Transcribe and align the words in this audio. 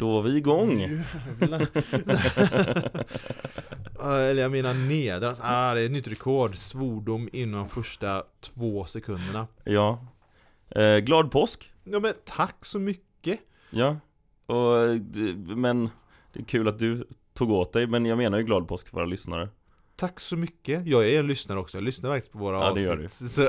Då 0.00 0.12
var 0.12 0.22
vi 0.22 0.36
igång! 0.36 0.80
Eller 4.02 4.42
jag 4.42 4.50
menar 4.50 4.74
nedras. 4.74 5.40
Ah, 5.42 5.74
det 5.74 5.80
är 5.80 5.84
ett 5.84 5.90
nytt 5.90 6.08
rekord. 6.08 6.54
Svordom 6.54 7.28
inom 7.32 7.68
första 7.68 8.24
två 8.40 8.84
sekunderna. 8.84 9.46
Ja 9.64 10.06
eh, 10.68 10.96
Glad 10.96 11.30
påsk! 11.30 11.72
Ja 11.84 12.00
men 12.00 12.12
tack 12.24 12.64
så 12.64 12.78
mycket. 12.78 13.40
Ja 13.70 13.96
och, 14.46 14.78
eh, 14.78 14.96
Men 15.36 15.90
det 16.32 16.40
är 16.40 16.44
kul 16.44 16.68
att 16.68 16.78
du 16.78 17.06
tog 17.34 17.50
åt 17.50 17.72
dig 17.72 17.86
Men 17.86 18.06
jag 18.06 18.18
menar 18.18 18.38
ju 18.38 18.44
glad 18.44 18.68
påsk 18.68 18.88
för 18.88 18.96
våra 18.96 19.06
lyssnare 19.06 19.48
Tack 19.96 20.20
så 20.20 20.36
mycket. 20.36 20.86
Jag 20.86 21.08
är 21.08 21.18
en 21.18 21.26
lyssnare 21.26 21.58
också. 21.58 21.76
Jag 21.78 21.84
lyssnar 21.84 22.10
faktiskt 22.10 22.32
på 22.32 22.38
våra 22.38 22.58
Ja, 22.58 22.72
det 22.74 22.82
gör 22.82 23.04
avsnitt. 23.04 23.30
Så, 23.30 23.48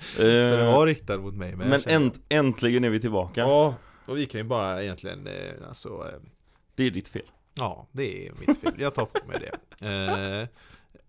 så 0.00 0.22
Eh, 0.22 0.58
det 0.58 0.64
var 0.64 0.86
riktat 0.86 1.20
mot 1.20 1.34
mig. 1.34 1.56
Men, 1.56 1.68
Men 1.68 1.80
änt, 1.86 2.20
äntligen 2.28 2.84
är 2.84 2.90
vi 2.90 3.00
tillbaka 3.00 3.40
Ja, 3.40 3.74
och 4.10 4.16
vi 4.18 4.26
kan 4.26 4.40
ju 4.40 4.44
bara 4.44 4.82
egentligen, 4.82 5.26
eh, 5.26 5.52
alltså, 5.68 5.88
eh, 5.88 6.20
Det 6.74 6.84
är 6.86 6.90
ditt 6.90 7.08
fel 7.08 7.30
ja, 7.54 7.86
det 7.92 8.26
är 8.28 8.32
mitt 8.46 8.60
fel. 8.60 8.74
Jag 8.78 8.94
tar 8.94 9.04
på 9.04 9.26
mig 9.26 9.38
det. 9.40 9.86
Eh, 9.86 10.48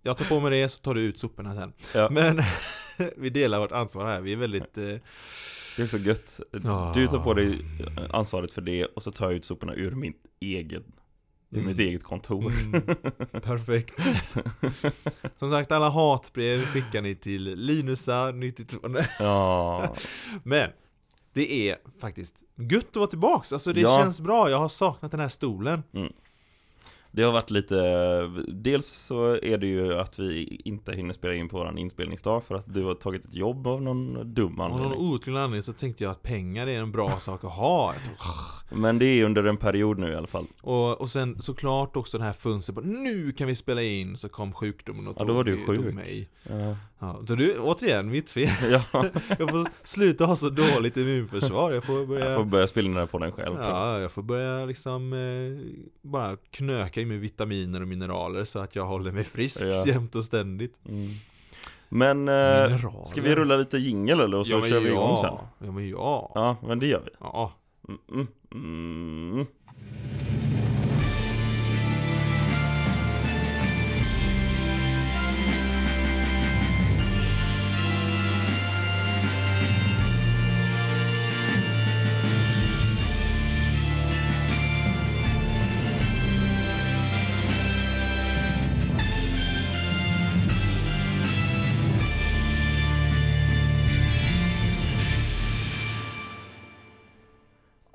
jag 0.02 0.18
tar 0.18 0.26
på 0.26 0.40
mig 0.40 0.52
det, 0.62 0.70
så 0.70 0.82
tar 0.82 0.94
du 0.94 1.02
ut 1.02 1.20
soporna 1.20 1.56
sen. 1.56 1.74
Ja. 1.94 2.10
Men 2.12 2.42
vi 3.18 3.30
delar 3.30 3.60
vårt 3.60 3.72
ansvar 3.72 4.06
här. 4.06 4.22
Vi 4.22 4.34
är 4.34 4.38
väldigt, 4.38 4.74
Det 4.74 5.80
är 5.80 5.86
så 5.88 5.98
gött. 5.98 6.40
Du 6.94 7.08
tar 7.08 7.24
på 7.24 7.34
dig 7.34 7.60
ansvaret 8.10 8.54
för 8.54 8.62
det 8.62 8.86
och 8.86 9.04
så 9.04 9.12
tar 9.12 9.26
jag 9.26 9.34
ut 9.34 9.46
soporna 9.46 9.76
ur 9.76 9.92
mitt 9.92 10.26
eget 10.40 10.84
Ur 11.54 11.58
Mm. 11.58 11.68
mitt 11.68 11.80
eget 11.80 12.04
kontor 12.04 12.52
mm, 12.52 12.82
perfekt. 13.42 13.94
Som 15.40 15.50
sagt, 15.50 15.72
alla 15.72 15.90
hatbrev 15.90 16.66
skickar 16.66 17.02
ni 17.02 17.16
till 17.16 17.56
Linusa92. 17.56 19.06
Ja 19.20 19.96
Men, 20.44 20.70
det 21.34 21.70
är 21.70 21.78
faktiskt 22.02 22.36
gött 22.68 22.88
att 22.90 22.96
vara 22.96 23.08
tillbaks. 23.08 23.54
Alltså 23.54 23.74
det 23.74 23.82
Ja. 23.82 23.98
känns 23.98 24.22
bra. 24.22 24.50
Jag 24.50 24.60
har 24.60 24.70
saknat 24.70 25.12
den 25.12 25.20
här 25.20 25.28
stolen. 25.28 25.84
Det 27.14 27.24
har 27.24 27.32
varit 27.32 27.52
lite 27.52 27.76
Dels 28.48 28.88
så 28.88 29.26
är 29.44 29.58
det 29.58 29.68
ju 29.68 30.00
att 30.00 30.20
vi 30.20 30.62
inte 30.66 30.92
hinner 30.94 31.14
spela 31.14 31.34
in 31.34 31.50
på 31.50 31.58
våran 31.58 31.78
inspelningsdag 31.78 32.44
För 32.44 32.56
att 32.56 32.74
du 32.74 32.84
har 32.84 32.94
tagit 32.96 33.26
ett 33.26 33.34
jobb 33.36 33.68
av 33.68 33.82
någon 33.82 34.34
dum 34.34 34.60
Av 34.60 34.70
någon 34.70 34.82
anledning 34.82 35.08
outgrundlig 35.08 35.42
anledning 35.42 35.64
så 35.64 35.74
tänkte 35.74 36.04
jag 36.04 36.12
att 36.12 36.22
pengar 36.24 36.68
är 36.68 36.80
en 36.80 36.92
bra 36.92 37.10
sak 37.20 37.44
att 37.44 37.52
ha. 37.52 37.94
Men 38.72 39.00
det 39.00 39.06
är 39.06 39.26
under 39.26 39.44
en 39.44 39.58
period 39.58 40.00
nu 40.00 40.12
i 40.12 40.16
alla 40.16 40.28
fall 40.28 40.46
Och, 40.62 41.02
och 41.02 41.10
sen 41.10 41.42
såklart 41.42 41.96
också 41.96 42.18
den 42.18 42.28
här 42.28 42.34
funsen 42.34 42.76
på 42.76 42.82
nu 42.82 43.32
kan 43.32 43.48
vi 43.48 43.56
spela 43.56 43.82
in 43.84 44.18
så 44.18 44.30
kom 44.30 44.54
sjukdomen 44.54 45.08
och 45.08 45.16
Ja, 45.20 45.24
då 45.26 45.34
var 45.34 45.44
du 45.44 45.56
tog 45.66 45.66
sjuk. 45.78 45.96
mig. 45.96 46.30
Ja, 46.44 46.76
Ja, 47.04 47.22
så 47.28 47.36
du, 47.36 47.60
återigen, 47.60 48.10
mitt 48.10 48.32
fel. 48.32 48.50
ja 48.72 49.06
Jag 49.40 49.50
får 49.50 49.88
sluta 49.88 50.26
ha 50.26 50.36
så 50.36 50.50
dåligt 50.50 50.98
immunförsvar. 50.98 51.72
Jag 51.72 51.84
får 51.84 52.06
börja 52.06 52.30
jag 52.30 52.38
får 52.38 52.46
börja 52.46 52.68
spela 52.68 52.88
den 52.88 52.98
här 52.98 53.06
podden 53.06 53.32
själv. 53.32 53.58
Ja, 53.62 54.00
jag 54.00 54.12
får 54.12 54.22
börja 54.22 54.66
liksom 54.66 55.14
eh, 55.14 55.82
bara 56.02 56.38
knöka 56.52 57.02
i 57.02 57.06
mig 57.06 57.18
vitaminer 57.18 57.82
och 57.82 57.88
mineraler 57.88 58.44
så 58.44 58.60
att 58.60 58.76
jag 58.76 58.86
håller 58.86 59.12
mig 59.12 59.24
frisk 59.24 59.62
Ja. 59.64 59.86
jämt 59.88 60.16
och 60.16 60.24
ständigt. 60.24 60.76
mm. 60.90 61.10
Men, 61.90 62.28
eh, 62.30 62.78
ska 63.06 63.22
vi 63.22 63.36
rulla 63.36 63.56
lite 63.56 63.78
jingel 63.78 64.20
eller? 64.20 64.38
Och 64.38 64.48
så 64.48 64.56
ja, 64.56 64.62
kör 64.62 64.80
vi 64.80 64.90
igång 64.90 65.18
ja. 65.24 65.48
sen 65.60 65.68
Ja, 65.68 65.72
men 65.74 65.90
ja. 65.90 66.32
Ja, 66.36 66.58
men 66.68 66.80
det 66.80 66.88
gör 66.88 67.02
vi 67.06 67.12
Ja. 67.20 67.54
mm, 68.12 68.28
mm, 68.54 69.46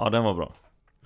Ja, 0.07 0.11
den 0.11 0.25
var 0.25 0.35
bra 0.35 0.55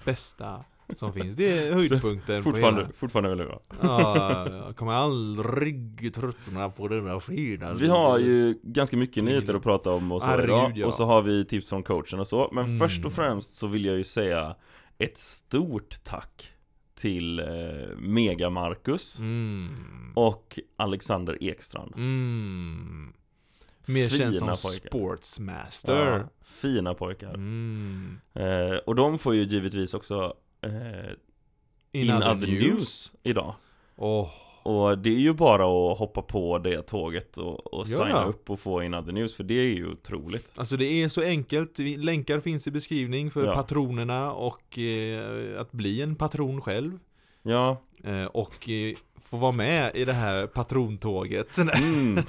Bästa 0.05 0.65
som 0.97 1.13
finns. 1.13 1.37
Det 1.37 1.59
är 1.59 1.73
höjdpunkten 1.75 2.43
på 2.43 2.51
Fortfarande, 2.51 2.81
hela. 2.81 2.93
fortfarande 2.93 3.29
väldigt 3.29 3.47
bra 3.49 3.61
Ja, 3.83 4.51
jag 4.67 4.77
kommer 4.77 4.93
aldrig 4.93 6.15
tröttna 6.15 6.71
på 6.71 6.89
denna 6.89 7.21
fredag. 7.21 7.73
Vi 7.75 7.89
har 7.89 8.19
ju 8.19 8.59
ganska 8.63 8.97
mycket 8.97 9.25
nyheter 9.25 9.55
att 9.55 9.63
prata 9.63 9.93
om 9.93 10.13
och 10.13 10.23
så 10.23 10.29
Herregud, 10.29 10.49
idag 10.51 10.73
ja. 10.77 10.87
Och 10.87 10.95
så 10.95 11.05
har 11.05 11.23
vi 11.23 11.45
tips 11.45 11.69
från 11.69 11.83
coachen 11.83 12.21
och 12.21 12.27
så 12.27 12.49
Men 12.53 12.65
Mm. 12.65 12.79
först 12.79 13.05
och 13.05 13.13
främst 13.13 13.55
så 13.55 13.67
vill 13.67 13.85
jag 13.85 13.97
ju 13.97 14.05
säga 14.05 14.57
Ett 14.99 15.19
stort 15.19 16.05
tack 16.05 16.53
Till 16.95 17.39
eh, 17.39 17.47
Mega 17.99 18.51
Marcus 18.51 19.19
Mm. 19.19 19.69
Och 20.15 20.59
Alexander 20.77 21.39
Ekstrand 21.45 21.93
Mm. 21.97 23.13
Mer 23.93 24.09
Fina 24.09 24.19
känd 24.33 24.37
som 24.37 24.49
pojkar. 24.49 24.89
Sportsmaster. 24.89 26.07
ja, 26.07 26.23
Fina 26.45 26.95
pojkar 26.95 27.35
Mm. 27.35 28.21
eh, 28.35 28.77
Och 28.87 28.95
de 28.95 29.19
får 29.19 29.35
ju 29.35 29.43
givetvis 29.45 29.95
också 29.95 30.35
eh, 30.63 30.71
In, 31.93 32.11
other, 32.11 32.35
news. 32.47 33.13
idag 33.23 33.55
Åh, 33.97 34.29
Och 34.63 34.99
det 34.99 35.11
är 35.11 35.19
ju 35.19 35.33
bara 35.35 35.63
att 35.93 35.99
hoppa 35.99 36.23
på 36.23 36.59
det 36.59 36.83
tåget 36.83 37.39
och, 37.39 37.75
och 37.75 37.87
Ja, 37.89 38.05
signa 38.05 38.25
upp 38.25 38.51
och 38.51 38.61
få 38.61 38.83
In 38.83 38.95
other 38.95 39.13
news 39.13 39.35
För 39.35 39.45
det 39.45 39.55
är 39.55 39.75
ju 39.75 39.93
otroligt 39.93 40.53
Alltså 40.59 40.77
det 40.77 40.85
är 41.03 41.09
så 41.09 41.23
enkelt, 41.23 41.79
länkar 41.79 42.41
finns 42.41 42.67
i 42.67 42.71
beskrivning 42.71 43.31
för 43.31 43.47
Ja. 43.47 43.55
patronerna 43.55 44.33
och 44.33 44.79
eh, 44.79 45.61
att 45.61 45.73
bli 45.73 46.03
en 46.03 46.17
patron 46.17 46.61
själv 46.61 46.99
Ja, 47.43 47.81
eh, 48.05 48.25
Och 48.25 48.69
eh, 48.69 48.95
få 49.21 49.37
vara 49.37 49.53
med 49.53 49.91
i 49.95 50.05
det 50.05 50.13
här 50.13 50.47
patrontåget 50.47 51.59
mm. 51.75 52.25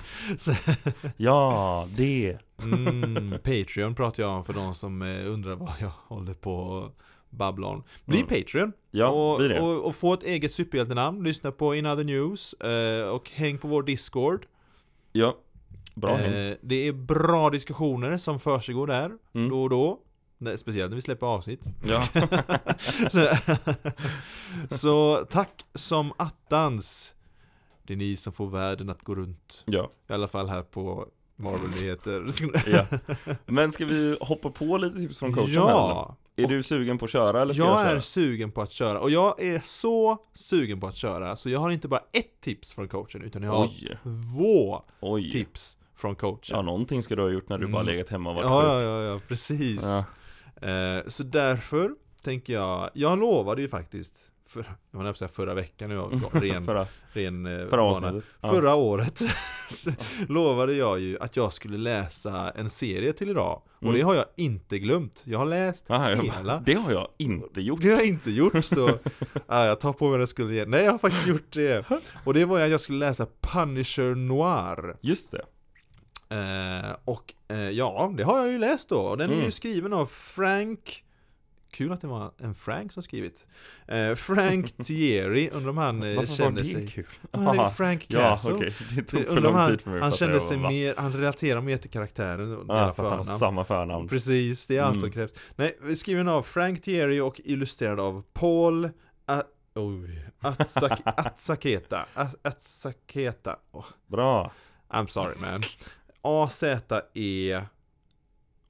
Ja 1.18 1.88
det 1.98 2.38
mm, 2.64 3.32
Patreon 3.44 3.96
pratar 3.96 4.24
jag 4.24 4.32
om 4.32 4.44
för 4.44 4.54
de 4.54 4.76
som 4.76 5.02
eh, 5.02 5.32
undrar 5.32 5.56
vad 5.56 5.74
jag 5.80 5.92
håller 6.08 6.34
på 6.34 6.56
och 6.56 6.98
babblar 7.30 7.70
om 7.70 7.84
Bli 8.06 8.18
Mm. 8.22 8.28
Patreon 8.28 8.74
Ja, 8.92 9.08
och, 9.10 9.50
det 9.50 9.60
och, 9.60 9.86
och 9.88 9.96
få 9.96 10.14
ett 10.14 10.24
eget 10.24 10.54
superhjältenamn, 10.54 11.24
lyssna 11.24 11.52
på 11.52 11.76
In 11.76 11.86
Other 11.86 12.04
News 12.04 12.56
och 13.14 13.30
häng 13.32 13.58
på 13.58 13.68
vår 13.68 13.84
Discord 13.84 14.46
Ja, 15.12 15.38
bra 15.96 16.16
häng. 16.16 16.56
Det 16.62 16.88
är 16.88 16.94
bra 16.94 17.50
diskussioner 17.50 18.18
som 18.18 18.40
försiggår 18.40 18.88
där 18.88 19.12
Mm. 19.34 19.50
då 19.50 19.64
och 19.64 19.70
då 19.70 20.00
Nej, 20.44 20.58
Speciellt 20.58 20.90
när 20.92 20.96
vi 20.96 21.02
släpper 21.02 21.28
avsnitt. 21.28 21.62
Ja, 21.84 22.04
så, 23.10 23.28
så 24.76 25.26
tack 25.30 25.64
som 25.74 26.14
attans. 26.18 27.14
Det 27.84 27.94
är 27.94 27.98
ni 27.98 28.16
som 28.16 28.34
får 28.34 28.48
världen 28.50 28.90
att 28.90 29.02
gå 29.02 29.16
runt. 29.16 29.64
Ja, 29.66 29.90
I 30.10 30.14
alla 30.14 30.28
fall 30.28 30.50
här 30.50 30.62
på 30.64 31.08
Marvel-nyheter 31.36 32.26
ja. 32.68 32.86
Men 33.46 33.72
ska 33.72 33.86
vi 33.86 34.18
hoppa 34.22 34.50
på 34.50 34.78
lite 34.78 34.98
tips 34.98 35.20
från 35.20 35.34
coachen 35.34 35.54
Ja, 35.54 36.16
eller? 36.38 36.48
Är 36.48 36.56
du 36.56 36.64
sugen 36.64 36.98
på 36.98 37.06
att 37.06 37.12
köra 37.12 37.42
eller 37.42 37.54
ska 37.54 37.64
jag, 37.64 37.72
jag 37.72 37.86
köra? 37.86 37.96
är 37.96 38.00
sugen 38.00 38.52
på 38.52 38.62
att 38.62 38.72
köra. 38.72 39.00
Och 39.00 39.12
jag 39.12 39.42
är 39.42 39.62
så 39.66 40.18
sugen 40.34 40.80
på 40.80 40.88
att 40.88 40.96
köra 40.96 41.36
Så 41.36 41.50
jag 41.50 41.60
har 41.60 41.70
inte 41.72 41.88
bara 41.88 42.04
ett 42.12 42.42
tips 42.42 42.74
från 42.74 42.88
coachen 42.88 43.22
utan 43.22 43.44
jag 43.44 43.52
har 43.52 43.64
Oj, 43.66 43.98
två 44.04 44.84
oj. 45.00 45.32
tips 45.32 45.78
från 45.96 46.16
coachen. 46.16 46.40
Ja, 46.50 46.62
någonting 46.62 47.04
ska 47.04 47.16
du 47.16 47.22
ha 47.22 47.30
gjort 47.30 47.50
när 47.50 47.58
du 47.58 47.68
bara 47.68 47.82
Mm. 47.82 47.94
legat 47.94 48.10
hemma 48.10 48.30
och 48.30 48.36
varit 48.36 48.46
Ja, 48.46 48.62
sjuk. 48.62 48.70
ja, 48.72 48.82
ja, 48.82 49.02
ja, 49.14 49.20
precis. 49.28 49.82
Ja. 49.84 50.06
Eh, 50.62 51.08
Så 51.08 51.24
därför 51.24 51.92
tänker 52.24 52.54
jag, 52.54 52.90
jag 52.94 53.20
lovade 53.20 53.62
ju 53.62 53.68
faktiskt 53.68 54.32
för, 54.48 54.66
jag 54.92 55.04
var 55.04 55.14
säga 55.14 55.28
förra 55.30 55.54
veckan 55.54 55.90
nu, 55.90 55.98
ren, 56.32 56.66
Förra, 56.66 56.88
ren 57.14 57.46
eh, 57.46 57.68
förra 57.68 58.22
ja. 58.42 58.50
Förra 58.50 58.76
året. 58.76 59.22
Lovade 60.28 60.74
jag 60.74 61.00
ju 61.00 61.20
att 61.20 61.36
jag 61.36 61.54
skulle 61.54 61.78
läsa 61.78 62.50
en 62.56 62.70
serie 62.70 63.14
till 63.14 63.30
idag. 63.30 63.62
Och 63.76 63.82
Mm. 63.84 63.96
det 63.96 64.02
har 64.02 64.16
jag 64.16 64.26
inte 64.38 64.80
glömt. 64.80 65.24
Jag 65.26 65.40
har 65.40 65.46
läst 65.46 65.92
Aha, 65.92 66.08
hela. 66.08 66.60
Det 66.66 66.74
har 66.74 66.92
jag 66.92 67.08
inte 67.18 67.62
gjort. 67.62 67.82
Det 67.82 67.90
har 67.90 67.98
jag 67.98 68.08
inte 68.08 68.32
gjort 68.32 68.66
så 68.66 68.90
ja, 69.48 69.66
Jag 69.66 69.80
tar 69.80 69.94
på 69.94 70.10
mig 70.10 70.18
den 70.18 70.28
skulden 70.28 70.54
igen 70.56 70.70
Nej 70.70 70.84
jag 70.84 70.92
har 70.92 71.00
faktiskt 71.00 71.28
gjort 71.28 71.54
det. 71.54 71.86
Och 72.26 72.34
det 72.34 72.46
var 72.46 72.60
att 72.62 72.70
jag 72.70 72.82
skulle 72.82 73.00
läsa 73.00 73.28
Punisher 73.42 74.16
Noir. 74.16 74.96
Just 75.02 75.32
det 75.32 75.42
eh, 76.32 76.96
Och 77.06 77.34
eh, 77.48 77.70
ja, 77.70 78.14
det 78.18 78.24
har 78.24 78.38
jag 78.38 78.52
ju 78.52 78.58
läst 78.58 78.90
då 78.90 78.98
Och 79.02 79.18
den 79.18 79.30
är 79.30 79.34
ju 79.34 79.40
Mm. 79.40 79.52
skriven 79.52 79.94
av 79.94 80.06
Frank 80.06 81.04
Kul 81.74 81.92
att 81.92 82.02
det 82.02 82.08
var 82.08 82.32
en 82.38 82.54
Frank 82.54 82.92
som 82.94 83.04
skrivit 83.04 83.48
eh, 83.88 84.14
Frank 84.16 84.78
Thierry, 84.86 85.50
undrar 85.54 85.70
om 85.70 85.78
han 85.78 86.04
eh, 86.04 86.26
kände 86.26 86.66
sig 86.66 86.88
kul? 86.88 87.06
Han 87.32 87.60
är. 87.60 87.66
Frank 87.70 88.06
Ja, 88.08 88.20
Castle 88.20 88.54
okej, 88.54 88.74
det 88.96 89.04
tog 89.04 89.20
Det- 89.20 89.26
för 89.26 89.42
lång 89.42 89.54
han, 89.56 89.70
tid 89.72 89.82
för 89.82 89.90
mig 89.92 90.00
han 90.02 90.12
kände 90.12 90.40
sig 90.40 90.58
Va? 90.58 90.70
mer, 90.70 90.96
han 90.98 91.14
relaterar 91.14 91.62
mer 91.62 91.78
till 91.78 91.90
karaktären 91.90 92.66
Ja, 92.68 92.94
för 92.94 93.04
att 93.04 93.10
han 93.10 93.28
har 93.28 93.38
samma 93.38 93.66
förnamn 93.66 94.08
Precis, 94.08 94.66
det 94.68 94.78
är 94.78 94.84
allt 94.84 95.00
som 95.00 95.04
Mm. 95.10 95.12
krävs. 95.14 95.32
Nej, 95.56 95.96
skriven 95.96 96.28
av 96.28 96.44
Frank 96.44 96.82
Thierry 96.82 97.20
och 97.20 97.42
illustrerad 97.44 98.00
av 98.00 98.24
Paul 98.34 98.90
A- 99.26 99.44
Oj, 99.76 100.28
Atsak 100.40 101.00
Atsaketa 101.06 102.06
A- 102.14 102.28
Atsaketa 102.44 103.56
oh, 103.72 103.86
Bra 104.08 104.52
I'm 104.90 105.08
sorry 105.08 105.36
man 105.42 105.62
A-Z-E 106.22 107.62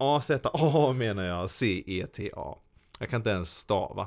A-Z-A 0.03 0.93
menar 0.93 1.23
jag 1.23 1.49
C-E-T-A 1.49 2.57
Jag 2.99 3.09
kan 3.09 3.19
inte 3.19 3.29
ens 3.29 3.57
stava. 3.57 4.01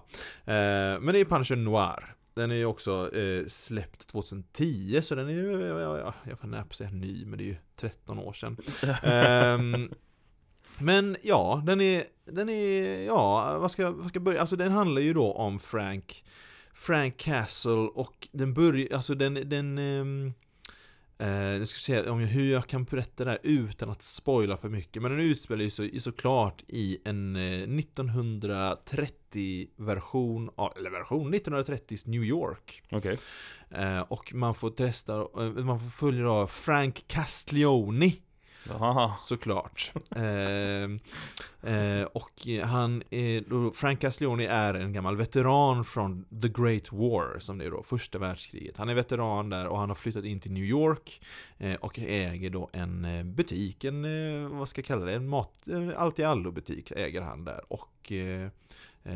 Eh, 0.45 1.01
men 1.01 1.07
det 1.07 1.19
är 1.19 1.25
Punisher 1.25 1.57
Noir. 1.57 2.15
Den 2.35 2.51
är 2.51 2.55
ju 2.55 2.65
också 2.65 3.17
eh, 3.17 3.47
släppt 3.47 4.07
2010, 4.07 5.01
så 5.03 5.15
den 5.15 5.29
är 5.29 5.33
ju, 5.33 5.67
ja, 5.67 5.99
ja, 5.99 6.15
jag 6.29 6.39
får 6.39 6.49
näpa 6.49 6.75
säga 6.75 6.91
ny, 6.91 7.25
men 7.27 7.39
det 7.39 7.45
är 7.45 7.47
ju 7.47 7.57
13 7.77 8.19
år 8.19 8.33
sedan. 8.33 8.57
Ehm, 9.03 9.91
men 10.79 11.17
ja, 11.23 11.63
den 11.67 11.81
är, 11.81 12.05
den 12.25 12.49
är, 12.49 13.05
ja, 13.05 13.59
vad 13.59 13.71
ska, 13.71 13.91
vad 13.91 14.09
ska 14.09 14.17
jag 14.17 14.25
börja? 14.25 14.41
Alltså 14.41 14.57
den 14.57 14.73
handlar 14.73 15.03
ju 15.03 15.15
då 15.15 15.33
om 15.33 15.59
Frank, 15.59 16.25
Frank 16.73 17.17
Castle 17.17 17.73
och 17.73 18.29
den 18.33 18.55
börjar, 18.55 18.95
alltså 18.95 19.15
den, 19.15 19.49
den 19.49 19.79
ehm, 19.79 20.33
Eh, 20.37 20.44
jag 21.29 21.69
ska 21.69 21.79
se 21.79 22.09
om 22.11 22.21
jag, 22.21 22.29
hur 22.29 22.53
jag 22.53 22.67
kan 22.67 22.85
berätta 22.85 23.25
det 23.25 23.31
här 23.31 23.41
utan 23.43 23.91
att 23.91 24.03
spoila 24.03 24.57
för 24.57 24.69
mycket 24.69 25.03
Men 25.03 25.11
den 25.11 25.21
utspelar 25.21 25.69
så, 25.69 25.89
såklart 26.01 26.63
i 26.69 26.99
en 27.05 27.37
eh, 27.37 27.67
1930-version, 27.67 30.51
eller 30.77 30.91
version 30.91 31.35
1930s 31.35 32.09
New 32.09 32.25
York 32.25 32.83
Okej. 32.91 33.19
eh, 33.71 34.01
Och 34.01 34.35
man 34.35 34.55
får 34.55 34.71
testa, 34.71 35.13
eh, 35.21 35.51
man 35.51 35.81
får 35.81 35.91
följa 35.91 36.31
av 36.31 36.47
Frank 36.47 37.05
Castiglione 37.07 38.13
Såklart. 39.19 39.93
eh, 40.17 40.85
eh, 41.75 42.05
och 42.13 42.47
han 42.63 43.03
eh, 43.11 43.19
är, 43.21 43.73
Frank 43.73 44.01
Castiglione 44.01 44.47
är 44.47 44.75
en 44.75 44.93
gammal 44.93 45.17
veteran 45.17 45.85
från 45.85 46.25
The 46.43 46.49
Great 46.49 46.93
War, 46.93 47.39
som 47.39 47.59
det 47.59 47.65
är 47.65 47.71
då, 47.71 47.83
första 47.83 48.19
världskriget. 48.19 48.77
Han 48.77 48.89
är 48.89 48.95
veteran 48.95 49.51
där 49.51 49.67
och 49.67 49.79
han 49.79 49.89
har 49.91 49.95
flyttat 49.95 50.25
in 50.25 50.41
till 50.41 50.53
New 50.53 50.65
York 50.65 51.21
eh, 51.59 51.75
och 51.75 51.99
äger 51.99 52.51
då 52.51 52.71
en 52.73 53.05
eh, 53.05 53.25
butik, 53.25 53.85
en, 53.85 54.05
eh, 54.05 54.49
vad 54.49 54.69
ska 54.69 54.79
jag 54.79 54.87
kalla 54.87 55.05
det, 55.05 55.15
en 55.15 55.29
mat, 55.29 55.69
allt 55.97 56.19
i 56.19 56.25
allo 56.25 56.51
butik 56.51 56.91
äger 56.91 57.21
han 57.21 57.45
där. 57.45 57.61
Och 57.69 58.13
eh, 59.05 59.15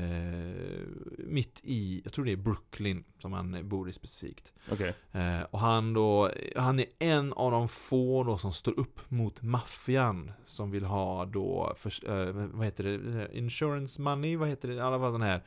mitt 1.19 1.61
i, 1.65 2.01
jag 2.05 2.13
tror 2.13 2.25
det 2.25 2.33
är 2.33 2.37
Brooklyn 2.37 3.05
som 3.19 3.33
han 3.33 3.69
bor 3.69 3.89
i 3.89 3.93
specifikt. 3.93 4.53
Okej. 4.73 4.95
Eh, 5.13 5.43
och 5.51 5.59
han 5.59 5.95
då, 5.95 6.31
han 6.57 6.79
är 6.79 6.87
en 6.99 7.33
av 7.33 7.51
de 7.51 7.69
få 7.69 8.25
då 8.25 8.39
som 8.39 8.53
står 8.53 8.81
upp 8.81 9.11
mot 9.11 9.43
maffian 9.43 10.33
som 10.45 10.71
vill 10.71 10.85
ha 10.85 11.25
då, 11.25 11.73
för, 11.77 12.11
eh, 12.11 12.33
vad 12.33 12.65
heter 12.65 12.85
det, 12.85 13.29
insurance 13.39 14.01
money, 14.01 14.37
vad 14.37 14.49
heter 14.49 14.69
det, 14.69 14.75
i 14.75 14.81
alla 14.81 14.99
fall 14.99 15.13
sån 15.13 15.23
här 15.23 15.43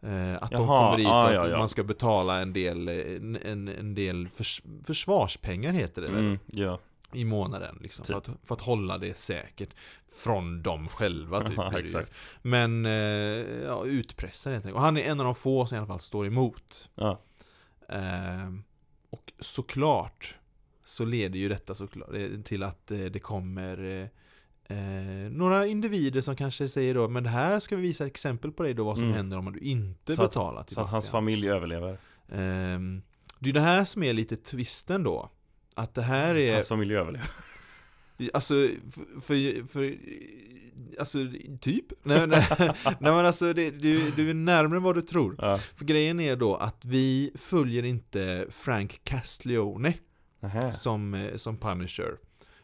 eh, 0.00 0.42
att 0.42 0.50
de 0.50 0.56
Jaha, 0.56 0.66
kommer 0.66 0.96
dit 0.96 1.06
och 1.06 1.12
ah, 1.12 1.28
att 1.28 1.34
ja, 1.34 1.48
ja. 1.48 1.58
man 1.58 1.68
ska 1.68 1.82
betala 1.82 2.40
en 2.40 2.52
del, 2.52 2.88
en, 2.88 3.68
en 3.68 3.94
del 3.94 4.28
förs, 4.28 4.62
försvarspengar 4.84 5.72
heter 5.72 6.02
det 6.02 6.08
väl? 6.08 6.18
Mm, 6.18 6.38
ja. 6.46 6.78
I 7.12 7.24
månaden 7.24 7.78
liksom, 7.80 8.04
Typ. 8.04 8.12
för, 8.12 8.18
att, 8.32 8.38
för 8.44 8.54
att 8.54 8.60
hålla 8.60 8.98
det 8.98 9.18
säkert 9.18 9.74
Från 10.16 10.62
dem 10.62 10.88
själva 10.88 11.48
typ 11.48 11.58
exakt. 11.84 12.20
Men, 12.42 12.86
eh, 12.86 12.92
ja, 13.66 13.84
utpressare 13.84 14.52
helt 14.54 14.64
enkelt. 14.64 14.76
Och 14.76 14.82
han 14.82 14.96
är 14.96 15.02
en 15.02 15.20
av 15.20 15.24
de 15.24 15.34
få 15.34 15.66
som 15.66 15.76
i 15.76 15.78
alla 15.78 15.86
fall 15.86 16.00
står 16.00 16.26
emot 16.26 16.90
Ja. 16.94 17.20
Ehm, 17.88 18.62
och 19.10 19.32
såklart 19.38 20.36
så 20.84 21.04
leder 21.04 21.38
ju 21.38 21.48
detta 21.48 21.74
såklart 21.74 22.14
eh, 22.14 22.40
till 22.44 22.62
att 22.62 22.90
eh, 22.90 22.98
det 22.98 23.18
kommer 23.20 23.84
eh, 24.68 24.76
eh, 24.78 25.30
några 25.30 25.66
individer 25.66 26.20
som 26.20 26.36
kanske 26.36 26.68
säger 26.68 26.94
då 26.94 27.08
Men 27.08 27.22
det 27.22 27.30
här 27.30 27.60
ska 27.60 27.76
vi 27.76 27.82
visa 27.82 28.06
exempel 28.06 28.52
på 28.52 28.62
dig 28.62 28.74
då 28.74 28.84
vad 28.84 28.96
som 28.96 29.04
Mm. 29.04 29.16
händer 29.16 29.38
om 29.38 29.52
du 29.52 29.58
inte 29.58 30.16
Så 30.16 30.22
att- 30.22 30.30
betalar 30.30 30.62
till 30.62 30.74
Så 30.74 30.80
att 30.80 30.88
hans 30.90 31.10
familj 31.10 31.48
överlever. 31.50 31.98
Ehm, 32.28 33.02
Det 33.38 33.50
är 33.50 33.54
det 33.54 33.60
här 33.60 33.84
som 33.84 34.02
är 34.02 34.12
lite 34.12 34.36
twisten 34.36 35.02
då 35.02 35.30
Att 35.74 35.94
det 35.94 36.02
här 36.02 36.34
är 36.34 36.54
Hans 36.54 36.68
familj 36.68 36.96
överlever. 36.96 37.30
Alltså, 38.32 38.54
för, 38.90 39.20
för, 39.20 39.66
för 39.66 39.96
Alltså, 40.98 41.18
typ? 41.60 41.86
Nej, 42.02 42.26
nej, 42.26 42.46
nej 42.84 42.96
men 43.00 43.26
alltså, 43.26 43.52
det, 43.52 43.70
du, 43.70 44.10
du 44.10 44.30
är 44.30 44.34
närmare 44.34 44.80
vad 44.80 44.94
du 44.94 45.02
tror 45.02 45.36
Ja. 45.38 45.56
För 45.56 45.84
grejen 45.84 46.20
är 46.20 46.36
då 46.36 46.56
att 46.56 46.84
vi 46.84 47.30
följer 47.34 47.84
inte 47.84 48.46
Frank 48.50 49.00
Castiglione 49.04 49.94
Nähä. 50.40 50.72
som, 50.72 51.14
eh, 51.14 51.36
som 51.36 51.56
Punisher 51.56 52.16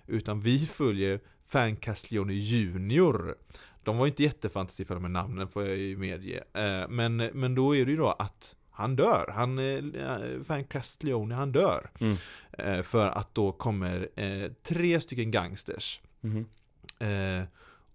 Utan 0.07 0.41
vi 0.41 0.59
följer 0.59 1.21
Frank 1.45 1.81
Castiglione 1.81 2.33
Junior 2.33 3.35
De 3.83 3.99
var 3.99 4.07
inte 4.07 4.23
jättefantasifulla 4.23 5.01
med 5.01 5.11
namnen 5.11 5.49
får 5.49 5.65
jag 5.65 5.77
ju 5.77 5.97
medge 5.97 6.45
Eh, 6.55 6.89
Men, 6.89 7.17
men 7.17 7.55
då 7.55 7.77
är 7.77 7.85
det 7.85 7.91
ju 7.91 7.97
då 7.97 8.11
att 8.11 8.56
han 8.77 8.97
dör, 8.97 9.31
han, 9.35 9.59
eh, 9.59 10.43
Frank 10.43 10.69
Castiglione 10.69 11.35
han 11.35 11.53
dör 11.53 11.91
Mm. 12.01 12.17
Eh, 12.53 12.83
För 12.83 13.09
att 13.09 13.35
då 13.35 13.53
kommer 13.53 14.09
eh, 14.17 14.51
tre 14.63 15.01
stycken 15.01 15.31
gangsters 15.31 16.01
Mhm. 16.21 16.47
Eh, 16.99 17.45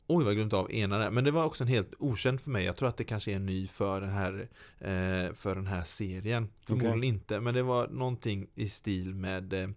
oj, 0.08 0.24
vad 0.24 0.26
jag 0.28 0.36
glömt 0.36 0.54
av 0.54 0.72
ena 0.72 0.98
där. 0.98 1.10
Men 1.12 1.24
det 1.24 1.32
var 1.32 1.46
också 1.46 1.64
en 1.64 1.68
helt 1.68 1.94
okänd 2.00 2.42
för 2.42 2.52
mig. 2.52 2.66
Jag 2.66 2.76
tror 2.76 2.90
att 2.90 2.98
det 2.98 3.04
kanske 3.04 3.32
är 3.34 3.40
ny 3.40 3.68
för 3.68 4.02
den 4.02 4.10
här, 4.10 4.48
eh, 4.80 5.34
för 5.34 5.56
den 5.56 5.68
här 5.68 5.84
serien. 5.84 6.50
Förmodligen 6.62 6.98
Okej. 6.98 7.10
inte, 7.10 7.40
men 7.40 7.54
det 7.54 7.64
var 7.64 7.88
någonting 7.88 8.48
i 8.56 8.70
stil 8.70 9.16
med 9.16 9.74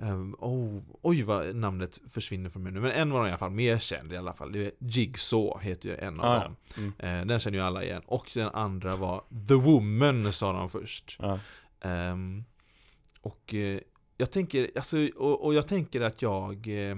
eh, 0.00 0.08
ehm, 0.08 0.34
oh, 0.38 0.82
oj 1.02 1.22
vad 1.22 1.56
namnet 1.56 1.98
försvinner 2.08 2.50
från 2.50 2.62
mig 2.62 2.72
nu. 2.72 2.80
Men 2.80 2.90
en 2.92 3.10
var 3.10 3.26
i 3.26 3.28
alla 3.30 3.38
fall 3.38 3.50
mer 3.50 3.78
känd 3.78 4.12
i 4.12 4.16
alla 4.16 4.34
fall. 4.34 4.52
Det 4.52 4.66
är 4.66 4.72
Jigsaw 4.78 5.68
heter 5.68 5.88
ju 5.88 5.96
en 5.96 6.20
av 6.20 6.26
Ah, 6.26 6.44
dem. 6.44 6.56
ja. 6.76 6.82
Mm. 6.82 7.20
Eh, 7.20 7.26
den 7.26 7.40
känner 7.40 7.58
ju 7.58 7.64
alla 7.64 7.84
igen. 7.84 8.02
Och 8.06 8.30
den 8.34 8.48
andra 8.48 8.96
var 8.96 9.24
The 9.48 9.54
Woman 9.54 10.32
sa 10.32 10.52
de 10.52 10.68
först. 10.68 11.16
Ja. 11.20 11.38
Ehm, 11.80 12.44
och 13.20 13.54
eh, 13.54 13.80
jag 14.16 14.30
tänker, 14.30 14.70
alltså, 14.76 15.08
och, 15.16 15.44
och 15.44 15.54
jag 15.54 15.68
tänker 15.68 16.00
att 16.00 16.22
jag 16.22 16.66
eh, 16.90 16.96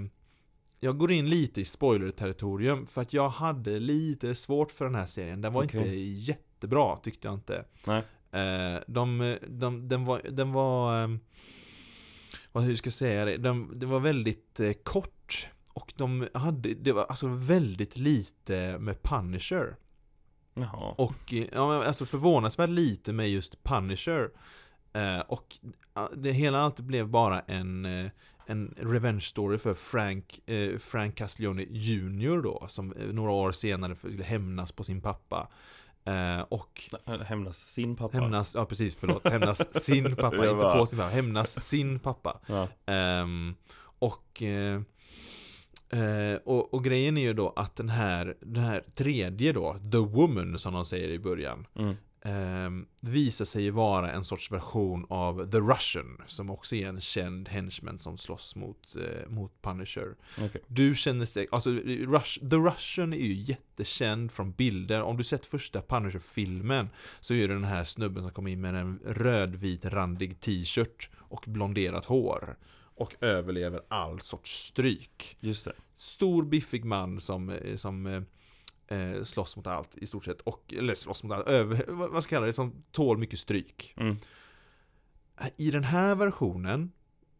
Jag 0.79 0.97
går 0.97 1.11
in 1.11 1.29
lite 1.29 1.61
i 1.61 1.65
spoiler-territorium 1.65 2.85
för 2.85 3.01
att 3.01 3.13
jag 3.13 3.29
hade 3.29 3.79
lite 3.79 4.35
svårt 4.35 4.71
för 4.71 4.85
den 4.85 4.95
här 4.95 5.05
serien. 5.05 5.41
Den 5.41 5.53
var 5.53 5.63
Okej. 5.63 5.79
inte 5.79 5.95
jättebra 6.31 6.97
tyckte 6.97 7.27
jag 7.27 7.33
inte. 7.35 7.65
Nej. 7.87 8.03
Eh, 8.31 8.79
de, 8.87 9.37
de, 9.47 9.87
den 9.89 10.05
var, 10.05 10.21
den 10.31 10.51
var 10.51 11.19
vad 12.53 12.63
hur 12.63 12.75
ska 12.75 12.87
jag 12.87 12.93
säga 12.93 13.25
det? 13.25 13.37
Den, 13.37 13.79
det 13.79 13.85
var 13.85 13.99
väldigt 13.99 14.59
eh, 14.59 14.73
kort. 14.83 15.49
Och 15.73 15.93
de 15.95 16.27
hade, 16.33 16.73
det 16.73 16.91
var 16.91 17.03
alltså 17.03 17.27
väldigt 17.27 17.97
lite 17.97 18.77
med 18.79 19.03
Punisher. 19.03 19.75
Jaha. 20.53 20.95
Och 20.97 21.33
eh, 21.33 21.47
ja, 21.51 21.67
men 21.67 21.87
alltså 21.87 22.05
förvånansvärt 22.05 22.69
lite 22.69 23.13
med 23.13 23.29
just 23.29 23.63
Punisher 23.63 24.29
eh, 24.93 25.19
Och 25.19 25.57
det 26.15 26.31
hela 26.31 26.59
allt 26.59 26.79
blev 26.79 27.07
bara 27.07 27.39
en 27.39 27.85
eh, 27.85 28.11
En 28.45 28.73
revenge 28.77 29.21
story 29.21 29.57
för 29.57 29.73
Frank 29.73 30.49
eh, 30.49 30.77
Frank 30.77 31.15
Castiglione 31.15 31.63
Jr 31.69 32.41
då 32.41 32.65
Som 32.67 32.93
eh, 32.93 33.07
några 33.07 33.31
år 33.31 33.51
senare 33.51 33.95
skulle 33.95 34.23
hämnas 34.23 34.71
på 34.71 34.83
sin 34.83 35.01
pappa 35.01 35.49
eh, 36.05 36.39
Och 36.49 36.91
Hämnas 37.25 37.57
sin 37.57 37.95
pappa. 37.95 38.17
hämnas, 38.17 38.55
ja 38.55 38.65
precis 38.65 38.95
förlåt 38.95 39.27
Hämnas 39.31 39.83
sin 39.83 40.15
pappa, 40.15 40.35
inte 40.35 40.55
bara- 40.55 40.77
på 40.79 40.85
sin 40.85 40.99
pappa 40.99 41.09
Hämnas 41.11 41.63
sin 41.65 41.99
pappa 41.99 42.39
Ja. 42.47 42.67
Ehm, 42.85 43.55
och, 43.99 44.41
eh, 44.43 44.81
eh, 45.89 46.35
och, 46.45 46.73
och 46.73 46.83
grejen 46.83 47.17
är 47.17 47.21
ju 47.21 47.33
då 47.33 47.53
att 47.55 47.75
den 47.75 47.89
här, 47.89 48.35
den 48.41 48.63
här 48.63 48.83
tredje 48.95 49.51
då, 49.53 49.75
The 49.91 49.97
Woman 49.97 50.59
som 50.59 50.73
de 50.73 50.85
säger 50.85 51.09
i 51.09 51.19
början 51.19 51.67
Mm. 51.75 51.95
Ehm, 52.25 52.85
Visar 53.01 53.45
sig 53.45 53.69
vara 53.69 54.11
en 54.11 54.25
sorts 54.25 54.51
version 54.51 55.05
av 55.09 55.51
The 55.51 55.57
Russian 55.57 56.21
Som 56.27 56.49
också 56.49 56.75
är 56.75 56.87
en 56.87 57.01
känd 57.01 57.49
henchman 57.49 57.99
som 57.99 58.17
slåss 58.17 58.55
mot, 58.55 58.95
eh, 58.95 59.29
mot 59.29 59.61
Punisher 59.61 60.15
Okej. 60.37 60.61
Du 60.67 60.95
känner 60.95 61.25
sig, 61.25 61.47
alltså 61.51 61.69
Rush, 61.69 62.39
The 62.49 62.55
Russian 62.55 63.13
är 63.13 63.17
ju 63.17 63.33
jättekänd 63.33 64.31
från 64.31 64.51
bilder 64.51 65.01
Om 65.01 65.17
du 65.17 65.23
sett 65.23 65.45
första 65.45 65.81
Punisher-filmen 65.81 66.89
Så 67.19 67.33
är 67.33 67.47
det 67.47 67.53
den 67.53 67.63
här 67.63 67.83
snubben 67.83 68.23
som 68.23 68.31
kommer 68.31 68.51
in 68.51 68.61
med 68.61 68.75
en 68.75 68.99
rödvit 69.05 69.85
randig 69.85 70.39
t-shirt 70.39 71.09
och 71.15 71.43
blonderat 71.47 72.05
hår 72.05 72.57
Och 72.95 73.15
överlever 73.21 73.81
all 73.87 74.19
sorts 74.19 74.51
stryk 74.51 75.37
Just 75.39 75.65
det. 75.65 75.73
Stor 75.95 76.43
biffig 76.43 76.85
man 76.85 77.19
som, 77.19 77.49
eh, 77.49 77.75
som 77.75 78.25
eh, 78.93 79.23
slåss 79.23 79.55
mot 79.57 79.67
allt 79.67 79.97
i 79.97 80.05
stort 80.05 80.25
sett 80.25 80.41
och, 80.41 80.73
Eller 80.77 80.95
slåss 80.95 81.23
mot 81.23 81.31
allt, 81.31 81.47
över, 81.47 81.85
vad 81.87 82.23
ska 82.23 82.35
jag 82.35 82.39
kalla 82.39 82.45
det? 82.45 82.53
Som 82.53 82.83
tål 82.91 83.17
mycket 83.17 83.39
stryk 83.39 83.93
Mm. 83.97 84.17
i 85.57 85.71
den 85.71 85.83
här 85.83 86.15
versionen 86.15 86.91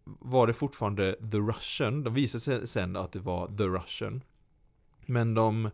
var 0.04 0.48
det 0.48 0.54
fortfarande 0.54 1.16
The 1.32 1.38
Russian. 1.38 2.04
De 2.04 2.14
visade 2.14 2.42
sig 2.42 2.68
sen 2.68 2.96
att 2.96 3.12
det 3.12 3.20
var 3.20 3.58
The 3.58 3.64
Russian. 3.64 4.22
Men 5.06 5.34
de, 5.34 5.70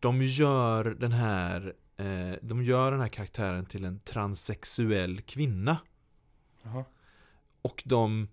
de 0.00 0.22
gör 0.22 0.84
den 0.84 1.12
här 1.12 1.74
eh, 1.96 2.34
De 2.42 2.62
gör 2.64 2.92
den 2.92 3.00
här 3.00 3.08
karaktären 3.08 3.66
till 3.66 3.84
en 3.84 4.00
transsexuell 4.00 5.20
kvinna. 5.20 5.76
Jaha. 6.62 6.84
Och 7.62 7.82
de 7.86 8.28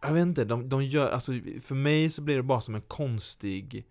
Jag 0.00 0.12
vet 0.12 0.22
inte, 0.22 0.44
de, 0.44 0.68
de 0.68 0.84
gör, 0.84 1.10
alltså 1.10 1.32
för 1.60 1.74
mig 1.74 2.10
så 2.10 2.22
blir 2.22 2.36
det 2.36 2.42
bara 2.42 2.60
som 2.60 2.74
en 2.74 2.82
konstig 2.82 3.86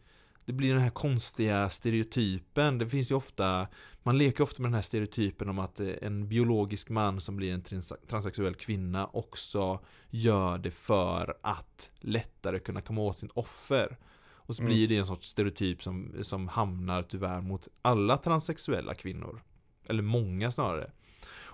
Det 0.51 0.55
blir 0.55 0.73
den 0.73 0.81
här 0.81 0.89
konstiga 0.89 1.69
stereotypen 1.69 2.77
Det 2.77 2.87
finns 2.89 3.11
ju 3.11 3.15
ofta 3.15 3.67
Man 4.03 4.17
leker 4.17 4.43
ofta 4.43 4.61
med 4.61 4.71
den 4.71 4.75
här 4.75 4.81
stereotypen 4.81 5.49
om 5.49 5.59
att 5.59 5.79
eh, 5.79 5.89
en 6.01 6.27
biologisk 6.27 6.89
man 6.89 7.21
som 7.21 7.35
blir 7.35 7.53
en 7.53 7.61
trans 7.61 7.93
transsexuell 8.07 8.55
kvinna 8.55 9.05
också 9.13 9.79
gör 10.09 10.57
det 10.57 10.71
för 10.71 11.37
att 11.41 11.91
lättare 11.99 12.59
kunna 12.59 12.81
komma 12.81 13.01
åt 13.01 13.17
sin 13.17 13.29
offer 13.33 13.97
Och 14.33 14.55
så 14.55 14.61
Mm. 14.61 14.73
blir 14.73 14.87
det 14.87 14.97
en 14.97 15.05
sorts 15.05 15.27
stereotyp 15.27 15.83
som, 15.83 16.11
som 16.21 16.47
hamnar 16.47 17.03
tyvärr 17.03 17.41
mot 17.41 17.67
alla 17.81 18.17
transsexuella 18.17 18.93
kvinnor. 18.95 19.41
Eller 19.87 20.03
många 20.03 20.51
snarare. 20.51 20.91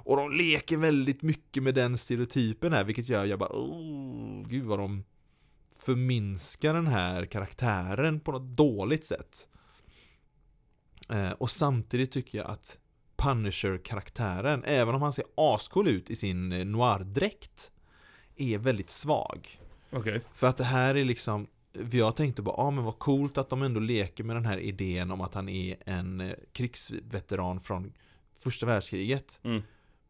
Och 0.07 0.17
de 0.17 0.31
leker 0.31 0.77
väldigt 0.77 1.21
mycket 1.21 1.63
med 1.63 1.75
den 1.75 1.97
stereotypen 1.97 2.73
här, 2.73 2.83
vilket 2.83 3.09
gör 3.09 3.25
jag 3.25 3.39
bara 3.39 3.49
oh, 3.53 4.47
gud 4.47 4.65
vad 4.65 4.79
de 4.79 5.03
förminskar 5.87 6.73
den 6.73 6.87
här 6.87 7.25
karaktären 7.25 8.19
på 8.19 8.31
något 8.31 8.57
dåligt 8.57 9.05
sätt. 9.05 9.47
Eh, 11.09 11.31
och 11.31 11.49
samtidigt 11.49 12.11
tycker 12.11 12.37
jag 12.37 12.47
att 12.47 12.79
Punisher-karaktären, 13.15 14.63
även 14.65 14.95
om 14.95 15.01
han 15.01 15.13
ser 15.13 15.25
ascool 15.35 15.87
ut 15.87 16.09
i 16.09 16.15
sin 16.15 16.49
noir-dräkt, 16.49 17.71
är 18.35 18.57
väldigt 18.57 18.89
svag. 18.89 19.59
Okej. 19.91 20.21
För 20.33 20.47
att 20.47 20.57
det 20.57 20.63
här 20.63 20.95
är 20.95 21.05
liksom 21.05 21.47
för 21.73 21.97
jag 21.97 22.15
tänkte 22.15 22.41
bara, 22.41 22.55
ah, 22.55 22.71
men 22.71 22.83
vad 22.83 22.99
coolt 22.99 23.37
att 23.37 23.49
de 23.49 23.61
ändå 23.61 23.79
leker 23.79 24.23
med 24.23 24.35
den 24.35 24.45
här 24.45 24.57
idén 24.57 25.11
om 25.11 25.21
att 25.21 25.33
han 25.33 25.49
är 25.49 25.77
en 25.85 26.21
eh, 26.21 26.33
krigsveteran 26.51 27.61
från 27.61 27.93
första 28.39 28.65
världskriget. 28.65 29.39
Mm. 29.43 29.61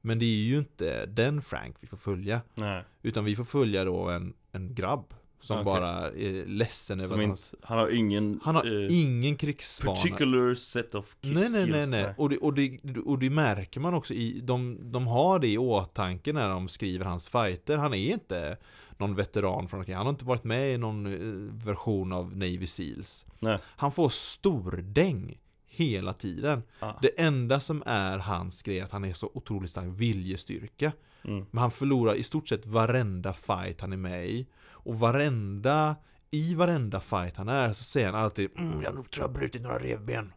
Men 0.02 0.20
det 0.20 0.26
är 0.26 0.44
ju 0.44 0.58
inte 0.58 1.06
den 1.06 1.42
Frank 1.42 1.76
vi 1.80 1.88
får 1.88 1.98
följa. 1.98 2.42
Nej. 2.56 2.84
Utan 3.02 3.26
vi 3.26 3.36
får 3.36 3.44
följa 3.44 3.84
då 3.84 4.10
en, 4.10 4.34
en 4.52 4.76
grabb 4.76 5.14
som 5.40 5.58
Okej. 5.58 5.66
bara 5.66 6.12
är 6.12 6.46
ledsen 6.46 7.00
över 7.00 7.16
att 7.16 7.24
inte, 7.24 7.42
han 7.62 7.78
har 7.78 7.90
ingen 7.90 8.40
han, 8.44 8.56
han 8.56 8.66
har 8.66 8.84
eh, 8.84 9.02
ingen 9.02 9.36
krigsvana. 9.36 9.96
particular 9.96 10.54
set 10.54 10.96
of 10.96 11.16
Nej, 11.22 11.34
nej, 11.34 11.50
nej, 11.52 11.64
skills 11.64 11.90
nej. 11.92 12.04
där. 12.04 12.16
Och 12.18 12.30
det, 12.30 12.38
och, 12.38 12.54
det, 12.54 12.80
och 13.06 13.20
det 13.20 13.30
märker 13.30 13.80
man 13.80 13.94
också 13.94 14.14
i, 14.14 14.40
de, 14.44 14.78
de 14.92 15.08
har 15.08 15.40
det 15.40 15.48
i 15.48 15.58
åtanke 15.58 16.34
när 16.34 16.50
de 16.50 16.68
skriver 16.68 17.06
hans 17.06 17.30
fighter. 17.30 17.78
Han 17.78 17.94
är 17.94 18.14
inte 18.14 18.58
någon 18.98 19.16
veteran 19.16 19.68
från 19.68 19.86
Han 19.94 20.06
har 20.06 20.10
inte 20.10 20.26
varit 20.26 20.44
med 20.44 20.74
i 20.74 20.78
någon 20.78 21.06
eh, 21.06 21.66
version 21.66 22.14
av 22.14 22.38
Navy 22.38 22.68
Seals. 22.68 23.26
Nej. 23.40 23.58
Han 23.66 23.92
får 23.92 24.10
stordäng 24.10 25.38
hela 25.68 26.14
tiden. 26.14 26.64
Ah. 26.80 26.94
Det 27.02 27.20
enda 27.22 27.60
som 27.60 27.84
är 27.86 28.18
hans 28.18 28.62
grej 28.62 28.80
är 28.80 28.84
att 28.84 28.92
han 28.92 29.06
är 29.06 29.14
så 29.14 29.32
otroligt 29.34 29.72
stark 29.72 29.86
viljestyrka. 29.88 30.92
Mm. 31.24 31.46
Men 31.52 31.62
han 31.62 31.72
förlorar 31.72 32.16
i 32.16 32.24
stort 32.24 32.48
sett 32.48 32.66
varenda 32.66 33.34
fight 33.34 33.82
han 33.82 33.94
är 33.94 33.98
med 33.98 34.28
i. 34.28 34.48
Och 34.88 35.00
varenda, 35.00 35.96
i 36.32 36.56
varenda 36.56 37.00
fight 37.00 37.38
han 37.38 37.50
är 37.50 37.74
så 37.74 37.84
säger 37.84 38.12
han 38.12 38.16
alltid 38.24 38.50
mm, 38.58 38.82
jag 38.82 38.96
nog 38.96 39.12
tror 39.12 39.24
jag 39.24 39.34
brutit 39.34 39.62
några 39.62 39.80
revben. 39.80 40.34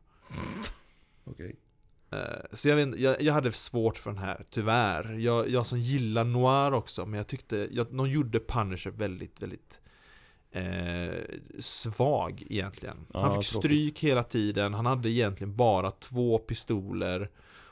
Okej. 1.24 1.56
Eh, 2.12 2.18
Så 2.52 2.68
jag, 2.68 2.76
vet, 2.76 2.98
jag, 3.00 3.22
jag 3.22 3.34
hade 3.34 3.52
svårt 3.52 3.98
för 3.98 4.10
den 4.10 4.18
här, 4.18 4.44
tyvärr. 4.50 5.12
Jag, 5.18 5.48
jag 5.48 5.66
som 5.66 5.78
gillar 5.78 6.24
noir 6.24 6.72
också, 6.72 7.06
men 7.06 7.18
jag 7.18 7.26
tyckte, 7.26 7.68
jag, 7.72 7.86
de 7.94 8.08
gjorde 8.08 8.40
Punisher 8.40 8.90
väldigt, 8.90 9.42
väldigt 9.42 9.80
eh, 10.50 11.14
svag 11.58 12.42
egentligen. 12.50 13.06
Ja, 13.12 13.20
han 13.20 13.30
fick 13.30 13.50
tråkigt. 13.52 13.70
stryk 13.70 13.98
hela 13.98 14.22
tiden, 14.22 14.74
han 14.74 14.86
hade 14.86 15.10
egentligen 15.10 15.56
bara 15.56 15.90
två 15.90 16.38
pistoler. 16.38 17.30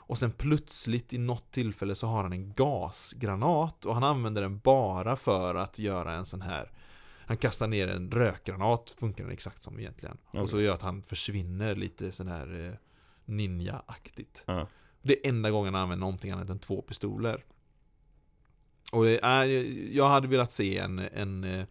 Och 0.09 0.17
sen 0.17 0.31
plötsligt 0.31 1.13
i 1.13 1.17
något 1.17 1.51
tillfälle 1.51 1.95
så 1.95 2.07
har 2.07 2.23
han 2.23 2.33
en 2.33 2.53
gasgranat 2.53 3.85
och 3.85 3.93
han 3.93 4.03
använder 4.03 4.41
den 4.41 4.59
bara 4.59 5.15
för 5.15 5.55
att 5.55 5.79
göra 5.79 6.13
en 6.13 6.25
sån 6.25 6.41
här 6.41 6.71
han 7.25 7.37
kastar 7.37 7.67
ner 7.67 7.87
en 7.87 8.11
rökgranat, 8.11 8.95
funkar 8.99 9.23
den 9.23 9.33
exakt 9.33 9.63
som 9.63 9.79
egentligen. 9.79 10.17
Och 10.31 10.49
så 10.49 10.61
gör 10.61 10.73
att 10.73 10.81
han 10.81 11.03
försvinner 11.03 11.75
lite 11.75 12.11
sån 12.11 12.27
här 12.27 12.67
eh, 12.67 12.73
ninja-aktigt. 13.25 14.43
Ja. 14.45 14.67
Det 15.01 15.25
är 15.25 15.29
enda 15.29 15.51
gången 15.51 15.73
han 15.73 15.83
använder 15.83 16.05
någonting 16.05 16.31
annat 16.31 16.49
än 16.49 16.59
två 16.59 16.81
pistoler. 16.81 17.45
Och 18.91 19.03
det 19.03 19.19
är, 19.23 19.45
jag 19.95 20.07
hade 20.07 20.27
velat 20.27 20.51
se 20.51 20.77
en, 20.77 20.99
en 20.99 21.43
eh, 21.43 21.65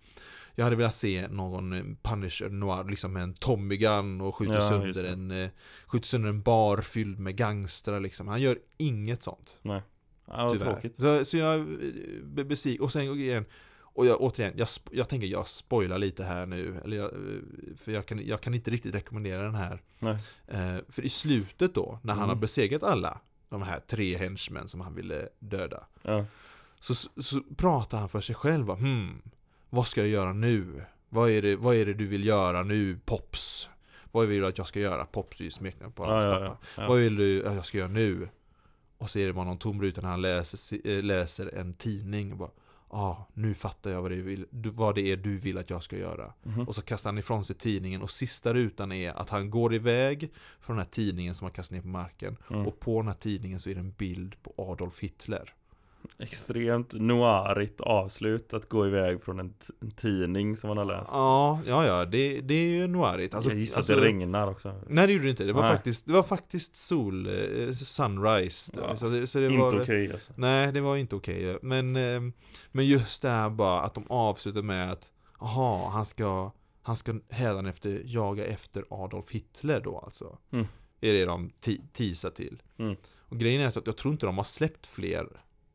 jag 0.58 0.64
hade 0.64 0.76
velat 0.76 0.94
se 0.94 1.28
någon 1.28 1.72
eh, 1.72 1.82
Punisher 2.02 2.48
Noir, 2.48 2.84
liksom 2.90 3.12
med 3.12 3.22
en 3.22 3.34
Tommy 3.34 3.76
Gun 3.76 4.20
och 4.20 4.34
skjuter, 4.34 4.54
Ja, 4.54 4.60
sönder 4.60 5.04
en, 5.04 5.30
eh, 5.30 5.48
skjuter 5.86 6.06
sönder 6.06 6.28
en 6.28 6.42
bar 6.42 6.80
fylld 6.80 7.18
med 7.18 7.36
gangstrar 7.36 8.00
liksom. 8.00 8.28
Han 8.28 8.40
gör 8.40 8.58
inget 8.76 9.22
sånt. 9.22 9.58
Ja, 9.62 9.82
vad 10.26 10.52
Tyvärr. 10.52 10.72
tråkigt. 10.72 10.96
Så, 11.00 11.24
så 11.24 11.36
jag 11.36 11.54
är 11.54 12.44
besviken. 12.44 12.82
Och 12.84 12.92
sen 12.92 13.02
igen, 13.02 13.44
och 13.80 14.06
jag, 14.06 14.20
återigen, 14.20 14.52
jag, 14.56 14.68
jag 14.90 15.08
tänker 15.08 15.26
jag 15.28 15.48
spoilar 15.48 15.98
lite 15.98 16.24
här 16.24 16.46
nu. 16.46 16.80
Eller 16.84 16.96
jag, 16.96 17.12
eh, 17.12 17.76
för 17.76 17.92
jag 17.92 18.06
kan, 18.06 18.26
jag 18.26 18.40
kan 18.40 18.54
inte 18.54 18.70
riktigt 18.70 18.94
rekommendera 18.94 19.42
den 19.42 19.54
här. 19.54 19.82
Nej. 19.98 20.16
Eh, 20.46 20.76
för 20.88 21.02
i 21.02 21.08
slutet 21.08 21.74
då, 21.74 21.98
när 22.02 22.12
han 22.14 22.22
Mm. 22.22 22.28
har 22.28 22.36
besegrat 22.40 22.82
alla 22.82 23.20
de 23.48 23.62
här 23.62 23.80
tre 23.80 24.16
henchmen 24.18 24.68
som 24.68 24.80
han 24.80 24.94
ville 24.94 25.28
döda. 25.38 25.86
Ja. 26.02 26.24
Så, 26.80 26.94
så 26.94 27.40
pratar 27.56 27.98
han 27.98 28.08
för 28.08 28.20
sig 28.20 28.34
själv. 28.34 28.70
Hmm, 28.70 29.22
vad 29.70 29.87
ska 29.87 30.00
jag 30.00 30.10
göra 30.10 30.32
nu? 30.32 30.84
Vad 31.08 31.30
är, 31.30 31.42
det, 31.42 31.56
vad 31.56 31.75
är 31.76 31.87
det 31.87 31.94
du 31.94 32.06
vill 32.06 32.26
göra 32.26 32.62
nu, 32.62 32.98
Pops? 33.04 33.70
Vad 34.12 34.26
vill 34.26 34.40
du 34.40 34.46
att 34.46 34.58
jag 34.58 34.66
ska 34.66 34.80
göra? 34.80 35.04
Pops 35.04 35.40
är 35.40 35.44
ju 35.44 35.50
smeknamn 35.50 35.92
på 35.92 36.04
hans 36.04 36.25
Ja, 36.25 36.30
pappa. 36.30 36.44
ja. 36.44 36.82
Ja. 36.82 36.88
Vad 36.88 36.98
vill 36.98 37.16
du 37.16 37.46
att 37.46 37.54
jag 37.54 37.66
ska 37.66 37.78
göra 37.78 37.88
nu? 37.88 38.28
Och 38.98 39.10
så 39.10 39.18
är 39.18 39.26
det 39.26 39.32
bara 39.32 39.44
någon 39.44 39.58
tom 39.58 39.82
ruta 39.82 40.00
när 40.00 40.08
han 40.08 40.22
läser, 40.22 40.88
eh, 40.88 41.02
läser 41.02 41.54
en 41.54 41.75
tidning 41.75 42.32
och 42.32 42.38
bara 42.38 42.50
Ja, 42.90 42.98
ah, 42.98 43.26
nu 43.34 43.54
fattar 43.54 43.90
jag 43.90 44.02
vad 44.02 44.10
det, 44.10 44.16
vill, 44.16 44.46
vad 44.50 44.94
det 44.94 45.12
är 45.12 45.16
du 45.16 45.37
vill 45.37 45.58
att 45.58 45.70
jag 45.70 45.82
ska 45.82 45.96
göra. 45.98 46.32
Mhm. 46.42 46.68
Och 46.68 46.75
så 46.75 46.82
kastar 46.82 47.10
han 47.10 47.18
ifrån 47.18 47.44
sig 47.44 47.56
tidningen 47.56 48.02
och 48.02 48.10
sista 48.10 48.54
rutan 48.54 48.92
är 48.92 49.10
att 49.12 49.30
han 49.30 49.50
går 49.50 49.75
iväg 49.75 50.30
från 50.60 50.76
den 50.76 50.84
här 50.84 50.90
tidningen 50.90 51.34
som 51.34 51.44
han 51.44 51.52
kastar 51.52 51.76
ner 51.76 51.82
på 51.82 51.88
marken. 51.88 52.37
Mm. 52.50 52.66
Och 52.66 52.80
på 52.80 53.00
den 53.00 53.08
här 53.08 53.14
tidningen 53.14 53.60
så 53.60 53.70
är 53.70 53.75
det 53.75 53.80
en 53.80 53.90
bild 53.90 54.42
på 54.42 54.54
Adolf 54.56 55.00
Hitler. 55.00 55.54
Extremt 56.19 56.95
noirigt 56.95 57.81
avslut 57.81 58.55
att 58.55 58.69
gå 58.69 58.87
iväg 58.87 59.23
från 59.23 59.40
en, 59.40 59.55
en 59.81 59.90
tidning 59.90 60.57
som 60.57 60.69
man 60.69 60.76
har 60.78 60.85
läst. 60.85 61.11
Ja, 61.12 61.61
ja, 61.67 61.87
ja, 61.87 62.05
det, 62.05 62.40
det 62.40 62.55
är 62.55 62.69
ju 62.69 62.87
noirigt. 62.87 63.35
Alltså, 63.35 63.50
jag 63.50 63.59
gissar 63.59 63.78
alltså, 63.78 63.93
att 63.93 64.00
det 64.00 64.05
regnar 64.05 64.50
också. 64.50 64.75
Nej 64.87 65.07
det 65.07 65.12
gjorde 65.12 65.25
det 65.25 65.31
inte, 65.31 65.45
det 65.45 65.52
var, 65.52 65.62
Nej. 65.62 65.73
faktiskt, 65.73 66.07
det 66.07 66.12
var 66.12 66.23
faktiskt 66.23 66.76
sol, 66.76 67.26
eh, 67.26 67.73
sunrise. 67.73 68.73
Ja, 68.76 68.97
så 68.97 69.09
det, 69.09 69.26
så 69.26 69.40
det 69.40 69.47
Inte 69.47 69.62
okej 69.62 70.12
alltså. 70.12 70.33
Nej, 70.37 70.73
det 70.73 70.81
var 70.81 70.97
inte 70.97 71.17
okej. 71.17 71.59
Men, 71.62 71.97
eh, 71.97 72.21
men 72.73 72.87
just 72.87 73.23
det 73.23 73.28
här 73.28 73.50
bara 73.50 73.81
att 73.81 73.95
de 73.95 74.05
avslutar 74.09 74.62
med 74.62 74.93
att 74.93 75.12
Jaha, 75.40 75.88
han 75.88 76.07
ska, 76.07 76.52
han 76.83 76.97
ska 76.97 77.14
hädanefter 77.28 78.02
jaga 78.05 78.47
efter 78.47 78.85
Adolf 78.90 79.31
Hitler 79.31 79.81
då 79.81 79.99
alltså. 79.99 80.38
Mm. 80.50 80.67
Är 81.00 81.12
det 81.12 81.25
de 81.25 81.50
teasar 81.93 82.31
till. 82.31 82.62
Mm. 82.78 82.97
Och 83.19 83.38
grejen 83.38 83.62
är 83.62 83.67
att 83.67 83.87
jag 83.87 83.97
tror 83.97 84.12
inte 84.12 84.26
de 84.26 84.37
har 84.37 84.45
släppt 84.45 84.87
fler 84.87 85.26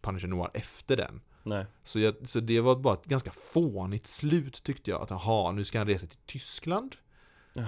Punisher 0.03 0.27
Noir 0.27 0.49
efter 0.53 0.97
den. 0.97 1.21
Nej. 1.43 1.65
Så, 1.83 1.99
jag, 1.99 2.15
så 2.25 2.39
det 2.39 2.61
var 2.61 2.75
bara 2.75 2.93
ett 2.93 3.05
ganska 3.05 3.31
fånigt 3.31 4.07
slut 4.07 4.63
tyckte 4.63 4.91
jag. 4.91 5.01
Att 5.01 5.09
jaha, 5.09 5.51
nu 5.51 5.63
ska 5.63 5.77
han 5.77 5.87
resa 5.87 6.07
till 6.07 6.19
Tyskland. 6.25 6.95
Ja. 7.53 7.67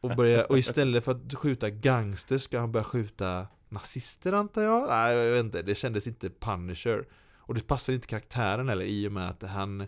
Och, 0.00 0.16
börja, 0.16 0.44
och 0.44 0.58
istället 0.58 1.04
för 1.04 1.12
att 1.12 1.34
skjuta 1.34 1.70
gangster 1.70 2.38
ska 2.38 2.60
han 2.60 2.72
börja 2.72 2.84
skjuta 2.84 3.46
nazister 3.68 4.32
antar 4.32 4.62
jag? 4.62 4.88
Nej, 4.88 5.16
jag 5.16 5.32
vet 5.32 5.44
inte. 5.44 5.62
Det 5.62 5.74
kändes 5.74 6.06
inte 6.06 6.30
Punisher. 6.30 7.06
Och 7.36 7.54
det 7.54 7.66
passar 7.66 7.92
inte 7.92 8.06
karaktären 8.06 8.68
heller 8.68 8.84
i 8.84 9.08
och 9.08 9.12
med 9.12 9.28
att 9.28 9.42
han 9.42 9.86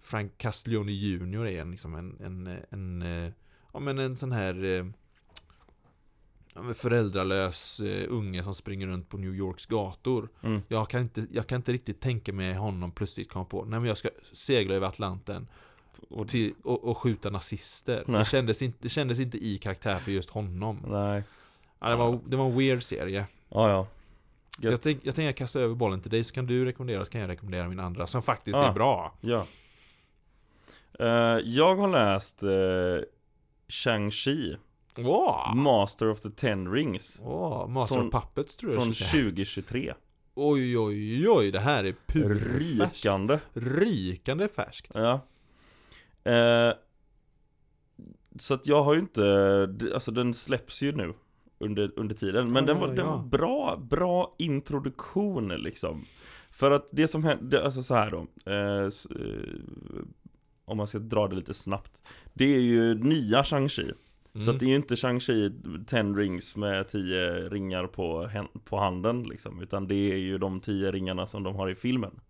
Frank 0.00 0.38
Castiglione 0.38 0.92
Jr 0.92 1.46
är 1.46 1.60
en, 1.60 1.70
liksom 1.70 1.94
en, 1.94 2.20
en, 2.20 2.58
en, 2.70 3.02
eh, 3.02 3.32
ja 3.72 3.80
men 3.80 3.98
en 3.98 4.16
sån 4.16 4.32
här 4.32 4.64
eh, 4.64 4.86
föräldralös 6.74 7.80
eh, 7.80 8.06
unge 8.08 8.42
som 8.42 8.54
springer 8.54 8.86
runt 8.86 9.08
på 9.08 9.16
New 9.18 9.34
Yorks 9.34 9.66
gator. 9.66 10.28
Mm. 10.42 10.62
Jag 10.68 10.88
kan, 10.88 11.00
inte, 11.00 11.26
jag 11.30 11.46
kan 11.46 11.56
inte 11.56 11.72
riktigt 11.72 12.00
tänka 12.00 12.32
mig 12.32 12.54
honom 12.54 12.90
plötsligt 12.92 13.28
komma 13.30 13.44
på 13.44 13.64
Nej 13.64 13.80
men 13.80 13.88
jag 13.88 13.96
ska 13.98 14.08
segla 14.32 14.74
över 14.74 14.86
Atlanten 14.86 15.48
Och, 16.08 16.28
till, 16.28 16.54
och, 16.64 16.84
och 16.84 16.98
skjuta 16.98 17.30
nazister 17.30 18.04
Nej. 18.06 18.18
det 18.18 18.24
kändes, 18.24 18.62
inte, 18.62 18.78
det 18.80 18.88
kändes 18.88 19.20
inte 19.20 19.38
i 19.38 19.58
karaktär 19.58 19.98
för 19.98 20.10
just 20.12 20.30
honom 20.30 20.84
nej. 20.88 21.22
ja, 21.80 21.88
det, 21.88 21.96
var, 21.96 22.20
det 22.26 22.36
var 22.36 22.46
en 22.46 22.58
weird 22.58 22.82
serie 22.82 23.26
Ja, 23.48 23.70
ja. 23.70 23.86
Gött. 24.60 24.70
jag, 24.72 24.82
tänk, 24.82 25.00
jag 25.02 25.14
tänker 25.14 25.32
kasta 25.32 25.60
över 25.60 25.74
bollen 25.74 26.00
till 26.00 26.10
dig 26.10 26.24
så 26.24 26.34
kan 26.34 26.46
du 26.46 26.64
rekommendera 26.64 27.04
så 27.04 27.10
kan 27.12 27.20
jag 27.20 27.30
rekommendera 27.30 27.68
min 27.68 27.80
andra 27.80 28.06
som 28.06 28.22
faktiskt 28.22 28.56
Ah. 28.58 28.68
är 28.68 28.72
bra 28.72 29.14
Ja. 29.20 29.46
Eh, 30.98 31.06
jag 31.44 31.76
har 31.76 31.88
läst 31.88 32.42
uh, 32.42 32.50
Shang-Chi, 33.68 34.56
Åh! 35.06 35.54
Master 35.54 36.08
of 36.10 36.20
the 36.20 36.30
Ten 36.30 36.72
Rings, 36.72 37.20
Åh, 37.24 37.68
Master 37.68 37.94
Från- 37.96 38.06
of 38.08 38.12
Puppets 38.22 38.56
tror 38.56 38.72
jag 38.72 38.80
från 38.82 38.88
jag 38.88 38.96
skulle 38.96 39.10
säga. 39.10 39.22
2023. 39.24 39.94
Oj 40.34 40.78
oj 40.78 41.28
oj, 41.28 41.50
det 41.50 41.60
här 41.60 41.84
är 41.84 41.94
purfärskt 42.06 43.04
Rikande. 43.04 43.40
Rikande 43.52 44.48
färskt 44.48 44.90
Ja. 44.94 45.20
Eh, 46.32 46.72
så 48.38 48.54
att 48.54 48.66
jag 48.66 48.82
har 48.82 48.94
ju 48.94 49.00
inte, 49.00 49.68
alltså 49.94 50.10
den 50.10 50.34
släpps 50.34 50.82
ju 50.82 50.92
nu 50.92 51.14
under, 51.58 51.92
under 51.96 52.14
tiden. 52.14 52.52
Men 52.52 52.66
Ja, 52.66 52.72
den, 52.72 52.80
var, 52.80 52.88
ja, 52.88 52.94
den 52.94 53.06
ja. 53.06 53.16
var 53.16 53.24
bra, 53.24 53.76
bra 53.76 54.34
introduktion 54.38 55.48
liksom. 55.48 56.04
För 56.50 56.70
att 56.70 56.88
det 56.92 57.08
som 57.08 57.24
hände, 57.24 57.64
alltså 57.64 57.82
så 57.82 57.94
här 57.94 58.10
då. 58.10 58.26
Eh, 58.52 58.84
eh, 59.20 59.54
om 60.64 60.76
man 60.76 60.86
ska 60.86 60.98
dra 60.98 61.28
det 61.28 61.36
lite 61.36 61.54
snabbt. 61.54 62.02
Det 62.34 62.44
är 62.56 62.60
ju 62.60 62.94
nya 62.94 63.42
Shang-Chi. 63.42 63.94
Så 64.38 64.42
Mm. 64.42 64.54
att 64.54 64.60
det 64.60 64.66
är 64.66 64.70
ju 64.70 64.76
inte 64.76 64.94
Shang-Chi 64.94 65.52
10 65.86 66.02
rings 66.02 66.56
med 66.56 66.88
10 66.88 67.48
ringar 67.48 67.86
på, 67.86 68.30
på 68.64 68.76
handen 68.78 69.22
liksom. 69.22 69.62
Utan 69.62 69.88
det 69.88 70.12
är 70.12 70.16
ju 70.16 70.38
de 70.38 70.60
10 70.60 70.92
ringarna 70.92 71.26
som 71.26 71.42
de 71.42 71.56
har 71.56 71.68
i 71.70 71.74
filmen. 71.74 72.20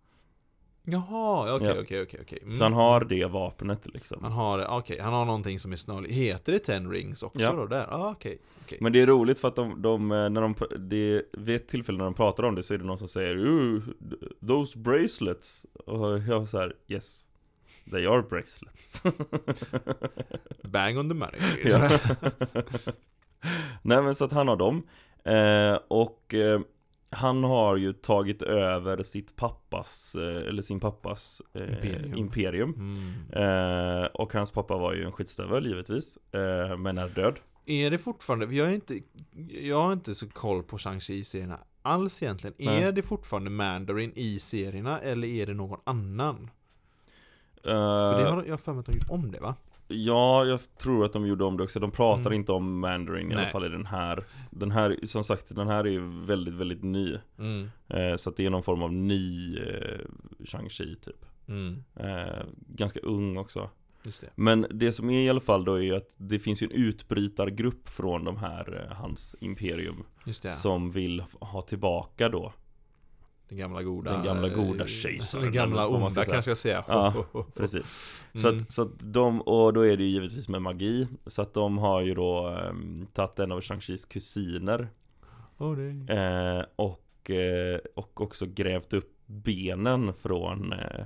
Jaha, 0.83 1.55
okej, 1.55 1.67
Ja. 1.67 1.73
okej, 1.81 2.01
okej, 2.01 2.19
okej. 2.23 2.39
Mm. 2.43 2.55
Så 2.55 2.63
han 2.63 2.73
har 2.73 3.05
det 3.05 3.25
vapnet 3.25 3.87
liksom. 3.93 4.23
Han 4.23 4.31
har, 4.31 4.65
okej, 4.77 4.99
han 4.99 5.13
har 5.13 5.25
någonting 5.25 5.59
som 5.59 5.71
är 5.71 5.75
snarligt. 5.75 6.13
Heter 6.13 6.51
det 6.53 6.59
Ten 6.59 6.91
Rings 6.91 7.23
också 7.23 7.39
Ja. 7.39 7.51
då? 7.53 7.65
Där? 7.65 7.85
Ah, 7.89 8.11
okej. 8.11 8.41
Men 8.79 8.93
det 8.93 9.01
är 9.01 9.07
roligt 9.07 9.39
för 9.39 9.47
att 9.47 9.55
de, 9.55 9.81
de 9.81 10.07
när 10.07 10.41
de, 10.41 10.55
det, 10.89 11.23
vid 11.33 11.55
ett 11.55 11.67
tillfälle 11.67 11.97
när 11.97 12.05
de 12.05 12.13
pratar 12.13 12.43
om 12.43 12.55
det 12.55 12.63
så 12.63 12.73
är 12.73 12.77
det 12.77 12.83
någon 12.85 12.97
som 12.97 13.07
säger 13.07 13.37
"Ooh, 13.37 13.81
Those 14.47 14.79
bracelets 14.79 15.65
Och 15.85 16.19
jag 16.19 16.47
så 16.47 16.57
här, 16.59 16.73
yes 16.87 17.27
They 17.91 18.05
are 18.05 18.21
bracelets 18.21 19.01
Bang 20.63 20.97
on 20.97 21.09
the 21.09 21.15
money. 21.15 21.39
Ja. 21.65 21.89
Nej 23.81 24.01
men 24.01 24.15
så 24.15 24.25
att 24.25 24.31
han 24.31 24.47
har 24.47 24.55
dem 24.55 24.87
eh, 25.23 25.79
Och 25.87 26.33
eh, 26.33 26.59
han 27.11 27.43
har 27.43 27.75
ju 27.75 27.93
tagit 27.93 28.41
över 28.41 29.03
sitt 29.03 29.35
pappas, 29.35 30.15
eh, 30.15 30.47
eller 30.47 30.61
sin 30.61 30.79
pappas 30.79 31.41
eh, 31.53 31.61
Imperium. 31.63 32.15
imperium, 32.17 32.73
Mm. 32.73 33.99
Eh, 34.01 34.05
Och 34.05 34.33
hans 34.33 34.51
pappa 34.51 34.77
var 34.77 34.93
ju 34.93 35.03
en 35.03 35.11
skitstövel 35.11 35.65
givetvis 35.67 36.17
eh, 36.33 36.77
Men 36.77 36.97
är 36.97 37.07
död 37.09 37.39
Är 37.65 37.91
det 37.91 37.97
fortfarande, 37.97 38.55
jag 38.55 38.67
är 38.69 38.73
inte, 38.73 38.99
jag 39.61 39.81
har 39.81 39.93
inte 39.93 40.15
så 40.15 40.29
koll 40.29 40.63
på 40.63 40.77
Shang-Chi-serierna 40.77 41.59
alls 41.81 42.23
egentligen. 42.23 42.53
Nej. 42.59 42.83
Är 42.83 42.91
det 42.91 43.01
fortfarande 43.01 43.49
Mandarin 43.49 44.11
i 44.15 44.39
serierna 44.39 44.99
eller 44.99 45.27
är 45.27 45.45
det 45.45 45.53
någon 45.53 45.79
annan? 45.83 46.49
För 47.63 48.17
det 48.17 48.23
Eh, 48.27 48.35
har 48.35 48.43
jag 48.47 48.59
för 48.59 48.73
mig 48.73 48.79
att 48.79 48.85
de 48.85 48.91
gjort 48.91 49.09
om 49.09 49.31
det 49.31 49.39
va? 49.39 49.55
Ja, 49.91 50.45
jag 50.45 50.59
tror 50.77 51.05
att 51.05 51.13
de 51.13 51.27
gjorde 51.27 51.43
om 51.43 51.57
det 51.57 51.63
också. 51.63 51.79
De 51.79 51.91
pratar 51.91 52.25
Mm. 52.25 52.33
inte 52.33 52.51
om 52.51 52.79
Mandarin 52.79 53.31
i 53.31 53.35
alla 53.35 53.49
fall 53.49 53.65
i 53.65 53.69
den 53.69 53.85
här. 53.85 54.23
Den 54.51 54.71
här, 54.71 54.97
som 55.03 55.23
sagt, 55.23 55.55
den 55.55 55.67
här 55.67 55.79
är 55.83 55.89
ju 55.89 56.25
väldigt, 56.25 56.53
väldigt 56.53 56.83
ny. 56.83 57.17
Mm. 57.39 57.69
Eh, 57.87 58.15
så 58.15 58.29
att 58.29 58.37
det 58.37 58.45
är 58.45 58.49
någon 58.49 58.63
form 58.63 58.81
av 58.83 58.93
ny 58.93 59.57
eh, 59.57 59.99
Shang-Chi 60.39 60.95
typ. 61.05 61.25
Mm. 61.47 61.83
Eh, 61.95 62.43
ganska 62.67 62.99
ung 62.99 63.37
också. 63.37 63.69
Det. 64.03 64.29
Men 64.35 64.65
det 64.69 64.91
som 64.91 65.09
är 65.09 65.21
i 65.21 65.29
alla 65.29 65.39
fall 65.39 65.65
då 65.65 65.73
är 65.73 65.81
ju 65.81 65.95
att 65.95 66.09
det 66.17 66.39
finns 66.39 66.61
ju 66.61 66.65
en 66.65 66.71
utbrytargrupp 66.71 67.89
från 67.89 68.23
de 68.23 68.37
här, 68.37 68.87
eh, 68.89 68.95
hans 68.97 69.35
imperium. 69.39 70.03
Som 70.53 70.91
vill 70.91 71.23
ha 71.39 71.61
tillbaka 71.61 72.29
då. 72.29 72.53
Den 73.49 73.57
gamla 73.57 73.83
goda 73.83 74.11
Den 74.11 74.23
gamla 74.23 74.49
goda 74.49 74.83
eh, 74.83 74.87
kejsaren, 74.87 75.43
Den 75.43 75.53
gamla 75.53 75.87
onda 75.87 76.09
säga. 76.09 76.25
kanske 76.25 76.51
jag 76.51 76.57
säga 76.57 76.83
Ja, 76.87 77.13
Precis. 77.55 77.85
Så, 78.33 78.47
Mm. 78.47 78.61
att, 78.61 78.71
så 78.71 78.81
att 78.81 78.99
de, 78.99 79.41
och 79.41 79.73
då 79.73 79.81
är 79.81 79.97
det 79.97 80.03
ju 80.03 80.09
givetvis 80.09 80.49
med 80.49 80.61
magi 80.61 81.07
Så 81.25 81.41
att 81.41 81.53
de 81.53 81.77
har 81.77 82.01
ju 82.01 82.13
då 82.15 82.47
um, 82.69 83.07
tagit 83.13 83.39
en 83.39 83.51
av 83.51 83.61
Shang-Chis 83.61 84.05
kusiner 84.09 84.87
Åh, 85.57 85.77
nej. 85.77 86.17
eh, 86.17 86.63
och, 86.75 87.29
eh, 87.29 87.79
och 87.95 88.21
också 88.21 88.45
grävt 88.45 88.93
upp 88.93 89.13
benen 89.25 90.13
från, 90.13 90.73
eh, 90.73 91.05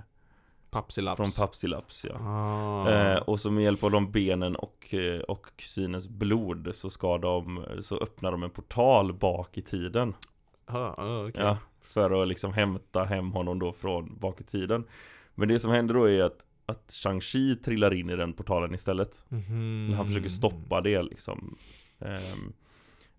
Papsilaps 0.69 1.17
från 1.17 1.31
Papsilaps 1.45 2.05
ja. 2.09 2.15
ah. 2.19 2.89
Eh, 2.91 3.17
och 3.17 3.39
så 3.39 3.51
med 3.51 3.63
hjälp 3.63 3.83
av 3.83 3.91
de 3.91 4.11
benen 4.11 4.55
och, 4.55 4.93
eh, 4.93 5.19
och 5.19 5.47
kusinens 5.55 6.07
blod 6.09 6.69
så 6.73 6.89
ska 6.89 7.17
de, 7.17 7.65
så 7.81 7.97
öppnar 7.97 8.31
de 8.31 8.43
en 8.43 8.49
portal 8.49 9.13
bak 9.13 9.57
i 9.57 9.61
tiden 9.61 10.13
ah, 10.65 10.77
ah, 10.97 11.25
okej. 11.27 11.43
Ja, 11.43 11.57
för 11.93 12.21
att 12.21 12.27
liksom 12.27 12.53
hämta 12.53 13.03
hem 13.05 13.31
honom 13.31 13.59
då 13.59 13.73
från 13.73 14.17
bak 14.19 14.41
i 14.41 14.43
tiden 14.43 14.83
Men 15.35 15.47
det 15.47 15.59
som 15.59 15.71
händer 15.71 15.93
då 15.93 16.09
är 16.09 16.23
att, 16.23 16.45
att 16.65 16.87
Shang-Chi 16.93 17.55
trillar 17.63 17.93
in 17.93 18.09
i 18.09 18.15
den 18.15 18.33
portalen 18.33 18.73
istället 18.73 19.25
Mhm. 19.29 19.93
Han 19.97 20.05
försöker 20.07 20.29
stoppa 20.29 20.81
det 20.81 21.03
liksom 21.03 21.57
Ehm, 21.99 22.53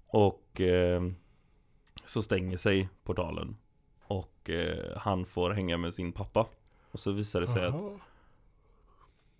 Och 0.07 0.61
ehm, 0.61 1.15
Så 2.05 2.23
stänger 2.23 2.57
sig 2.57 2.89
portalen 3.05 3.57
Och 4.07 4.51
eh, 4.51 4.97
han 4.97 5.27
får 5.27 5.51
hänga 5.51 5.77
med 5.77 5.95
sin 5.95 6.13
pappa 6.13 6.47
Och 6.91 7.01
så 7.01 7.13
visar 7.13 7.41
det 7.41 7.49
sig 7.49 7.67
att 7.67 7.75
Aha. 7.75 7.99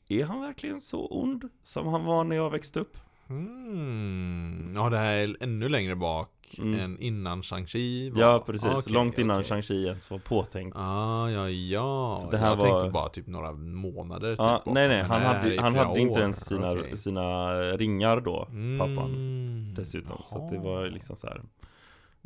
Är 0.09 0.25
han 0.25 0.41
verkligen 0.41 0.81
så 0.81 1.07
ond 1.07 1.49
som 1.63 1.87
han 1.87 2.05
var 2.05 2.25
när 2.25 2.37
jag 2.37 2.51
växte 2.51 2.81
upp? 2.81 2.99
Mm. 3.31 4.73
Ja, 4.77 4.91
det 4.91 4.97
här 4.99 5.15
är 5.15 5.37
ännu 5.41 5.69
längre 5.69 5.97
bak 5.97 6.31
Mm. 6.59 6.81
än 6.81 6.99
innan 6.99 7.43
Shang-Chi 7.43 8.11
var. 8.11 8.21
Ja 8.21 8.43
precis, 8.47 8.69
Okej, 8.75 8.93
långt 8.93 9.19
innan 9.19 9.37
okej. 9.41 9.51
Shang-Chi 9.51 9.87
ens 9.87 10.11
var 10.11 10.19
påtänkt 10.19 10.77
Ah, 10.77 11.29
ja, 11.31 11.49
ja. 11.51 12.19
Så 12.21 12.31
det 12.31 12.39
här 12.39 12.49
jag 12.49 12.57
var- 12.57 12.65
tänkte 12.81 12.91
bara 12.91 13.09
typ 13.09 13.27
några 13.27 13.53
månader 13.53 14.31
typ 14.33 14.39
Ja, 14.39 14.63
bak. 14.65 14.75
nej 14.75 14.89
nej, 14.89 15.03
han 15.03 15.23
hade, 15.23 15.55
är 15.55 15.59
han 15.59 15.75
hade 15.75 16.01
inte 16.01 16.21
ens 16.21 16.47
sina, 16.47 16.71
Okej. 16.73 16.97
sina 16.97 17.49
ringar 17.77 18.21
då, 18.21 18.39
pappan 18.79 19.11
Mm. 19.15 19.75
Dessutom, 19.75 20.17
så 20.27 20.39
att 20.45 20.49
det 20.51 20.55
Jaha. 20.57 20.65
var 20.65 20.87
liksom 20.89 21.17
så 21.17 21.27
här. 21.27 21.43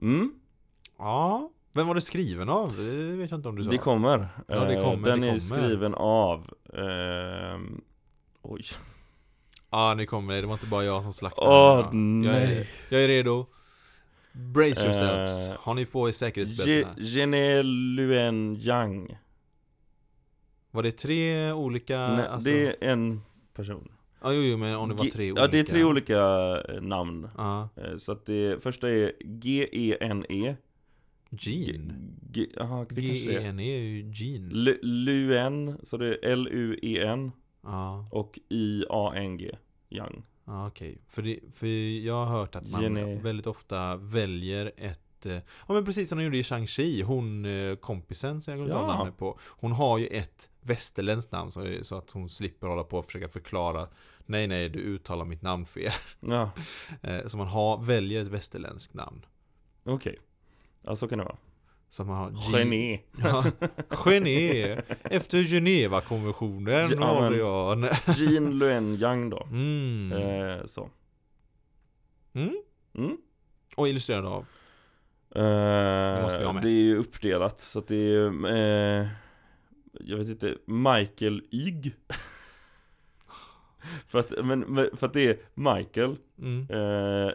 Mm, 0.02 0.32
Ja, 0.98 1.50
vem 1.74 1.86
var 1.86 1.94
det 1.94 2.00
skriven 2.00 2.48
av? 2.48 2.76
Det 2.76 3.16
vet 3.16 3.30
jag 3.30 3.38
inte 3.38 3.48
om 3.48 3.56
du 3.56 3.64
sa. 3.64 3.70
det 3.70 3.78
kommer. 3.78 4.28
Ja, 4.48 4.64
det 4.64 4.74
Eh, 4.74 4.84
kommer, 4.84 5.08
Den 5.08 5.20
det 5.20 5.26
är 5.26 5.30
kommer. 5.30 5.40
skriven 5.62 5.94
av 5.94 6.50
ehm, 6.74 7.80
Oj. 8.42 8.64
Ja, 9.70 9.94
ni 9.94 10.06
kommer. 10.06 10.40
Det 10.40 10.46
var 10.46 10.54
inte 10.54 10.66
bara 10.66 10.84
jag 10.84 11.02
som 11.02 11.12
slaktade. 11.12 11.50
Åh 11.50 11.90
den, 11.90 12.22
ja. 12.24 12.32
jag, 12.32 12.42
är, 12.42 12.46
nej. 12.46 12.68
jag 12.88 13.02
är 13.04 13.08
redo. 13.08 13.46
Brace 14.32 14.84
yourselves. 14.86 15.48
Eh, 15.48 15.54
Har 15.60 15.74
ni 15.74 15.86
på 15.86 16.08
er 16.08 16.12
säkerhetsbältena? 16.12 16.94
Gene 16.98 17.62
Luen 17.62 18.56
Yang. 18.60 19.18
Var 20.70 20.82
det 20.82 20.92
tre 20.92 21.52
olika? 21.52 22.08
Nej, 22.16 22.26
alltså... 22.26 22.50
Det 22.50 22.66
är 22.66 22.76
en 22.92 23.20
person. 23.54 23.88
Ja, 24.22 24.32
jo, 24.32 24.40
jo, 24.42 24.56
men 24.56 24.76
om 24.76 24.88
det 24.88 24.94
var 24.94 25.04
tre 25.04 25.26
ja, 25.26 25.32
olika. 25.32 25.46
det 25.46 25.58
är 25.58 25.62
tre 25.64 25.84
olika 25.84 26.18
eh, 26.68 26.80
namn. 26.80 27.28
Ja. 27.36 27.68
Eh, 27.76 27.96
Så 27.98 28.12
att 28.12 28.26
det 28.26 28.62
första 28.62 28.90
är 28.90 29.12
G-E-N-E. 29.24 30.56
Gene. 31.30 31.94
G- 32.30 32.46
det 32.54 32.86
det. 32.88 33.00
G-E-N-E 33.00 33.76
är 33.76 33.80
ju 33.82 34.10
Gene. 34.12 34.48
Lu- 34.54 34.78
Luen, 34.82 35.78
så 35.82 35.96
det 35.96 36.06
är 36.08 36.18
L-U-E-N 36.32 37.32
Ja, 37.70 38.08
och 38.10 38.38
I-A-N-G. 38.48 39.56
Yang. 39.90 40.22
ja 40.44 40.66
okej. 40.66 40.98
För, 41.08 41.22
det, 41.22 41.40
för 41.52 41.66
jag 42.06 42.26
har 42.26 42.38
hört 42.38 42.56
att 42.56 42.70
man 42.70 42.82
Gene- 42.82 43.22
väldigt 43.22 43.46
ofta 43.46 43.96
väljer 43.96 44.72
ett 44.76 45.26
eh, 45.26 45.32
Ja 45.68 45.74
men 45.74 45.84
precis 45.84 46.08
som 46.08 46.18
de 46.18 46.24
gjorde 46.24 46.36
i 46.38 46.42
Shang-Chi, 46.42 47.02
hon 47.02 47.44
eh, 47.44 47.76
kompisen 47.76 48.42
som 48.42 48.50
jag 48.52 48.58
glömde 48.66 48.74
Ja. 48.86 48.86
namnet 48.96 49.16
på 49.18 49.38
Hon 49.48 49.72
har 49.72 49.98
ju 49.98 50.06
ett 50.06 50.50
västerländskt 50.60 51.32
namn 51.32 51.50
så, 51.50 51.66
så 51.82 51.94
att 51.98 52.10
hon 52.10 52.28
slipper 52.28 52.66
hålla 52.66 52.84
på 52.84 52.98
och 52.98 53.04
försöka 53.04 53.28
förklara 53.28 53.88
Nej 54.26 54.46
nej, 54.46 54.68
du 54.68 54.78
uttalar 54.78 55.24
mitt 55.24 55.42
namn 55.42 55.66
fel 55.66 55.92
Ja, 56.20 56.50
Eh, 57.02 57.26
Så 57.26 57.36
man 57.36 57.46
har, 57.48 57.78
väljer 57.82 58.22
ett 58.22 58.28
västerländskt 58.28 58.94
namn 58.94 59.26
okej. 59.84 60.18
Ja, 60.82 60.96
så 60.96 61.08
kan 61.08 61.18
det 61.18 61.24
vara. 61.24 61.36
Man 62.04 62.16
har 62.16 62.30
G- 62.30 62.58
Geni. 62.58 63.00
Ja, 63.22 63.44
Gené 64.04 64.82
Efter 65.02 65.38
Geneva-konventionen 65.38 66.90
Ja, 66.90 67.06
har 67.06 67.32
jag 67.32 67.88
Jean 68.16 68.58
Luen 68.58 68.94
Yang 68.94 69.30
då. 69.30 69.42
mm. 69.50 70.12
Eh, 70.12 70.66
så. 70.66 70.90
Mm. 72.32 72.54
Mm. 72.94 73.16
Och 73.76 73.88
illustrerad 73.88 74.26
av 74.26 74.46
Eh, 75.34 76.52
med. 76.52 76.62
Det 76.62 76.68
är 76.68 76.82
ju 76.82 76.96
uppdelat 76.96 77.60
så 77.60 77.78
att 77.78 77.88
det 77.88 77.96
är 77.96 78.46
eh, 79.00 79.06
Jag 79.92 80.16
vet 80.16 80.28
inte, 80.28 80.56
Michael 80.66 81.42
Ygg 81.50 81.94
för, 84.08 84.18
att, 84.18 84.32
men, 84.44 84.64
för 84.96 85.06
att 85.06 85.12
det 85.12 85.26
är 85.26 85.38
Michael 85.54 86.16
mm. 86.38 86.66
eh, 86.70 87.32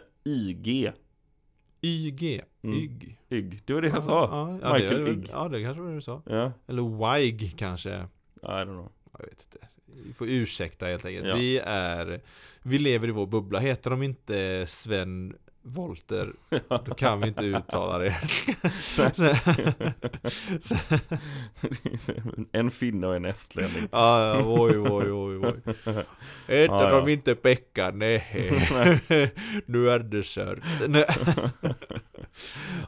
YG 1.84 2.22
YG 2.22 2.40
Mm. 2.62 2.76
YG 2.78 3.16
Ygg, 3.30 3.60
det 3.64 3.74
var 3.74 3.80
det 3.80 3.88
jag 3.88 3.96
Ja, 3.96 4.00
sa. 4.00 4.28
ja, 4.30 4.58
ja, 4.62 4.72
Michael 4.74 5.04
det, 5.04 5.10
Ygg. 5.10 5.28
Ja 5.32 5.48
det 5.48 5.62
kanske 5.62 5.82
var 5.82 5.88
det 5.88 5.94
du 5.96 6.00
sa. 6.00 6.22
Ja, 6.26 6.52
Eller 6.66 7.14
WIG 7.18 7.54
kanske. 7.58 7.90
I 8.42 8.46
don't 8.46 8.64
know. 8.64 8.92
Jag 9.18 9.24
vet 9.26 9.46
inte. 9.52 9.66
Vi 10.06 10.12
får 10.12 10.28
ursäkta 10.28 10.86
helt 10.86 11.04
enkelt. 11.04 11.26
Ja. 11.26 11.34
Vi 11.34 11.58
är 11.64 12.20
Vi 12.62 12.78
lever 12.78 13.08
i 13.08 13.10
vår 13.10 13.26
bubbla. 13.26 13.58
Heter 13.58 13.90
de 13.90 14.02
inte 14.02 14.64
Sven 14.66 15.36
Volter 15.66 16.32
Då 16.84 16.94
kan 16.94 17.20
vi 17.20 17.28
inte 17.28 17.44
uttala 17.44 17.98
det 17.98 18.16
En 22.52 22.70
finne 22.70 23.06
och 23.06 23.16
en 23.16 23.24
estlänning 23.24 23.88
Ja, 23.92 24.26
ja, 24.26 24.42
oj, 24.46 24.78
oj, 24.78 25.12
oj, 25.12 25.38
oj. 25.38 25.74
Heter 26.46 26.74
Ja, 26.74 26.90
ja. 26.90 27.00
de 27.00 27.12
inte 27.12 27.34
Pekka? 27.34 27.90
Nej. 27.90 28.26
nu 29.66 29.90
är 29.90 29.98
det 29.98 30.24
kört. 30.24 30.58
Nej. 30.88 31.04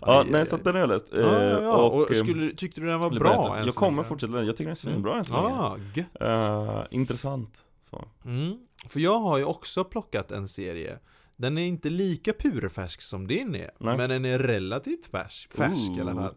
Ja, 0.01 0.21
Aj, 0.21 0.27
nej 0.31 0.47
så 0.47 0.57
att 0.57 0.65
den 0.65 0.75
har 0.75 0.81
jag 0.81 0.89
läst 0.89 1.07
Ja, 1.13 1.43
ja, 1.43 1.61
ja. 1.63 1.73
Och, 1.77 1.95
och, 1.95 2.11
eh, 2.11 2.17
skulle, 2.17 2.51
tyckte 2.51 2.81
du 2.81 2.87
den 2.87 3.01
var 3.01 3.11
bra? 3.11 3.59
Jag 3.65 3.75
kommer 3.75 4.03
fortsätta 4.03 4.33
den, 4.33 4.47
jag 4.47 4.57
tycker 4.57 4.65
den 4.65 4.73
är 4.73 4.75
svinbra 4.75 5.19
än 5.19 5.25
så 5.25 5.35
länge 5.35 5.49
Ja, 5.49 5.77
gött. 5.95 6.23
Eh, 6.23 6.83
Intressant 6.91 7.65
så. 7.91 8.09
Mm. 8.25 8.59
För 8.89 9.01
jag 9.01 9.19
har 9.19 9.39
ju 9.39 9.45
också 9.45 9.85
plockat 9.85 10.31
en 10.31 10.49
serie. 10.49 10.99
Den 11.37 11.59
är 11.59 11.67
inte 11.67 11.91
lika 11.91 12.33
purfärsk 12.33 13.03
som 13.03 13.27
din 13.27 13.55
är. 13.55 13.71
Nej. 13.79 13.97
Men 13.97 14.11
den 14.11 14.25
är 14.25 14.39
relativt 14.39 15.07
färsk. 15.07 15.53
Färsk 15.53 15.91
i 15.99 16.01
alla 16.01 16.13
Ooh. 16.13 16.21
fall. 16.21 16.35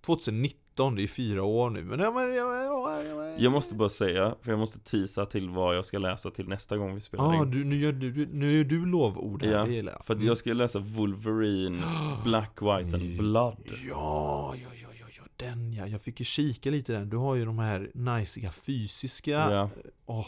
2019, 0.00 0.94
det 0.94 1.02
är 1.02 1.06
fyra 1.06 1.42
år 1.42 1.70
nu. 1.70 1.84
Men, 1.84 2.00
ja, 2.00 2.10
men, 2.10 2.34
ja, 2.34 2.62
ja, 2.64 3.02
ja, 3.02 3.02
ja. 3.04 3.34
Jag 3.38 3.52
måste 3.52 3.74
bara 3.74 3.88
säga, 3.88 4.34
för 4.42 4.50
jag 4.50 4.58
måste 4.58 4.78
tisa 4.78 5.26
till 5.26 5.48
vad 5.48 5.76
jag 5.76 5.86
ska 5.86 5.98
läsa 5.98 6.30
till 6.30 6.48
nästa 6.48 6.76
gång 6.76 6.94
vi 6.94 7.00
spelar 7.00 7.24
ah, 7.24 7.42
in 7.42 7.50
du, 7.50 7.64
nu, 7.64 7.76
gör 7.76 7.92
du, 7.92 8.26
nu 8.26 8.60
är 8.60 8.64
du 8.64 8.86
lovord 8.86 9.42
här, 9.42 9.52
Ja, 9.52 9.66
jag. 9.66 10.04
För 10.04 10.14
att 10.14 10.22
jag 10.22 10.38
ska 10.38 10.52
läsa 10.52 10.78
Wolverine, 10.78 11.82
Black, 12.24 12.62
White 12.62 12.96
and 12.96 13.18
Blood 13.18 13.56
Ja, 13.88 14.54
ja, 14.56 14.68
ja, 14.82 14.88
ja, 15.00 15.06
ja. 15.16 15.22
den 15.36 15.72
ja, 15.72 15.86
jag 15.86 16.02
fick 16.02 16.20
ju 16.20 16.24
kika 16.24 16.70
lite 16.70 16.92
i 16.92 16.94
den. 16.94 17.08
Du 17.08 17.16
har 17.16 17.34
ju 17.34 17.44
de 17.44 17.58
här 17.58 17.90
najsiga 17.94 18.52
fysiska. 18.52 19.30
Ja, 19.30 19.70
Åh. 20.06 20.26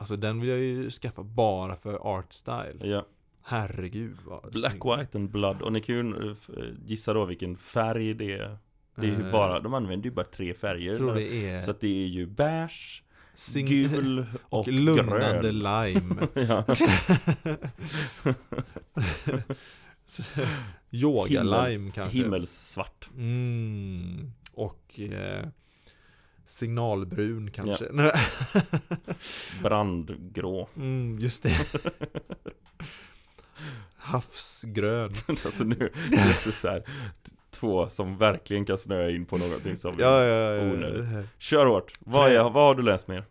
Alltså 0.00 0.16
den 0.16 0.40
vill 0.40 0.48
jag 0.48 0.58
ju 0.58 0.90
skaffa 0.90 1.22
bara 1.22 1.76
för 1.76 1.94
art 2.18 2.32
style. 2.32 2.76
ja. 2.80 3.06
Herregud 3.42 4.16
vad 4.26 4.52
Black, 4.52 4.72
snygg. 4.72 4.98
white 4.98 5.18
and 5.18 5.30
blood. 5.30 5.62
Och 5.62 5.72
ni 5.72 5.80
kan 5.80 5.94
ju 5.94 6.30
eh, 6.30 6.34
gissa 6.84 7.12
då 7.12 7.24
vilken 7.24 7.56
färg 7.56 8.14
det 8.14 8.32
är. 8.32 8.58
Det 8.94 9.06
är 9.06 9.10
ju 9.10 9.26
Eh, 9.26 9.32
bara, 9.32 9.60
de 9.60 9.74
använder 9.74 10.04
ju 10.04 10.10
bara 10.14 10.26
tre 10.26 10.54
färger. 10.54 10.96
Tror 10.96 11.14
det 11.14 11.48
är 11.50 11.62
Så 11.62 11.70
att 11.70 11.80
det 11.80 12.02
är 12.04 12.06
ju 12.06 12.26
beige, 12.26 13.02
sing- 13.34 13.66
gul 13.66 14.26
och, 14.48 14.58
och 14.58 14.68
lugnande 14.68 15.40
grön. 15.42 15.58
lime. 15.58 16.28
ja. 16.48 16.64
Yoga 20.90 21.28
Himmels- 21.42 21.68
lime 21.68 21.90
kanske. 21.90 22.18
Himmelssvart. 22.18 23.08
Mm. 23.16 24.32
Och 24.54 25.00
eh, 25.00 25.46
signalbrun 26.50 27.50
kanske. 27.50 27.84
Brandgrå. 29.62 30.68
mm, 30.76 31.18
just 31.18 31.42
det. 31.42 31.56
Havsgrön. 33.96 35.14
alltså 35.28 35.64
nu, 35.64 35.92
det 36.10 36.16
är 36.16 36.30
också 36.30 36.52
så 36.52 36.68
här, 36.68 36.82
två 37.50 37.88
som 37.88 38.16
verkligen 38.18 38.64
kan 38.64 38.78
snöa 38.78 39.10
in 39.10 39.26
på 39.26 39.38
någonting 39.38 39.76
som 39.76 39.94
Ja, 39.98 40.24
ja, 40.24 40.52
ja. 40.54 40.62
Onödigt. 40.72 41.04
ja. 41.14 41.22
Kör 41.38 41.66
hårt, 41.66 41.92
vad, 42.00 42.32
är, 42.32 42.42
vad 42.42 42.52
har 42.52 42.74
du 42.74 42.82
läst 42.82 43.08
mer? 43.08 43.24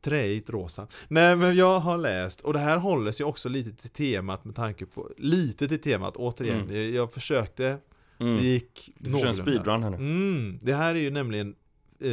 Träigt 0.00 0.50
rosa. 0.50 0.86
Nej 1.08 1.36
men 1.36 1.56
jag 1.56 1.80
har 1.80 1.98
läst, 1.98 2.40
och 2.40 2.52
det 2.52 2.58
här 2.58 2.76
håller 2.78 3.12
sig 3.12 3.26
också 3.26 3.48
lite 3.48 3.72
till 3.82 3.90
temat 3.90 4.44
med 4.44 4.56
tanke 4.56 4.86
på, 4.86 5.10
lite 5.16 5.68
till 5.68 5.80
temat 5.82 6.16
återigen. 6.16 6.60
Mm. 6.60 6.76
Jag, 6.76 6.90
jag 6.90 7.12
försökte, 7.12 7.78
Mm. 8.20 8.36
det 8.36 8.42
gick 8.44 8.90
Du 8.98 9.18
köra 9.18 9.28
en 9.28 9.34
speedrun 9.34 9.82
här 9.82 9.90
nu 9.90 9.96
Mm, 9.96 10.58
det 10.62 10.74
här 10.74 10.94
är 10.94 10.98
ju 10.98 11.10
nämligen 11.10 11.54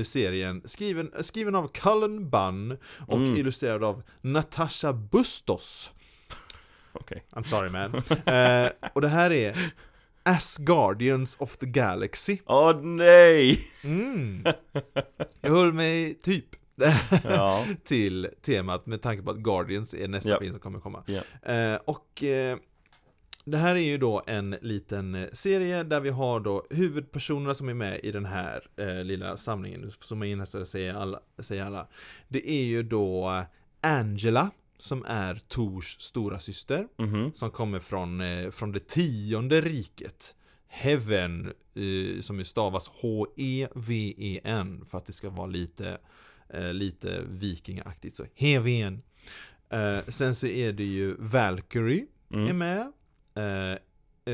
serien 0.03 0.61
skriven, 0.65 1.11
skriven 1.21 1.55
av 1.55 1.67
Cullen 1.67 2.29
Bunn 2.29 2.77
och 3.07 3.17
Mm. 3.17 3.35
illustrerad 3.37 3.83
av 3.83 4.03
Natasha 4.21 4.93
Bustos. 4.93 5.91
Okej 6.93 7.23
I'm 7.31 7.43
sorry 7.43 7.69
man. 7.69 7.95
eh, 8.25 8.71
och 8.93 9.01
det 9.01 9.07
här 9.07 9.31
är 9.31 9.73
Asgardians 10.23 11.35
of 11.39 11.57
the 11.57 11.65
Galaxy. 11.65 12.37
Åh 12.45 12.81
nej! 12.81 13.59
Mm. 13.83 14.43
Jag 15.41 15.49
höll 15.51 15.73
mig 15.73 16.13
typ 16.13 16.45
Ja, 17.23 17.65
till 17.83 18.27
temat 18.41 18.85
med 18.85 19.01
tanke 19.01 19.23
på 19.23 19.31
att 19.31 19.37
Guardians 19.37 19.93
är 19.93 20.07
nästa 20.07 20.29
Ja. 20.29 20.39
film 20.39 20.51
som 20.53 20.59
kommer 20.59 20.79
komma. 20.79 21.03
Ja. 21.07 21.51
Eh, 21.53 21.79
och 21.85 22.23
eh, 22.23 22.57
det 23.45 23.57
här 23.57 23.75
är 23.75 23.79
ju 23.79 23.97
då 23.97 24.23
en 24.27 24.55
liten 24.61 25.15
eh, 25.15 25.29
serie 25.33 25.83
där 25.83 25.99
vi 25.99 26.09
har 26.09 26.39
då 26.39 26.65
huvudpersonerna 26.69 27.53
som 27.53 27.69
är 27.69 27.73
med 27.73 27.99
i 28.03 28.11
den 28.11 28.25
här 28.25 28.67
eh, 28.75 29.03
lilla 29.03 29.37
samlingen, 29.37 29.91
som 29.99 30.21
är 30.21 30.25
inne 30.25 30.45
så 30.45 30.65
säger 30.65 30.93
alla, 30.93 31.19
säger 31.37 31.65
alla. 31.65 31.87
Det 32.27 32.49
är 32.49 32.63
ju 32.63 32.83
då 32.83 33.29
eh, 33.29 33.43
Angela, 33.81 34.51
som 34.77 35.05
är 35.07 35.35
Tors 35.47 35.97
stora 35.99 36.39
syster 36.39 36.87
mhm 36.97 37.31
som 37.35 37.51
kommer 37.51 37.79
från, 37.79 38.21
eh, 38.21 38.49
från 38.49 38.71
det 38.71 38.87
tionde 38.87 39.61
riket. 39.61 40.35
Heaven, 40.67 41.53
eh, 41.75 42.21
som 42.21 42.45
stavas 42.45 42.87
H-E-V-E-N, 42.87 44.85
för 44.89 44.97
att 44.97 45.05
det 45.05 45.13
ska 45.13 45.29
vara 45.29 45.47
lite, 45.47 45.97
eh, 46.49 46.73
lite 46.73 47.21
vikingaaktigt. 47.29 48.15
Så 48.15 48.25
Heaven. 48.35 49.01
Eh, 49.69 49.99
sen 50.07 50.35
så 50.35 50.47
är 50.47 50.73
det 50.73 50.83
ju 50.83 51.15
Valkyrie 51.19 52.05
är 52.29 52.35
mm. 52.35 52.57
med. 52.57 52.91
Eh, 53.35 53.71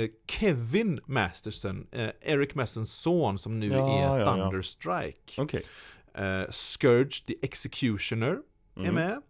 eh, 0.01 0.09
Kevin 0.27 0.99
Masterson, 1.05 1.87
eh, 1.91 2.09
Eric 2.21 2.55
Mastersons 2.55 2.93
son 2.93 3.37
som 3.37 3.59
nu 3.59 3.67
Ja, 3.67 3.99
är 3.99 4.19
ja, 4.19 4.19
ja. 4.19 4.25
Thunderstrike. 4.25 5.41
Okej 5.41 5.63
Eh, 6.13 6.43
Scourge 6.49 7.25
the 7.27 7.35
Executioner 7.41 8.39
är 8.75 8.89
Mm. 8.89 8.95
med. 8.95 9.21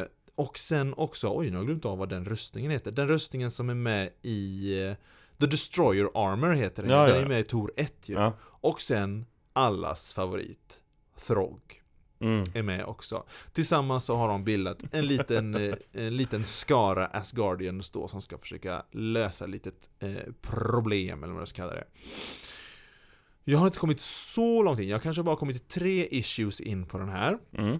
Eh, 0.00 0.06
och 0.34 0.58
sen 0.58 0.94
också, 0.94 1.32
oj 1.36 1.46
nu 1.46 1.52
har 1.52 1.58
jag 1.58 1.66
glömt 1.66 1.84
av 1.84 1.98
vad 1.98 2.08
den 2.08 2.24
rustningen 2.24 2.70
heter. 2.70 2.90
Den 2.90 3.08
rustningen 3.08 3.50
som 3.50 3.70
är 3.70 3.74
med 3.74 4.10
i 4.22 4.70
The 5.40 5.46
Destroyer 5.46 6.10
Armor 6.14 6.52
heter 6.52 6.82
den. 6.82 6.90
Ja, 6.92 7.00
den 7.00 7.08
ja, 7.10 7.16
är 7.16 7.22
ja. 7.22 7.28
med 7.28 7.40
i 7.40 7.44
Tor 7.44 7.72
1 7.76 8.08
ju. 8.08 8.14
Ja, 8.14 8.32
Och 8.42 8.80
sen 8.80 9.26
allas 9.52 10.12
favorit, 10.12 10.80
Throg, 11.26 11.82
mm. 12.20 12.44
är 12.54 12.62
med 12.62 12.84
också. 12.84 13.24
Tillsammans 13.52 14.04
så 14.04 14.16
har 14.16 14.28
de 14.28 14.44
bildat 14.44 14.82
en 14.92 15.06
liten, 15.06 15.54
eh, 15.54 15.74
en 15.92 16.16
liten 16.16 16.44
skara 16.44 17.06
Asgardians 17.06 17.90
då 17.90 18.08
som 18.08 18.22
ska 18.22 18.38
försöka 18.38 18.84
lösa 18.90 19.44
ett 19.44 19.50
litet 19.50 19.90
eh, 19.98 20.32
problem 20.40 21.22
eller 21.22 21.32
vad 21.32 21.40
jag 21.40 21.48
ska 21.48 21.62
kalla 21.62 21.74
det. 21.74 21.86
Jag 23.44 23.58
har 23.58 23.66
inte 23.66 23.78
kommit 23.78 24.00
så 24.00 24.62
långt 24.62 24.80
in, 24.80 24.88
jag 24.88 25.02
kanske 25.02 25.22
bara 25.22 25.36
kommit 25.36 25.68
tre 25.68 26.08
issues 26.10 26.60
in 26.60 26.86
på 26.86 26.98
den 26.98 27.08
här. 27.08 27.38
Mm. 27.52 27.78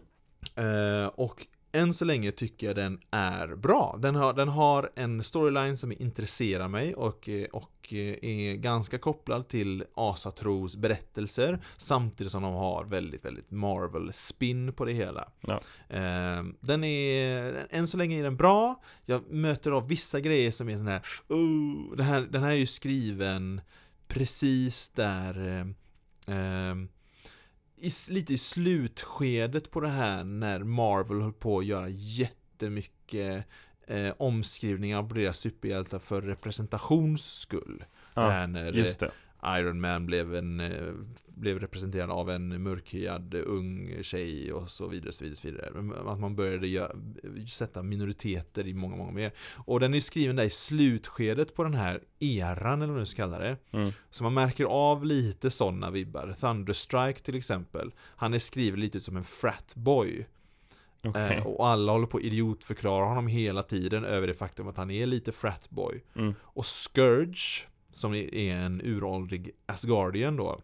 Eh, 0.57 1.07
och 1.07 1.47
än 1.73 1.95
så 1.95 2.05
länge 2.05 2.33
tycker 2.33 2.67
jag 2.67 2.77
den 2.77 2.99
är 3.11 3.57
bra. 3.57 3.99
Den 4.03 4.15
har, 4.15 4.33
den 4.33 4.49
har 4.49 4.93
en 4.97 5.23
storyline 5.23 5.79
som 5.79 5.93
intresserar 5.93 6.69
mig 6.69 6.95
och, 6.95 7.29
eh, 7.29 7.45
och 7.45 7.93
eh, 7.93 8.17
är 8.23 8.55
ganska 8.55 8.99
kopplad 8.99 9.49
till 9.49 9.85
Asatros 9.95 10.77
berättelser 10.77 11.59
samtidigt 11.77 12.33
som 12.33 12.43
de 12.43 12.55
har 12.55 12.85
väldigt, 12.85 13.25
väldigt 13.25 13.51
Marvel-spin 13.51 14.73
på 14.73 14.85
det 14.85 14.93
hela. 14.93 15.29
Ja. 15.41 15.61
Eh, 15.89 16.45
den 16.61 16.85
är, 16.85 17.67
än 17.71 17.87
så 17.87 17.97
länge 17.97 18.19
är 18.19 18.23
den 18.23 18.37
bra. 18.37 18.83
Jag 19.05 19.31
möter 19.31 19.71
av 19.71 19.89
vissa 19.89 20.21
grejer 20.21 20.51
som 20.51 20.69
är 20.69 20.77
sån 20.77 20.87
här, 20.87 21.03
oh, 21.29 21.97
den 21.97 22.07
här, 22.07 22.21
den 22.21 22.43
här 22.43 22.51
är 22.51 22.55
ju 22.55 22.67
skriven 22.67 23.61
precis 24.09 24.89
där 24.89 25.49
eh, 26.27 26.37
eh, 26.37 26.75
i, 27.77 27.91
lite 28.09 28.35
i 28.35 28.39
slutskedet 28.39 29.71
på 29.71 29.81
det 29.81 29.89
här 29.89 30.25
när 30.25 30.59
Marvel 30.59 31.21
höll 31.23 31.33
på 31.33 31.59
att 31.59 31.67
göra 31.67 31.89
jättemycket 31.89 33.45
eh, 33.87 34.13
omskrivningar 34.17 35.03
på 35.03 35.15
deras 35.15 35.39
superhjältar 35.39 35.99
för 35.99 36.23
representations 36.23 37.25
skull. 37.25 37.85
Ja, 38.15 38.47
när 38.47 38.73
just 38.73 39.01
det 39.01 39.11
Iron 39.45 39.81
Man 39.81 40.07
blev, 40.07 40.35
en, 40.35 40.61
eh, 40.61 40.93
blev 41.27 41.59
representerad 41.59 42.11
av 42.11 42.31
en 42.31 42.63
mörkhyad 42.63 43.35
ung 43.35 43.99
tjej 44.03 44.53
och 44.53 44.71
så 44.71 44.89
vidare, 44.89 45.13
så 45.13 45.25
vidare, 45.25 45.37
så 45.37 45.49
vidare. 45.49 46.11
Att 46.11 46.21
man 46.21 46.37
började 46.37 46.69
göra, 46.69 46.93
sätta 47.49 47.83
minoriteter 47.83 48.67
i 48.67 48.75
många, 48.75 48.97
många 48.97 49.13
mer. 49.13 49.33
Och 49.57 49.81
den 49.81 49.95
är 49.95 50.01
skriven 50.01 50.37
där 50.37 50.45
i 50.45 50.51
slutskedet 50.51 51.55
på 51.55 51.65
den 51.65 51.75
här 51.75 52.01
eran, 52.19 52.83
eller 52.83 52.93
vad 52.93 52.97
man 52.97 53.07
ska 53.07 53.23
kalla 53.23 53.39
det. 53.39 53.57
mm. 53.71 53.91
Så 54.11 54.25
man 54.25 54.35
märker 54.35 54.65
av 54.65 55.05
lite 55.05 55.51
sådana 55.51 55.91
vibbar. 55.91 56.35
Thunderstrike 56.41 57.21
till 57.21 57.37
exempel. 57.37 57.95
Han 58.01 58.35
är 58.35 58.39
skriven 58.39 58.81
lite 58.81 58.99
ut 58.99 59.05
som 59.05 59.17
en 59.17 59.25
fratboy. 59.25 60.27
Okej 61.05 61.37
Eh, 61.37 61.47
och 61.47 61.69
alla 61.69 61.93
håller 61.93 62.07
på 62.07 62.19
att 62.19 62.25
idiotförklara 62.25 63.05
honom 63.05 63.27
hela 63.27 63.63
tiden 63.63 64.05
över 64.05 64.27
det 64.27 64.35
faktum 64.35 64.69
att 64.69 64.77
han 64.77 64.91
är 64.91 65.07
lite 65.07 65.33
fratboy. 65.33 66.05
mm. 66.15 66.35
Och 66.41 66.67
Scourge, 66.67 67.67
som 67.97 68.15
är 68.15 68.35
en 68.35 68.81
uråldrig 68.85 69.51
Asgardian 69.67 70.37
då, 70.37 70.61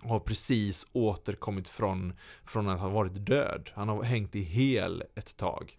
har 0.00 0.20
precis 0.20 0.86
återkommit 0.92 1.68
från, 1.68 2.12
från 2.44 2.68
att 2.68 2.80
ha 2.80 2.88
varit 2.88 3.26
död. 3.26 3.70
Han 3.74 3.88
har 3.88 4.02
hängt 4.02 4.36
i 4.36 4.40
hel 4.40 5.02
ett 5.14 5.36
tag. 5.36 5.78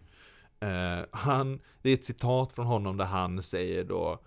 Uh, 0.64 1.04
han, 1.10 1.60
det 1.82 1.90
är 1.90 1.94
ett 1.94 2.04
citat 2.04 2.52
från 2.52 2.66
honom 2.66 2.96
där 2.96 3.04
han 3.04 3.42
säger 3.42 3.84
då 3.84 4.18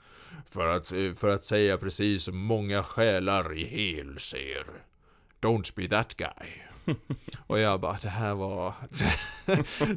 för 0.46 0.68
att, 0.68 0.88
för 1.16 1.28
att 1.28 1.44
säga 1.44 1.78
precis 1.78 2.24
som 2.24 2.38
många 2.38 2.84
själar 2.84 3.58
i 3.58 3.66
hel 3.66 4.20
ser 4.20 4.66
Don't 5.42 5.76
be 5.76 5.88
that 5.88 6.16
guy. 6.16 6.67
Och 7.48 7.60
jag 7.60 7.80
bara, 7.82 7.98
det 8.02 8.10
här 8.10 8.34
var 8.36 8.74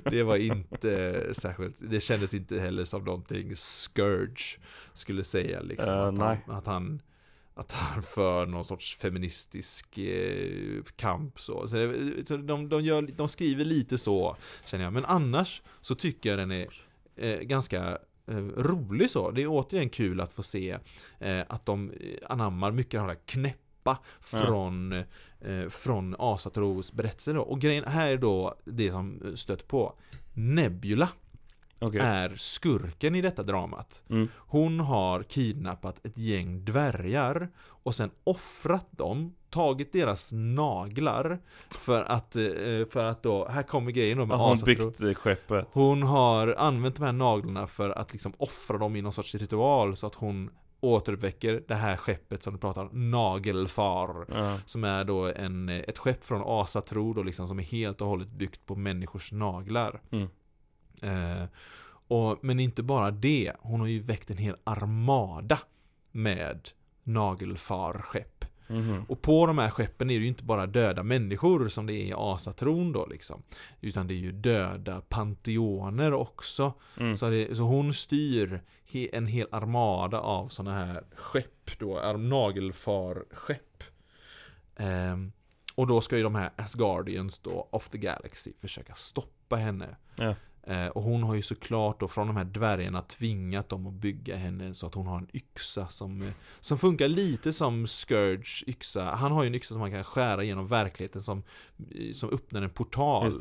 Det 0.10 0.22
var 0.22 0.36
inte 0.36 1.24
särskilt 1.34 1.76
Det 1.80 2.00
kändes 2.00 2.34
inte 2.34 2.60
heller 2.60 2.84
som 2.84 3.04
någonting 3.04 3.56
Scourge 3.56 4.58
skulle 4.94 5.24
säga 5.24 5.60
liksom 5.62 5.94
Eh, 5.94 6.02
att, 6.08 6.18
han, 6.46 6.56
att 6.56 6.66
han 6.66 7.02
Att 7.54 7.72
han 7.72 8.02
för 8.02 8.46
någon 8.46 8.64
sorts 8.64 8.96
feministisk 8.96 9.98
eh, 9.98 10.82
kamp 10.96 11.40
så, 11.40 11.68
så, 11.68 11.76
det- 11.76 12.28
så 12.28 12.36
de, 12.36 12.68
de, 12.68 12.84
gör, 12.84 13.02
de 13.02 13.28
skriver 13.28 13.64
lite 13.64 13.98
så 13.98 14.36
Känner 14.66 14.84
jag, 14.84 14.92
men 14.92 15.04
annars 15.04 15.62
Så 15.80 15.94
tycker 15.94 16.30
jag 16.30 16.38
den 16.38 16.50
är 16.52 16.66
eh, 17.16 17.38
ganska 17.40 17.98
eh, 18.26 18.36
rolig 18.56 19.10
så. 19.10 19.30
Det 19.30 19.42
är 19.42 19.46
återigen 19.46 19.88
kul 19.90 20.20
att 20.20 20.32
få 20.32 20.42
se 20.42 20.78
eh, 21.20 21.40
att 21.48 21.66
de 21.66 21.90
eh, 21.90 21.96
anammar 22.28 22.70
mycket 22.70 23.00
av 23.00 23.06
det 23.06 23.12
här 23.12 23.20
knäppa 23.94 24.46
från, 24.46 24.92
eh, 25.40 25.68
från 25.68 26.16
Asatros 26.18 26.92
berättelse 26.92 27.32
då. 27.32 27.42
Och 27.42 27.60
grejen 27.60 27.84
här 27.84 28.10
är 28.10 28.16
då 28.16 28.54
det 28.64 28.90
som 28.90 29.32
stött 29.34 29.68
på 29.68 29.94
Nebula 30.34 31.08
Okej 31.80 32.00
är 32.00 32.34
skurken 32.36 33.14
i 33.14 33.20
detta 33.20 33.42
dramat. 33.42 34.02
mm. 34.10 34.28
Hon 34.36 34.80
har 34.80 35.22
kidnappat 35.22 36.06
ett 36.06 36.18
gäng 36.18 36.64
dvärgar 36.64 37.48
och 37.66 37.94
sen 37.94 38.10
offrat 38.24 38.86
dem, 38.90 39.34
tagit 39.50 39.92
deras 39.92 40.30
naglar 40.32 41.38
för 41.70 42.02
att, 42.02 42.36
eh, 42.36 42.42
för 42.90 43.04
att 43.04 43.22
då, 43.22 43.48
här 43.48 43.62
kommer 43.62 43.90
grejen 43.90 44.18
då 44.18 44.26
med 44.26 44.38
hon 44.38 44.52
Asatro. 44.52 44.86
byggt 44.86 45.00
eh, 45.00 45.14
skeppet? 45.14 45.66
Hon 45.72 46.02
har 46.02 46.54
använt 46.58 46.96
de 46.96 47.04
här 47.04 47.12
naglarna 47.12 47.66
för 47.66 47.90
att 47.90 48.12
liksom 48.12 48.32
offra 48.38 48.78
dem 48.78 48.96
i 48.96 49.02
någon 49.02 49.12
sorts 49.12 49.34
ritual 49.34 49.96
så 49.96 50.06
att 50.06 50.14
hon 50.14 50.50
återuppväcker 50.80 51.62
det 51.68 51.74
här 51.74 51.96
skeppet 51.96 52.42
som 52.42 52.52
du 52.52 52.58
pratar 52.58 52.82
om, 52.82 53.10
Nagelfar. 53.10 54.26
Ja. 54.28 54.58
Som 54.66 54.84
är 54.84 55.04
då 55.04 55.26
en, 55.26 55.68
ett 55.68 55.98
skepp 55.98 56.24
från 56.24 56.42
Asatro 56.44 57.12
då 57.12 57.22
liksom, 57.22 57.48
som 57.48 57.58
är 57.58 57.62
helt 57.62 58.00
och 58.00 58.08
hållet 58.08 58.28
byggt 58.28 58.66
på 58.66 58.74
människors 58.76 59.32
naglar. 59.32 60.00
Mm. 60.10 60.28
Eh, 61.02 61.48
och, 62.08 62.38
men 62.42 62.60
inte 62.60 62.82
bara 62.82 63.10
det, 63.10 63.52
hon 63.60 63.80
har 63.80 63.86
ju 63.86 64.00
väckt 64.00 64.30
en 64.30 64.38
hel 64.38 64.56
armada 64.64 65.58
med 66.10 66.68
nagelfarskepp. 67.02 68.39
Mhm. 68.70 69.04
Och 69.08 69.22
på 69.22 69.46
de 69.46 69.58
här 69.58 69.70
skeppen 69.70 70.10
är 70.10 70.14
det 70.14 70.20
ju 70.20 70.28
inte 70.28 70.44
bara 70.44 70.66
döda 70.66 71.02
människor 71.02 71.68
som 71.68 71.86
det 71.86 71.92
är 71.94 72.04
i 72.04 72.12
Asatron 72.16 72.92
då 72.92 73.06
liksom. 73.06 73.42
Utan 73.80 74.06
det 74.06 74.14
är 74.14 74.18
ju 74.18 74.32
döda 74.32 75.00
panteoner 75.00 76.12
också. 76.12 76.72
Mm. 76.96 77.16
Så, 77.16 77.30
det, 77.30 77.56
så 77.56 77.62
hon 77.62 77.94
styr 77.94 78.60
he, 78.84 79.08
en 79.12 79.26
hel 79.26 79.46
armada 79.52 80.20
av 80.20 80.48
sådana 80.48 80.76
här 80.84 81.04
skepp 81.14 81.78
då, 81.78 81.98
ar- 82.00 82.16
nagelfarskepp. 82.18 83.84
Ehm, 84.76 85.32
och 85.74 85.86
då 85.86 86.00
ska 86.00 86.16
ju 86.16 86.22
de 86.22 86.34
här 86.34 86.50
Asgardians 86.56 87.38
då, 87.38 87.68
of 87.72 87.88
the 87.88 87.98
Galaxy, 87.98 88.52
försöka 88.60 88.94
stoppa 88.94 89.56
henne. 89.56 89.96
Ja. 90.16 90.34
Eh, 90.62 90.86
och 90.86 91.02
hon 91.02 91.22
har 91.22 91.34
ju 91.34 91.42
såklart 91.42 92.00
då 92.00 92.08
från 92.08 92.26
de 92.26 92.36
här 92.36 92.44
dvärgarna 92.44 93.02
tvingat 93.02 93.68
dem 93.68 93.86
att 93.86 93.92
bygga 93.94 94.36
henne 94.36 94.74
så 94.74 94.86
att 94.86 94.94
hon 94.94 95.06
har 95.06 95.18
en 95.18 95.28
yxa 95.32 95.88
som, 95.88 96.22
eh, 96.22 96.28
som 96.60 96.78
funkar 96.78 97.08
lite 97.08 97.52
som 97.52 97.86
Scourge 97.86 98.64
yxa. 98.66 99.04
Han 99.04 99.32
har 99.32 99.42
ju 99.42 99.46
en 99.46 99.54
yxa 99.54 99.74
som 99.74 99.80
man 99.80 99.90
kan 99.92 100.04
skära 100.04 100.42
genom 100.42 100.66
verkligheten 100.66 101.22
som, 101.22 101.42
eh, 101.90 102.12
som 102.12 102.30
öppnar 102.30 102.62
en 102.62 102.70
portal. 102.70 103.32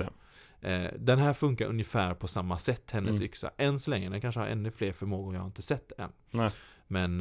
Den 0.99 1.19
här 1.19 1.33
funkar 1.33 1.65
ungefär 1.65 2.13
på 2.13 2.27
samma 2.27 2.57
sätt, 2.57 2.91
hennes 2.91 3.15
Mm. 3.15 3.23
yxa. 3.23 3.51
Än 3.57 3.79
så 3.79 3.89
länge, 3.89 4.09
den 4.09 4.21
kanske 4.21 4.39
har 4.39 4.47
ännu 4.47 4.71
fler 4.71 4.93
förmågor 4.93 5.33
jag 5.33 5.41
har 5.41 5.47
inte 5.47 5.61
sett 5.61 5.91
än. 5.97 6.09
Nej. 6.31 6.51
Men 6.87 7.17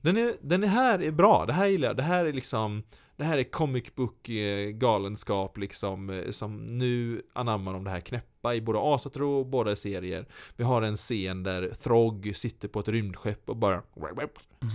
den, 0.00 0.16
är, 0.16 0.32
den 0.40 0.62
är 0.64 0.68
här 0.68 1.02
är 1.02 1.10
bra, 1.10 1.46
det 1.46 1.52
här 1.52 1.66
gillar 1.66 1.88
jag. 1.88 1.96
Det 1.96 2.02
här 2.02 2.24
är 2.24 2.32
liksom 2.32 2.82
Det 3.16 3.24
här 3.24 3.38
är 3.38 3.44
comic 3.44 3.94
book 3.94 4.28
eh, 4.28 4.70
galenskap 4.70 5.58
liksom 5.58 6.10
eh, 6.10 6.30
Som 6.30 6.66
nu 6.66 7.22
anammar 7.32 7.72
de 7.72 7.84
det 7.84 7.90
här 7.90 8.00
knäppa 8.00 8.54
i 8.54 8.60
både 8.60 8.78
Asatro 8.82 9.30
och 9.38 9.46
båda 9.46 9.76
serier. 9.76 10.26
Vi 10.56 10.64
har 10.64 10.82
en 10.82 10.96
scen 10.96 11.42
där 11.42 11.68
Throg 11.68 12.32
sitter 12.34 12.68
på 12.68 12.80
ett 12.80 12.88
rymdskepp 12.88 13.48
och 13.48 13.56
bara 13.56 13.82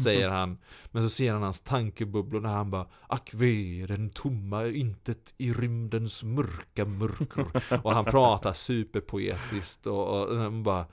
Säger 0.04 0.30
han. 0.30 0.58
Men 0.92 1.04
så 1.04 1.10
ser 1.10 1.34
han 1.34 1.44
hans 1.44 1.62
tankebubblor 1.62 2.42
när 2.42 2.50
han 2.50 2.72
bara 2.72 2.88
Ack 3.08 3.34
ve, 3.34 3.86
den 3.88 4.10
tomma 4.10 4.68
intet 4.68 5.36
i 5.38 5.54
rymdens 5.54 6.24
mörka 6.24 6.86
mörker. 6.86 7.46
Och 7.86 7.94
han 7.94 8.06
pratar 8.06 8.54
superpoetiskt 8.54 9.88
och, 9.88 10.08
och, 10.08 10.46
och 10.46 10.52
bara 10.54 10.86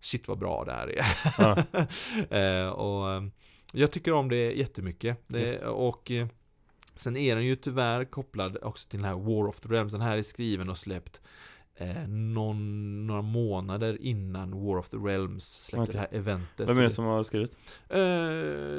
Shit 0.00 0.28
vad 0.28 0.38
bra 0.38 0.64
det 0.64 0.72
här 0.72 0.88
är. 0.88 1.04
Ja. 1.38 2.36
eh, 2.38 2.68
Och 2.68 3.22
jag 3.72 3.90
tycker 3.90 4.12
om 4.12 4.28
det 4.28 4.36
jättemycket. 4.36 5.18
Det, 5.26 5.58
Och 5.58 6.12
Sen 7.00 7.16
är 7.16 7.36
den 7.36 7.44
ju 7.44 7.56
tyvärr 7.56 8.04
kopplad 8.04 8.56
också 8.62 8.88
till 8.88 8.98
den 8.98 9.08
här 9.08 9.14
War 9.14 9.48
of 9.48 9.60
the 9.60 9.68
Realms 9.68 9.92
Den 9.92 10.00
här 10.00 10.18
är 10.18 10.22
skriven 10.22 10.68
och 10.68 10.78
släppt 10.78 11.20
eh, 11.76 12.08
någon, 12.08 13.06
några 13.06 13.22
månader 13.22 14.02
innan 14.02 14.64
War 14.66 14.78
of 14.78 14.88
the 14.88 14.96
Realms 14.96 15.64
släppte 15.64 15.82
Okej. 15.82 15.92
det 15.92 15.98
här 15.98 16.08
eventet 16.20 16.68
Vem 16.68 16.78
är 16.78 16.82
det 16.82 16.90
som 16.90 17.04
har 17.04 17.22
skrivit? 17.22 17.58
Eh, 17.88 18.00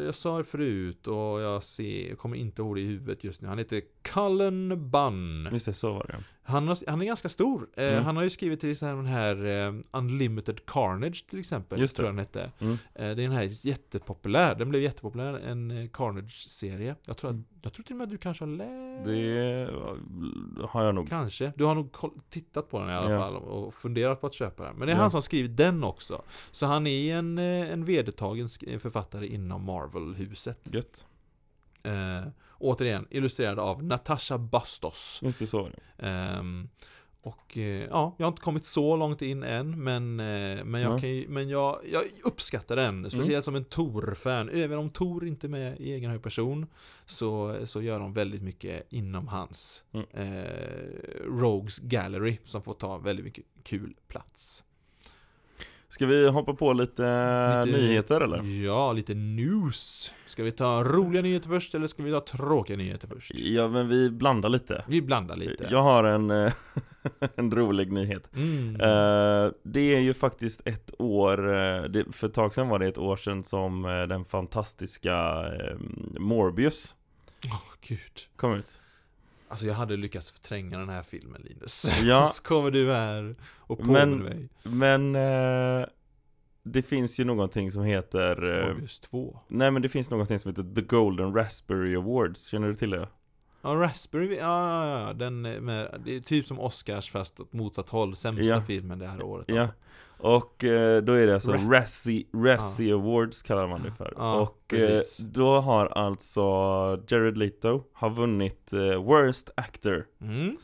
jag 0.05 0.15
sa 0.15 0.37
det 0.37 0.43
förut 0.43 1.07
och 1.07 1.41
jag, 1.41 1.63
ser, 1.63 2.09
jag 2.09 2.17
kommer 2.17 2.37
inte 2.37 2.61
ihåg 2.61 2.75
det 2.75 2.81
i 2.81 2.85
huvudet 2.85 3.23
just 3.23 3.41
nu. 3.41 3.47
Han 3.47 3.57
heter 3.57 3.81
Cullen 4.01 4.91
Bunn. 4.91 5.49
Just 5.51 5.65
det, 5.65 5.73
så 5.73 5.93
var 5.93 6.05
det 6.07 6.23
Han, 6.43 6.67
har, 6.67 6.77
han 6.89 7.01
är 7.01 7.05
ganska 7.05 7.29
stor. 7.29 7.67
Eh, 7.75 7.87
Mm. 7.91 8.03
Han 8.03 8.15
har 8.15 8.23
ju 8.23 8.29
skrivit 8.29 8.59
till 8.59 8.75
den 8.75 9.05
här 9.05 9.45
eh, 9.45 9.73
Unlimited 9.91 10.65
Carnage 10.65 11.25
till 11.29 11.39
exempel. 11.39 11.79
Just 11.79 11.95
det. 11.95 11.97
tror 11.97 12.07
jag 12.07 12.15
den 12.15 12.19
hette. 12.19 12.51
Mm. 12.59 12.73
Eh, 12.73 12.79
det 12.95 13.09
är 13.09 13.15
den 13.15 13.31
här 13.31 13.67
jättepopulär. 13.67 14.55
Den 14.55 14.69
blev 14.69 14.81
jättepopulär, 14.81 15.33
en 15.33 15.89
Carnage-serie. 15.93 16.95
Jag 17.05 17.17
tror, 17.17 17.29
att, 17.29 17.33
Mm. 17.33 17.45
jag 17.61 17.73
tror 17.73 17.83
till 17.83 17.93
och 17.93 17.97
med 17.97 18.03
att 18.05 18.09
du 18.11 18.17
kanske 18.17 18.43
har 18.45 18.49
läst... 18.51 19.05
Det 19.05 19.69
har 20.67 20.83
jag 20.85 20.95
nog. 20.95 21.09
Kanske. 21.09 21.53
Du 21.55 21.63
har 21.63 21.75
nog 21.75 21.95
tittat 22.29 22.69
på 22.69 22.79
den 22.79 22.89
i 22.89 22.93
alla 22.93 23.11
Ja. 23.11 23.19
fall 23.19 23.35
och 23.35 23.73
funderat 23.73 24.21
på 24.21 24.27
att 24.27 24.33
köpa 24.33 24.63
den. 24.63 24.75
Men 24.75 24.87
det 24.87 24.93
är 24.93 24.95
Ja. 24.95 25.01
han 25.01 25.11
som 25.11 25.15
har 25.17 25.21
skrivit 25.21 25.57
den 25.57 25.83
också. 25.83 26.21
Så 26.51 26.65
han 26.65 26.87
är 26.87 27.15
en, 27.15 27.37
en 27.37 27.85
vedertagen 27.85 28.47
författare 28.79 29.27
inom 29.27 29.63
Marvel-huset. 29.65 30.59
Gött. 30.73 31.05
Eh, 31.83 32.27
återigen, 32.61 33.07
illustrerad 33.09 33.59
av 33.59 33.83
Natasha 33.83 34.37
Bastos. 34.37 35.19
Just 35.23 35.39
det, 35.39 35.47
så. 35.47 35.69
Ehm, 35.97 36.69
och 37.23 37.57
eh, 37.57 37.63
ja, 37.89 38.15
jag 38.17 38.25
har 38.25 38.31
inte 38.31 38.41
kommit 38.41 38.65
så 38.65 38.95
långt 38.95 39.21
in 39.21 39.43
än, 39.43 39.83
men, 39.83 40.19
eh, 40.19 40.63
men, 40.63 40.81
jag, 40.81 41.01
Nej. 41.01 41.23
kan 41.25 41.33
men 41.33 41.49
jag, 41.49 41.79
jag 41.91 42.03
uppskattar 42.23 42.75
den. 42.75 43.11
Speciellt 43.11 43.45
som 43.45 43.55
en 43.55 43.63
Tor-fan. 43.65 44.49
Även 44.53 44.79
om 44.79 44.89
Tor 44.89 45.27
inte 45.27 45.47
är 45.47 45.49
med 45.49 45.79
i 45.79 45.91
egen 45.93 46.11
hög 46.11 46.23
person, 46.23 46.67
så, 47.05 47.57
så 47.65 47.81
gör 47.81 47.99
de 47.99 48.13
väldigt 48.13 48.41
mycket 48.41 48.87
inom 48.89 49.27
hans 49.27 49.83
Mm. 49.93 50.05
eh, 50.13 50.49
Rogues 51.25 51.79
Gallery, 51.79 52.37
som 52.43 52.61
får 52.61 52.73
ta 52.73 52.97
väldigt 52.97 53.25
mycket 53.25 53.45
kul 53.63 53.95
plats. 54.07 54.63
Ska 55.91 56.05
vi 56.05 56.29
hoppa 56.29 56.53
på 56.53 56.73
lite, 56.73 57.01
Lite- 57.65 57.77
nyheter 57.77 58.21
eller? 58.21 58.63
Ja, 58.65 58.93
lite 58.93 59.13
news. 59.13 60.13
Ska 60.25 60.43
vi 60.43 60.51
ta 60.51 60.83
roliga 60.83 61.21
nyheter 61.21 61.49
först, 61.49 61.75
eller 61.75 61.87
ska 61.87 62.03
vi 62.03 62.11
ta 62.11 62.19
tråkiga 62.21 62.77
nyheter 62.77 63.07
först? 63.07 63.31
Ja, 63.35 63.67
men 63.67 63.87
vi 63.87 64.09
blandar 64.09 64.49
lite. 64.49 64.83
Vi 64.87 65.01
blandar 65.01 65.35
lite. 65.35 65.67
Jag 65.71 65.81
har 65.81 66.03
en, 66.03 66.31
eh, 66.31 66.53
en 67.35 67.51
rolig 67.51 67.91
nyhet. 67.91 68.29
Mm. 68.35 68.75
Eh, 68.75 69.51
det 69.63 69.95
är 69.95 69.99
ju 69.99 70.13
faktiskt 70.13 70.61
ett 70.67 70.91
år, 70.99 71.39
eh, 71.49 71.83
för 72.11 72.27
ett 72.27 72.33
tag 72.33 72.53
sedan 72.53 72.69
var 72.69 72.79
det 72.79 72.87
ett 72.87 72.97
år 72.97 73.15
sedan 73.15 73.43
som 73.43 73.85
eh, 73.85 74.01
den 74.03 74.25
fantastiska 74.25 75.45
eh, 75.45 75.77
Morbius 76.19 76.95
Åh, 77.45 77.61
gud. 77.87 77.99
kom 78.35 78.53
ut. 78.53 78.79
Alltså 79.51 79.65
jag 79.65 79.73
hade 79.73 79.97
lyckats 79.97 80.31
förtränga 80.31 80.77
den 80.77 80.89
här 80.89 81.03
filmen 81.03 81.41
Linus. 81.41 81.85
Ja. 82.03 82.27
Så 82.27 82.43
kommer 82.43 82.71
du 82.71 82.91
här 82.91 83.35
och 83.57 83.79
påminner 83.79 84.05
Men- 84.05 84.19
mig. 84.19 84.49
Men 84.63 85.15
eh, 85.81 85.87
det 86.63 86.81
finns 86.81 87.19
ju 87.19 87.23
någonting 87.25 87.71
som 87.71 87.83
heter 87.83 88.59
eh, 88.61 88.67
Morbius 88.67 88.99
2. 88.99 89.39
Nej 89.47 89.71
men 89.71 89.81
det 89.81 89.89
finns 89.89 90.09
någonting 90.09 90.39
som 90.39 90.49
heter 90.51 90.75
The 90.75 90.81
Golden 90.81 91.35
Raspberry 91.35 91.95
Awards, 91.95 92.47
känner 92.47 92.67
du 92.67 92.75
till 92.75 92.89
det? 92.89 93.07
Ja, 93.61 93.69
Raspberry, 93.69 94.35
ja, 94.35 94.87
ja, 94.87 94.99
ja, 95.07 95.13
den 95.13 95.41
med, 95.41 96.01
det 96.05 96.15
är 96.15 96.19
typ 96.19 96.45
som 96.45 96.59
Oscars 96.59 97.11
fast 97.11 97.39
åt 97.39 97.53
motsatt 97.53 97.89
håll. 97.89 98.15
Sämsta 98.15 98.43
Ja. 98.53 98.61
filmen 98.61 98.99
det 98.99 99.07
här 99.07 99.23
året. 99.23 99.45
Ja. 99.49 99.67
Och 100.21 100.63
eh, 100.63 101.01
då 101.03 101.13
är 101.13 101.27
det 101.27 101.33
alltså 101.33 101.51
Ra- 101.51 101.71
Razzie, 101.71 102.25
Razzie 102.33 102.93
Awards 102.93 103.41
kallar 103.41 103.67
man 103.67 103.83
det 103.83 103.91
för. 103.91 104.13
Ja, 104.17 104.35
och 104.41 104.73
eh, 104.73 105.01
då 105.19 105.59
har 105.59 105.85
alltså 105.87 106.41
Jared 107.07 107.37
Leto 107.37 107.83
har 107.93 108.09
vunnit 108.09 108.73
eh, 108.73 109.03
Worst 109.03 109.49
Actor 109.55 110.05
Mm. 110.21 110.57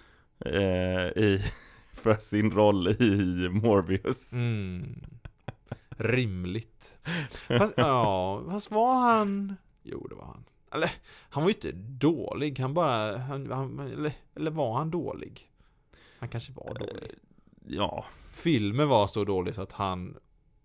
eh, 0.45 1.23
i, 1.23 1.41
för 1.93 2.15
sin 2.15 2.51
roll 2.51 2.87
i 2.87 3.49
Morbius. 3.49 4.33
Mm. 4.33 5.03
Rimligt. 5.97 6.93
Fast, 7.47 7.73
ja, 7.77 8.43
fast 8.49 8.71
var 8.71 8.95
han... 8.95 9.55
Jo, 9.83 10.07
det 10.09 10.15
var 10.15 10.25
han. 10.25 10.43
Eller, 10.73 10.91
han 11.29 11.43
var 11.43 11.49
ju 11.49 11.53
inte 11.55 11.71
dålig. 12.07 12.59
Han 12.59 12.73
bara... 12.73 13.17
Han, 13.17 13.51
han, 13.51 13.79
eller, 13.79 14.11
eller 14.35 14.51
var 14.51 14.73
han 14.77 14.91
dålig? 14.91 15.49
Han 16.19 16.29
kanske 16.29 16.51
var 16.53 16.73
dålig. 16.79 17.11
Ja, 17.69 18.06
filmen 18.32 18.89
var 18.89 19.08
så 19.08 19.23
dålig 19.23 19.56
så 19.56 19.62
att 19.62 19.71
han, 19.71 20.17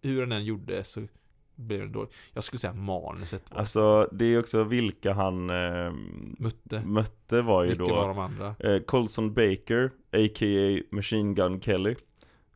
hur 0.03 0.21
den 0.21 0.33
än 0.33 0.45
gjorde 0.45 0.85
så 0.85 1.07
blev 1.55 1.81
den 1.81 1.93
dålig. 1.93 2.11
Jag 2.33 2.45
skulle 2.45 2.61
säga 2.61 2.75
manuset 2.75 3.51
var 3.51 3.59
alltså 3.59 4.09
det 4.13 4.25
är 4.25 4.39
också 4.39 4.65
vilka 4.65 5.13
han 5.13 5.51
eh, 5.51 5.93
mötte. 6.39 6.83
mötte 6.87 7.43
var 7.43 7.63
ju 7.63 7.69
Vilka 7.69 7.85
då 7.85 7.95
var 7.95 8.09
de 8.09 8.19
andra? 8.19 8.55
eh, 8.59 8.83
Colson 8.83 9.35
Baker, 9.35 9.91
a.k.a. 10.13 10.83
Machine 10.91 11.35
Gun 11.35 11.61
Kelly 11.61 11.95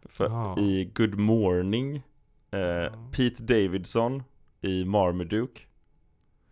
för, 0.04 0.24
Ja. 0.24 0.58
I 0.60 0.84
Good 0.94 1.14
Morning 1.18 2.02
eh, 2.50 2.58
Ja. 2.60 3.08
Pete 3.12 3.42
Davidson 3.42 4.22
i 4.60 4.84
Marmaduke 4.84 5.60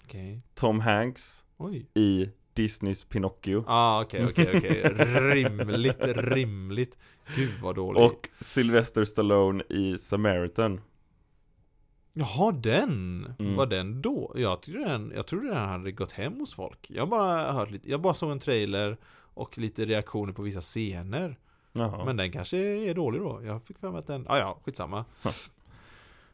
Okej. 0.05 0.43
Tom 0.55 0.81
Hanks 0.81 1.45
Oj. 1.57 1.87
i 1.95 2.29
Disneys 2.55 3.05
Pinocchio 3.05 3.65
Ah, 3.67 4.03
okej, 4.03 4.25
okej, 4.27 4.57
okej. 4.57 4.83
Rimligt, 5.35 5.99
rimligt. 6.17 6.99
Gud 7.37 7.53
vad 7.63 7.75
dålig. 7.75 8.03
Och 8.03 8.29
Sylvester 8.41 9.05
Stallone 9.05 9.65
i 9.71 9.99
Samaritan 9.99 10.81
Jaha, 12.13 12.53
den! 12.53 13.27
Mm. 13.39 13.55
Var 13.55 13.67
den 13.67 14.03
då? 14.03 14.33
Jag 14.37 14.63
trodde 14.63 14.85
den, 14.85 15.13
jag 15.15 15.27
trodde 15.27 15.49
den 15.49 15.69
hade 15.69 15.93
gått 15.93 16.13
hem 16.13 16.41
hos 16.41 16.55
folk. 16.55 16.91
Jag 16.91 17.09
bara 17.09 17.53
hört 17.53 17.71
lite, 17.71 17.91
jag 17.91 18.01
bara 18.01 18.15
såg 18.15 18.31
en 18.31 18.39
trailer 18.39 18.97
och 19.35 19.59
lite 19.59 19.85
reaktioner 19.85 20.33
på 20.33 20.43
vissa 20.43 20.61
scener. 20.61 21.39
Jaha. 21.73 22.05
Men 22.05 22.17
den 22.17 22.33
kanske 22.33 22.59
är 22.59 22.95
dålig 22.95 23.21
då. 23.21 23.41
Jag 23.45 23.63
fick 23.63 23.79
för 23.79 23.91
mig 23.91 23.99
att 23.99 24.07
den, 24.07 24.27
ah, 24.29 24.39
ja, 24.39 24.61
skitsamma. 24.65 25.05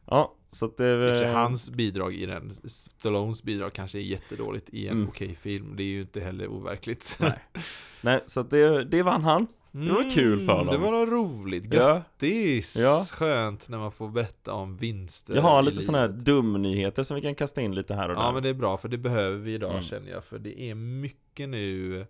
Ja, 0.06 0.34
så 0.52 0.64
att 0.64 0.76
det 0.76 0.86
är 0.86 1.32
hans 1.34 1.70
bidrag 1.70 2.14
i 2.14 2.26
den, 2.26 2.52
Stallones 2.64 3.42
bidrag 3.42 3.72
kanske 3.72 3.98
är 3.98 4.02
jättedåligt 4.02 4.68
i 4.68 4.86
en 4.88 4.96
Mm. 4.96 5.08
okej 5.08 5.34
film. 5.34 5.76
Det 5.76 5.82
är 5.82 5.86
ju 5.86 6.00
inte 6.00 6.20
heller 6.20 6.48
overkligt. 6.48 7.16
Nej. 7.20 7.38
Nej, 8.00 8.20
så 8.26 8.40
att 8.40 8.50
det, 8.50 8.84
det 8.84 9.02
vann 9.02 9.24
han 9.24 9.46
Det 9.72 9.92
var 9.92 10.10
kul 10.10 10.46
för 10.46 10.64
Det 10.64 10.72
dem. 10.72 10.82
var 10.82 10.92
nog 10.92 11.12
roligt, 11.12 11.64
grattis! 11.64 12.76
Ja. 12.78 13.04
Skönt 13.12 13.68
när 13.68 13.78
man 13.78 13.92
får 13.92 14.08
berätta 14.08 14.52
om 14.52 14.76
vinster 14.76 15.34
jag 15.34 15.42
har 15.42 15.62
lite 15.62 15.82
sådana 15.82 15.98
här 15.98 16.08
dumnyheter 16.08 17.02
som 17.02 17.14
vi 17.14 17.20
kan 17.22 17.34
kasta 17.34 17.60
in 17.60 17.74
lite 17.74 17.94
här 17.94 18.08
och 18.08 18.14
där. 18.14 18.22
Ja 18.22 18.32
men 18.32 18.42
det 18.42 18.48
är 18.48 18.54
bra, 18.54 18.76
för 18.76 18.88
det 18.88 18.98
behöver 18.98 19.38
vi 19.38 19.54
idag 19.54 19.70
Mm. 19.70 19.82
känner 19.82 20.10
jag 20.10 20.24
För 20.24 20.38
det 20.38 20.60
är 20.60 20.74
mycket 20.74 21.48
nu 21.48 22.06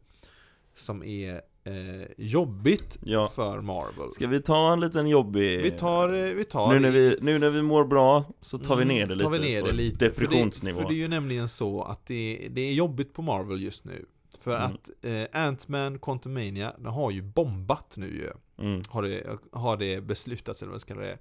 som 0.77 1.03
är 1.03 1.35
eh, 1.65 2.07
jobbigt 2.17 2.99
Ja. 3.05 3.29
för 3.29 3.61
Marvel 3.61 4.11
Ska 4.13 4.27
vi 4.27 4.43
ta 4.43 4.73
en 4.73 4.81
liten 4.81 5.07
jobbig... 5.07 5.63
Vi 5.63 5.71
tar, 5.71 6.13
eh, 6.13 6.25
vi 6.35 6.45
tar 6.45 6.73
nu, 6.73 6.79
när 6.81 6.91
vi, 6.91 7.19
nu 7.21 7.39
när 7.39 7.51
vi 7.51 7.63
mår 7.63 7.85
bra 7.85 8.25
så 8.41 8.59
tar 8.59 8.77
vi 8.77 8.85
ner 8.85 9.07
det 9.07 9.15
lite 9.15 9.25
tar 9.25 9.31
vi 9.31 9.39
ner 9.39 9.63
det 9.63 9.73
lite. 9.75 10.05
depressionsnivå. 10.05 10.77
För 10.77 10.83
det, 10.83 10.87
för 10.89 10.95
det 10.95 10.99
är 10.99 11.03
ju 11.03 11.09
nämligen 11.09 11.49
så 11.49 11.83
att 11.83 12.07
det, 12.07 12.49
det 12.51 12.61
är 12.61 12.73
jobbigt 12.73 13.13
på 13.15 13.23
Marvel 13.23 13.63
just 13.63 13.85
nu. 13.85 14.05
För 14.39 14.57
Mm. 14.57 14.73
att 14.73 14.91
eh, 15.03 15.41
Ant-Man 15.47 15.99
Quantumania, 15.99 16.75
den 16.79 16.87
har 16.93 17.11
ju 17.11 17.23
bombat 17.23 17.95
nu 17.97 18.07
ju. 18.07 18.31
Mm. 18.67 18.83
Har 18.89 19.03
det, 19.03 19.39
har 19.53 19.77
det 19.77 20.01
beslutats 20.01 20.63
eller 20.63 20.73
vad 20.73 20.81
ska 20.81 20.95
det 20.95 21.19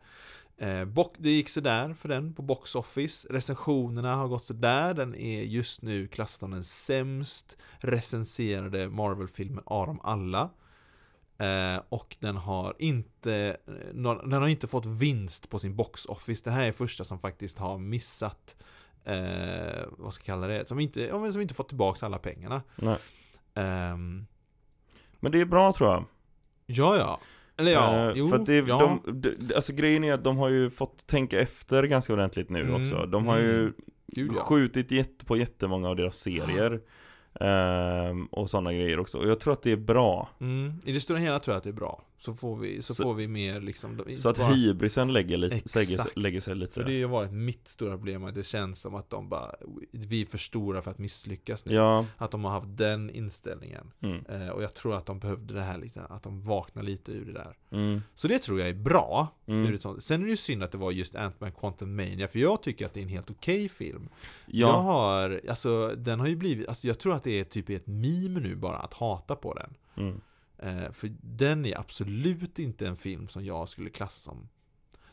eh, 0.58 0.86
box, 0.86 1.18
Det 1.20 1.30
gick 1.30 1.50
sådär 1.50 1.94
för 1.94 2.10
den 2.10 2.34
på 2.34 2.42
Box 2.42 2.76
Office. 2.76 3.28
Recensionerna 3.34 4.16
har 4.16 4.28
gått 4.28 4.44
sådär. 4.44 4.94
Den 4.94 5.16
är 5.16 5.44
just 5.44 5.82
nu 5.82 6.08
klassad 6.08 6.40
som 6.40 6.52
den 6.52 6.64
sämst 6.64 7.58
recenserade 7.78 8.90
Marvel-filmen 8.90 9.64
av 9.66 9.88
dem 9.88 10.00
alla. 10.04 10.50
Eh, 11.38 11.82
och 11.90 12.18
den 12.20 12.38
har 12.38 12.76
inte 12.80 13.58
eh, 13.68 13.96
Den 14.24 14.34
har 14.34 14.48
inte 14.48 14.68
fått 14.68 14.86
vinst 14.86 15.50
på 15.50 15.60
sin 15.60 15.76
Box 15.76 16.06
Office. 16.06 16.42
Det 16.44 16.52
här 16.52 16.64
är 16.64 16.72
första 16.72 17.04
som 17.04 17.20
faktiskt 17.20 17.58
har 17.58 17.78
missat 17.78 18.56
eh, 19.06 19.84
Vad 19.98 20.14
ska 20.14 20.22
jag 20.22 20.26
kalla 20.26 20.48
det? 20.48 20.68
Som 20.68 20.80
inte, 20.80 21.02
ja, 21.02 21.32
som 21.32 21.42
inte 21.42 21.54
fått 21.54 21.68
tillbaka 21.68 22.06
alla 22.06 22.18
pengarna. 22.18 22.62
Ehm, 23.54 24.26
Men 25.20 25.32
det 25.32 25.42
är 25.42 25.46
bra 25.46 25.74
tror 25.74 25.90
jag. 25.90 26.06
ja, 26.66 26.98
ja. 26.98 27.20
Eller 27.58 27.72
ja, 27.72 27.96
Eh, 28.10 28.12
jo, 28.16 28.30
för 28.30 28.36
att 28.36 28.46
det, 28.46 28.56
ja. 28.58 29.00
de, 29.06 29.22
de, 29.22 29.56
alltså 29.56 29.74
grejen 29.74 30.04
är 30.04 30.14
att 30.14 30.24
de 30.24 30.38
har 30.38 30.50
ju 30.50 30.70
fått 30.70 31.08
tänka 31.08 31.40
efter 31.40 31.84
ganska 31.84 32.14
ordentligt 32.14 32.50
nu 32.50 32.62
Mm, 32.62 32.82
också. 32.82 33.06
De 33.06 33.28
har 33.28 33.38
ju 33.38 33.60
mm. 33.62 33.74
Gud, 34.08 34.32
ja. 34.38 34.42
skjutit 34.42 34.92
jätte, 34.92 35.26
på 35.26 35.38
jättemånga 35.38 35.90
av 35.90 35.96
deras 35.96 36.18
serier. 36.18 36.82
Ehm, 37.40 38.26
och 38.26 38.50
sådana 38.50 38.74
grejer 38.74 39.00
också. 39.00 39.18
Och 39.18 39.30
jag 39.30 39.40
tror 39.40 39.54
att 39.54 39.62
det 39.62 39.72
är 39.72 39.78
bra. 39.78 40.30
Mm. 40.40 40.74
I 40.86 40.92
det 40.92 41.00
stora 41.00 41.20
hela 41.20 41.40
tror 41.40 41.54
jag 41.54 41.58
att 41.58 41.64
det 41.64 41.70
är 41.70 41.74
bra. 41.74 42.04
Så 42.22 42.34
får 42.34 42.56
vi, 42.56 42.82
så 42.82 42.94
Så- 42.94 43.04
får 43.04 43.14
vi 43.14 43.28
mer 43.28 43.62
liksom 43.62 44.04
Så 44.18 44.30
att 44.30 44.38
bara- 44.38 44.54
hybrisen 44.54 45.14
lägger, 45.14 45.38
lägger, 45.38 45.56
Exakt. 45.56 46.18
lägger 46.18 46.40
sig 46.42 46.56
lite. 46.56 46.74
För 46.74 46.84
det 46.84 47.02
har 47.02 47.10
varit 47.10 47.32
mitt 47.32 47.68
stora 47.68 47.92
problem 47.98 48.24
att 48.24 48.36
det 48.36 48.44
känns 48.44 48.82
som 48.82 48.96
att 48.96 49.10
de 49.10 49.30
bara 49.30 49.56
Vi 49.92 50.22
är 50.22 50.26
för 50.26 50.38
stora 50.38 50.82
för 50.82 50.92
att 50.92 50.98
misslyckas 50.98 51.66
nu. 51.66 51.74
Ja, 51.74 52.06
Att 52.18 52.32
de 52.32 52.44
har 52.44 52.52
haft 52.52 52.78
den 52.78 53.10
inställningen. 53.10 53.92
mm, 54.02 54.26
Eh, 54.30 54.50
och 54.50 54.64
jag 54.64 54.74
tror 54.74 54.96
att 54.96 55.06
de 55.06 55.20
behövde 55.20 55.54
det 55.54 55.62
här 55.62 55.78
lite, 55.78 56.02
att 56.02 56.24
de 56.24 56.42
vaknar 56.42 56.84
lite 56.84 57.12
ur 57.12 57.26
det 57.26 57.34
där. 57.34 57.58
mm, 57.72 58.02
Så 58.16 58.28
det 58.28 58.40
tror 58.40 58.60
jag 58.60 58.70
är 58.70 58.74
bra. 58.74 59.28
Mm. 59.48 59.78
Sen 60.00 60.22
är 60.22 60.26
det 60.26 60.30
ju 60.32 60.38
synd 60.38 60.64
att 60.64 60.72
det 60.72 60.78
var 60.78 60.92
just 60.92 61.16
Ant-Man 61.16 61.52
Quantum 61.52 61.96
Mania, 61.96 62.28
för 62.28 62.40
jag 62.40 62.64
tycker 62.64 62.86
att 62.86 62.94
det 62.94 63.00
är 63.00 63.04
en 63.04 63.10
helt 63.10 63.32
okej 63.32 63.70
film. 63.70 64.10
Jag 64.46 64.70
Ja, 64.70 64.80
har, 64.80 65.42
alltså 65.50 65.96
den 65.98 66.20
har 66.20 66.28
ju 66.28 66.36
blivit, 66.36 66.68
alltså 66.68 66.88
jag 66.88 67.00
tror 67.00 67.14
att 67.14 67.24
det 67.24 67.40
är 67.40 67.44
typ 67.44 67.70
ett 67.70 67.88
meme 67.88 68.40
nu 68.40 68.56
bara 68.56 68.78
att 68.78 68.94
hata 68.94 69.36
på 69.36 69.54
den. 69.54 69.74
mm, 69.98 70.22
för 70.94 71.12
den 71.22 71.66
är 71.66 71.78
absolut 71.80 72.60
inte 72.60 72.88
en 72.88 72.98
film 72.98 73.28
som 73.28 73.46
jag 73.46 73.70
skulle 73.70 73.90
klassa 73.90 74.20
som 74.32 74.50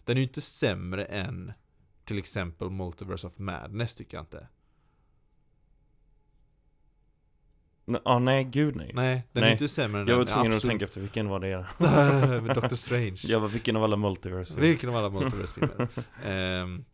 Den 0.04 0.16
är 0.16 0.20
ju 0.20 0.26
inte 0.26 0.40
sämre 0.40 1.04
än 1.04 1.52
till 2.04 2.18
exempel 2.18 2.70
Multiverse 2.70 3.26
of 3.26 3.38
Madness 3.38 3.94
tycker 3.94 4.16
jag 4.16 4.22
inte 4.22 4.48
N- 7.88 7.98
ah, 8.04 8.18
nej 8.18 8.44
gud 8.44 8.76
nej. 8.76 8.90
Nej, 8.94 9.22
den 9.32 9.40
Nej. 9.40 9.48
är 9.50 9.52
inte 9.52 9.68
sämre 9.68 10.00
än 10.00 10.06
Jag 10.08 10.16
var 10.16 10.24
den 10.24 10.34
tvungen 10.34 10.50
att 10.52 10.56
absolut- 10.56 10.70
tänka 10.70 10.84
efter 10.84 11.00
vilken 11.00 11.28
var 11.28 11.40
det 11.40 11.48
är. 11.48 12.54
Doctor 12.54 12.76
Strange 12.76 13.18
Jag 13.22 13.40
var 13.40 13.48
vilken 13.48 13.76
av 13.76 13.84
alla 13.84 13.96
multiverse 13.96 14.60
Vilken 14.60 14.88
av 14.88 14.96
alla 14.96 15.10
Multiverse-filmer 15.10 15.88
Ehm, 16.24 16.84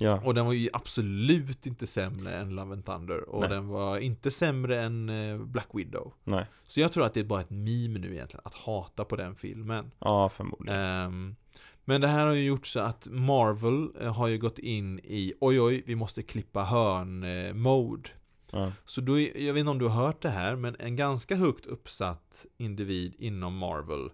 Ja, 0.00 0.20
Och 0.24 0.34
den 0.34 0.46
var 0.46 0.52
ju 0.52 0.68
absolut 0.72 1.66
inte 1.66 1.86
sämre 1.86 2.34
än 2.34 2.50
Love 2.50 2.72
and 2.72 2.84
Thunder 2.84 3.28
Och 3.28 3.40
Nej. 3.40 3.48
den 3.48 3.68
var 3.68 3.98
inte 3.98 4.30
sämre 4.30 4.82
än 4.82 5.08
eh, 5.08 5.38
Black 5.38 5.68
Widow 5.72 6.12
nej. 6.24 6.46
Så 6.66 6.80
jag 6.80 6.92
tror 6.92 7.04
att 7.04 7.14
det 7.14 7.20
är 7.20 7.24
bara 7.24 7.40
ett 7.40 7.50
meme 7.50 7.98
nu 7.98 8.14
egentligen 8.14 8.42
Att 8.44 8.54
hata 8.54 9.04
på 9.04 9.16
den 9.16 9.34
filmen 9.34 9.90
Ja, 9.98 10.28
förmodligen. 10.28 10.80
Ehm, 10.80 11.36
men 11.84 12.00
det 12.00 12.06
här 12.08 12.26
har 12.26 12.34
ju 12.34 12.44
gjort 12.46 12.66
så 12.66 12.80
att 12.80 13.08
Marvel 13.10 13.88
eh, 14.00 14.14
har 14.14 14.28
ju 14.28 14.38
gått 14.38 14.58
in 14.58 14.98
i 14.98 15.32
oj 15.40 15.60
oj, 15.60 15.82
vi 15.86 15.94
måste 15.94 16.22
klippa 16.22 16.62
hörn-mode. 16.64 18.08
Ja. 18.52 18.72
Så 18.84 19.00
då, 19.00 19.20
jag 19.20 19.52
vet 19.54 19.60
inte 19.60 19.70
om 19.70 19.78
du 19.78 19.88
har 19.88 20.06
hört 20.06 20.22
det 20.22 20.28
här, 20.30 20.56
men 20.56 20.76
en 20.78 20.96
ganska 20.96 21.36
högt 21.36 21.66
uppsatt 21.66 22.46
individ 22.56 23.14
inom 23.18 23.56
Marvel 23.56 24.10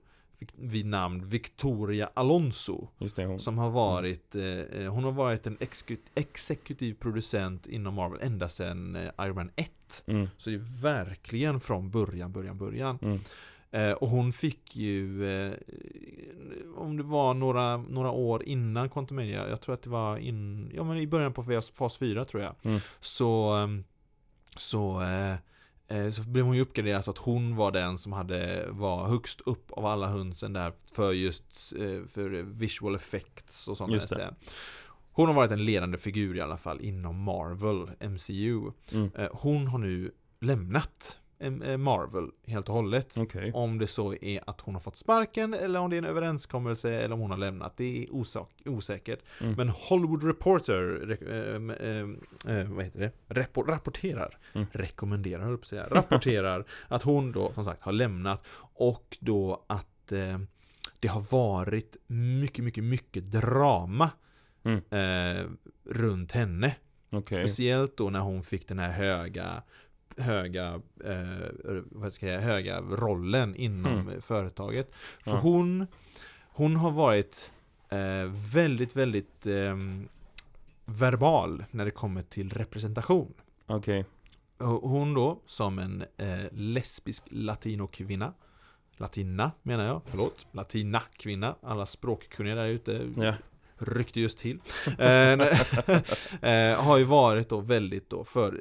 vid 0.57 0.87
namn 0.87 1.29
Victoria 1.29 2.11
Alonso 2.15 2.89
det, 3.17 3.39
som 3.39 3.59
har 3.59 3.71
varit, 3.71 4.35
eh, 4.35 4.59
eh, 4.61 4.93
hon 4.93 5.05
har 5.05 5.13
varit 5.13 5.47
en 5.47 5.57
exekut- 5.59 6.11
exekutiv 6.15 6.95
producent 6.95 7.67
inom 7.67 7.95
Marvel 7.95 8.21
ända 8.23 8.49
sedan 8.49 8.97
eh, 8.97 9.11
Iron 9.21 9.35
Man 9.35 9.51
1. 9.57 10.03
Mm, 10.07 10.29
Så 10.37 10.51
det 10.51 10.57
är 10.57 10.83
verkligen 10.83 11.61
från 11.61 11.91
början, 11.91 12.33
början, 12.33 12.59
början. 12.59 12.99
mm, 13.03 13.21
Eh, 13.71 13.93
och 13.93 14.09
hon 14.09 14.33
fick 14.33 14.77
ju, 14.77 15.29
eh, 15.29 15.53
om 16.77 16.97
det 16.97 17.03
var 17.03 17.35
några, 17.35 17.77
några 17.77 18.11
år 18.11 18.43
innan 18.43 18.89
Quantumania, 18.89 19.49
jag 19.49 19.61
tror 19.61 19.75
att 19.75 19.83
det 19.83 19.91
var 19.91 20.17
in, 20.19 20.71
ja, 20.75 20.85
men 20.85 20.97
i 20.99 21.07
början 21.07 21.33
på 21.33 21.43
fas, 21.43 21.71
fas 21.71 21.97
4 21.99 22.25
tror 22.25 22.43
jag, 22.43 22.55
Mm. 22.63 22.81
så, 23.01 23.55
så, 24.57 25.03
så 26.13 26.23
blev 26.23 26.45
hon 26.45 26.57
ju 26.57 26.63
uppgraderad 26.63 27.05
så 27.05 27.11
att 27.11 27.19
hon 27.19 27.57
var 27.57 27.73
den 27.73 27.99
som 27.99 28.13
hade, 28.13 28.67
var 28.71 29.07
högst 29.09 29.41
upp 29.41 29.73
av 29.73 29.87
alla 29.87 30.09
hönsen 30.09 30.53
där 30.53 30.73
för 30.95 31.13
just 31.13 31.73
eh, 31.79 32.07
för 32.09 32.43
visual 32.43 32.95
effects 32.95 33.69
och 33.69 33.77
sånt 33.77 33.93
där. 34.09 34.35
Hon 35.13 35.27
har 35.27 35.35
varit 35.35 35.51
en 35.51 35.65
ledande 35.65 35.99
figur 35.99 36.37
i 36.37 36.41
alla 36.41 36.57
fall 36.57 36.81
inom 36.81 37.23
Marvel, 37.23 38.09
MCU. 38.11 38.71
mm. 38.93 39.11
Eh, 39.17 39.29
Hon 39.33 39.67
har 39.67 39.79
nu 39.79 40.11
lämnat 40.41 41.19
eh, 41.19 41.24
Marvel 41.79 42.31
helt 42.47 42.69
och 42.69 42.75
hållet. 42.75 43.17
Okej. 43.19 43.53
Om 43.55 43.79
det 43.79 43.87
så 43.87 44.15
är 44.15 44.41
att 44.47 44.61
hon 44.61 44.75
har 44.75 44.81
fått 44.81 44.97
sparken 44.97 45.55
eller 45.55 45.81
om 45.81 45.91
det 45.91 45.97
är 45.97 45.99
en 45.99 46.05
överenskommelse 46.05 46.91
eller 46.93 47.15
om 47.15 47.21
hon 47.21 47.31
har 47.31 47.39
lämnat. 47.39 47.77
Det 47.77 48.03
är 48.05 48.15
osak 48.15 48.51
osäkert. 48.65 49.21
Mm. 49.41 49.55
Men 49.55 49.69
Hollywood 49.69 50.25
Reporter 50.25 50.81
re- 50.83 51.55
ehm, 51.57 51.71
ehm, 51.71 52.21
eh, 52.49 52.73
vad 52.73 52.85
heter 52.85 53.01
det? 53.01 53.13
Repo- 53.35 53.67
rapporterar, 53.67 54.39
Mm. 54.55 54.67
rekommenderar 54.73 55.43
höll 55.45 55.63
säga, 55.63 55.87
rapporterar 55.91 56.65
att 56.89 57.03
hon 57.03 57.33
då 57.33 57.53
som 57.53 57.65
sagt 57.65 57.83
har 57.83 57.93
lämnat 57.93 58.47
och 58.75 59.17
då 59.21 59.65
att 59.67 60.13
eh, 60.13 60.39
det 61.01 61.09
har 61.09 61.21
varit 61.21 61.97
mycket, 62.07 62.65
mycket, 62.65 62.85
mycket 62.85 63.31
drama 63.31 64.11
Mm. 64.65 64.81
eh, 64.91 65.45
runt 65.91 66.33
henne. 66.33 66.77
Okej. 67.11 67.37
Speciellt 67.39 67.97
då 67.97 68.11
när 68.11 68.21
hon 68.21 68.43
fick 68.43 68.69
den 68.69 68.79
här 68.79 68.91
höga 68.91 69.63
höga, 70.17 70.81
eh, 71.05 71.49
vad 71.91 72.13
ska 72.13 72.27
jag 72.27 72.41
säga, 72.43 72.53
höga 72.53 72.81
rollen 72.81 73.57
inom 73.57 73.93
Mm. 73.99 74.21
företaget. 74.23 74.95
För 74.95 75.31
Ja. 75.31 75.39
hon, 75.41 75.87
hon 76.49 76.77
har 76.77 76.91
varit 76.91 77.53
eh, 77.89 78.25
väldigt, 78.55 78.97
väldigt 78.97 79.47
eh, 79.47 79.77
verbal 80.85 81.65
när 81.71 81.85
det 81.85 81.91
kommer 81.91 82.23
till 82.23 82.51
representation. 82.51 83.35
Okej. 83.67 84.05
Hon 84.83 85.15
då, 85.15 85.41
som 85.47 85.79
en 85.79 86.05
eh, 86.17 86.39
lesbisk 86.53 87.25
latinokvinna 87.31 88.33
Latina 88.97 89.51
menar 89.63 89.85
jag, 89.87 90.01
förlåt 90.07 90.47
Latina-kvinna, 90.53 91.55
alla 91.63 91.87
språkkunniga 91.87 92.55
där 92.55 92.67
ute 92.67 93.11
Ja. 93.17 93.35
Ryckte 93.85 94.21
just 94.21 94.39
till. 94.39 94.59
Eh, 94.99 95.09
eh, 96.51 96.83
har 96.83 96.99
ju 96.99 97.05
varit 97.05 97.49
då 97.49 97.61
väldigt, 97.61 98.11
då 98.11 98.25
för, 98.25 98.53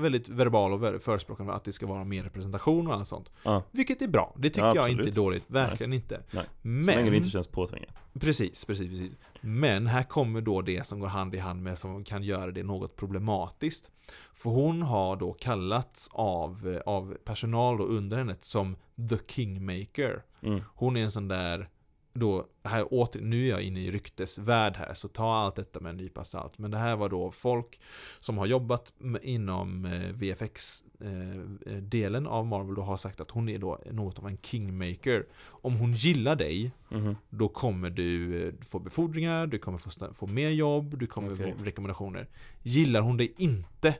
väldigt 0.00 0.28
verbal 0.28 0.72
och 0.72 1.02
förespråkande 1.02 1.52
att 1.52 1.64
det 1.64 1.72
ska 1.72 1.86
vara 1.86 2.04
mer 2.04 2.22
representation 2.22 2.86
och 2.86 2.94
annat 2.94 3.08
sånt. 3.08 3.30
Ja. 3.42 3.62
Vilket 3.70 4.02
är 4.02 4.08
bra, 4.08 4.34
det 4.36 4.50
tycker 4.50 4.66
Ja, 4.66 4.74
jag 4.76 4.90
inte 4.90 5.08
är 5.08 5.12
dåligt, 5.12 5.44
verkligen 5.46 5.92
inte. 5.92 6.20
Nej. 6.30 6.44
Men, 6.62 6.84
Så 6.84 6.90
länge 6.90 7.10
det 7.10 7.16
inte 7.16 7.30
känns 7.30 7.46
påtvingat. 7.48 7.90
precis, 8.20 8.64
precis, 8.64 8.88
precis. 8.88 9.12
Men 9.40 9.86
här 9.86 10.02
kommer 10.02 10.40
då 10.40 10.62
det 10.62 10.86
som 10.86 11.00
går 11.00 11.08
hand 11.08 11.34
i 11.34 11.38
hand 11.38 11.62
med 11.62 11.78
som 11.78 12.04
kan 12.04 12.22
göra 12.22 12.50
det 12.50 12.62
något 12.62 12.96
problematiskt. 12.96 13.90
För 14.34 14.50
hon 14.50 14.82
har 14.82 15.16
då 15.16 15.32
kallats 15.32 16.10
av, 16.12 16.80
av 16.86 17.16
personal 17.24 17.78
då 17.78 17.84
under 17.84 18.16
henne 18.16 18.36
som 18.40 18.76
The 19.10 19.16
Kingmaker. 19.26 20.22
Mm. 20.42 20.62
Hon 20.74 20.96
är 20.96 21.04
en 21.04 21.10
sån 21.10 21.28
där 21.28 21.68
då, 22.16 22.46
här 22.64 22.94
åter, 22.94 23.20
nu 23.20 23.44
är 23.44 23.48
jag 23.50 23.62
inne 23.62 23.80
i 23.80 23.90
ryktesvärld 23.90 24.76
här, 24.76 24.94
så 24.94 25.08
ta 25.08 25.34
allt 25.34 25.56
detta 25.56 25.80
med 25.80 25.90
en 25.90 25.96
nypa 25.96 26.24
salt. 26.24 26.58
Men 26.58 26.70
det 26.70 26.78
här 26.78 26.96
var 26.96 27.08
då 27.08 27.30
folk 27.30 27.80
som 28.20 28.38
har 28.38 28.46
jobbat 28.46 28.92
inom 29.22 29.84
eh, 29.84 30.12
VFX-delen 30.12 32.26
av 32.26 32.46
Marvel 32.46 32.78
och 32.78 32.84
har 32.84 32.96
sagt 32.96 33.20
att 33.20 33.30
hon 33.30 33.48
är 33.48 33.58
då 33.58 33.78
något 33.92 34.18
av 34.18 34.26
en 34.28 34.38
kingmaker. 34.42 35.26
Om 35.46 35.76
hon 35.76 35.94
gillar 35.94 36.36
dig, 36.36 36.70
Mhm. 36.90 37.16
då 37.30 37.48
kommer 37.48 37.90
du 37.90 38.42
eh, 38.46 38.52
få 38.64 38.78
befordringar, 38.78 39.46
du 39.46 39.58
kommer 39.58 39.78
få, 39.78 40.14
få 40.14 40.26
mer 40.26 40.50
jobb, 40.50 40.98
du 40.98 41.06
kommer 41.06 41.32
Okej. 41.34 41.54
få 41.58 41.64
rekommendationer. 41.64 42.28
Gillar 42.62 43.00
hon 43.00 43.16
dig 43.16 43.34
inte, 43.38 43.94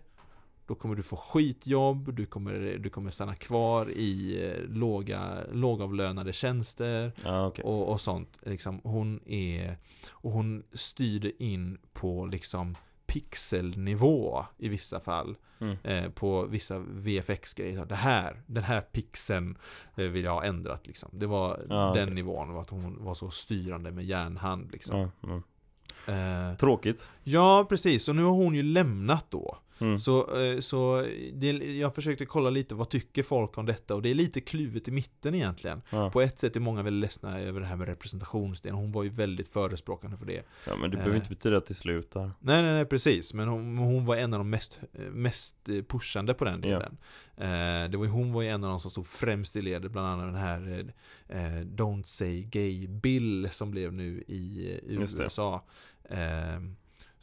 Då 0.66 0.74
kommer 0.74 0.94
du 0.94 1.02
få 1.02 1.16
skitjobb, 1.16 2.14
du 2.14 2.26
kommer, 2.26 2.78
du 2.78 2.90
kommer 2.90 3.10
stanna 3.10 3.34
kvar 3.34 3.90
i 3.90 4.44
eh, 4.50 4.64
låga, 4.68 5.30
lågavlönade 5.52 6.32
tjänster 6.32 7.12
Ja, 7.24 7.46
okej. 7.46 7.64
och, 7.64 7.88
och 7.92 8.00
sånt. 8.00 8.38
Liksom, 8.42 8.80
hon 8.84 9.20
är, 9.26 9.78
och 10.10 10.32
hon 10.32 10.62
styrde 10.72 11.42
in 11.44 11.78
på 11.92 12.26
liksom 12.26 12.76
pixelnivå 13.06 14.44
i 14.58 14.68
vissa 14.68 15.00
fall. 15.00 15.36
Mm. 15.60 15.76
Eh, 15.84 16.10
på 16.10 16.42
vissa 16.46 16.78
VFX-grejer. 16.78 17.84
Det 17.86 17.94
här, 17.94 18.42
den 18.46 18.62
här 18.64 18.80
pixeln 18.80 19.58
eh, 19.96 20.04
vill 20.04 20.24
jag 20.24 20.32
ha 20.32 20.44
ändrat 20.44 20.86
liksom. 20.86 21.08
Det 21.12 21.26
var 21.26 21.60
Ja, 21.68 21.92
den 21.94 22.02
okej. 22.04 22.14
nivån, 22.14 22.56
att 22.58 22.70
hon 22.70 23.04
var 23.04 23.14
så 23.14 23.30
styrande 23.30 23.90
med 23.90 24.04
järnhand 24.04 24.72
liksom. 24.72 25.10
Mm. 25.22 25.42
Eh, 26.08 26.56
Tråkigt. 26.56 27.08
ja, 27.22 27.66
precis. 27.68 28.08
Och 28.08 28.16
nu 28.16 28.22
har 28.24 28.30
hon 28.32 28.54
ju 28.54 28.62
lämnat 28.62 29.26
då. 29.30 29.58
Mm. 29.78 29.98
Så, 29.98 30.42
eh, 30.42 30.58
så 30.60 31.04
det, 31.32 31.50
jag 31.78 31.94
försökte 31.94 32.26
kolla 32.26 32.50
lite, 32.50 32.74
vad 32.74 32.88
tycker 32.90 33.22
folk 33.22 33.58
om 33.58 33.66
detta? 33.66 33.94
Och 33.94 34.02
det 34.02 34.08
är 34.10 34.14
lite 34.14 34.40
kluvet 34.40 34.88
i 34.88 34.90
mitten 34.90 35.34
egentligen. 35.34 35.82
Ja. 35.90 36.10
På 36.10 36.20
ett 36.20 36.38
sätt 36.38 36.56
är 36.56 36.60
många 36.60 36.82
väldigt 36.82 37.00
ledsna 37.00 37.40
över 37.40 37.60
det 37.60 37.66
här 37.66 37.76
med 37.76 37.88
representationsdelen. 37.88 38.78
Hon 38.78 38.92
var 38.92 39.02
ju 39.02 39.10
väldigt 39.10 39.48
förespråkande 39.48 40.16
för 40.16 40.26
det. 40.26 40.42
ja, 40.66 40.76
men 40.76 40.90
det 40.90 40.96
behöver 40.96 41.14
Eh. 41.14 41.20
inte 41.20 41.28
betyda 41.30 41.56
att 41.56 41.66
det 41.66 41.74
slutar. 41.74 42.30
Nej, 42.40 42.62
nej, 42.62 42.72
nej, 42.72 42.84
precis. 42.86 43.34
Men 43.34 43.48
hon, 43.48 43.78
hon 43.78 44.04
var 44.06 44.16
en 44.16 44.32
av 44.34 44.38
de 44.40 44.50
mest, 44.50 44.80
eh, 44.92 45.00
mest 45.10 45.68
eh, 45.68 45.82
pushande 45.82 46.34
på 46.34 46.44
den 46.44 46.62
Ja. 46.62 46.68
delen. 46.68 46.96
Eh, 47.36 47.90
det 47.90 47.96
var, 47.96 48.06
hon 48.06 48.32
var 48.32 48.42
ju 48.42 48.48
en 48.48 48.64
av 48.64 48.70
de 48.70 48.80
som 48.80 48.90
stod 48.90 49.06
främst 49.06 49.56
i 49.56 49.62
ledet, 49.62 49.92
bland 49.92 50.06
annat 50.08 50.26
den 50.26 50.42
här 50.42 50.92
eh, 51.28 51.64
Don't 51.66 52.02
Say 52.02 52.42
Gay 52.42 52.86
Bill 52.88 53.48
som 53.52 53.70
blev 53.70 53.92
nu 53.92 54.24
i, 54.28 54.66
eh, 54.84 54.90
i. 54.92 54.94
USA. 54.94 55.64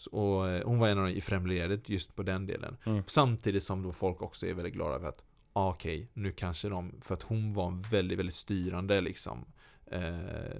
Och 0.07 0.49
eh, 0.49 0.65
hon 0.65 0.79
var 0.79 0.87
en 0.89 0.97
av 0.99 1.05
de 1.05 1.11
i 1.11 1.21
främledet 1.21 1.89
just 1.89 2.15
på 2.15 2.23
den 2.23 2.45
delen. 2.47 2.77
Mm. 2.85 3.03
Samtidigt 3.07 3.63
som 3.63 3.83
då 3.83 3.91
folk 3.91 4.21
också 4.21 4.47
är 4.47 4.53
väldigt 4.53 4.73
glada 4.73 4.99
för 4.99 5.07
att 5.09 5.23
ah, 5.53 5.69
okej, 5.69 6.07
nu 6.13 6.31
kanske 6.31 6.69
de, 6.69 6.93
för 7.01 7.13
att 7.13 7.23
hon 7.23 7.53
var 7.53 7.89
väldigt, 7.91 8.19
väldigt 8.19 8.35
styrande 8.35 9.01
liksom 9.01 9.45
eh, 9.85 10.01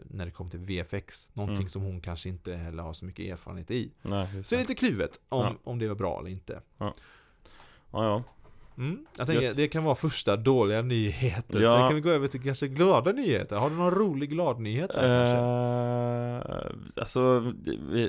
när 0.03 0.25
det 0.25 0.31
kom 0.31 0.49
till 0.49 0.59
VFX. 0.59 1.29
Någonting 1.33 1.57
Mm. 1.61 1.69
som 1.69 1.81
hon 1.81 2.01
kanske 2.01 2.29
inte 2.29 2.55
heller 2.55 2.83
har 2.83 2.93
så 2.93 3.05
mycket 3.05 3.31
erfarenhet 3.31 3.71
i. 3.71 3.91
Nej, 4.01 4.43
Så 4.43 4.55
det 4.55 4.59
är 4.59 4.59
lite 4.63 4.75
kluvet 4.75 5.19
om, 5.29 5.41
Ja. 5.43 5.55
om 5.63 5.79
det 5.79 5.87
var 5.87 5.95
bra 5.95 6.19
eller 6.19 6.29
inte. 6.29 6.61
Ja, 6.77 6.93
ja. 7.91 8.23
Mm. 8.77 9.05
Jag 9.17 9.27
tänker, 9.27 9.43
Gött. 9.43 9.55
det 9.55 9.67
kan 9.67 9.83
vara 9.83 9.95
första 9.95 10.35
dåliga 10.37 10.81
nyheter. 10.81 11.61
Ja. 11.61 11.77
Sen 11.77 11.87
kan 11.87 11.95
vi 11.95 12.01
gå 12.01 12.09
över 12.09 12.27
till 12.27 12.43
kanske 12.43 12.67
glada 12.67 13.11
nyheter. 13.11 13.55
Har 13.55 13.69
du 13.69 13.75
någon 13.75 13.91
rolig 13.91 14.29
glad 14.29 14.59
nyhet 14.59 14.89
där 14.93 14.95
kanske? 15.01 15.37
Eh, 16.59 17.01
alltså, 17.01 17.53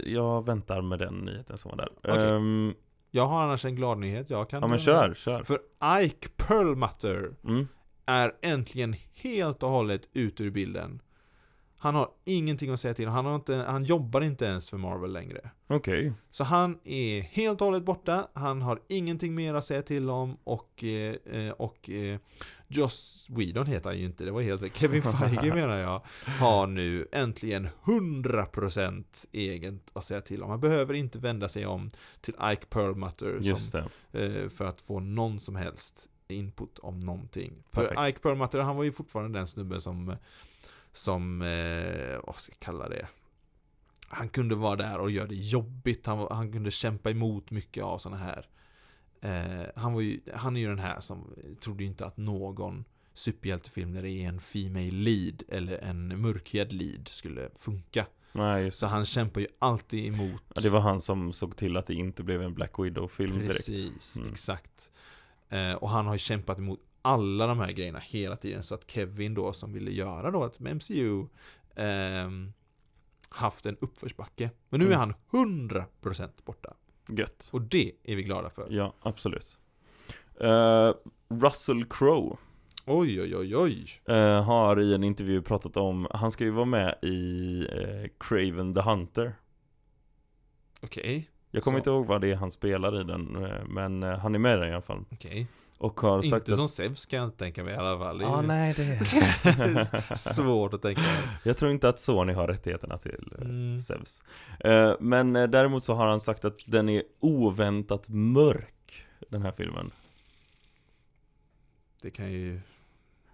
jag 0.07 0.47
väntar 0.47 0.83
med 0.83 0.99
den 0.99 1.15
nyheten 1.15 1.59
som 1.59 1.71
var 1.71 1.77
där. 1.77 1.89
Okej. 2.03 2.29
Ehm, 2.31 2.75
Jag 3.11 3.27
har 3.27 3.43
annars 3.43 3.65
en 3.65 3.75
glad 3.77 3.99
nyhet. 3.99 4.31
Jag 4.31 4.51
kan 4.51 4.61
ja 4.61 4.67
men 4.67 4.79
kör, 4.79 5.15
kör. 5.15 5.43
För 5.43 5.59
Ike 6.03 6.29
Perlmutter 6.37 7.31
Mm. 7.45 7.69
är 8.07 8.33
äntligen 8.43 8.95
helt 9.15 9.63
och 9.63 9.71
hållet 9.71 10.09
ut 10.13 10.41
ur 10.41 10.51
bilden. 10.51 11.01
Han 11.85 11.95
har 11.95 12.09
ingenting 12.25 12.71
att 12.71 12.81
säga 12.81 12.95
till. 12.95 13.09
Han, 13.09 13.25
har 13.25 13.35
inte, 13.35 13.55
han 13.55 13.85
jobbar 13.85 14.21
inte 14.21 14.45
ens 14.45 14.71
för 14.71 14.77
Marvel 14.77 15.13
längre. 15.13 15.51
Okej. 15.67 16.13
Så 16.31 16.45
han 16.45 16.79
är 16.85 17.21
helt 17.21 17.61
och 17.61 17.65
hållet 17.65 17.85
borta, 17.85 18.29
han 18.33 18.63
har 18.63 18.81
ingenting 18.89 19.35
mer 19.35 19.55
att 19.55 19.65
säga 19.65 19.83
till 19.83 20.11
om 20.11 20.37
och, 20.45 20.85
eh, 20.85 21.15
eh, 21.41 21.51
och 21.51 21.91
eh, 21.91 22.19
Joss 22.69 23.27
Whedon 23.31 23.67
heter 23.67 23.91
han 23.91 23.99
ju 23.99 24.05
inte, 24.05 24.25
det 24.25 24.31
var 24.31 24.43
helt. 24.43 24.77
Kevin 24.77 25.03
Feige 25.03 25.55
menar 25.55 25.79
jag, 25.79 26.03
har 26.39 26.67
nu 26.67 27.09
äntligen 27.13 27.69
100% 27.85 29.27
eget 29.33 29.75
att 29.93 30.05
säga 30.05 30.21
till 30.21 30.43
om. 30.43 30.51
Han 30.51 30.61
behöver 30.61 30.95
inte 30.95 31.19
vända 31.19 31.49
sig 31.49 31.67
om 31.67 31.91
till 32.21 32.35
Ike 32.35 32.67
Perlmutter 32.67 33.55
som, 33.55 33.81
eh, 34.13 34.49
för 34.49 34.65
att 34.65 34.81
få 34.81 35.01
någon 35.01 35.41
som 35.41 35.57
helst 35.57 36.09
input 36.29 36.79
om 36.79 37.01
någonting. 37.01 37.53
För 37.73 37.83
Perfekt. 37.83 38.09
Ike 38.09 38.19
Perlmutter, 38.19 38.59
han 38.59 38.77
var 38.77 38.85
ju 38.85 38.93
fortfarande 38.93 39.39
den 39.39 39.47
snubben 39.47 39.81
som, 39.81 40.17
som, 40.95 41.43
eh, 41.43 42.21
vad 42.27 42.37
ska 42.37 42.53
jag 42.53 42.61
kalla 42.61 42.89
det? 42.89 43.09
Han 44.09 44.29
kunde 44.29 44.55
vara 44.55 44.77
där 44.77 44.99
och 44.99 45.11
göra 45.11 45.27
det 45.27 45.35
jobbigt, 45.35 46.07
han, 46.07 46.27
han 46.31 46.53
kunde 46.53 46.71
kämpa 46.71 47.11
emot 47.11 47.51
mycket 47.51 47.85
av 47.85 47.99
sådana 47.99 48.23
här. 48.23 48.47
Eh, 49.21 49.67
han, 49.77 49.93
var 49.95 50.01
ju, 50.01 50.21
han 50.35 50.57
är 50.57 50.61
ju 50.61 50.67
den 50.69 50.79
här 50.79 51.01
som 51.01 51.35
trodde 51.61 51.85
inte 51.85 52.07
att 52.07 52.17
någon 52.17 52.85
superhjältefilm 53.15 53.93
där 53.93 54.03
det 54.03 54.11
är 54.11 54.29
en 54.29 54.41
female 54.41 54.91
lead 54.91 55.43
eller 55.49 55.79
en 55.79 56.21
mörkhyad 56.21 56.73
lead 56.73 57.09
skulle 57.09 57.49
funka. 57.57 58.07
Nej, 58.33 58.71
Så 58.71 58.87
han 58.87 59.05
kämpar 59.05 59.41
ju 59.41 59.47
alltid 59.59 60.07
emot 60.15 60.43
ja, 60.55 60.61
Det 60.61 60.71
var 60.71 60.81
han 60.81 61.01
som 61.01 61.33
såg 61.33 61.57
till 61.57 61.77
att 61.77 61.87
det 61.87 61.95
inte 61.95 62.23
blev 62.23 62.43
en 62.43 62.55
Black 62.55 62.79
Widow-film 62.79 63.39
direkt. 63.39 63.57
Precis, 63.67 64.17
Mm. 64.19 64.31
exakt. 64.31 64.91
Eh, 65.49 65.73
och 65.73 65.89
han 65.89 66.07
har 66.07 66.13
ju 66.15 66.19
kämpat 66.19 66.59
emot 66.59 66.81
alla 67.05 67.47
de 67.47 67.59
här 67.59 67.73
grejerna 67.73 67.99
hela 67.99 68.37
tiden. 68.37 68.63
Så 68.63 68.75
att 68.75 68.91
Kevin 68.91 69.35
då 69.35 69.53
som 69.53 69.73
ville 69.73 69.91
göra 69.91 70.31
då 70.31 70.45
ett 70.45 70.61
med 70.61 70.77
MCU 70.77 71.27
ehm, 71.77 72.53
haft 73.29 73.67
en 73.67 73.77
uppförsbacke. 73.81 74.51
Men 74.69 74.81
nu 74.81 74.87
är 74.87 74.95
Mm. 74.97 75.01
han 75.01 75.15
100% 75.71 76.29
borta. 76.45 76.75
Gött. 77.09 77.49
Och 77.53 77.61
det 77.63 77.93
är 78.05 78.17
vi 78.17 78.23
glada 78.23 78.51
för. 78.51 78.67
Ja, 78.71 78.95
absolut. 79.01 79.59
Eh, 80.41 80.93
Russell 81.29 81.85
Crowe 81.85 82.37
Oj, 82.87 83.21
oj, 83.23 83.37
oj, 83.37 83.57
oj. 83.57 83.89
eh, 84.17 84.43
har 84.45 84.81
i 84.81 84.95
en 84.95 85.05
intervju 85.05 85.43
pratat 85.43 85.77
om, 85.77 86.09
han 86.11 86.31
ska 86.33 86.45
ju 86.45 86.51
vara 86.51 86.65
med 86.65 86.99
i 87.03 87.59
eh, 87.73 88.11
Craven 88.21 88.75
the 88.75 88.81
Hunter. 88.81 89.35
Okej, 90.83 91.31
Jag 91.51 91.63
kommer 91.63 91.77
Så. 91.77 91.81
inte 91.81 91.91
ihåg 91.91 92.07
vad 92.07 92.21
det 92.21 92.31
är 92.31 92.37
han 92.37 92.51
spelar 92.51 93.01
i 93.01 93.05
den, 93.05 93.45
eh, 93.45 93.65
men 93.69 94.03
eh, 94.03 94.19
han 94.19 94.35
är 94.35 94.39
med 94.39 94.59
där 94.59 94.67
i 94.67 94.73
alla 94.73 94.83
fall. 94.83 95.05
okej. 95.13 95.47
Och 95.85 96.01
har 96.01 96.23
sagt 96.23 96.49
Inte 96.49 96.53
att... 96.53 96.57
som 96.57 96.69
Zeus 96.69 97.07
kan 97.07 97.19
jag 97.19 97.27
inte 97.27 97.39
tänka 97.39 97.65
mig 97.65 97.75
i 97.75 97.77
alla 97.77 97.99
fall. 97.99 98.19
Det 98.19 98.25
ju 98.25 98.43
nej 98.43 98.75
det 98.77 98.83
är... 98.83 100.15
svårt 100.33 100.75
att 100.75 100.83
tänka 100.83 101.01
mig. 101.03 101.23
Jag 101.43 101.57
tror 101.57 101.71
inte 101.71 101.89
att 101.89 102.01
Sony 102.01 102.33
har 102.33 102.47
rättigheterna 102.47 102.99
till 102.99 103.33
eh, 103.39 103.45
Mm. 103.45 103.81
Zeus. 103.81 104.23
Eh, 104.61 104.95
men 105.01 105.37
eh, 105.37 105.47
däremot 105.47 105.85
så 105.85 105.95
har 105.95 106.07
han 106.07 106.21
sagt 106.21 106.45
att 106.45 106.59
den 106.67 106.89
är 106.89 107.03
oväntat 107.21 108.09
mörk, 108.09 109.07
den 109.29 109.43
här 109.43 109.53
filmen. 109.53 109.91
Det 112.03 112.11
kan 112.11 112.33
ju, 112.33 112.61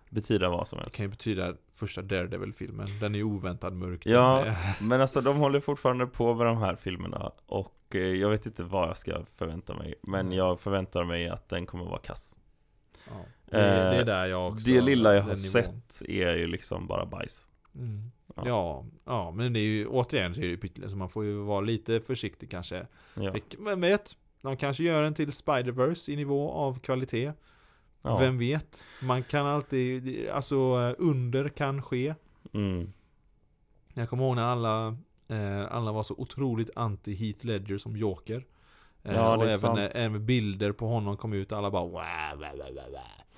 Betyda 0.09 0.49
vad 0.49 0.69
som 0.69 0.77
det 0.77 0.83
helst. 0.83 0.97
kan 0.97 1.05
ju 1.05 1.11
betyda 1.11 1.55
första 1.75 2.03
Daredevil-filmen. 2.03 2.99
Den 3.01 3.15
är 3.15 3.19
ju 3.19 3.25
oväntad 3.25 3.73
mörk. 3.73 4.07
Ja. 4.07 4.55
Men 4.81 5.01
alltså 5.01 5.21
de 5.21 5.37
håller 5.37 5.61
fortfarande 5.61 6.07
på 6.07 6.35
med 6.35 6.47
de 6.47 6.57
här 6.59 6.77
filmerna 6.77 7.33
och 7.47 7.77
jag 7.95 8.29
vet 8.31 8.47
inte 8.47 8.63
vad 8.63 8.89
jag 8.89 8.97
ska 8.97 9.25
förvänta 9.37 9.75
mig. 9.75 9.95
Men 10.03 10.33
jag 10.33 10.61
förväntar 10.61 11.05
mig 11.05 11.29
att 11.29 11.49
den 11.49 11.67
kommer 11.67 11.85
vara 11.85 11.99
kass. 11.99 12.37
Ja, 13.11 13.25
det, 13.51 13.57
det 13.57 13.63
är 13.65 14.01
Eh, 14.01 14.07
där 14.07 14.27
jag 14.27 14.53
också 14.53 14.71
Det 14.71 14.81
lilla 14.81 15.15
jag 15.15 15.23
har 15.23 15.29
nivån. 15.29 15.43
sett 15.43 16.03
är 16.09 16.37
ju 16.37 16.47
liksom 16.47 16.87
bara 16.87 17.07
bajs. 17.07 17.47
Mm. 17.75 18.11
Ja. 18.37 18.43
Ja. 18.47 18.85
ja, 19.05 19.31
men 19.31 19.53
det 19.53 19.61
är 19.61 19.65
ju 19.65 19.87
återigen 19.87 20.35
så 20.35 20.41
är 20.41 20.45
det 20.45 20.51
ju 20.51 20.57
pyttelite 20.57 20.91
så 20.91 20.97
man 20.97 21.09
får 21.09 21.25
ju 21.25 21.35
vara 21.37 21.61
lite 21.61 22.01
försiktig 22.01 22.51
kanske. 22.51 22.87
Ja. 23.15 23.35
Vem 23.65 23.81
vet? 23.81 24.17
De 24.43 24.57
kanske 24.57 24.83
gör 24.85 25.03
en 25.03 25.15
till 25.15 25.31
Spider-Verse 25.31 26.11
i 26.11 26.17
nivå 26.17 26.51
av 26.51 26.79
kvalitet. 26.81 27.33
Ja. 28.03 28.19
Vem 28.19 28.39
vet? 28.39 28.85
Man 29.03 29.23
kan 29.23 29.47
alltid, 29.47 30.29
alltså 30.29 30.55
eh, 30.57 30.95
under 30.99 31.49
kan 31.49 31.83
ske. 31.83 32.15
Mm. 32.53 32.93
Jag 33.95 34.09
kommer 34.09 34.25
ihåg 34.25 34.37
när 34.37 34.43
alla, 34.43 34.97
eh, 35.29 35.73
alla 35.73 35.93
var 35.93 36.03
så 36.03 36.15
otroligt 36.19 36.71
anti 36.77 37.15
Heath 37.15 37.47
Ledger 37.47 37.79
som 37.79 37.97
Joker. 37.97 38.45
Eh, 39.05 39.15
Ja, 39.15 39.37
och 39.37 39.45
även, 39.45 39.59
sant. 39.59 39.81
även 39.95 40.27
bilder 40.27 40.73
på 40.73 40.87
honom 40.87 41.17
kom 41.17 41.33
ut, 41.33 41.53
alla 41.53 41.71
bara 41.71 41.83
wow, 41.83 41.93
wow, 41.93 42.39
wow, 42.39 42.93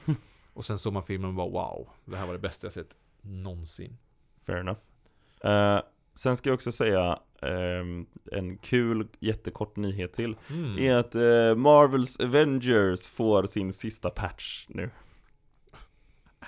wow. 0.06 0.16
Och 0.54 0.64
sen 0.64 0.78
såg 0.78 0.92
man 0.92 1.02
filmen 1.02 1.28
och 1.28 1.34
bara 1.34 1.48
wow, 1.48 1.88
det 2.04 2.16
här 2.16 2.26
var 2.26 2.32
det 2.32 2.38
bästa 2.38 2.66
jag 2.66 2.72
sett 2.72 2.96
någonsin. 3.20 3.98
Fair 4.46 4.58
enough. 4.58 4.80
Eh, 5.44 5.80
sen 6.14 6.36
ska 6.36 6.48
jag 6.50 6.54
också 6.54 6.72
säga 6.72 7.18
ehm, 7.42 8.06
en 8.32 8.58
kul, 8.58 9.08
jättekort 9.20 9.76
nyhet 9.76 10.12
till. 10.12 10.36
Mm. 10.50 10.78
Är 10.78 10.94
att 10.96 11.14
eh, 11.14 11.54
Marvels 11.54 12.20
Avengers 12.20 13.06
får 13.06 13.46
sin 13.46 13.72
sista 13.72 14.10
patch 14.10 14.66
nu. 14.68 14.90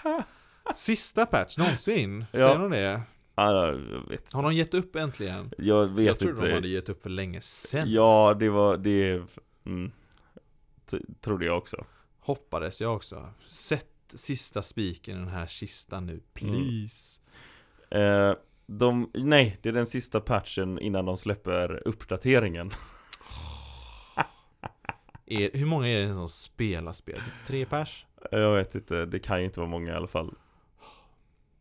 Sista 0.74 1.26
patch 1.26 1.58
någonsin? 1.58 2.24
Ja. 2.32 2.38
Säger 2.38 2.58
de 2.58 2.70
det? 2.70 3.02
Har 3.34 4.42
de 4.42 4.52
gett 4.52 4.74
upp 4.74 4.96
äntligen? 4.96 5.50
Jag 5.58 5.86
vet 5.86 6.06
jag 6.06 6.18
trodde 6.18 6.34
inte. 6.34 6.48
de 6.48 6.54
hade 6.54 6.68
gett 6.68 6.88
upp 6.88 7.02
för 7.02 7.10
länge 7.10 7.40
sen. 7.40 7.92
Ja, 7.92 8.36
det 8.38 8.48
var, 8.48 8.76
det, 8.76 9.22
mm, 9.66 9.92
trodde 11.20 11.46
jag 11.46 11.58
också. 11.58 11.84
Hoppades 12.20 12.80
jag 12.80 12.96
också. 12.96 13.28
Sätt 13.44 13.86
sista 14.14 14.62
spiken 14.62 15.16
i 15.16 15.18
den 15.18 15.28
här 15.28 15.46
kistan 15.46 16.06
nu, 16.06 16.20
please. 16.34 17.20
Eh, 17.90 18.34
de, 18.66 19.10
nej, 19.14 19.58
det 19.62 19.68
är 19.68 19.72
den 19.72 19.86
sista 19.86 20.20
patchen 20.20 20.78
innan 20.78 21.04
de 21.04 21.16
släpper 21.16 21.88
uppdateringen. 21.88 22.70
Är, 25.26 25.50
hur 25.58 25.66
många 25.66 25.88
är 25.88 26.00
det 26.00 26.14
som 26.14 26.28
spelar 26.28 26.92
spel? 26.92 27.20
Typ 27.24 27.46
tre 27.46 27.66
pers? 27.66 28.06
Jag 28.30 28.56
vet 28.56 28.74
inte, 28.74 29.06
det 29.06 29.18
kan 29.18 29.38
ju 29.38 29.44
inte 29.44 29.60
vara 29.60 29.70
många 29.70 29.92
i 29.92 29.94
alla 29.94 30.06
fall. 30.06 30.34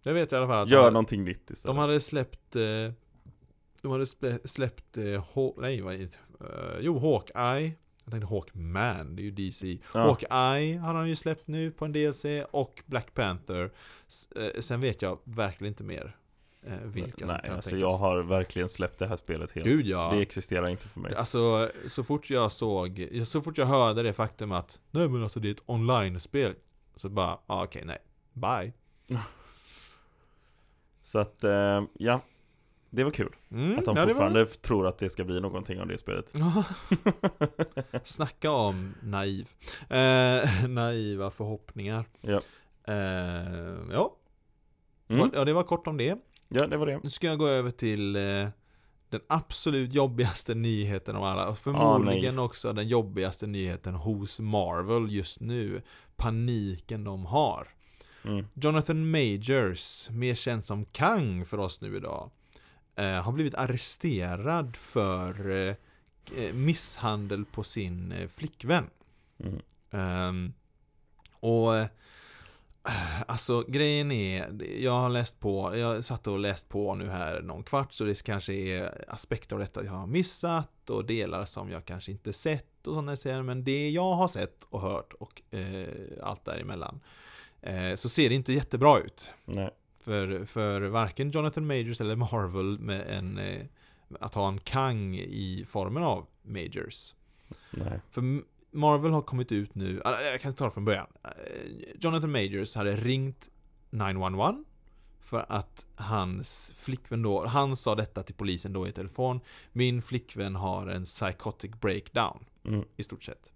Jag 0.04 0.14
vet 0.14 0.32
i 0.34 0.36
alla 0.36 0.47
fall 0.47 0.64
att 0.64 0.70
Gör 0.70 0.84
de, 0.86 0.93
någonting 0.93 1.24
nytt 1.24 1.49
istället. 1.51 1.64
de 1.64 1.78
hade 1.78 1.99
släppt 1.99 2.56
eh, 2.56 2.62
De 3.82 3.91
hade 3.91 4.06
släppt 4.43 4.97
eh, 4.97 5.24
Nej 5.58 5.82
vad 5.82 5.93
är 5.93 5.97
det? 5.97 6.04
Eh, 6.39 6.80
Jo, 6.80 6.99
Hawkeye 6.99 7.72
Jag 8.04 8.12
tänkte 8.12 8.28
Hawkman, 8.28 9.16
det 9.16 9.22
är 9.22 9.24
ju 9.24 9.32
DC. 9.32 9.78
Ja. 9.93 9.99
Hawkeye 9.99 10.78
har 10.78 10.93
han 10.93 11.10
ju 11.10 11.16
släppt 11.16 11.47
nu 11.47 11.72
på 11.72 11.86
en 11.86 11.91
DLC 11.91 12.26
och 12.51 12.84
Black 12.86 13.14
Panther. 13.14 13.72
Eh, 14.36 14.62
Sen 14.62 14.82
vet 14.82 15.01
jag 15.01 15.20
verkligen 15.24 15.72
inte 15.72 15.84
mer. 15.84 16.16
eh, 16.66 16.74
Vilka 16.84 17.26
Nej, 17.26 17.36
alltså 17.49 17.70
tänkas. 17.70 17.82
jag 17.91 17.97
har 17.97 18.24
verkligen 18.24 18.70
släppt 18.70 18.99
det 18.99 19.08
här 19.08 19.16
spelet 19.16 19.51
helt. 19.51 19.68
Gud 19.68 19.86
ja. 19.86 20.12
Det 20.16 20.22
existerar 20.22 20.68
inte 20.68 20.88
för 20.88 20.99
mig. 20.99 21.16
Alltså, 21.16 21.72
så 21.88 22.04
fort 22.04 22.30
jag 22.30 22.51
såg, 22.51 23.08
så 23.28 23.41
fort 23.41 23.58
jag 23.58 23.66
hörde 23.66 24.04
det 24.04 24.14
faktum 24.14 24.51
att 24.51 24.80
Nej 24.91 25.10
men 25.10 25.24
alltså 25.24 25.39
det 25.39 25.47
är 25.47 25.51
ett 25.51 25.64
online-spel 25.66 26.54
Så 26.95 27.10
bara, 27.10 27.38
ah, 27.47 27.64
okej 27.64 27.84
nej, 27.86 27.97
bye 28.34 28.74
Så 31.04 31.20
att, 31.20 31.43
eh, 31.43 31.84
ja. 31.99 32.22
Det 32.89 33.04
var 33.04 33.12
kul. 33.12 33.36
mm, 33.51 33.80
Att 33.80 33.86
de 33.86 33.97
ja, 33.97 34.06
fortfarande 34.08 34.45
tror 34.45 34.88
att 34.88 34.97
det 34.97 35.10
ska 35.10 35.24
bli 35.24 35.39
någonting 35.41 35.80
av 35.82 35.88
det 35.88 35.97
spelet. 35.97 36.36
var... 36.39 36.66
Snacka 38.04 38.51
om 38.51 38.93
naiv 39.04 39.49
eh, 39.89 40.68
Naiva 40.70 41.32
förhoppningar 41.32 42.06
Ja. 42.22 42.41
eh, 42.88 43.76
Ja, 43.91 44.18
Mm. 45.08 45.30
ja, 45.34 45.45
det 45.45 45.54
var 45.54 45.64
kort 45.64 45.88
om 45.88 45.97
det 45.97 46.18
Ja, 46.49 46.68
det 46.68 46.78
var 46.78 46.86
det. 46.86 46.99
Nu 47.04 47.10
ska 47.10 47.28
jag 47.28 47.39
gå 47.39 47.47
över 47.47 47.72
till 47.72 48.16
eh, 48.16 48.47
den 49.10 49.22
absolut 49.28 49.93
jobbigaste 49.93 50.54
nyheten 50.56 51.16
av 51.16 51.24
alla. 51.24 51.56
Förmodligen 51.56 52.39
också 52.39 52.74
den 52.74 52.88
jobbigaste 52.88 53.47
nyheten 53.47 53.93
hos 53.95 54.39
Marvel 54.39 55.12
just 55.12 55.41
nu. 55.41 55.82
Paniken 56.16 57.04
de 57.04 57.26
har. 57.26 57.68
Mm. 58.26 58.45
Jonathan 58.53 59.11
Majors, 59.11 60.09
mer 60.09 60.36
känd 60.36 60.63
som 60.63 60.86
Kang 60.86 61.45
för 61.45 61.57
oss 61.57 61.82
nu 61.82 61.97
idag, 61.97 62.32
eh, 62.95 63.21
har 63.21 63.32
blivit 63.32 63.55
arresterad 63.55 64.76
för 64.76 65.49
eh, 65.49 65.76
eh, 66.38 66.53
misshandel 66.53 67.45
på 67.45 67.63
sin 67.63 68.11
eh, 68.11 68.28
flickvän. 68.28 68.89
Mm. 69.39 69.61
Ehm, 69.91 70.53
och 71.39 71.78
eh, 71.78 71.88
Alltså 73.28 73.63
grejen 73.67 74.11
är, 74.11 74.63
jag 74.80 74.91
har 74.91 75.09
läst 75.09 75.39
på, 75.39 75.78
jag 75.78 76.03
satt 76.03 76.28
och 76.28 76.39
läst 76.39 76.69
på 76.69 76.95
nu 76.95 77.05
här 77.05 77.41
någon 77.41 77.63
kvart 77.63 77.93
så 77.93 78.03
det 78.03 78.24
kanske 78.24 78.53
är 78.53 79.05
aspekter 79.07 79.55
av 79.55 79.59
detta 79.59 79.84
jag 79.84 79.91
har 79.91 80.07
missat 80.07 80.89
och 80.89 81.05
delar 81.05 81.45
som 81.45 81.69
jag 81.69 81.86
kanske 81.86 82.11
inte 82.11 82.34
sett 82.34 82.88
och 82.88 82.93
sådana 82.93 83.15
serier 83.15 83.41
men 83.41 83.63
det 83.63 83.89
jag 83.89 84.13
har 84.13 84.28
sett 84.28 84.67
och 84.69 84.82
hört 84.82 85.13
och 85.13 85.41
eh, 85.57 85.88
allt 86.24 86.45
däremellan 86.45 86.99
eh, 87.64 87.95
så 87.95 88.09
ser 88.09 88.30
det 88.30 88.36
inte 88.36 88.53
jättebra 88.53 88.99
ut. 88.99 89.32
Nej. 89.45 89.70
För, 90.01 90.45
för 90.45 90.82
varken 90.82 91.32
Jonathan 91.32 91.68
Majors 91.68 92.01
eller 92.01 92.16
Marvel 92.16 92.80
med 92.80 93.18
en, 93.18 93.38
eh, 93.38 93.66
att 94.20 94.34
ha 94.34 94.47
en 94.47 94.59
Kang 94.59 95.16
i 95.16 95.66
formen 95.68 96.03
av 96.03 96.28
Majors. 96.41 97.14
Nej. 97.72 97.99
För 98.11 98.41
Marvel 98.72 99.11
har 99.11 99.22
kommit 99.22 99.51
ut 99.51 99.76
nu, 99.76 100.01
ah, 100.05 100.22
jag 100.22 100.41
kan 100.41 100.53
ta 100.53 100.66
det 100.66 100.72
från 100.72 100.86
början. 100.86 101.07
Eh, 101.24 101.32
Jonathan 101.99 102.32
Majors 102.32 102.76
hade 102.76 102.95
ringt 102.95 103.49
911 103.89 104.64
för 105.22 105.45
att 105.49 105.86
hans 105.95 106.72
flickvän 106.76 107.22
då, 107.22 107.45
han 107.45 107.76
sa 107.76 107.95
detta 107.95 108.24
till 108.24 108.36
polisen 108.36 108.74
då 108.74 108.88
i 108.88 108.91
telefon. 108.91 109.39
Min 109.72 110.01
flickvän 110.01 110.55
har 110.55 110.88
en 110.88 111.05
psychotic 111.05 111.72
breakdown 111.72 112.45
Mm. 112.66 112.86
i 112.97 113.03
stort 113.03 113.24
sett. 113.24 113.53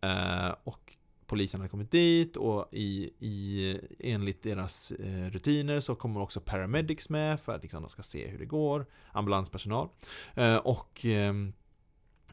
Eh, 0.00 0.54
och 0.64 0.95
polisen 1.26 1.60
hade 1.60 1.70
kommit 1.70 1.90
dit 1.90 2.36
och 2.36 2.68
i, 2.72 3.10
i, 3.18 3.80
enligt 3.98 4.42
deras 4.42 4.92
eh, 4.92 5.30
rutiner 5.30 5.80
så 5.80 5.94
kommer 5.94 6.20
också 6.20 6.40
paramedics 6.40 7.08
med 7.08 7.40
för 7.40 7.54
att 7.54 7.62
liksom, 7.62 7.82
de 7.82 7.88
ska 7.88 8.02
se 8.02 8.26
hur 8.26 8.38
det 8.38 8.44
går. 8.44 8.86
Ambulanspersonal. 9.12 9.88
Eh, 10.34 10.56
och, 10.56 11.00
ehm, 11.04 11.52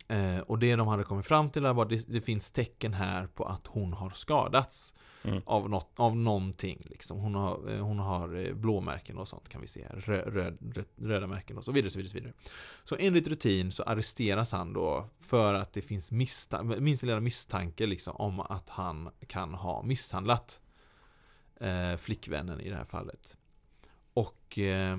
eh, 0.08 0.38
och 0.38 0.60
det 0.60 0.76
de 0.76 0.88
hade 0.88 1.04
kommit 1.04 1.26
fram 1.26 1.50
till 1.50 1.62
var 1.62 1.84
att 1.84 1.90
det, 1.90 2.08
det 2.08 2.22
finns 2.22 2.52
tecken 2.52 2.94
här 2.94 3.28
på 3.28 3.46
att 3.46 3.68
hon 3.68 3.94
har 3.94 4.10
skadats. 4.10 4.94
Mm. 5.24 5.42
Av, 5.46 5.70
något, 5.70 6.00
av 6.00 6.16
någonting 6.16 6.82
liksom. 6.86 7.18
Hon 7.20 7.36
har, 7.36 7.72
eh, 7.72 7.80
hon 7.86 8.00
har 8.00 8.36
eh, 8.36 8.54
blåmärken 8.54 9.18
och 9.18 9.28
sånt 9.28 9.50
kan 9.50 9.62
vi 9.62 9.68
se 9.68 9.84
här. 9.84 9.96
Rö, 9.96 10.22
röd, 10.22 10.58
röd, 10.76 10.86
röda 10.96 11.28
märken 11.28 11.58
och 11.58 11.66
så 11.66 11.72
vidare, 11.72 11.90
så 11.90 12.00
vidare, 12.00 12.10
så 12.10 12.18
vidare. 12.18 12.34
Så 12.84 12.96
enligt 13.00 13.28
rutin 13.28 13.72
så 13.72 13.84
arresteras 13.84 14.52
han 14.52 14.74
då 14.74 15.10
för 15.20 15.54
att 15.54 15.74
det 15.74 15.82
finns 15.82 16.12
missta- 16.12 16.80
minsta 16.80 17.06
lilla 17.06 17.20
misstanke 17.20 17.86
liksom 17.86 18.16
om 18.16 18.40
att 18.40 18.70
han 18.70 19.10
kan 19.28 19.54
ha 19.54 19.84
misshandlat 19.84 20.62
eh, 21.60 21.96
flickvännen 21.98 22.62
i 22.62 22.70
det 22.70 22.76
här 22.76 22.86
fallet. 22.86 23.38
Och 24.14 24.60
eh, 24.60 24.98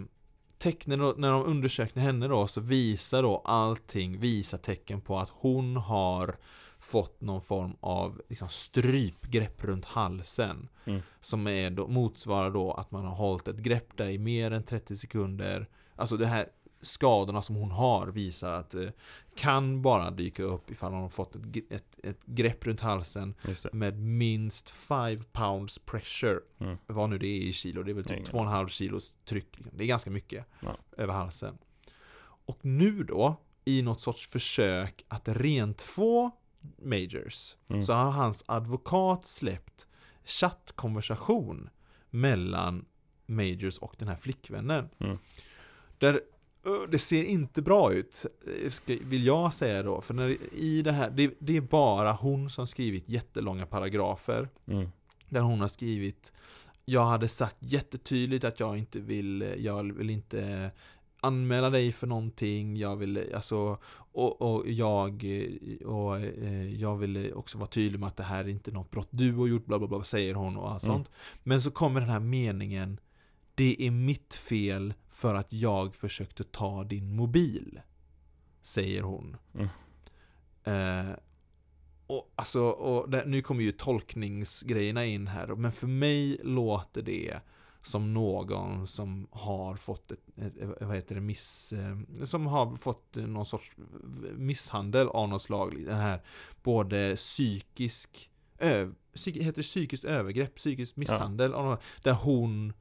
tecknen 0.58 0.98
då, 0.98 1.14
när 1.16 1.32
de 1.32 1.44
undersökte 1.44 2.00
henne 2.00 2.28
då 2.28 2.46
så 2.46 2.60
visar 2.60 3.22
då 3.22 3.42
allting 3.44 4.18
visar 4.18 4.58
tecken 4.58 5.00
på 5.00 5.18
att 5.18 5.30
hon 5.30 5.76
har 5.76 6.36
fått 6.78 7.20
någon 7.20 7.42
form 7.42 7.76
av 7.80 8.22
liksom, 8.28 8.48
strypgrepp 8.48 9.64
runt 9.64 9.84
halsen. 9.84 10.68
Mm. 10.84 11.02
Som 11.20 11.46
är 11.46 11.70
då, 11.70 11.88
motsvarar 11.88 12.50
då 12.50 12.72
att 12.72 12.90
man 12.90 13.04
har 13.04 13.14
hållit 13.14 13.48
ett 13.48 13.58
grepp 13.58 13.96
där 13.96 14.08
i 14.08 14.18
mer 14.18 14.50
än 14.50 14.62
30 14.62 14.96
sekunder. 14.96 15.68
Alltså 15.96 16.16
det 16.16 16.26
här 16.26 16.48
skadorna 16.84 17.42
som 17.42 17.56
hon 17.56 17.70
har 17.70 18.06
visar 18.06 18.52
att 18.52 18.70
det 18.70 18.92
kan 19.36 19.82
bara 19.82 20.10
dyka 20.10 20.42
upp 20.42 20.70
ifall 20.70 20.92
hon 20.92 21.02
har 21.02 21.08
fått 21.08 21.36
ett, 21.36 21.42
ett, 21.70 21.98
ett 22.02 22.26
grepp 22.26 22.66
runt 22.66 22.80
halsen 22.80 23.34
med 23.72 23.98
minst 23.98 24.70
5 24.70 25.18
pounds 25.32 25.78
pressure. 25.78 26.40
Mm. 26.58 26.76
Vad 26.86 27.10
nu 27.10 27.18
det 27.18 27.26
är 27.26 27.40
i 27.40 27.52
kilo, 27.52 27.82
det 27.82 27.90
är 27.90 27.94
väl 27.94 28.04
typ 28.04 28.28
2,5 28.28 28.68
kilos 28.68 29.14
tryck. 29.24 29.58
liksom. 29.58 29.78
Det 29.78 29.84
är 29.84 29.88
ganska 29.88 30.10
mycket 30.10 30.46
Ja. 30.60 30.76
över 30.96 31.12
halsen. 31.12 31.58
Och 32.46 32.58
nu 32.62 33.02
då, 33.04 33.36
i 33.64 33.82
något 33.82 34.00
sorts 34.00 34.26
försök 34.28 35.04
att 35.08 35.28
rentvå 35.28 36.30
Majors, 36.82 37.56
Mm. 37.68 37.82
så 37.82 37.92
har 37.92 38.10
hans 38.10 38.44
advokat 38.46 39.26
släppt 39.26 39.86
chattkonversation 40.24 41.70
mellan 42.10 42.84
Majors 43.26 43.78
och 43.78 43.94
den 43.98 44.08
här 44.08 44.16
flickvännen. 44.16 44.88
Mm. 44.98 45.18
Där 45.98 46.20
det 46.90 46.98
ser 46.98 47.24
inte 47.24 47.62
bra 47.62 47.92
ut, 47.92 48.26
vill 48.86 49.24
jag 49.26 49.54
säga 49.54 49.82
då. 49.82 50.00
För 50.00 50.14
när, 50.14 50.36
i 50.54 50.82
det 50.82 50.92
här, 50.92 51.10
det, 51.10 51.34
det 51.38 51.56
är 51.56 51.60
bara 51.60 52.12
hon 52.12 52.50
som 52.50 52.66
skrivit 52.66 53.08
jättelånga 53.08 53.66
paragrafer. 53.66 54.48
Mm. 54.66 54.88
Där 55.28 55.40
hon 55.40 55.60
har 55.60 55.68
skrivit 55.68 56.32
Jag 56.84 57.04
hade 57.06 57.28
sagt 57.28 57.56
jättetydligt 57.60 58.44
att 58.44 58.60
jag 58.60 58.78
inte 58.78 59.00
vill, 59.00 59.54
jag 59.58 59.92
vill 59.92 60.10
inte 60.10 60.70
anmäla 61.20 61.70
dig 61.70 61.92
för 61.92 62.06
någonting, 62.06 62.76
jag 62.76 62.96
vill, 62.96 63.34
alltså, 63.34 63.78
och, 63.96 64.42
och 64.42 64.68
jag, 64.68 65.24
och 65.84 66.20
eh, 66.20 66.74
jag 66.74 66.96
vill 66.96 67.32
också 67.34 67.58
vara 67.58 67.68
tydlig 67.68 68.00
med 68.00 68.06
att 68.06 68.16
det 68.16 68.22
här 68.22 68.44
är 68.44 68.48
inte 68.48 68.70
något 68.70 68.90
brott 68.90 69.08
du 69.10 69.32
har 69.32 69.46
gjort, 69.46 69.66
bla 69.66 69.78
bla 69.78 69.88
bla, 69.88 70.04
säger 70.04 70.34
hon 70.34 70.56
och 70.56 70.70
allt 70.72 70.84
Mm. 70.84 70.96
sånt. 70.96 71.10
Men 71.42 71.62
så 71.62 71.70
kommer 71.70 72.00
den 72.00 72.10
här 72.10 72.20
meningen 72.20 73.00
Det 73.54 73.86
är 73.86 73.90
mitt 73.90 74.34
fel 74.34 74.94
för 75.10 75.34
att 75.34 75.52
jag 75.52 75.94
försökte 75.94 76.44
ta 76.44 76.84
din 76.84 77.16
mobil. 77.16 77.80
Säger 78.62 79.02
hon. 79.02 79.36
Mm. 79.54 79.68
Eh, 80.64 81.16
och, 82.06 82.32
alltså, 82.34 82.62
och 82.62 83.10
där, 83.10 83.26
nu 83.26 83.42
kommer 83.42 83.62
ju 83.62 83.72
tolkningsgrejerna 83.72 85.04
in 85.04 85.26
här. 85.26 85.46
Men 85.46 85.72
för 85.72 85.86
mig 85.86 86.38
låter 86.42 87.02
det 87.02 87.40
som 87.82 88.14
någon 88.14 88.86
som 88.86 89.26
har 89.30 89.76
fått 89.76 90.12
ett, 90.12 90.20
vad 90.80 90.94
heter 90.94 91.14
det, 91.14 91.20
miss, 91.20 91.72
eh, 91.72 92.24
som 92.24 92.46
har 92.46 92.76
fått 92.76 93.16
någon 93.16 93.46
sorts 93.46 93.76
misshandel 94.36 95.08
av 95.08 95.28
något 95.28 95.42
slag. 95.42 95.84
Den 95.84 96.00
här 96.00 96.22
både 96.62 97.16
psykisk, 97.16 98.30
ö, 98.58 98.90
psyk, 99.14 99.36
heter 99.36 99.56
det 99.56 99.62
psykiskt 99.62 100.04
övergrepp, 100.04 100.54
psykisk 100.54 100.96
misshandel, 100.96 101.50
något, 101.50 101.82
där 102.02 102.12
hon 102.12 102.72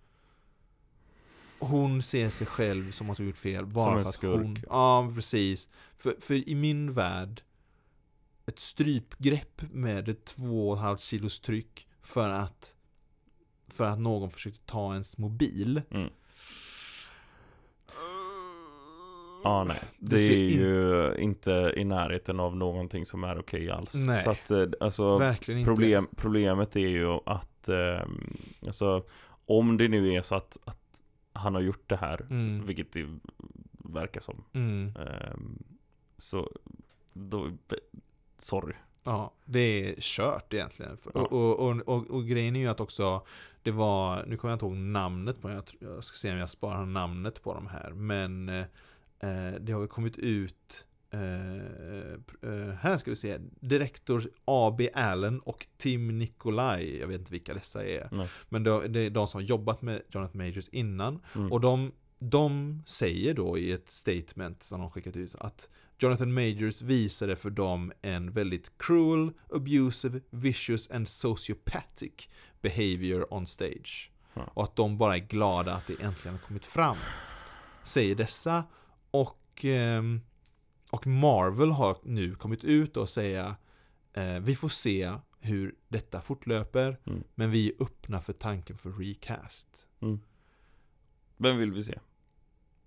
hon 1.68 2.02
ser 2.02 2.30
sig 2.30 2.48
själv 2.48 2.92
som 2.92 3.10
att 3.10 3.18
hon 3.18 3.28
gjort 3.28 3.38
fel 3.38 3.66
bara 3.66 3.86
Som 3.86 3.94
en 3.98 4.00
för 4.04 4.10
att 4.10 4.14
skurk. 4.16 4.42
hon... 4.42 4.58
Ja, 4.70 5.12
precis. 5.16 5.70
För, 5.98 6.14
för 6.20 6.50
i 6.50 6.56
min 6.56 6.92
värld 6.94 7.42
ett 8.46 8.60
strypgrepp 8.60 9.62
med 9.72 10.10
ett 10.10 10.36
2,5 10.38 10.98
kilos 10.98 11.40
tryck 11.40 11.88
för 12.02 12.30
att 12.30 12.76
för 13.68 13.90
att 13.90 14.00
någon 14.00 14.32
försökte 14.32 14.60
ta 14.66 14.92
ens 14.92 15.18
mobil. 15.18 15.82
Mm. 15.92 16.10
Ja, 19.44 19.64
nej. 19.64 19.80
Det 20.00 20.16
Det, 20.16 20.22
är 20.22 20.38
in- 20.38 20.60
ju 20.60 21.16
inte 21.20 21.74
i 21.78 21.84
närheten 21.84 22.40
av 22.40 22.56
någonting 22.56 23.06
som 23.06 23.24
är 23.24 23.40
okej 23.40 23.70
alls. 23.72 23.94
Nej. 23.96 24.18
Så 24.24 24.30
att, 24.30 24.52
eh, 24.52 24.66
alltså, 24.80 25.18
Verkligen 25.18 25.60
inte. 25.60 25.68
problem, 25.70 26.08
problemet 26.16 26.76
är 26.76 26.88
ju 26.88 27.08
att, 27.26 27.70
eh, 27.70 28.02
alltså, 28.66 29.04
om 29.46 29.78
det 29.78 29.88
nu 29.88 30.14
är 30.14 30.22
så 30.22 30.36
att, 30.36 30.58
att 30.66 30.80
han 31.34 31.54
har 31.56 31.62
gjort 31.62 31.90
det 31.90 31.96
här, 31.96 32.22
Mm. 32.30 32.66
vilket 32.66 32.92
det 32.92 33.20
verkar 33.78 34.22
som, 34.22 34.44
Mm. 34.54 34.94
eh, 34.96 35.38
så, 36.18 36.52
då, 37.14 37.52
sorry. 38.38 38.74
Ja, 39.04 39.34
det 39.46 39.60
är 39.60 39.96
kört 40.02 40.54
egentligen. 40.54 40.98
Ja. 41.14 41.22
Och, 41.22 41.60
och, 41.60 41.82
och, 41.88 42.10
och 42.10 42.26
grejen 42.28 42.56
är 42.56 42.60
ju 42.60 42.68
att 42.68 42.80
också 42.80 43.26
Det 43.64 43.72
var, 43.72 44.26
nu 44.26 44.38
kommer 44.38 44.52
jag 44.52 44.56
inte 44.56 44.66
ihåg 44.66 44.76
namnet 44.76 45.42
på 45.42 45.50
jag, 45.50 45.64
jag 45.80 46.04
ska 46.04 46.16
se 46.16 46.32
om 46.32 46.38
jag 46.38 46.50
sparar 46.50 46.86
namnet 46.86 47.44
på 47.44 47.54
de 47.54 47.68
här 47.68 47.92
Men 47.94 48.50
eh, 48.50 48.64
Det 49.60 49.72
har 49.74 49.82
ju 49.82 49.88
kommit 49.88 50.18
ut 50.18 50.86
eh, 51.14 52.76
här 52.80 52.98
ska 52.98 53.12
vi 53.12 53.16
se, 53.16 53.38
direktor 53.60 54.30
A.B. 54.46 54.90
Allen 54.94 55.40
och 55.40 55.68
Tim 55.78 56.20
Nikolaj, 56.20 56.98
jag 57.00 57.08
vet 57.08 57.20
inte 57.20 57.32
vilka 57.32 57.54
dessa 57.54 57.86
är. 57.86 58.08
Nej. 58.12 58.28
Men 58.50 58.64
det, 58.64 58.88
det 58.88 59.00
är 59.00 59.10
de 59.10 59.28
som 59.28 59.42
har 59.42 59.46
jobbat 59.46 59.82
med 59.82 60.02
Jonathan 60.10 60.38
Majors 60.38 60.70
innan. 60.70 61.22
Mm. 61.36 61.52
Och 61.52 61.62
de, 61.62 61.92
de 62.20 62.84
säger 62.86 63.34
då 63.34 63.58
i 63.58 63.72
ett 63.72 63.92
statement 63.92 64.64
som 64.64 64.80
de 64.80 64.92
skickat 64.92 65.16
ut 65.16 65.36
att 65.36 65.70
Jonathan 65.98 66.34
Majors 66.34 66.82
visade 66.82 67.36
för 67.36 67.50
dem 67.50 67.92
en 68.02 68.32
väldigt 68.32 68.78
cruel, 68.78 69.32
abusive, 69.54 70.22
vicious 70.30 70.92
and 70.92 71.08
sociopathic 71.08 72.30
behavior 72.62 73.34
on 73.34 73.48
stage. 73.48 74.12
Ja. 74.34 74.50
Och 74.54 74.64
att 74.64 74.76
de 74.76 74.98
bara 74.98 75.16
är 75.16 75.20
glada 75.20 75.74
att 75.74 75.88
det 75.88 75.94
äntligen 75.94 76.34
har 76.34 76.48
kommit 76.48 76.66
fram. 76.66 76.98
Säger 77.84 78.16
dessa. 78.16 78.64
Och, 79.12 79.66
ehm, 79.66 80.22
och 80.94 81.08
Marvel 81.08 81.72
har 81.72 81.98
nu 82.04 82.36
kommit 82.36 82.64
ut 82.64 82.98
och 82.98 83.10
säga 83.10 83.56
eh, 84.14 84.40
vi 84.40 84.56
får 84.56 84.70
se 84.70 85.14
hur 85.40 85.76
detta 85.88 86.22
fortlöper. 86.22 86.98
Mm. 87.06 87.24
Men 87.36 87.52
vi 87.52 87.70
är 87.70 87.84
öppna 87.84 88.22
för 88.22 88.34
tanken 88.34 88.78
för 88.78 88.90
recast. 88.90 89.88
Mm. 90.02 90.20
Vem 91.38 91.58
vill 91.58 91.72
vi 91.72 91.84
se? 91.84 92.00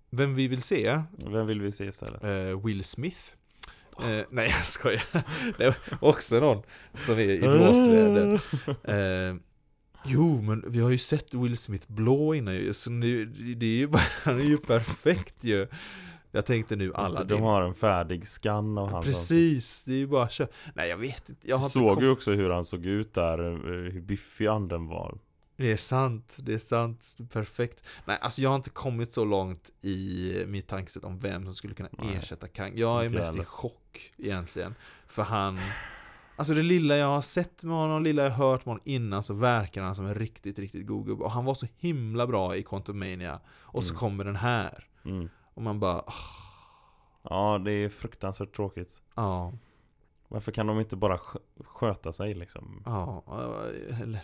Vem 0.09 0.35
vi 0.35 0.47
vill 0.47 0.61
se? 0.61 1.01
Vem 1.17 1.47
vill 1.47 1.61
vi 1.61 1.71
se 1.71 1.85
istället? 1.85 2.23
Eh, 2.23 2.65
Will 2.65 2.83
Smith. 2.83 3.31
Eh, 3.99 4.25
nej 4.29 4.49
jag 4.57 4.65
skojar. 4.65 5.03
Det 5.57 5.65
är 5.65 5.75
också 6.01 6.39
någon 6.39 6.63
som 6.93 7.15
är 7.15 7.29
i 7.29 7.39
blåsväder. 7.39 8.41
Eh, 8.83 9.35
jo 10.05 10.41
men 10.41 10.63
vi 10.67 10.79
har 10.79 10.89
ju 10.89 10.97
sett 10.97 11.33
Will 11.33 11.57
Smith 11.57 11.91
blå 11.91 12.35
innan 12.35 12.55
ju. 12.55 12.73
Så 12.73 12.91
nu, 12.91 13.25
det 13.55 13.65
är 13.65 13.77
ju 13.77 13.87
bara, 13.87 14.03
han 14.23 14.39
är 14.39 14.45
ju 14.45 14.57
perfekt 14.57 15.43
ju. 15.43 15.67
Jag 16.31 16.45
tänkte 16.45 16.75
nu 16.75 16.93
alla 16.93 17.23
De 17.23 17.41
har 17.41 17.61
en 17.61 17.73
färdig 17.73 18.27
scan 18.27 18.77
av 18.77 18.89
hans 18.89 19.05
Precis, 19.05 19.83
det 19.83 19.93
är 19.93 19.97
ju 19.97 20.07
bara 20.07 20.23
att 20.23 20.31
köra. 20.31 20.47
Nej 20.75 20.89
jag 20.89 20.97
vet 20.97 21.29
inte. 21.29 21.47
Jag 21.49 21.57
inte 21.59 21.69
Såg 21.69 21.93
kom- 21.95 22.03
ju 22.03 22.09
också 22.09 22.31
hur 22.31 22.49
han 22.49 22.65
såg 22.65 22.85
ut 22.85 23.13
där, 23.13 23.39
eh, 23.39 23.91
hur 23.91 24.01
biffig 24.01 24.47
anden 24.47 24.87
var. 24.87 25.17
Det 25.57 25.71
är 25.71 25.77
sant, 25.77 26.37
det 26.39 26.53
är 26.53 26.57
sant, 26.57 27.15
perfekt. 27.33 27.83
Nej, 28.05 28.17
alltså 28.21 28.41
jag 28.41 28.49
har 28.49 28.55
inte 28.55 28.69
kommit 28.69 29.13
så 29.13 29.25
långt 29.25 29.69
i 29.81 30.33
mitt 30.47 30.67
tankesätt 30.67 31.03
om 31.03 31.19
vem 31.19 31.45
som 31.45 31.53
skulle 31.53 31.73
kunna 31.73 31.89
Nej, 31.91 32.15
ersätta 32.15 32.47
Kang. 32.47 32.73
Jag 32.75 33.01
är 33.01 33.05
inte 33.05 33.19
mest 33.19 33.31
heller. 33.31 33.43
i 33.43 33.45
chock 33.45 34.13
egentligen. 34.17 34.75
För 35.07 35.23
han, 35.23 35.59
alltså 36.35 36.53
det 36.53 36.61
lilla 36.63 36.97
jag 36.97 37.07
har 37.07 37.21
sett 37.21 37.63
med 37.63 37.75
honom, 37.75 38.03
det 38.03 38.09
lilla 38.09 38.23
jag 38.23 38.29
har 38.31 38.49
hört 38.51 38.65
med 38.65 38.71
honom 38.71 38.81
innan 38.85 39.23
så 39.23 39.33
verkar 39.33 39.81
han 39.83 39.95
som 39.95 40.05
en 40.05 40.15
riktigt, 40.15 40.59
riktigt 40.59 40.87
god 40.87 41.05
gubbe. 41.07 41.23
Och 41.23 41.31
han 41.31 41.45
var 41.45 41.53
så 41.53 41.67
himla 41.77 42.27
bra 42.27 42.55
i 42.55 42.63
Quantum 42.63 42.99
Mania. 42.99 43.39
Och 43.59 43.83
så 43.83 43.93
Mm. 43.93 43.99
kommer 43.99 44.25
den 44.25 44.35
här. 44.35 44.87
Mm. 45.05 45.29
Och 45.57 45.63
man 45.63 45.79
bara, 45.79 45.97
ah, 45.99 46.13
Ja, 47.29 47.61
det 47.65 47.71
är 47.71 47.89
fruktansvärt 47.89 48.55
tråkigt. 48.55 49.01
ja, 49.15 49.53
Varför 50.27 50.51
kan 50.51 50.67
de 50.67 50.79
inte 50.79 50.95
bara 50.95 51.17
skö- 51.17 51.63
sköta 51.65 52.13
sig 52.13 52.33
liksom? 52.33 52.83
ja, 52.85 53.23
eller 54.01 54.19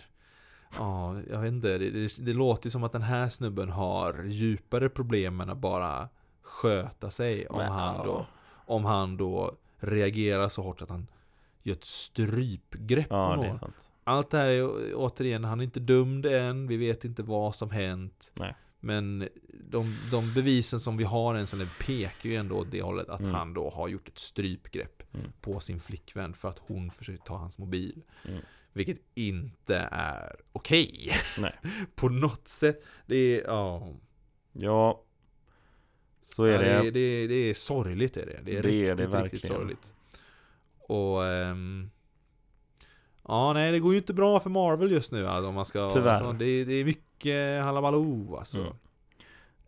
Ja, 0.78 1.20
jag 1.30 1.40
vet 1.40 1.48
inte. 1.52 1.78
Det, 1.78 1.90
det, 1.90 2.16
det 2.24 2.32
låter 2.32 2.70
som 2.70 2.84
att 2.84 2.92
den 2.92 3.02
här 3.02 3.28
snubben 3.28 3.70
har 3.70 4.24
djupare 4.24 4.88
problem 4.88 5.40
än 5.40 5.50
att 5.50 5.58
bara 5.58 6.08
sköta 6.42 7.10
sig. 7.10 7.46
Om 7.46 7.56
Men, 7.56 7.72
han 7.72 7.94
ja. 7.96 8.04
då 8.04 8.26
Om 8.74 8.84
han 8.84 9.16
då 9.16 9.54
reagerar 9.78 10.48
så 10.48 10.62
hårt 10.62 10.82
att 10.82 10.88
han 10.88 11.06
gör 11.62 11.74
ett 11.74 11.84
strypgrepp 11.84 13.08
på 13.08 13.14
Ja, 13.14 13.36
det 13.36 13.48
någon. 13.48 13.58
sant. 13.58 13.90
Allt 14.04 14.30
det 14.30 14.38
här 14.38 14.48
är 14.48 14.92
återigen, 14.94 15.44
han 15.44 15.60
är 15.60 15.64
inte 15.64 15.80
dömd 15.80 16.26
än, 16.26 16.66
vi 16.66 16.76
vet 16.76 17.04
inte 17.04 17.22
vad 17.22 17.54
som 17.54 17.70
hänt. 17.70 18.32
Nej. 18.34 18.56
Men 18.84 19.28
de, 19.70 19.96
de 20.10 20.32
bevisen 20.34 20.80
som 20.80 20.96
vi 20.96 21.04
har 21.04 21.34
än 21.34 21.46
så 21.46 21.56
länge 21.56 21.70
pekar 21.80 22.30
ju 22.30 22.36
ändå 22.36 22.54
åt 22.56 22.70
det 22.70 22.82
hållet 22.82 23.08
att 23.08 23.20
Mm. 23.20 23.34
han 23.34 23.54
då 23.54 23.70
har 23.70 23.88
gjort 23.88 24.08
ett 24.08 24.18
strypgrepp 24.18 25.02
Mm. 25.14 25.32
på 25.40 25.60
sin 25.60 25.80
flickvän 25.80 26.34
för 26.34 26.48
att 26.48 26.58
hon 26.58 26.90
försökte 26.90 27.26
ta 27.26 27.36
hans 27.36 27.58
mobil. 27.58 28.02
Mm. 28.28 28.40
Vilket 28.72 28.98
inte 29.14 29.88
är 29.90 30.36
okej. 30.52 31.10
Nej. 31.38 31.54
på 31.94 32.08
något 32.08 32.48
sätt. 32.48 32.84
Det 33.06 33.16
är, 33.16 33.44
ja. 33.44 33.88
Ja, 34.52 35.02
så 36.22 36.44
är 36.44 36.52
ja, 36.52 36.58
det. 36.58 36.66
det, 36.66 36.86
är, 36.88 36.92
det, 36.92 37.00
är, 37.00 37.28
det 37.28 37.34
är 37.34 37.54
sorgligt 37.54 38.16
är 38.16 38.26
det. 38.26 38.40
Det 38.44 38.56
är 38.58 38.62
Det 38.62 38.68
är 38.78 38.96
riktigt, 38.96 38.96
det 38.96 39.04
riktigt 39.04 39.14
verkligen. 39.14 39.56
sorgligt. 39.56 39.94
Och 40.78 41.24
ehm, 41.26 41.90
Ja, 43.28 43.52
nej 43.52 43.72
det 43.72 43.78
går 43.80 43.92
ju 43.92 43.98
inte 43.98 44.14
bra 44.14 44.40
för 44.40 44.50
Marvel 44.50 44.90
just 44.92 45.12
nu 45.12 45.26
alltså, 45.26 45.48
om 45.48 45.54
man 45.54 45.64
ska 45.64 45.90
Tyvärr. 45.90 46.10
Alltså, 46.10 46.32
det, 46.32 46.64
det 46.64 46.72
är 46.74 46.84
mycket 46.84 47.04
halabaloo 47.62 48.36
alltså. 48.36 48.58
Mm. 48.58 48.72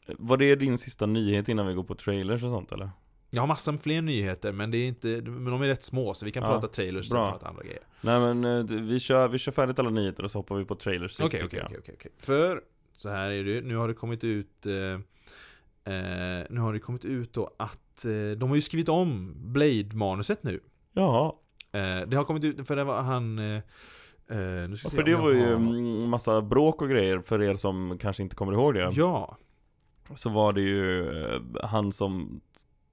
Var 0.06 0.36
det 0.36 0.56
din 0.56 0.78
sista 0.78 1.06
nyhet 1.06 1.48
innan 1.48 1.66
vi 1.66 1.74
går 1.74 1.84
på 1.84 1.94
trailers 1.94 2.42
och 2.42 2.50
sånt 2.50 2.72
eller? 2.72 2.90
Jag 3.30 3.42
har 3.42 3.46
massor 3.46 3.72
med 3.72 3.80
fler 3.80 4.02
nyheter 4.02 4.52
men 4.52 4.70
det 4.70 4.78
är 4.78 4.88
inte 4.88 5.08
Men 5.08 5.44
de 5.44 5.62
är 5.62 5.66
rätt 5.66 5.84
små 5.84 6.14
så 6.14 6.24
vi 6.24 6.30
kan 6.32 6.42
Ja, 6.42 6.48
prata 6.48 6.68
trailers 6.68 7.06
och 7.06 7.14
bra. 7.14 7.30
prata 7.32 7.48
andra 7.48 7.62
grejer 7.62 7.82
Nej 8.00 8.20
men 8.20 8.44
eh, 8.44 8.64
vi 8.82 9.00
kör, 9.00 9.28
vi 9.28 9.38
kör 9.38 9.52
färdigt 9.52 9.78
alla 9.78 9.90
nyheter 9.90 10.24
och 10.24 10.30
så 10.30 10.38
hoppar 10.38 10.56
vi 10.56 10.64
på 10.64 10.74
trailers 10.74 11.10
sist 11.10 11.20
Okej, 11.20 11.40
tycker 11.40 11.64
okej, 11.64 11.68
jag. 11.72 11.80
okej, 11.80 11.94
okej. 11.98 12.12
För, 12.18 12.60
så 12.92 13.08
här 13.08 13.30
är 13.30 13.44
det 13.44 13.60
Nu 13.60 13.76
har 13.76 13.88
det 13.88 13.94
kommit 13.94 14.24
ut 14.24 14.66
eh, 14.66 15.94
eh, 15.94 16.44
Nu 16.50 16.60
har 16.60 16.72
det 16.72 16.78
kommit 16.78 17.04
ut 17.04 17.32
då 17.32 17.50
att 17.56 18.04
eh, 18.04 18.38
De 18.38 18.48
har 18.48 18.54
ju 18.56 18.62
skrivit 18.62 18.88
om 18.88 19.34
Blade-manuset 19.52 20.42
nu 20.42 20.60
Ja, 20.92 21.40
eh, 21.72 22.00
Det 22.08 22.16
har 22.16 22.24
kommit 22.24 22.44
ut, 22.44 22.66
för 22.66 22.76
det 22.76 22.84
var 22.84 23.02
han 23.02 23.38
eh, 24.30 24.38
eh, 24.62 24.68
nu 24.68 24.76
ska 24.76 24.88
se 24.88 24.96
för 24.96 25.02
det 25.02 25.16
var 25.16 25.30
ju 25.30 25.40
har- 25.46 25.52
mm, 25.52 26.08
massa 26.08 26.42
bråk 26.42 26.82
och 26.82 26.88
grejer 26.90 27.20
för 27.20 27.42
er 27.42 27.56
som 27.56 27.98
kanske 28.00 28.22
inte 28.22 28.36
kommer 28.36 28.52
ihåg 28.52 28.74
det. 28.74 28.90
Ja, 28.92 29.36
Så 30.14 30.30
var 30.30 30.52
det 30.52 30.60
ju 30.62 31.08
eh, 31.24 31.40
han 31.62 31.92
som 31.92 32.40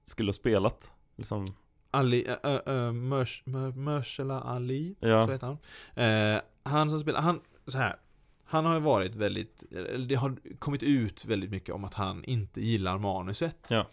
skulle 0.06 0.28
ha 0.28 0.34
spelat. 0.34 0.90
Liksom. 1.16 1.54
Ali, 1.90 2.26
äh, 2.44 2.74
äh, 2.74 2.92
Mörs, 2.92 3.42
Mör, 3.46 3.72
Mörsela 3.72 4.40
Ali, 4.40 4.94
så 5.00 5.08
Ja, 5.08 5.26
heter 5.26 5.46
han. 5.46 6.34
Eh, 6.34 6.40
han 6.62 6.90
som 6.90 7.00
spelar, 7.00 7.20
han, 7.20 7.40
så 7.66 7.78
här. 7.78 7.96
Han 8.44 8.64
har 8.66 8.74
ju 8.74 8.80
varit 8.80 9.14
väldigt, 9.14 9.64
det 10.08 10.14
har 10.14 10.36
kommit 10.58 10.82
ut 10.82 11.24
väldigt 11.24 11.50
mycket 11.50 11.74
om 11.74 11.84
att 11.84 11.94
han 11.94 12.24
inte 12.24 12.60
gillar 12.60 12.98
manuset. 12.98 13.66
Ja. 13.70 13.86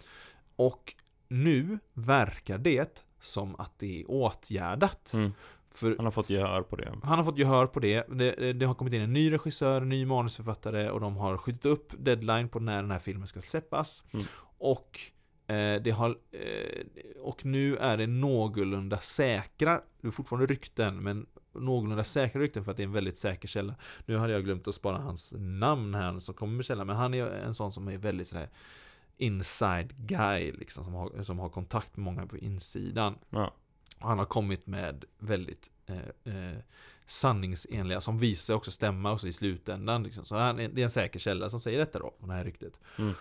Och 0.56 0.94
nu 1.28 1.80
verkar 1.94 2.58
det 2.58 3.06
som 3.20 3.56
att 3.56 3.80
det 3.80 4.02
är 4.02 4.12
åtgärdat. 4.12 5.14
mm. 5.14 5.32
För 5.72 5.96
han 5.98 6.06
har 6.06 6.12
fått 6.12 6.30
gehör 6.30 6.62
på 6.62 6.76
det. 6.76 6.94
han 7.04 7.18
har 7.18 7.24
fått 7.24 7.38
gehör 7.38 7.68
på 7.68 7.80
det. 7.80 8.08
det. 8.10 8.54
Det 8.54 8.66
har 8.66 8.74
kommit 8.74 8.94
in 8.94 9.02
en 9.02 9.14
ny 9.14 9.32
regissör, 9.32 9.82
en 9.82 9.90
ny 9.90 10.06
manusförfattare 10.06 10.90
och 10.90 11.00
de 11.00 11.18
har 11.18 11.38
skjutit 11.38 11.66
upp 11.66 11.94
deadline 11.98 12.50
på 12.50 12.60
när 12.60 12.82
den 12.82 12.92
här 12.92 13.00
filmen 13.00 13.28
ska 13.28 13.42
släppas. 13.42 14.04
Mm. 14.12 14.26
Och 14.58 15.00
eh, 15.48 15.82
det 15.82 15.92
har 15.92 16.10
eh, 16.32 17.22
Och 17.22 17.46
nu 17.46 17.78
är 17.78 17.98
det 17.98 18.08
någorlunda 18.08 18.98
säkra, 18.98 19.82
det 20.02 20.08
är 20.08 20.12
fortfarande 20.12 20.46
rykten, 20.46 20.98
men 20.98 21.26
någorlunda 21.54 22.04
säkra 22.04 22.42
rykten 22.42 22.64
för 22.64 22.72
att 22.72 22.78
det 22.78 22.84
är 22.84 22.88
en 22.88 22.94
väldigt 22.94 23.18
säker 23.18 23.48
källa. 23.48 23.76
Nu 24.06 24.18
hade 24.18 24.34
jag 24.34 24.44
glömt 24.44 24.68
att 24.68 24.76
spara 24.76 24.98
hans 24.98 25.34
namn 25.38 25.96
här 25.96 26.20
som 26.20 26.36
kommer 26.36 26.56
med 26.56 26.66
källan, 26.66 26.88
men 26.88 26.96
han 26.96 27.14
är 27.14 27.26
en 27.28 27.56
sån 27.56 27.72
som 27.72 27.88
är 27.88 27.98
väldigt 27.98 28.28
sådär 28.28 28.50
inside 29.18 29.94
guy 29.98 30.52
liksom, 30.52 30.84
som 30.84 30.94
har, 30.94 31.24
som 31.24 31.40
har 31.40 31.50
kontakt 31.50 31.98
med 31.98 32.04
många 32.04 32.28
på 32.28 32.38
insidan. 32.38 33.16
Ja. 33.30 33.54
Han 34.02 34.20
har 34.20 34.26
kommit 34.26 34.68
med 34.68 35.06
väldigt 35.20 35.72
eh, 35.86 36.36
eh, 36.36 36.58
sanningsenliga, 37.06 38.02
som 38.02 38.18
visar 38.18 38.42
sig 38.42 38.56
också 38.56 38.72
stämma 38.72 39.12
också 39.12 39.28
i 39.28 39.34
slutändan. 39.34 40.04
Liksom. 40.04 40.26
Så 40.26 40.36
han, 40.36 40.56
det 40.56 40.64
är 40.64 40.80
en 40.80 40.90
säker 40.90 41.20
källa 41.20 41.50
som 41.50 41.60
säger 41.60 41.80
detta 41.80 42.00
då, 42.00 42.14
det 42.20 42.34
här 42.34 42.44
ryktet. 42.44 42.74
Mm. 42.98 43.14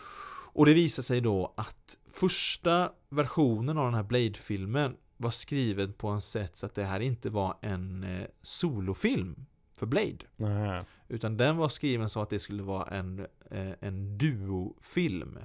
Och 0.53 0.67
det 0.67 0.75
visar 0.75 1.03
sig 1.03 1.21
då 1.21 1.55
att 1.57 1.99
första 2.11 2.93
versionen 3.09 3.79
av 3.79 3.85
den 3.85 3.95
här 3.95 4.03
Blade-filmen 4.03 4.97
var 5.17 5.31
skriven 5.31 5.93
på 5.93 6.09
en 6.09 6.23
sätt 6.23 6.57
så 6.57 6.67
att 6.67 6.75
det 6.75 6.85
här 6.85 7.01
inte 7.01 7.31
var 7.31 7.57
en 7.61 8.05
eh, 8.05 8.27
solofilm 8.43 9.47
för 9.73 9.87
Blade. 9.87 10.19
Nej. 10.37 10.85
Utan 11.09 11.37
den 11.37 11.57
var 11.57 11.69
skriven 11.69 12.11
så 12.11 12.23
att 12.23 12.31
det 12.31 12.39
skulle 12.39 12.63
vara 12.63 12.85
en, 12.85 13.27
eh, 13.51 13.73
en 13.81 14.19
duofilm 14.19 15.39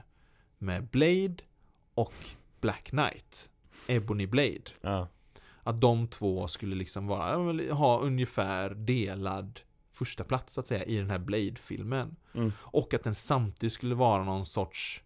med 0.58 0.88
Blade 0.88 1.36
och 1.94 2.14
Black 2.62 2.84
Knight. 2.84 3.52
Ebony 3.88 4.28
Blade. 4.28 4.64
Ja. 4.82 5.08
Att 5.68 5.82
de 5.82 6.08
två 6.08 6.48
skulle 6.48 6.76
liksom 6.76 7.08
vara, 7.08 7.74
ha 7.74 8.00
ungefär 8.00 8.70
delad 8.70 9.60
första 9.92 10.24
plats 10.24 10.54
så 10.54 10.62
att 10.62 10.68
säga 10.68 10.84
i 10.84 10.98
den 10.98 11.10
här 11.10 11.20
Blade-filmen. 11.20 12.16
Mm. 12.34 12.52
Och 12.60 12.94
att 12.94 13.04
den 13.04 13.16
samtidigt 13.16 13.74
skulle 13.74 13.96
vara 13.96 14.24
någon 14.24 14.46
sorts 14.46 15.02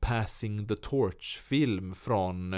Passing 0.00 0.66
the 0.66 0.76
Torch-film 0.76 1.94
från 1.94 2.52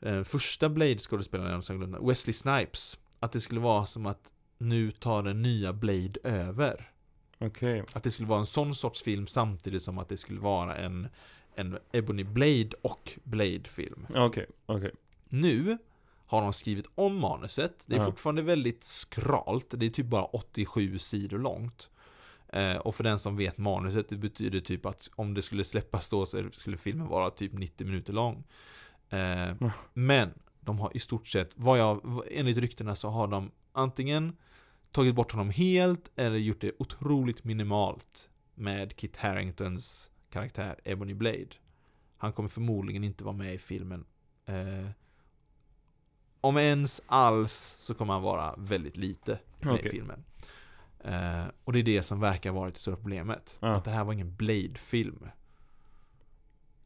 eh, 0.00 0.22
första 0.24 0.68
Blade-skådespelaren, 0.68 1.62
som 1.62 1.80
jag 1.80 1.80
glömde, 1.80 2.08
Wesley 2.08 2.32
Snipes. 2.32 2.98
Att 3.20 3.32
det 3.32 3.40
skulle 3.40 3.60
vara 3.60 3.86
som 3.86 4.06
att 4.06 4.32
nu 4.58 4.90
tar 4.90 5.22
den 5.22 5.42
nya 5.42 5.72
Blade 5.72 6.20
över. 6.24 6.90
Okej. 7.38 7.84
Att 7.92 8.02
det 8.02 8.10
skulle 8.10 8.28
vara 8.28 8.40
en 8.40 8.46
sån 8.46 8.74
sorts 8.74 9.02
film 9.02 9.26
samtidigt 9.26 9.82
som 9.82 9.98
att 9.98 10.08
det 10.08 10.16
skulle 10.16 10.40
vara 10.40 10.76
en, 10.76 11.08
en 11.54 11.78
Ebony 11.92 12.24
Blade 12.24 12.70
och 12.82 13.18
Blade-film. 13.24 14.06
Okej, 14.14 14.46
okej. 14.66 14.92
Nu 15.28 15.78
har 16.30 16.42
de 16.42 16.52
skrivit 16.52 16.86
om 16.94 17.16
manuset. 17.20 17.82
Det 17.86 17.94
är 17.94 17.98
Ja. 18.00 18.04
fortfarande 18.04 18.42
väldigt 18.42 18.84
skralt. 18.84 19.74
Det 19.76 19.86
är 19.86 19.90
typ 19.90 20.06
bara 20.06 20.24
87 20.24 20.98
sidor 20.98 21.38
långt. 21.38 21.90
Eh, 22.48 22.76
och 22.76 22.94
för 22.94 23.04
den 23.04 23.18
som 23.18 23.36
vet 23.36 23.58
manuset, 23.58 24.08
det 24.08 24.16
betyder 24.16 24.60
typ 24.60 24.86
att 24.86 25.10
om 25.14 25.34
det 25.34 25.42
skulle 25.42 25.64
släppas 25.64 26.10
då 26.10 26.26
så 26.26 26.50
skulle 26.52 26.76
filmen 26.76 27.08
vara 27.08 27.30
typ 27.30 27.52
90 27.52 27.86
minuter 27.86 28.12
lång. 28.12 28.44
Eh, 29.08 29.70
men 29.94 30.34
de 30.60 30.78
har 30.78 30.96
i 30.96 30.98
stort 30.98 31.26
sett, 31.28 31.52
vad 31.56 31.78
jag, 31.78 32.22
enligt 32.30 32.58
ryktena 32.58 32.96
så 32.96 33.08
har 33.08 33.26
de 33.26 33.50
antingen 33.72 34.36
tagit 34.92 35.14
bort 35.14 35.32
honom 35.32 35.50
helt 35.50 36.10
eller 36.16 36.36
gjort 36.36 36.60
det 36.60 36.72
otroligt 36.78 37.44
minimalt 37.44 38.28
med 38.54 38.96
Kit 38.96 39.16
Haringtons 39.16 40.10
karaktär 40.30 40.80
Ebony 40.84 41.14
Blade. 41.14 41.48
Han 42.16 42.32
kommer 42.32 42.48
förmodligen 42.48 43.04
inte 43.04 43.24
vara 43.24 43.36
med 43.36 43.54
i 43.54 43.58
filmen. 43.58 44.04
Eh, 44.46 44.90
om 46.40 46.56
ens 46.56 47.02
alls 47.06 47.76
så 47.78 47.94
kommer 47.94 48.12
han 48.12 48.22
vara 48.22 48.54
väldigt 48.58 48.96
lite 48.96 49.38
med 49.60 49.74
Okej. 49.74 49.86
i 49.86 49.88
filmen. 49.90 50.24
Eh, 51.04 51.44
och 51.64 51.72
det 51.72 51.78
är 51.78 51.82
det 51.82 52.02
som 52.02 52.20
verkar 52.20 52.52
vara 52.52 52.70
det 52.70 52.78
stora 52.78 52.96
problemet. 52.96 53.58
Ja. 53.60 53.68
Att 53.74 53.84
det 53.84 53.90
här 53.90 54.04
var 54.04 54.12
ingen 54.12 54.36
Blade-film. 54.36 55.28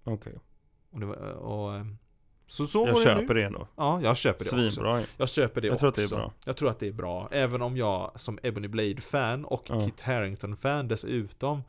Okej. 0.05 0.35
Och 0.91 1.01
det 1.01 1.07
var, 1.07 1.17
och, 1.17 1.75
eh, 1.77 1.85
så 2.47 2.67
så 2.67 2.87
Jag 2.87 2.95
det 2.97 3.03
köper 3.03 3.35
nu. 3.35 3.41
det 3.41 3.47
ändå. 3.47 3.69
Ja, 3.77 4.01
jag 4.03 4.17
köper 4.17 4.39
det 4.45 4.51
också. 4.51 4.71
Svinbra. 4.71 5.03
Jag 5.17 5.29
köper 5.29 5.61
det 5.61 5.67
Jag 5.67 5.75
också. 5.75 5.81
tror 5.81 5.89
att 5.91 5.97
det 5.97 6.03
är 6.15 6.17
bra. 6.19 6.33
Jag 6.45 6.57
tror 6.57 6.71
att 6.71 6.79
det 6.79 6.89
är 6.89 6.93
bra. 6.93 7.29
Även 7.31 7.63
om 7.63 7.77
jag 7.77 8.13
som 8.17 8.39
Ebony 8.43 8.69
Blade-fan 8.69 9.45
och 9.45 9.65
Ja. 9.69 9.81
Kit 9.81 10.01
Harington-fan 10.01 10.89
dessutom 10.89 11.59
eh, 11.59 11.63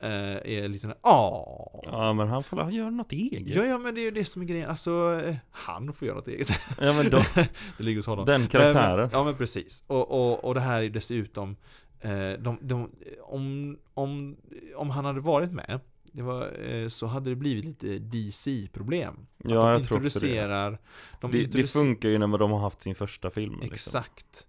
är 0.00 0.68
lite 0.68 0.82
såhär 0.82 0.96
Åh! 1.02 1.80
Ja 1.84 2.12
men 2.12 2.28
han 2.28 2.42
får 2.42 2.70
göra 2.72 2.90
något 2.90 3.12
eget. 3.12 3.54
Ja, 3.56 3.64
ja, 3.64 3.78
men 3.78 3.94
det 3.94 4.00
är 4.00 4.02
ju 4.04 4.10
det 4.10 4.24
som 4.24 4.42
är 4.42 4.46
grejen. 4.46 4.70
Alltså, 4.70 5.20
eh, 5.26 5.34
han 5.50 5.92
får 5.92 6.06
göra 6.08 6.16
något 6.16 6.28
eget. 6.28 6.48
Ja 6.80 6.92
men 6.92 7.10
då, 7.10 7.22
det 7.78 7.82
ligger 7.84 7.98
hos 7.98 8.06
honom. 8.06 8.24
den 8.26 8.40
Men, 8.40 8.50
karaktären. 8.50 9.08
ja, 9.12 9.24
men 9.24 9.34
precis. 9.34 9.84
Och, 9.86 10.10
och, 10.10 10.44
och 10.44 10.54
det 10.54 10.60
här 10.60 10.82
är 10.82 10.88
dessutom 10.90 11.56
eh, 12.00 12.10
de, 12.38 12.58
de, 12.60 12.90
om, 13.22 13.76
om, 13.94 14.36
om 14.76 14.90
han 14.90 15.04
hade 15.04 15.20
varit 15.20 15.52
med 15.52 15.80
det 16.12 16.22
var, 16.22 16.70
eh, 16.70 16.88
så 16.88 17.06
hade 17.06 17.30
det 17.30 17.36
blivit 17.36 17.64
lite 17.64 17.98
DC-problem. 17.98 19.14
Att 19.44 19.50
Ja, 19.50 19.60
de 19.60 19.70
jag 19.70 19.84
tror 19.84 20.06
också 20.06 20.18
det. 20.20 20.26
introducerar, 20.26 20.78
de 21.20 21.30
Det, 21.30 21.38
det 21.38 21.44
introducer- 21.44 21.78
funkar 21.78 22.08
ju 22.08 22.18
när 22.18 22.38
de 22.38 22.50
har 22.50 22.58
haft 22.58 22.82
sin 22.82 22.94
första 22.94 23.30
film. 23.30 23.52
Liksom. 23.52 23.72
Exakt. 23.74 24.26
Eh, 24.46 24.47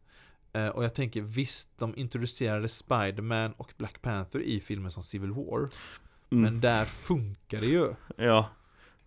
och 0.73 0.83
jag 0.83 0.93
tänker 0.93 1.21
visst, 1.21 1.69
de 1.77 1.97
introducerade 1.97 2.67
Spider-Man 2.67 3.51
och 3.51 3.73
Black 3.77 4.01
Panther 4.01 4.39
i 4.39 4.59
filmen 4.59 4.91
som 4.91 5.03
Civil 5.03 5.31
War. 5.31 5.59
Mm. 5.59 6.43
Men 6.43 6.61
där 6.61 6.85
funkar 6.85 7.59
det 7.59 7.65
ju. 7.65 7.93
Ja. 8.17 8.49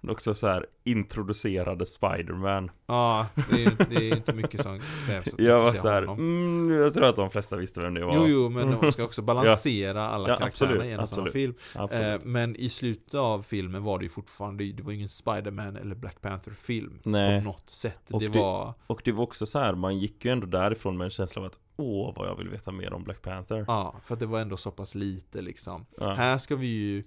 Också 0.08 0.34
så 0.34 0.46
här 0.48 0.66
introducerade 0.84 1.86
Spiderman. 1.86 2.70
Ja, 2.86 3.26
det 3.50 3.64
är, 3.64 3.86
det 3.90 4.10
är 4.10 4.16
inte 4.16 4.32
mycket 4.32 4.62
som 4.62 4.80
krävs 5.06 5.26
att 5.34 5.38
Jag 5.38 5.58
var 5.62 5.72
så 5.72 5.88
här, 5.88 6.02
mm, 6.02 6.70
jag 6.82 6.94
tror 6.94 7.04
att 7.04 7.16
de 7.16 7.30
flesta 7.30 7.56
visste 7.56 7.80
vem 7.80 7.94
det 7.94 8.06
var. 8.06 8.14
Jo, 8.16 8.26
jo, 8.28 8.48
men 8.48 8.70
de 8.80 8.92
ska 8.92 9.04
också 9.04 9.22
balansera 9.32 10.08
alla 10.08 10.28
Ja, 10.28 10.36
karaktärerna 10.36 10.74
absolut, 10.74 10.90
i 10.90 10.94
en 10.94 11.00
absolut. 11.00 11.32
film. 11.32 11.54
Eh, 11.90 12.20
men 12.22 12.56
i 12.56 12.68
slutet 12.68 13.14
av 13.14 13.42
filmen 13.42 13.82
var 13.84 13.98
det 13.98 14.04
ju 14.04 14.08
fortfarande, 14.08 14.64
det 14.72 14.82
var 14.82 14.92
ingen 14.92 15.08
Spider-Man 15.08 15.76
eller 15.76 15.94
Black 15.94 16.20
Panther-film 16.20 16.98
Nej. 17.02 17.40
på 17.40 17.44
något 17.44 17.70
sätt. 17.70 18.10
Och 18.10 18.20
det 18.20 18.28
det- 18.28 18.38
var, 18.38 18.74
Och 18.86 19.00
det 19.04 19.12
var 19.12 19.22
också 19.22 19.46
så 19.46 19.58
här, 19.58 19.74
man 19.74 19.98
gick 19.98 20.24
ju 20.24 20.30
ändå 20.30 20.46
därifrån 20.46 20.96
med 20.96 21.04
en 21.04 21.10
känsla 21.10 21.40
av 21.42 21.46
att 21.46 21.58
åh, 21.76 22.12
vad 22.16 22.28
jag 22.28 22.36
vill 22.36 22.48
veta 22.48 22.72
mer 22.72 22.92
om 22.92 23.04
Black 23.04 23.22
Panther. 23.22 23.64
ja, 23.68 23.94
för 24.04 24.14
att 24.14 24.20
det 24.20 24.26
var 24.26 24.40
ändå 24.40 24.56
så 24.56 24.70
pass 24.70 24.94
lite 24.94 25.40
liksom. 25.42 25.86
Ja. 26.00 26.14
Här 26.14 26.38
ska 26.38 26.56
vi 26.56 26.66
ju, 26.66 27.02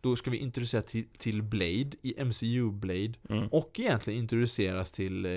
då 0.00 0.16
ska 0.16 0.30
vi 0.30 0.36
introducera 0.36 0.82
till, 0.82 1.04
till 1.18 1.42
Blade, 1.42 1.90
i 2.02 2.14
MCU 2.24 2.70
Blade, 2.70 3.12
Mm. 3.28 3.48
och 3.48 3.80
egentligen 3.80 4.20
introduceras 4.20 4.92
till, 4.92 5.24
eh, 5.24 5.30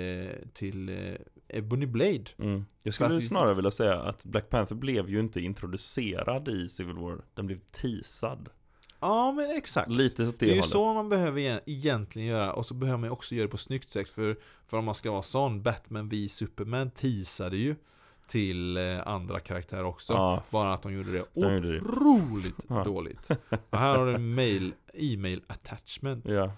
till 0.52 0.88
eh, 0.88 1.14
Ebony 1.48 1.86
Blade. 1.86 2.24
Mm. 2.38 2.64
Jag 2.82 2.94
skulle 2.94 3.14
vi- 3.14 3.20
snarare 3.22 3.54
vilja 3.54 3.70
säga 3.70 3.98
att 4.00 4.24
Black 4.24 4.48
Panther 4.50 4.74
blev 4.74 5.10
ju 5.10 5.20
inte 5.20 5.40
introducerad 5.40 6.48
i 6.48 6.68
Civil 6.68 6.96
War, 6.96 7.18
den 7.34 7.46
blev 7.46 7.58
teasad. 7.58 8.48
Ja, 9.00 9.32
men 9.32 9.50
exakt. 9.50 9.90
Lite 9.90 10.26
åt 10.28 10.38
det, 10.38 10.46
Det 10.46 10.52
är 10.52 10.56
ju 10.56 10.62
så 10.62 10.94
man 10.94 11.08
behöver 11.08 11.40
e- 11.40 11.60
egentligen 11.66 12.28
göra, 12.28 12.52
och 12.52 12.66
så 12.66 12.74
behöver 12.74 12.98
man 13.00 13.10
också 13.10 13.34
göra 13.34 13.46
det 13.46 13.50
på 13.50 13.56
snyggt 13.58 13.90
sätt, 13.90 14.08
för, 14.08 14.36
för 14.66 14.76
om 14.76 14.84
man 14.84 14.94
ska 14.94 15.10
vara 15.10 15.22
sån, 15.22 15.62
Batman 15.62 16.08
v 16.08 16.28
Superman 16.28 16.90
teasade 16.90 17.56
ju 17.56 17.74
till 18.32 18.76
eh, 18.76 19.06
andra 19.06 19.40
karaktärer 19.40 19.84
också. 19.84 20.12
Ja, 20.12 20.42
Bara 20.50 20.72
att 20.72 20.82
de 20.82 20.92
gjorde 20.94 21.12
det 21.12 21.24
de 21.34 21.54
gjorde 21.54 21.72
det. 21.72 21.80
otroligt 21.80 22.68
dåligt. 22.84 23.30
Och 23.70 23.78
här 23.78 23.98
har 23.98 24.06
du 24.06 24.14
en 24.14 24.34
mail, 24.34 24.74
e-mail 24.94 25.42
attachment. 25.46 26.24
Ja. 26.28 26.52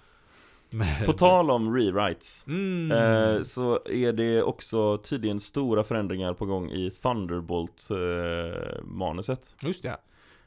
Med, 0.71 1.07
På 1.07 1.13
tal 1.13 1.51
om 1.51 1.77
rewrites. 1.77 2.45
mm, 2.47 2.93
Eh, 2.93 3.43
så 3.43 3.79
är 3.87 4.13
det 4.13 4.43
också 4.43 4.99
tydligen 4.99 5.41
stora 5.41 5.85
förändringar 5.85 6.35
på 6.35 6.47
gång 6.47 6.71
i 6.71 6.91
Thunderbolt-manuset. 6.91 9.55
Just 9.63 9.83
det. 9.83 9.97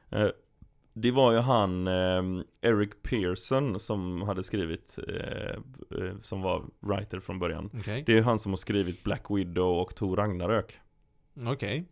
Eh, 0.09 0.28
det 0.93 1.11
var 1.11 1.32
ju 1.32 1.38
han, 1.39 1.88
eh, 1.88 2.23
Eric 2.61 2.89
Pearson, 3.01 3.80
som 3.80 4.21
hade 4.21 4.43
skrivit, 4.43 4.99
eh, 5.07 5.49
eh, 5.99 6.13
som 6.21 6.41
var 6.41 6.63
writer 6.80 7.19
från 7.19 7.39
början. 7.39 7.69
Okej. 7.80 8.03
Det 8.05 8.17
är 8.17 8.21
han 8.21 8.39
som 8.39 8.51
har 8.51 8.57
skrivit 8.57 9.03
Black 9.03 9.23
Widow 9.30 9.80
och 9.82 9.95
Thor 9.95 10.15
Ragnarök. 10.17 10.80
Okej. 11.45 11.85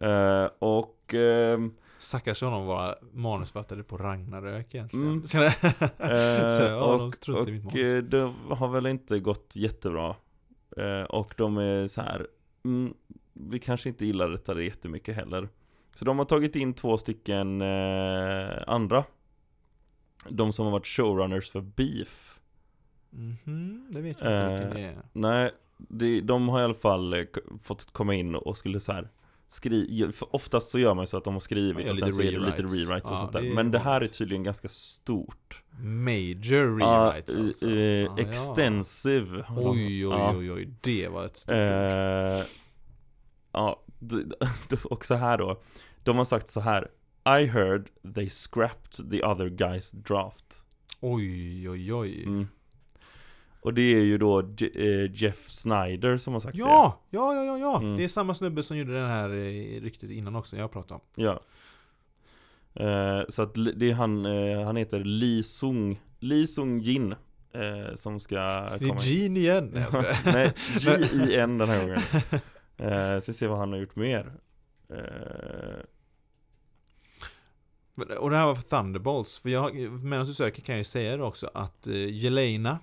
Eh, 0.00 0.48
och 0.58 1.14
ehm, 1.14 1.72
Stackars 1.98 2.42
honom 2.42 2.66
vara 2.66 2.94
manusförfattare 3.12 3.82
på 3.82 3.96
Ragnarök 3.96 4.74
egentligen. 4.74 5.06
Mm. 5.06 5.26
Så, 5.28 5.38
Eh, 5.38 6.70
ja, 6.70 6.96
de 6.96 7.06
och 7.06 7.14
struntar 7.14 7.48
i 7.48 7.52
mitt 7.52 7.66
och 7.66 7.74
manus. 7.74 7.88
eh, 7.88 8.02
det 8.02 8.32
har 8.54 8.68
väl 8.68 8.86
inte 8.86 9.18
gått 9.20 9.52
jättebra. 9.56 10.16
Eh, 10.76 11.02
och 11.02 11.34
de 11.36 11.56
är 11.58 11.86
så 11.86 12.00
här. 12.02 12.26
Mm, 12.64 12.94
vi 13.32 13.58
kanske 13.58 13.88
inte 13.88 14.06
gillar 14.06 14.28
detta 14.28 14.62
jättemycket 14.62 15.16
heller. 15.16 15.48
Så 15.94 16.04
de 16.04 16.18
har 16.18 16.24
tagit 16.24 16.56
in 16.56 16.74
två 16.74 16.98
stycken 16.98 17.62
eh, 17.62 18.62
andra. 18.66 19.04
De 20.28 20.52
som 20.52 20.64
har 20.64 20.72
varit 20.72 20.86
showrunners 20.86 21.50
för 21.50 21.60
Beef. 21.60 22.40
Mhm, 23.10 23.88
det 23.90 24.00
vet 24.00 24.20
jag 24.20 24.32
inte 24.32 24.44
Eh, 24.44 24.50
vilken 24.50 24.70
det 24.74 24.80
är. 24.80 25.02
Nej, 25.12 25.50
de, 25.76 26.20
de 26.20 26.48
har 26.48 26.60
i 26.60 26.64
alla 26.64 26.74
fall 26.74 27.12
eh, 27.14 27.24
fått 27.62 27.92
komma 27.92 28.14
in 28.14 28.34
och 28.34 28.56
skulle 28.56 28.80
så 28.80 28.92
här 28.92 29.08
skri 29.48 30.10
Oftast 30.20 30.70
så 30.70 30.78
gör 30.78 30.94
man 30.94 31.02
ju 31.02 31.06
så 31.06 31.16
att 31.16 31.24
de 31.24 31.32
har 31.34 31.40
skrivit 31.40 31.86
Ja, 31.86 31.92
och 31.92 31.98
sen 31.98 32.12
så 32.12 32.22
är 32.22 32.32
det 32.32 32.38
lite 32.38 32.62
rewrites. 32.62 33.10
och 33.10 33.16
Ja, 33.16 33.20
sånt 33.20 33.32
där. 33.32 33.42
det 33.42 33.48
är 33.48 33.54
Men 33.54 33.70
det 33.70 33.78
här 33.78 34.00
är 34.00 34.06
tydligen 34.06 34.42
ganska 34.42 34.68
stort. 34.68 35.62
Major 35.80 36.80
Ja, 36.80 37.12
rewrites 37.14 37.34
alltså. 37.36 37.70
eh, 37.70 38.12
Ah, 38.12 38.14
ja. 38.16 38.18
extensive. 38.18 39.44
Oj, 39.56 39.66
oj, 39.76 40.00
Ja. 40.00 40.34
oj, 40.36 40.52
oj, 40.52 40.68
det 40.80 41.08
var 41.08 41.24
ett 41.24 41.36
stort 41.36 41.54
ord. 41.54 41.60
Eh, 41.60 42.42
ja, 43.52 43.82
och 44.84 45.04
så 45.04 45.14
här 45.14 45.38
då. 45.38 45.62
De 46.02 46.16
har 46.16 46.24
sagt 46.24 46.50
så 46.50 46.60
här. 46.60 46.90
I 47.40 47.46
heard 47.46 47.88
they 48.14 48.30
scrapped 48.30 49.10
the 49.10 49.24
other 49.24 49.46
guy's 49.48 49.96
draft. 49.96 50.62
Oj, 51.00 51.68
oj, 51.70 51.94
oj. 51.94 52.22
Mm. 52.24 52.46
Och 53.64 53.74
det 53.74 53.82
är 53.82 54.00
ju 54.04 54.18
då 54.18 54.42
Je- 54.42 55.04
eh, 55.04 55.10
Jeff 55.14 55.48
Snyder 55.50 56.16
som 56.16 56.32
har 56.32 56.40
sagt 56.40 56.56
Ja, 56.56 57.00
ja, 57.10 57.34
ja, 57.34 57.44
ja, 57.44 57.58
ja. 57.58 57.78
Mm. 57.80 57.96
Det 57.96 58.04
är 58.04 58.08
samma 58.08 58.34
snubbe 58.34 58.62
som 58.62 58.76
gjorde 58.78 58.92
den 59.00 59.10
här 59.10 59.28
eh, 59.30 59.80
ryktet 59.80 60.10
innan 60.10 60.36
också, 60.36 60.56
jag 60.56 60.72
pratade 60.72 60.94
om. 60.94 61.00
det. 61.14 61.22
Ja. 61.22 61.40
Eh, 62.74 63.24
så 63.28 63.42
att 63.42 63.54
det 63.54 63.90
är 63.90 63.94
han, 63.94 64.26
eh, 64.26 64.64
han 64.64 64.76
heter 64.76 65.04
Lee 65.04 65.42
Sung, 65.42 66.00
Lee 66.18 66.46
Sung 66.46 66.80
Jin. 66.80 67.12
Eh, 67.52 67.94
som 67.94 68.20
ska 68.20 68.34
Det 68.34 68.40
är 68.44 68.78
komma 68.78 69.00
in. 69.00 69.00
Gene 69.00 69.38
igen. 69.40 69.70
Nej. 69.74 70.16
Nej, 70.24 70.52
J-I-N 70.80 71.58
den 71.58 71.68
här 71.68 71.80
gången. 71.80 71.98
Eh, 72.76 73.18
så 73.20 73.30
vi 73.32 73.34
ser 73.34 73.48
vad 73.48 73.58
han 73.58 73.72
har 73.72 73.78
gjort 73.78 73.96
mer. 73.96 74.32
Eh, 74.90 75.84
Och 78.18 78.30
det 78.30 78.36
här 78.36 78.46
var 78.46 78.54
för 78.54 78.62
Thunderbolts. 78.62 79.38
För 79.38 79.48
jag, 79.48 79.74
medan 80.04 80.26
du 80.26 80.34
söker 80.34 80.62
kan 80.62 80.72
jag 80.74 80.80
ju 80.80 80.84
säga 80.84 81.16
det 81.16 81.22
också 81.22 81.50
att 81.54 81.86
Jelena, 82.10 82.78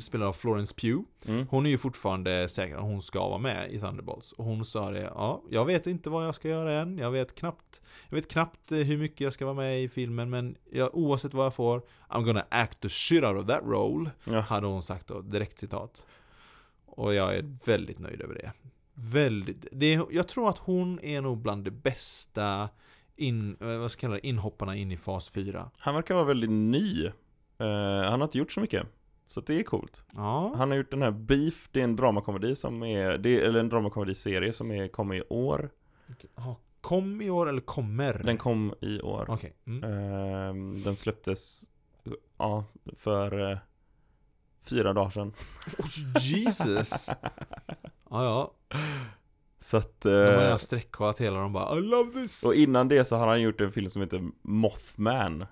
spelad 0.00 0.28
av 0.28 0.32
Florence 0.32 0.74
Pugh, 0.74 1.04
mm. 1.26 1.46
hon 1.50 1.66
är 1.66 1.70
ju 1.70 1.78
fortfarande 1.78 2.48
säker 2.48 2.76
att 2.76 2.82
hon 2.82 3.02
ska 3.02 3.28
vara 3.28 3.38
med 3.38 3.72
i 3.72 3.78
Thunderbolts. 3.78 4.32
Och 4.32 4.44
hon 4.44 4.64
sa 4.64 4.90
det, 4.90 5.00
ja, 5.00 5.42
jag 5.50 5.64
vet 5.64 5.86
inte 5.86 6.10
vad 6.10 6.26
jag 6.26 6.34
ska 6.34 6.48
göra 6.48 6.80
än. 6.80 6.98
Jag 6.98 7.10
vet 7.10 7.34
knappt, 7.34 7.82
jag 8.08 8.16
vet 8.16 8.28
knappt 8.28 8.72
eh, 8.72 8.78
hur 8.78 8.98
mycket 8.98 9.20
jag 9.20 9.32
ska 9.32 9.44
vara 9.44 9.54
med 9.54 9.82
i 9.82 9.88
filmen, 9.88 10.30
men 10.30 10.56
jag, 10.72 10.90
oavsett 10.92 11.34
vad 11.34 11.46
jag 11.46 11.54
får, 11.54 11.82
I'm 12.08 12.24
gonna 12.24 12.44
act 12.50 12.80
the 12.80 12.88
shit 12.88 13.24
out 13.24 13.36
of 13.36 13.46
that 13.46 13.62
role. 13.64 14.10
Ja. 14.24 14.40
Hade 14.40 14.66
hon 14.66 14.82
sagt 14.82 15.06
då, 15.06 15.20
direkt 15.20 15.58
citat. 15.58 16.06
Och 16.86 17.14
jag 17.14 17.36
är 17.36 17.56
väldigt 17.64 17.98
nöjd 17.98 18.20
över 18.20 18.34
det. 18.34 18.52
Väldigt, 18.94 19.66
det 19.72 20.00
jag 20.10 20.28
tror 20.28 20.48
att 20.48 20.58
hon 20.58 21.00
är 21.00 21.20
nog 21.20 21.38
bland 21.38 21.64
det 21.64 21.70
bästa 21.70 22.68
in, 23.16 23.56
eh, 23.60 23.78
vad 23.78 23.90
ska 23.90 24.06
jag 24.06 24.10
kalla 24.10 24.20
det, 24.22 24.26
inhopparna 24.26 24.76
in 24.76 24.92
i 24.92 24.96
fas 24.96 25.28
4. 25.28 25.70
Han 25.78 25.94
verkar 25.94 26.14
vara 26.14 26.24
väldigt 26.24 26.50
ny. 26.50 27.06
Eh, 27.58 27.66
han 28.10 28.20
har 28.20 28.24
inte 28.24 28.38
gjort 28.38 28.52
så 28.52 28.60
mycket. 28.60 28.86
Så 29.28 29.40
det 29.40 29.58
är 29.58 29.62
coolt. 29.62 30.02
Ja, 30.14 30.54
Han 30.56 30.70
har 30.70 30.76
gjort 30.76 30.90
den 30.90 31.02
här 31.02 31.10
Beef, 31.10 31.68
det 31.72 31.80
är 31.80 31.84
en 31.84 31.96
dramakomedi 31.96 32.56
som 32.56 32.82
är, 32.82 33.18
det 33.18 33.40
är 33.40 33.42
eller 33.42 33.60
en 33.60 33.68
dramakomediserie 33.68 34.52
som 34.52 34.70
är, 34.70 34.88
kom 34.88 35.12
i 35.12 35.22
år. 35.28 35.70
Ja, 36.36 36.60
kom 36.80 37.22
i 37.22 37.30
år 37.30 37.48
eller 37.48 37.60
kommer? 37.60 38.22
Den 38.24 38.38
kom 38.38 38.74
i 38.80 39.00
år. 39.00 39.26
Okej. 39.28 39.56
Mm. 39.66 39.84
Ehm, 39.84 40.82
den 40.82 40.96
släpptes, 40.96 41.64
ja, 42.38 42.64
för 42.96 43.50
eh, 43.52 43.58
fyra 44.64 44.92
dagar 44.92 45.10
sedan. 45.10 45.32
Oh, 45.78 46.20
Jesus! 46.20 47.08
Ja, 48.10 48.24
ja. 48.24 48.52
Så 49.58 49.76
att, 49.76 50.00
De 50.00 50.10
har 50.10 50.32
eh, 50.32 50.38
redan 50.38 50.58
sträckkollat 50.58 51.20
hela 51.20 51.38
de 51.38 51.52
bara 51.52 51.78
I 51.78 51.80
love 51.80 52.12
this! 52.12 52.44
och 52.44 52.54
innan 52.54 52.88
det 52.88 53.04
så 53.04 53.16
har 53.16 53.26
han 53.26 53.42
gjort 53.42 53.60
en 53.60 53.72
film 53.72 53.88
som 53.88 54.02
heter 54.02 54.30
Mothman 54.42 55.46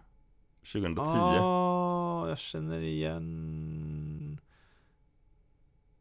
2010. 0.73 1.01
Ah, 1.03 1.94
jag 2.29 2.39
känner 2.39 2.81
igen 2.81 4.41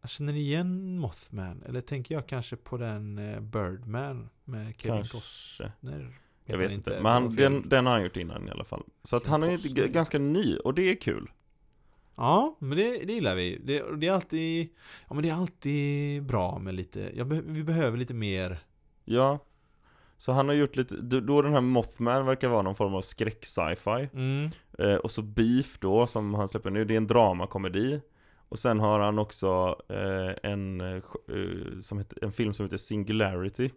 Jag 0.01 0.09
känner 0.09 0.33
igen 0.33 0.97
Mothman. 0.97 1.63
Eller 1.65 1.81
tänker 1.81 2.15
jag 2.15 2.27
kanske 2.27 2.55
på 2.55 2.77
den 2.77 3.17
eh, 3.17 3.39
Birdman 3.39 4.29
med 4.43 4.73
Kevin 4.77 4.97
Kanske. 4.97 5.17
Costner? 5.17 6.13
Jag 6.45 6.57
vet 6.57 6.71
inte, 6.71 6.99
men 7.01 7.11
han, 7.11 7.35
den, 7.35 7.69
den 7.69 7.85
har 7.85 7.93
han 7.93 8.03
gjort 8.03 8.17
innan 8.17 8.47
i 8.47 8.51
alla 8.51 8.63
fall. 8.63 8.83
Så 9.03 9.15
att 9.15 9.27
han 9.27 9.43
är 9.43 9.87
ganska 9.87 10.19
ny, 10.19 10.57
och 10.57 10.73
det 10.73 10.81
är 10.81 10.95
kul. 10.95 11.31
Ja, 12.15 12.57
men 12.59 12.77
det, 12.77 13.05
det 13.05 13.13
gillar 13.13 13.35
vi. 13.35 13.61
Det, 13.63 13.95
det 13.97 14.07
är 14.07 14.11
alltid 14.11 14.69
Ja 15.07 15.13
men 15.13 15.23
det 15.23 15.29
är 15.29 15.33
alltid 15.33 16.23
bra 16.23 16.59
med 16.59 16.73
lite 16.73 17.11
jag 17.15 17.27
be, 17.27 17.41
Vi 17.45 17.63
behöver 17.63 17.97
lite 17.97 18.13
mer 18.13 18.59
Ja. 19.05 19.39
Så 20.17 20.31
han 20.31 20.47
har 20.47 20.55
gjort 20.55 20.75
lite, 20.75 20.95
då, 20.95 21.41
den 21.41 21.53
här 21.53 21.61
Mothman 21.61 22.25
verkar 22.25 22.47
vara 22.47 22.61
någon 22.61 22.75
form 22.75 22.95
av 22.95 23.01
skräck-sci-fi. 23.01 24.09
mm. 24.13 24.49
Eh, 24.79 24.95
och 24.95 25.11
så 25.11 25.21
Beef 25.21 25.77
då, 25.79 26.07
som 26.07 26.33
han 26.33 26.47
släpper 26.47 26.69
nu, 26.69 26.85
det 26.85 26.93
är 26.93 26.97
en 26.97 27.07
dramakomedi. 27.07 28.01
Och 28.49 28.59
sen 28.59 28.79
har 28.79 28.99
han 28.99 29.19
också 29.19 29.75
eh, 29.89 30.51
en, 30.51 30.81
eh, 30.81 30.87
eh, 30.95 31.79
som 31.81 31.97
heter, 31.97 32.23
en 32.23 32.31
film 32.31 32.53
som 32.53 32.65
heter 32.65 32.77
Singularity. 32.77 33.69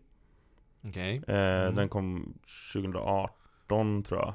Okej 0.89 1.23
Eh, 1.29 1.35
Mm. 1.37 1.75
Den 1.75 1.89
kom 1.89 2.35
2018 2.73 4.03
tror 4.03 4.21
jag. 4.21 4.35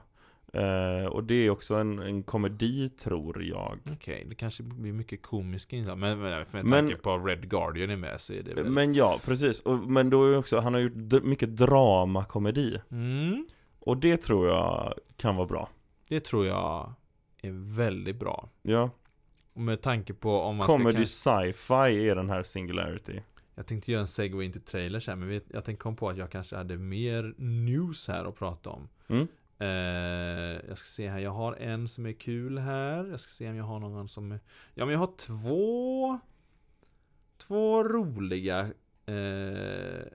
Eh, 0.54 1.06
och 1.06 1.24
det 1.24 1.36
är 1.36 1.50
också 1.50 1.76
en, 1.76 2.00
en 2.00 2.24
komedi 2.24 2.90
tror 2.90 3.44
jag. 3.44 3.80
Okej, 3.94 4.26
det 4.30 4.36
kanske 4.36 4.64
blir 4.64 4.94
mycket 4.94 5.22
komiska 5.22 5.76
inslag 5.76 5.98
Men 5.98 6.20
med 6.20 6.46
Men- 6.52 6.70
tanke 6.72 6.96
på 6.96 7.18
Red 7.18 7.50
Guardian 7.50 7.90
är 7.90 7.96
med 7.98 8.22
så 8.22 8.34
är 8.34 8.44
det 8.44 8.54
väl 8.54 8.70
Men 8.72 8.94
ja, 8.94 9.20
precis. 9.26 9.60
Och, 9.62 9.80
men 9.80 10.10
då 10.10 10.26
är 10.26 10.38
också, 10.38 10.60
han 10.60 10.74
har 10.74 10.82
gjort 10.82 11.24
mycket 11.24 11.56
dramakomedi. 11.58 12.82
mm. 12.92 13.46
Och 13.80 13.98
det 13.98 14.18
tror 14.18 14.48
jag 14.48 14.94
kan 15.18 15.36
vara 15.36 15.48
bra. 15.48 15.70
Det 16.12 16.20
tror 16.20 16.46
jag 16.46 16.94
är 17.42 17.76
väldigt 17.76 18.16
bra 18.16 18.50
Ja. 18.62 18.90
Och 19.54 19.62
med 19.62 19.82
tanke 19.82 20.14
på 20.14 20.40
om 20.40 20.56
man 20.56 20.68
Comedy 20.68 21.06
ska 21.06 21.32
sci-fi 21.32 22.10
är 22.10 22.16
den 22.16 22.30
här 22.30 22.44
Singularity. 22.44 23.22
Jag 23.56 23.68
tänkte 23.68 23.92
göra 23.92 24.02
en 24.02 24.08
segway 24.08 24.46
in 24.46 24.52
till 24.52 24.62
trailers 24.62 25.08
här 25.08 25.16
Men 25.16 25.42
jag 25.48 25.66
tänkte 25.66 25.84
kom 25.84 25.96
på 25.96 26.10
att 26.10 26.18
jag 26.18 26.30
kanske 26.30 26.56
hade 26.56 26.78
mer 26.78 27.34
news 27.38 28.08
här 28.08 28.26
att 28.26 28.36
prata 28.36 28.70
om 28.70 28.90
Mm. 29.08 29.28
Eh, 29.58 30.62
jag 30.70 30.78
ska 30.78 30.86
se 30.86 31.10
här, 31.10 31.20
jag 31.20 31.32
har 31.32 31.54
en 31.54 31.88
som 31.88 32.06
är 32.06 32.14
kul 32.14 32.58
här. 32.58 33.06
Jag 33.06 33.20
ska 33.20 33.30
se 33.30 33.50
om 33.50 33.56
jag 33.56 33.64
har 33.64 33.80
någon 33.80 34.10
som 34.10 34.32
är... 34.32 34.40
Ja 34.74 34.86
men 34.86 34.94
jag 34.94 35.00
har 35.00 35.14
två... 35.18 36.20
Två 37.38 37.84
roliga... 37.84 38.60
Eh, 39.06 40.06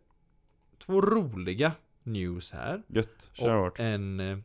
två 0.79 1.01
roliga 1.01 1.73
news 2.03 2.53
här. 2.53 2.83
Gött, 2.87 3.31
kör 3.35 3.55
Och 3.55 3.65
hårt. 3.65 3.79
en... 3.79 4.45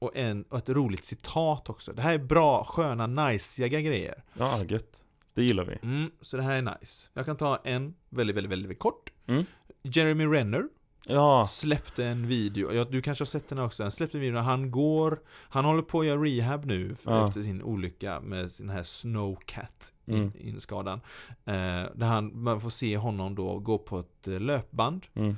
Och, 0.00 0.16
en, 0.16 0.42
och 0.42 0.58
ett 0.58 0.68
roligt 0.68 1.04
citat 1.04 1.70
också. 1.70 1.92
Det 1.92 2.02
här 2.02 2.14
är 2.14 2.18
bra, 2.18 2.64
sköna, 2.64 3.06
najsiga 3.06 3.80
grejer. 3.80 4.22
Ja, 4.34 4.58
gött. 4.68 5.02
Det 5.34 5.42
gillar 5.42 5.64
vi. 5.64 5.78
Mm, 5.82 6.10
så 6.20 6.36
det 6.36 6.42
här 6.42 6.54
är 6.54 6.62
nice. 6.62 7.08
Jag 7.14 7.26
kan 7.26 7.36
ta 7.36 7.60
en 7.64 7.94
väldigt, 8.08 8.36
väldigt, 8.36 8.52
väldigt 8.52 8.78
kort. 8.78 9.12
Mm. 9.26 9.44
Jeremy 9.82 10.26
Renner 10.26 10.68
Ja, 11.06 11.46
släppte 11.46 12.04
en 12.04 12.26
video, 12.26 12.72
ja, 12.72 12.84
du 12.84 13.02
kanske 13.02 13.22
har 13.22 13.26
sett 13.26 13.48
den 13.48 13.58
också, 13.58 13.82
han 13.82 13.90
släppte 13.90 14.18
en 14.18 14.20
video 14.20 14.34
när 14.34 14.42
han 14.42 14.70
går, 14.70 15.20
han 15.28 15.64
håller 15.64 15.82
på 15.82 16.00
att 16.00 16.06
göra 16.06 16.22
rehab 16.22 16.64
nu 16.64 16.96
Ja. 17.06 17.26
efter 17.28 17.42
sin 17.42 17.62
olycka 17.62 18.20
med 18.20 18.52
sin 18.52 18.68
här 18.70 18.82
Snowcat 18.82 19.92
Mm. 20.06 20.22
in, 20.22 20.32
inskadan. 20.36 21.00
Eh, 21.28 21.54
där 21.94 22.06
han, 22.06 22.42
man 22.42 22.60
får 22.60 22.70
se 22.70 22.96
honom 22.96 23.34
då 23.34 23.58
gå 23.58 23.78
på 23.78 23.98
ett 23.98 24.28
eh, 24.28 24.40
löpband 24.40 25.06
mm. 25.14 25.36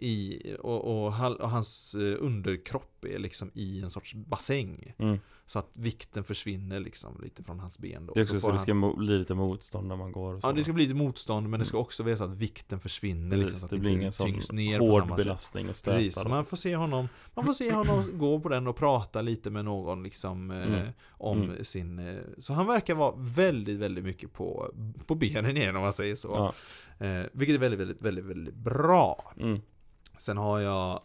i, 0.00 0.40
och, 0.60 0.84
och, 0.84 1.06
och 1.40 1.50
hans 1.50 1.94
eh, 1.94 2.22
är 3.06 3.18
liksom 3.18 3.50
i 3.54 3.82
en 3.82 3.90
sorts 3.90 4.14
bassäng. 4.14 4.94
Mm. 4.98 5.18
Så 5.46 5.58
att 5.58 5.70
vikten 5.72 6.24
försvinner 6.24 6.80
liksom 6.80 7.20
lite 7.22 7.42
från 7.42 7.60
hans 7.60 7.78
ben 7.78 8.06
då. 8.06 8.12
Det 8.12 8.20
är 8.20 8.24
Så 8.24 8.30
också 8.36 8.40
får 8.40 8.48
så 8.48 8.52
det 8.52 8.56
han- 8.56 8.62
ska 8.62 8.72
mo- 8.72 8.96
bli 8.98 9.18
lite 9.18 9.34
motstånd 9.34 9.88
när 9.88 9.96
man 9.96 10.12
går 10.12 10.34
och 10.34 10.40
så. 10.40 10.48
Ja, 10.48 10.52
det 10.52 10.64
ska 10.64 10.72
bli 10.72 10.84
lite 10.84 10.96
motstånd 10.96 11.48
men 11.48 11.60
det 11.60 11.66
ska 11.66 11.78
också 11.78 12.02
vara 12.02 12.16
så 12.16 12.24
att 12.24 12.30
vikten 12.38 12.80
försvinner 12.80 13.36
liksom, 13.36 13.46
Precis, 13.46 13.60
så 13.60 13.66
att 13.66 13.70
det 13.70 13.78
blir 13.78 13.92
ingen 13.92 14.12
sån 14.12 14.40
ner 14.52 14.78
hård 14.78 15.16
belastning 15.16 15.64
och 15.64 15.68
Precis, 15.68 15.80
stötar. 15.80 16.10
så 16.10 16.20
och 16.24 16.30
man 16.30 16.44
får 16.44 16.56
se 16.56 16.76
honom 16.76 17.08
Man 17.34 17.44
får 17.44 17.52
se 17.54 17.72
honom 17.72 18.10
gå 18.18 18.40
på 18.40 18.48
den 18.48 18.66
och 18.66 18.76
prata 18.76 19.22
lite 19.22 19.50
med 19.50 19.64
någon 19.64 20.02
liksom 20.02 20.50
eh, 20.50 20.56
Mm. 20.66 20.88
Om 21.10 21.42
Mm. 21.42 21.64
sin 21.64 21.98
eh, 21.98 22.14
Så 22.40 22.52
han 22.52 22.66
verkar 22.66 22.94
vara 22.94 23.14
väldigt, 23.18 23.78
väldigt 23.78 24.04
mycket 24.04 24.32
på 24.32 24.74
På 25.06 25.14
benen 25.14 25.56
igen 25.56 25.76
om 25.76 25.82
man 25.82 25.92
säger 25.92 26.16
så 26.16 26.28
Ja. 26.98 27.06
eh, 27.06 27.22
Vilket 27.32 27.54
är 27.56 27.60
väldigt, 27.60 27.80
väldigt, 27.80 28.02
väldigt, 28.02 28.24
väldigt 28.24 28.54
bra 28.54 29.32
Mm. 29.40 29.60
Sen 30.18 30.36
har 30.36 30.60
jag 30.60 31.00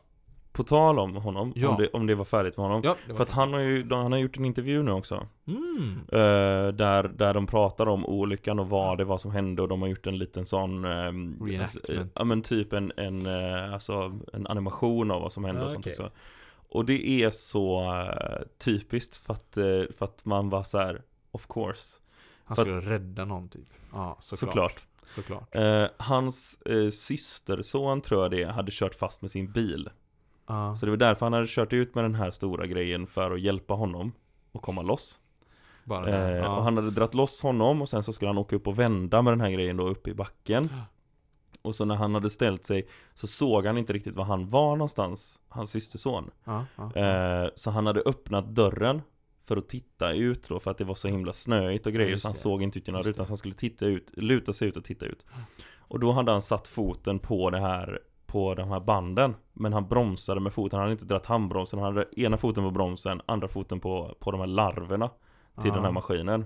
På 0.52 0.64
tal 0.64 1.00
om 1.00 1.16
honom, 1.16 1.54
Ja. 1.56 1.70
om, 1.70 1.78
det, 1.78 1.88
om 1.88 2.08
det 2.08 2.16
var 2.16 2.26
färdigt 2.26 2.58
med 2.58 2.66
honom. 2.66 2.82
Ja, 2.84 2.95
För 3.16 3.22
att 3.24 3.32
han 3.32 3.54
har 3.54 3.60
ju 3.60 3.89
han 3.93 4.12
har 4.12 4.20
gjort 4.20 4.38
en 4.38 4.45
intervju 4.45 4.84
nu 4.84 4.91
också. 4.91 5.28
mm. 5.47 6.00
Eh, 6.12 6.74
där, 6.74 7.04
där 7.08 7.34
de 7.34 7.47
pratar 7.47 7.86
om 7.88 8.06
olyckan 8.06 8.60
och 8.60 8.70
vad 8.70 8.97
det 8.97 9.04
var 9.06 9.18
som 9.18 9.32
hände 9.32 9.62
och 9.62 9.68
de 9.68 9.82
har 9.82 9.89
gjort 9.89 10.08
en 10.08 10.18
liten 10.18 10.45
sån 10.45 10.86
ehm, 10.86 11.38
Reenactment. 11.45 11.89
eh, 11.89 12.06
Ja 12.16 12.24
men 12.26 12.41
typ 12.41 12.74
en, 12.74 12.91
en, 12.97 13.26
eh, 13.26 13.74
alltså, 13.74 14.20
en 14.34 14.47
animation 14.47 15.12
av 15.12 15.22
vad 15.22 15.32
som 15.34 15.43
hände 15.45 15.62
Ja, 15.62 15.66
och 15.66 15.72
sånt 15.72 15.84
okej. 15.88 15.91
också 15.93 16.12
Och 16.70 16.86
det 16.86 17.10
är 17.24 17.30
så 17.30 17.82
eh, 17.93 18.41
typiskt 18.58 19.16
för 19.16 19.34
att, 19.34 19.58
eh, 19.58 19.64
för 19.97 20.06
att 20.06 20.26
man 20.26 20.50
var 20.50 20.64
så 20.64 20.78
här, 20.78 21.02
of 21.32 21.47
course 21.47 22.00
Han 22.43 22.58
skulle 22.58 22.80
rädda 22.80 23.26
någon 23.26 23.47
typ 23.50 23.68
Ja, 23.93 24.18
såklart 24.22 24.50
Såklart, 24.50 24.84
Såklart 25.06 25.56
Eh, 25.56 25.86
Hans 25.97 26.62
eh, 26.62 26.89
systerson 26.89 28.02
tror 28.02 28.22
jag 28.22 28.32
det 28.32 28.43
hade 28.43 28.72
kört 28.72 28.95
fast 28.95 29.22
med 29.22 29.32
sin 29.32 29.52
bil 29.52 29.89
Ja, 30.50 30.76
Så 30.76 30.86
det 30.86 30.89
var 30.89 30.97
därför 30.97 31.26
han 31.26 31.34
hade 31.34 31.47
kört 31.47 31.74
ut 31.74 31.95
med 31.95 32.04
den 32.04 32.16
här 32.16 32.32
stora 32.32 32.66
grejen 32.68 33.08
för 33.08 33.32
att 33.32 33.41
hjälpa 33.41 33.74
honom 33.74 34.12
att 34.54 34.62
komma 34.62 34.82
loss. 34.82 35.20
Eh, 36.08 36.36
ja. 36.36 36.58
Och 36.58 36.64
han 36.64 36.78
hade 36.78 36.91
dratt 36.91 37.14
loss 37.14 37.41
honom 37.41 37.82
och 37.82 37.89
sen 37.89 38.04
så 38.04 38.14
skulle 38.14 38.30
han 38.30 38.38
åka 38.38 38.56
upp 38.56 38.68
och 38.68 38.80
vända 38.80 39.22
med 39.22 39.34
den 39.34 39.41
här 39.41 39.52
grejen 39.52 39.78
då 39.78 39.88
uppe 39.89 40.10
i 40.10 40.14
backen. 40.14 40.70
Och 41.62 41.76
så 41.76 41.86
när 41.86 41.95
han 41.95 42.14
hade 42.14 42.30
ställt 42.30 42.66
sig 42.66 42.88
så 43.14 43.28
såg 43.28 43.66
han 43.66 43.78
inte 43.78 43.93
riktigt 43.93 44.16
var 44.16 44.24
han 44.26 44.50
var 44.50 44.76
någonstans, 44.76 45.39
hans 45.50 45.72
systerson. 45.72 46.32
Ja, 46.43 46.66
ja. 46.78 46.95
eh, 46.95 47.50
Så 47.56 47.72
han 47.72 47.86
hade 47.86 48.00
öppnat 48.02 48.45
dörren 48.56 49.02
för 49.45 49.58
att 49.58 49.70
titta 49.70 50.12
ut 50.14 50.50
då 50.50 50.60
för 50.60 50.72
att 50.72 50.78
det 50.78 50.84
var 50.84 50.95
så 50.95 51.08
himla 51.08 51.34
snöigt 51.34 51.86
och 51.88 51.93
grejer. 51.93 52.18
Så 52.18 52.28
han 52.28 52.36
såg 52.36 52.62
inte 52.64 52.80
ut 52.80 52.88
genom 52.88 53.02
rutan 53.04 53.26
så 53.26 53.32
han 53.32 53.38
skulle 53.38 53.54
titta 53.56 53.86
ut, 53.86 54.12
luta 54.18 54.54
sig 54.54 54.68
ut 54.68 54.78
och 54.78 54.84
titta 54.84 55.06
ut. 55.06 55.26
Och 55.78 56.00
då 56.00 56.12
hade 56.12 56.32
han 56.32 56.41
satt 56.41 56.68
foten 56.68 57.20
på 57.20 57.50
det 57.50 57.60
här 57.60 58.00
på 58.32 58.55
de 58.55 58.69
här 58.69 58.80
banden. 58.80 59.36
Men 59.53 59.73
han 59.73 59.88
bromsade 59.88 60.39
med 60.41 60.53
foten, 60.53 60.77
han 60.80 60.84
hade 60.86 60.91
inte 60.91 61.05
dratt 61.05 61.25
handbromsen. 61.25 61.80
Han 61.80 61.95
hade 61.95 62.19
ena 62.21 62.38
foten 62.38 62.63
på 62.63 62.71
bromsen, 62.71 63.21
andra 63.25 63.47
foten 63.47 63.80
på, 63.80 64.15
på 64.19 64.32
de 64.32 64.39
här 64.39 64.47
larverna 64.47 65.07
Till 65.61 65.67
Ja. 65.69 65.73
den 65.75 65.84
här 65.84 65.91
maskinen. 65.91 66.45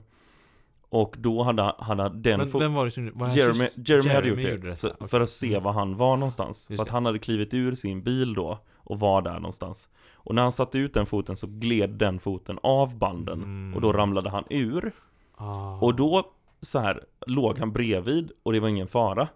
Och 0.89 1.15
då 1.19 1.43
hade, 1.43 1.73
hade 1.79 2.09
den 2.09 2.39
Men 2.39 2.47
fo- 2.47 2.59
vem 2.59 2.73
var 2.73 2.85
det 2.85 2.91
som 2.91 3.11
var 3.15 3.27
det 3.27 3.33
Jeremy, 3.35 3.59
hans- 3.59 3.89
Jeremy, 3.89 4.09
hade 4.09 4.27
Jeremy 4.27 4.41
gjort 4.43 4.51
gjorde 4.51 4.63
det, 4.63 4.69
detta, 4.69 4.81
för, 4.81 4.93
okej. 4.93 5.07
för 5.07 5.21
att 5.21 5.29
se 5.29 5.59
var 5.59 5.71
han 5.73 5.95
var 5.97 6.17
någonstans. 6.17 6.69
Just 6.69 6.79
För 6.79 6.83
att 6.83 6.87
det. 6.87 6.93
han 6.93 7.05
hade 7.05 7.19
klivit 7.19 7.53
ur 7.53 7.75
sin 7.75 8.03
bil 8.03 8.33
då 8.33 8.59
Och 8.77 8.99
var 8.99 9.21
där 9.21 9.33
någonstans. 9.33 9.89
Och 10.13 10.35
när 10.35 10.41
han 10.41 10.51
satte 10.51 10.77
ut 10.77 10.93
den 10.93 11.05
foten 11.05 11.35
så 11.35 11.47
gled 11.47 11.89
den 11.89 12.19
foten 12.19 12.59
av 12.63 12.97
banden. 12.97 13.43
Mm. 13.43 13.75
Och 13.75 13.81
då 13.81 13.93
ramlade 13.93 14.29
han 14.29 14.43
ur. 14.49 14.91
Ah. 15.35 15.77
Och 15.81 15.95
då 15.95 16.23
så 16.61 16.79
här 16.79 17.03
låg 17.27 17.59
han 17.59 17.71
bredvid 17.71 18.31
och 18.43 18.53
det 18.53 18.59
var 18.59 18.67
ingen 18.69 18.87
fara 18.87 19.27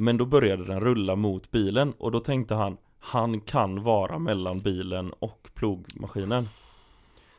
Men 0.00 0.16
då 0.16 0.26
började 0.26 0.64
den 0.64 0.80
rulla 0.80 1.16
mot 1.16 1.50
bilen 1.50 1.92
och 1.98 2.10
då 2.12 2.20
tänkte 2.20 2.54
han 2.54 2.76
Han 2.98 3.40
kan 3.40 3.82
vara 3.82 4.18
mellan 4.18 4.58
bilen 4.58 5.12
och 5.18 5.50
plogmaskinen. 5.54 6.48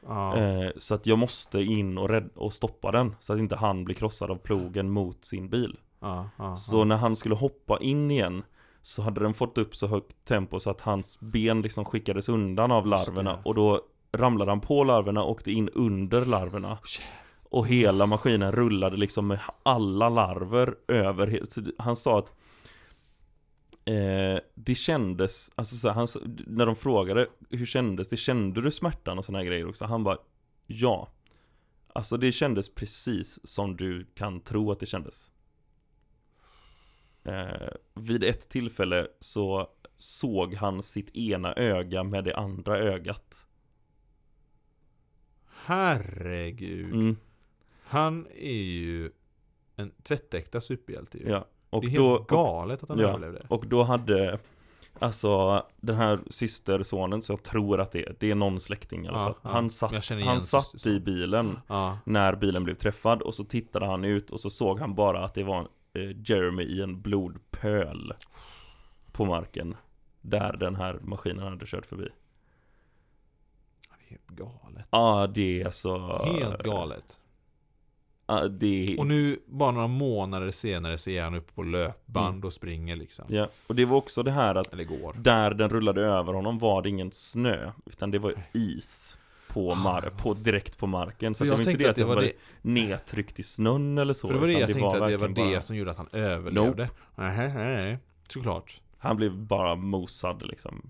Ja. 0.08 0.38
eh, 0.38 0.70
Så 0.78 0.96
att 0.96 1.06
jag 1.06 1.18
måste 1.20 1.60
in 1.62 1.98
och, 1.98 2.10
rädd- 2.10 2.30
och 2.36 2.54
stoppa 2.54 2.92
den 2.92 3.16
Så 3.20 3.34
att 3.34 3.40
inte 3.40 3.56
han 3.56 3.84
blir 3.86 3.96
krossad 3.96 4.32
av 4.32 4.36
plogen 4.36 4.90
mot 4.92 5.26
sin 5.26 5.50
bil. 5.50 5.78
Ja, 6.00 6.30
ja, 6.38 6.56
Så 6.56 6.84
när 6.84 6.98
han 6.98 7.16
skulle 7.16 7.36
hoppa 7.36 7.78
in 7.82 8.12
igen 8.12 8.44
Så 8.82 9.02
hade 9.02 9.22
den 9.22 9.34
fått 9.34 9.58
upp 9.58 9.76
så 9.76 9.88
högt 9.88 10.26
tempo 10.26 10.60
så 10.60 10.70
att 10.70 10.82
hans 10.82 11.20
ben 11.20 11.62
liksom 11.62 11.86
skickades 11.86 12.30
undan 12.30 12.72
av 12.72 12.88
larverna. 12.88 13.40
Och 13.46 13.56
då 13.56 13.82
ramlade 14.14 14.52
han 14.52 14.62
på 14.62 14.84
larverna 14.84 15.24
och 15.24 15.30
åkte 15.32 15.52
in 15.52 15.70
under 15.70 16.26
larverna. 16.26 16.78
Och 17.50 17.68
hela 17.68 18.06
maskinen 18.06 18.52
rullade 18.52 18.98
liksom 18.98 19.28
med 19.28 19.40
alla 19.64 20.10
larver 20.10 20.76
över 20.88 21.42
Han 21.78 21.96
sa 21.96 22.20
att 22.20 22.34
eh, 23.92 24.40
Det 24.56 24.76
kändes, 24.76 25.52
alltså 25.56 25.76
så 25.76 25.88
här, 25.88 25.96
han, 25.96 26.08
när 26.48 26.66
de 26.66 26.76
frågade 26.76 27.28
hur 27.50 27.66
kändes 27.66 28.08
det? 28.08 28.18
Kände 28.18 28.62
du 28.62 28.72
smärtan 28.72 29.18
och 29.18 29.26
såna 29.26 29.38
här 29.38 29.46
grejer 29.46 29.70
också? 29.70 29.86
Han 29.86 30.04
bara 30.04 30.18
Ja 30.68 31.10
Alltså 31.94 32.18
det 32.18 32.32
kändes 32.32 32.76
precis 32.76 33.40
som 33.48 33.78
du 33.78 34.06
kan 34.16 34.40
tro 34.40 34.72
att 34.72 34.80
det 34.80 34.86
kändes 34.86 35.32
eh, 37.24 37.70
Vid 37.94 38.24
ett 38.24 38.50
tillfälle 38.50 39.08
så 39.20 39.70
såg 39.98 40.54
han 40.54 40.84
sitt 40.84 41.16
ena 41.16 41.54
öga 41.54 42.04
med 42.04 42.24
det 42.24 42.36
andra 42.36 42.78
ögat 42.78 43.46
Herregud. 45.66 46.94
mm, 46.94 47.18
Han 47.84 48.28
är 48.36 48.62
ju 48.64 49.12
en 49.76 49.92
tvättäkta 50.04 50.62
superhjälte 50.62 51.18
ju. 51.18 51.30
Ja, 51.30 51.48
och 51.72 51.82
det 51.82 51.96
är 51.96 51.98
då, 51.98 52.10
helt 52.10 52.28
galet 52.28 52.84
att 52.84 52.90
han 52.90 53.00
ja. 53.00 53.08
överlevde. 53.08 53.46
Och 53.48 53.68
då 53.68 53.84
hade 53.84 54.40
Alltså 55.00 55.64
den 55.80 55.96
här 55.96 56.20
systersonen, 56.28 57.22
så 57.22 57.34
jag 57.34 57.44
tror 57.44 57.82
att 57.82 57.92
det 57.92 58.06
är, 58.06 58.16
det 58.20 58.32
är 58.32 58.36
någon 58.36 58.60
släkting 58.60 59.06
i 59.06 59.08
alla 59.08 59.18
fall 59.18 59.36
ja. 59.42 59.50
Han 59.50 59.70
satt, 59.70 60.10
han 60.26 60.42
satt 60.42 60.86
i 60.86 61.00
bilen 61.00 61.60
när 62.06 62.36
bilen 62.36 62.64
blev 62.64 62.76
träffad 62.76 63.22
och 63.22 63.34
så 63.34 63.44
tittade 63.44 63.86
han 63.86 64.06
ut 64.06 64.32
och 64.32 64.40
så 64.40 64.50
såg 64.50 64.80
han 64.80 64.96
bara 64.96 65.26
att 65.26 65.34
det 65.34 65.44
var 65.44 65.68
eh, 65.94 66.12
Jeremy 66.26 66.64
i 66.64 66.82
en 66.82 67.02
blodpöl 67.02 68.14
på 69.12 69.26
marken. 69.26 69.76
Där 70.22 70.58
den 70.58 70.76
här 70.76 71.00
maskinen 71.02 71.44
hade 71.44 71.66
kört 71.66 71.86
förbi. 71.86 72.08
Det 73.90 74.06
är 74.06 74.10
helt 74.10 74.28
galet. 74.28 74.86
Ja, 74.90 75.28
det 75.28 75.62
är 75.62 75.72
så... 75.72 76.24
Helt 76.24 76.64
galet. 76.64 77.22
Det 78.52 78.96
Och 79.00 79.08
nu, 79.08 79.40
bara 79.46 79.72
några 79.72 79.88
månader 79.88 80.52
senare, 80.52 80.98
så 80.98 81.10
är 81.10 81.24
han 81.24 81.36
uppe 81.36 81.54
på 81.54 81.64
löpband 81.64 82.36
Mm. 82.36 82.46
och 82.46 82.54
springer 82.54 82.96
liksom. 82.96 83.26
Ja, 83.30 83.48
och 83.68 83.76
det 83.76 83.86
var 83.86 83.98
också 83.98 84.24
det 84.24 84.32
här 84.32 84.56
att 84.56 84.72
där 85.24 85.54
den 85.54 85.70
rullade 85.70 86.02
över 86.02 86.34
honom 86.34 86.60
var 86.60 86.82
det 86.82 86.90
ingen 86.90 87.12
snö, 87.12 87.72
utan 87.86 88.12
det 88.12 88.20
var 88.20 88.34
is 88.54 89.18
på, 89.48 89.72
mar- 89.74 90.10
på 90.18 90.34
direkt 90.34 90.78
på 90.78 90.88
marken. 90.88 91.36
Så 91.36 91.44
att 91.44 91.48
det 91.48 91.52
var 91.52 91.64
jag 91.64 91.72
inte 91.72 91.84
det 91.84 91.90
att 91.90 91.96
det 91.96 92.06
var 92.06 92.16
var 92.16 92.22
det, 92.22 92.34
nedtryckt 92.62 93.40
i 93.40 93.44
snön 93.44 93.98
eller 93.98 94.14
så. 94.14 94.28
för 94.28 94.34
det 94.34 94.40
var 94.40 94.48
det 94.48 94.54
jag 94.54 94.68
tänkte 94.68 94.88
att 94.88 94.94
det 95.10 95.18
var 95.18 95.28
det 95.28 95.34
bara- 95.34 95.62
som 95.62 95.76
gjorde 95.76 95.92
att 95.92 95.98
han 95.98 96.08
överlevde. 96.12 96.90
Nej, 97.16 97.38
nej, 97.38 97.76
nej. 97.76 97.98
Såklart. 98.28 98.82
Han 98.98 99.16
blev 99.18 99.36
bara 99.38 99.76
mosad 99.76 100.44
liksom. 100.46 100.90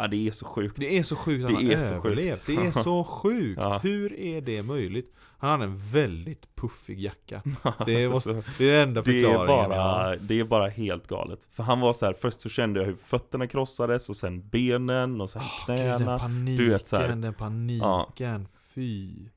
Ja, 0.00 0.06
det 0.08 0.28
är 0.28 0.32
så 0.32 0.44
sjukt. 0.46 0.76
Det 0.80 0.98
är 0.98 1.02
så 1.02 1.16
sjukt 1.16 1.44
att 1.44 1.50
Det 1.50 1.54
han 1.56 1.70
är 1.70 1.78
så 1.78 1.94
överlevt. 1.94 2.46
sjukt. 2.46 2.60
Det 2.60 2.66
är 2.66 2.70
så 2.82 3.04
sjukt. 3.22 3.60
Ja. 3.62 3.78
Hur 3.82 4.12
är 4.20 4.40
det 4.40 4.62
möjligt? 4.62 5.14
Han 5.38 5.50
hade 5.50 5.64
en 5.64 5.76
väldigt 5.76 6.54
puffig 6.56 7.00
jacka. 7.00 7.42
Det, 7.86 8.08
måste, 8.08 8.30
Alltså, 8.30 8.52
det 8.58 8.64
är 8.70 8.72
den 8.78 8.88
enda 8.88 9.02
det, 9.02 9.10
är 9.10 9.22
förklaringen 9.22 9.56
jag 9.56 9.62
har. 9.62 9.68
bara, 9.68 10.16
det 10.16 10.40
är 10.40 10.44
bara 10.44 10.68
helt 10.68 11.06
galet. 11.06 11.40
För 11.50 11.62
han 11.62 11.80
var 11.80 11.92
så 11.92 12.06
här, 12.06 12.12
först 12.12 12.40
så 12.40 12.48
kände 12.48 12.80
jag 12.80 12.86
hur 12.86 12.94
fötterna 12.94 13.46
krossades 13.46 14.08
och 14.08 14.16
sen 14.16 14.48
benen 14.48 15.20
och 15.20 15.30
sen 15.30 15.42
Gud, 15.66 15.76
knäna. 15.76 15.98
den 15.98 16.18
paniken, 16.18 16.56
du 16.56 16.70
vet 16.70 16.86
så 16.86 16.96
här. 16.96 17.08
den 17.08 17.34
paniken, 17.34 18.48
fy. 18.74 19.14
Nej, 19.14 19.28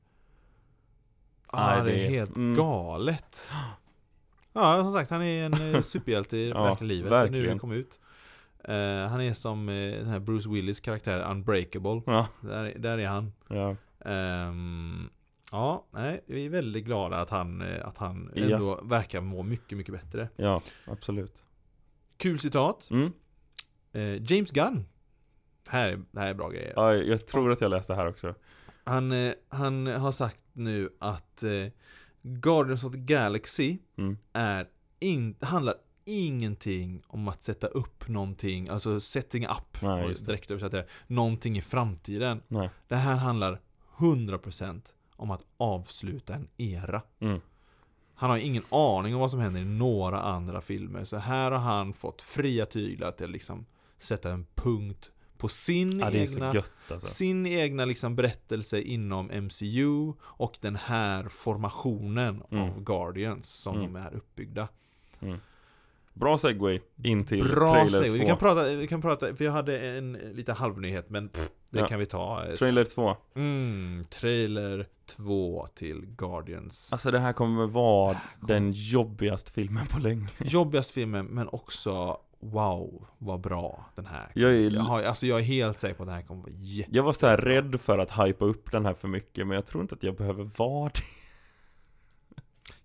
Ah, 1.46 1.76
det 1.76 1.82
det 1.90 1.98
är 2.00 2.04
är- 2.04 2.10
helt 2.10 2.36
mm. 2.36 2.54
galet. 2.56 3.48
Ja, 4.56 4.82
som 4.82 4.92
sagt, 4.92 5.10
han 5.10 5.22
är 5.22 5.44
en 5.46 5.74
eh, 5.74 5.80
superhjälte 5.80 6.36
i 6.36 6.48
Ja, 6.48 6.64
verkliga 6.64 6.88
livet. 6.88 7.10
Nu 7.10 7.16
verkligen. 7.16 7.46
den 7.48 7.58
kom 7.58 7.72
ut. 7.72 8.00
Eh, 8.64 9.08
han 9.08 9.20
är 9.20 9.34
som 9.34 9.68
eh, 9.68 9.74
den 9.98 10.06
här 10.06 10.18
Bruce 10.18 10.48
Willis 10.50 10.80
karaktär, 10.80 11.30
Unbreakable. 11.30 12.02
Ja, 12.06 12.28
Där, 12.40 12.74
där 12.78 12.98
är 12.98 13.06
han. 13.06 13.32
ja. 13.48 13.76
Ehm, 14.10 15.10
ja, 15.52 15.86
nej, 15.90 16.24
vi 16.26 16.46
är 16.46 16.50
väldigt 16.50 16.84
glada 16.84 17.16
att 17.20 17.30
han, 17.30 17.60
eh, 17.62 17.86
att 17.88 17.98
han 17.98 18.30
Ja. 18.34 18.42
ändå 18.44 18.80
verkar 18.84 19.20
må 19.20 19.42
mycket, 19.42 19.78
mycket 19.78 19.94
bättre. 19.94 20.28
ja, 20.36 20.62
absolut. 20.86 21.42
Kul 22.16 22.38
citat. 22.38 22.88
Mm. 22.90 23.12
Eh, 23.92 24.32
James 24.32 24.50
Gunn. 24.50 24.84
Här, 25.68 25.88
är- 25.88 26.18
här 26.20 26.26
är 26.30 26.34
bra 26.34 26.48
grejer. 26.48 26.72
Ja, 26.76 26.94
jag 26.94 27.26
tror 27.26 27.52
att 27.52 27.60
jag 27.60 27.70
läste 27.70 27.94
här 27.94 28.06
också. 28.06 28.34
Han, 28.84 29.12
han 29.48 29.86
har 29.86 30.12
sagt 30.12 30.40
nu 30.52 30.90
att 30.98 31.44
Guardians 32.22 32.84
of 32.84 32.92
the 32.92 32.98
Galaxy 32.98 33.78
Mm. 33.96 34.18
är 34.32 34.66
in, 35.00 35.36
handlar 35.40 35.74
ingenting 36.04 37.02
om 37.06 37.28
att 37.28 37.42
sätta 37.42 37.66
upp 37.66 38.08
någonting, 38.08 38.68
alltså 38.68 39.00
setting 39.00 39.46
up, 39.46 39.82
Nej, 39.82 40.14
direkt 40.14 40.50
översätta 40.50 40.76
det, 40.76 40.86
någonting 41.06 41.58
i 41.58 41.62
framtiden. 41.62 42.42
Nej. 42.48 42.70
Det 42.88 42.96
här 42.96 43.16
handlar 43.16 43.60
100% 43.96 44.82
om 45.16 45.30
att 45.30 45.46
avsluta 45.56 46.34
en 46.34 46.48
era. 46.56 47.02
Mm. 47.20 47.40
Han 48.14 48.30
har 48.30 48.36
ingen 48.38 48.62
aning 48.70 49.14
om 49.14 49.20
vad 49.20 49.30
som 49.30 49.40
händer 49.40 49.60
i 49.60 49.64
några 49.64 50.22
andra 50.22 50.60
filmer, 50.60 51.04
så 51.04 51.16
här 51.16 51.50
har 51.50 51.58
han 51.58 51.92
fått 51.92 52.22
fria 52.22 52.66
tyglar 52.66 53.12
till 53.12 53.24
att 53.26 53.30
liksom 53.30 53.66
sätta 53.96 54.30
en 54.32 54.46
punkt 54.54 55.10
på 55.38 55.48
sin 55.48 55.98
Ja, 55.98 56.10
egna 56.10 56.54
gött 56.54 56.72
alltså. 56.90 57.06
sin 57.06 57.46
egna 57.46 57.84
liksom 57.84 58.16
berättelse 58.16 58.80
inom 58.80 59.26
MCU 59.26 60.12
och 60.22 60.58
den 60.60 60.76
här 60.76 61.28
formationen 61.28 62.42
Mm. 62.50 62.64
av 62.70 62.80
Guardians 62.84 63.48
som 63.50 63.76
Mm. 63.76 63.92
de 63.92 64.00
är 64.00 64.14
uppbyggda. 64.14 64.68
Bra 66.14 66.38
segway 66.38 66.80
in 67.04 67.24
till 67.24 67.44
Bra 67.44 67.72
trailer 67.72 67.88
säg. 68.00 68.10
2. 68.10 68.16
Vi 68.16 68.26
kan 68.26 68.38
prata, 68.38 68.64
vi 68.64 68.86
kan 68.86 69.00
prata, 69.02 69.36
för 69.36 69.44
jag 69.44 69.52
hade 69.52 69.78
en 69.78 70.12
lite 70.12 70.52
halvnyhet 70.52 71.10
men 71.10 71.28
pff, 71.28 71.48
det 71.70 71.78
Ja. 71.78 71.86
kan 71.88 71.98
vi 71.98 72.06
ta. 72.06 72.44
eh. 72.46 72.54
Trailer 72.54 72.84
2. 72.84 73.16
Mm, 73.36 74.04
trailer 74.10 74.86
2 75.16 75.66
till 75.74 76.06
Guardians. 76.06 76.92
Alltså 76.92 77.10
det 77.10 77.18
här 77.18 77.32
kommer 77.32 77.66
vara 77.66 78.20
den 78.40 78.72
jobbigaste 78.72 79.50
filmen 79.52 79.86
på 79.86 79.98
länge. 80.00 80.28
Jobbigast 80.38 80.90
filmen 80.90 81.26
men 81.26 81.48
också 81.48 82.18
Wow, 82.46 83.06
vad 83.18 83.40
bra 83.40 83.84
den 83.94 84.06
här 84.06 84.30
Jag 84.34 84.54
är, 84.54 84.70
jag, 84.70 84.80
har, 84.80 85.02
alltså 85.02 85.26
jag 85.26 85.38
är 85.38 85.42
helt 85.42 85.78
säker 85.80 85.94
på 85.94 86.02
att 86.02 86.06
den 86.08 86.14
här 86.16 86.22
kommer 86.22 86.42
vara 86.42 86.52
jätte... 86.54 86.90
jag 86.96 87.02
var 87.02 87.12
så 87.12 87.26
här 87.26 87.36
rädd 87.36 87.80
för 87.80 87.98
att 87.98 88.10
hypa 88.26 88.44
upp 88.44 88.72
den 88.72 88.86
här 88.86 88.94
för 88.94 89.08
mycket, 89.08 89.46
men 89.46 89.54
jag 89.54 89.66
tror 89.66 89.82
inte 89.82 89.94
att 89.94 90.02
jag 90.02 90.14
behöver 90.16 90.48
vara 90.56 90.88
det. 90.94 91.00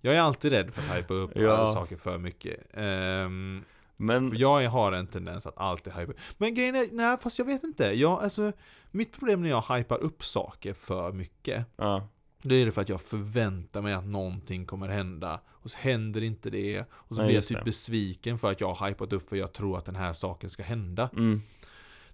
Jag 0.02 0.16
är 0.16 0.22
alltid 0.22 0.52
rädd 0.52 0.74
för 0.74 0.82
att 0.82 0.98
hypa 0.98 1.14
upp 1.14 1.32
Ja. 1.36 1.68
saker 1.74 1.98
för 1.98 2.18
mycket. 2.18 2.60
Ehm, 2.74 3.64
Men, 4.02 4.30
För 4.30 4.38
jag 4.38 4.70
har 4.70 4.92
en 4.92 5.08
tendens 5.08 5.48
att 5.48 5.58
alltid 5.58 5.94
hypa 5.94 6.14
Men 6.38 6.54
grejen 6.54 6.76
är, 6.76 6.88
nej 6.92 7.18
fast 7.18 7.40
jag 7.40 7.46
vet 7.46 7.64
inte. 7.64 7.84
Jag, 7.86 8.24
alltså, 8.24 8.52
mitt 8.92 9.20
problem 9.20 9.42
när 9.42 9.50
jag 9.50 9.62
hypar 9.62 9.98
upp 10.04 10.24
saker 10.24 10.74
för 10.74 11.12
mycket, 11.12 11.66
ja, 11.76 12.08
då 12.42 12.56
är 12.56 12.66
det 12.66 12.72
för 12.72 12.82
att 12.82 12.90
jag 12.90 13.02
förväntar 13.02 13.82
mig 13.82 13.94
att 13.94 14.06
någonting 14.06 14.66
kommer 14.66 14.88
hända. 14.88 15.40
Och 15.50 15.72
så 15.72 15.78
händer 15.80 16.24
inte 16.24 16.50
det. 16.50 16.80
Och 16.92 17.16
så 17.16 17.22
Nej, 17.22 17.28
blir 17.28 17.36
jag 17.36 17.46
typ 17.48 17.58
det. 17.58 17.64
besviken 17.66 18.38
för 18.40 18.52
att 18.52 18.62
jag 18.62 18.74
har 18.74 18.88
hypat 18.88 19.14
upp 19.14 19.30
för 19.30 19.36
jag 19.36 19.54
tror 19.54 19.78
att 19.78 19.86
den 19.86 19.96
här 19.96 20.14
saken 20.14 20.50
ska 20.50 20.64
hända. 20.64 21.10
mm, 21.14 21.42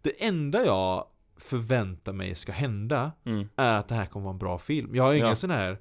Det 0.01 0.23
enda 0.25 0.65
jag 0.65 1.07
förväntar 1.37 2.13
mig 2.13 2.35
ska 2.35 2.51
hända 2.51 3.11
mm, 3.25 3.49
är 3.55 3.73
att 3.73 3.87
det 3.87 3.95
här 3.95 4.05
kommer 4.05 4.23
vara 4.23 4.33
en 4.33 4.39
bra 4.39 4.57
film. 4.57 4.95
Jag 4.95 5.03
har 5.03 5.13
ingen 5.13 5.27
Ja. 5.27 5.35
sån 5.35 5.49
här 5.51 5.77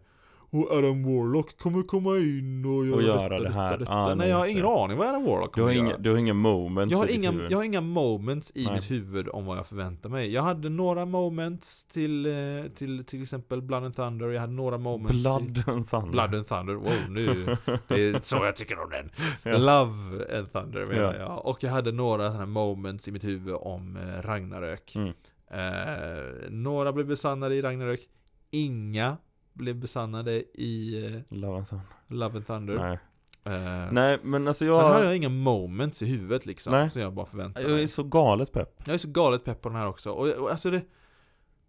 och 0.55 0.71
Adam 0.73 1.03
Warlock 1.03 1.59
kommer 1.59 1.83
komma 1.83 2.17
in 2.17 2.65
och 2.65 2.87
göra, 2.87 2.97
Och 2.97 3.03
göra 3.03 3.29
detta, 3.29 3.43
det 3.43 3.55
här. 3.55 3.69
Detta, 3.71 3.77
detta. 3.79 3.93
Ah, 3.93 4.07
nej, 4.07 4.17
nej, 4.17 4.29
jag 4.29 4.37
har 4.37 4.47
ingen 4.47 4.67
aning 4.67 4.97
vad 4.99 5.09
Adam 5.09 5.25
Warlock 5.25 5.55
du, 5.55 5.61
kommer 5.61 5.67
har 5.67 5.73
göra. 5.73 5.87
inga, 5.87 5.99
du 5.99 6.11
har 6.11 6.17
inga 6.19 6.35
moments 6.35 6.93
Jag 6.93 6.99
har, 6.99 7.07
i 7.11 7.15
inga, 7.15 7.31
huvud. 7.33 7.53
jag 7.53 7.59
har 7.59 7.65
inga 7.65 7.81
moments 7.81 8.53
i 8.55 8.65
Nej. 8.65 8.75
mitt 8.75 8.91
huvud 8.91 9.29
om 9.29 9.47
vad 9.47 9.59
jag 9.59 9.67
förväntar 9.67 10.11
mig. 10.11 10.33
Jag 10.33 10.43
hade 10.43 10.69
några 10.69 11.05
moments 11.05 11.85
till 11.85 12.27
eh, 12.27 12.33
till, 12.75 13.05
till 13.05 13.23
exempel 13.23 13.63
Blood 13.63 13.85
and 13.85 13.97
Thunder, 13.97 14.29
jag 14.31 14.41
hade 14.41 14.55
några 14.55 14.79
moments 14.79 15.13
till 15.13 15.23
Blood 15.23 15.63
and 15.67 15.89
Thunder. 15.91 16.11
Blood 16.11 16.35
and 16.35 16.47
Thunder, 16.47 16.75
wow 16.75 17.11
nu, 17.11 17.45
det 17.89 17.95
är 18.09 18.21
så 18.23 18.37
jag 18.37 18.57
tycker 18.57 18.79
om 18.83 18.91
den. 18.91 19.11
Ja. 19.43 19.59
Love 19.59 20.39
and 20.39 20.53
Thunder 20.53 20.87
menar 20.87 21.03
Ja. 21.15 21.19
jag. 21.19 21.47
Och 21.47 21.63
jag 21.63 21.71
hade 21.71 21.93
några 21.93 22.29
sådana 22.31 22.47
moments 22.47 23.09
i 23.09 23.13
mitt 23.13 23.25
huvud 23.25 23.55
om 23.55 23.97
eh, 23.97 24.23
Ragnarök. 24.23 24.95
Mm. 24.95 25.13
Eh, 25.51 26.51
några 26.51 26.93
blev 26.93 27.07
besannade 27.07 27.55
i 27.55 27.63
Ragnarök, 27.63 28.01
inga 28.51 29.17
blev 29.55 29.77
besannade 29.77 30.33
i 30.61 31.05
eh, 31.07 31.37
Love 31.37 31.57
and 31.59 31.69
Thunder. 31.69 31.87
Love 32.09 32.37
and 32.37 32.47
Thunder. 32.47 32.75
Nej. 32.79 32.99
Eh, 33.57 33.93
Nej, 33.93 34.19
men 34.23 34.49
alltså 34.49 34.65
Men 34.65 34.75
här 34.75 34.83
har 34.83 34.99
jag... 34.99 35.05
jag 35.07 35.17
inga 35.17 35.29
moments 35.29 36.03
i 36.03 36.07
huvudet 36.07 36.47
liksom, 36.47 36.73
Nej. 36.73 36.91
så 36.91 37.01
jag 37.01 37.15
bara 37.15 37.27
förväntar 37.27 37.61
Jag 37.61 37.71
är 37.71 37.75
mig. 37.75 37.89
så 37.89 38.03
galet 38.03 38.53
pepp. 38.53 38.83
Jag 38.87 38.95
är 38.95 38.99
så 38.99 39.09
galet 39.09 39.45
pepp 39.45 39.63
på 39.63 39.69
den 39.69 39.79
här 39.79 39.87
också. 39.89 40.11
Och, 40.11 40.29
och 40.29 40.51
alltså 40.51 40.71
det... 40.71 40.83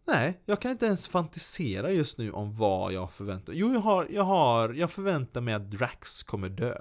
Nej, 0.07 0.41
jag 0.45 0.59
kan 0.61 0.71
inte 0.71 0.85
ens 0.85 1.07
fantisera 1.07 1.91
just 1.91 2.17
nu 2.17 2.31
om 2.31 2.55
vad 2.55 2.93
jag 2.93 3.11
förväntar 3.11 3.53
Jo, 3.53 3.73
jag 3.73 3.79
har, 3.79 4.07
jag 4.09 4.23
har, 4.23 4.73
jag 4.73 4.91
förväntar 4.91 5.41
mig 5.41 5.53
att 5.53 5.71
Drax 5.71 6.23
kommer 6.23 6.49
dö. 6.49 6.75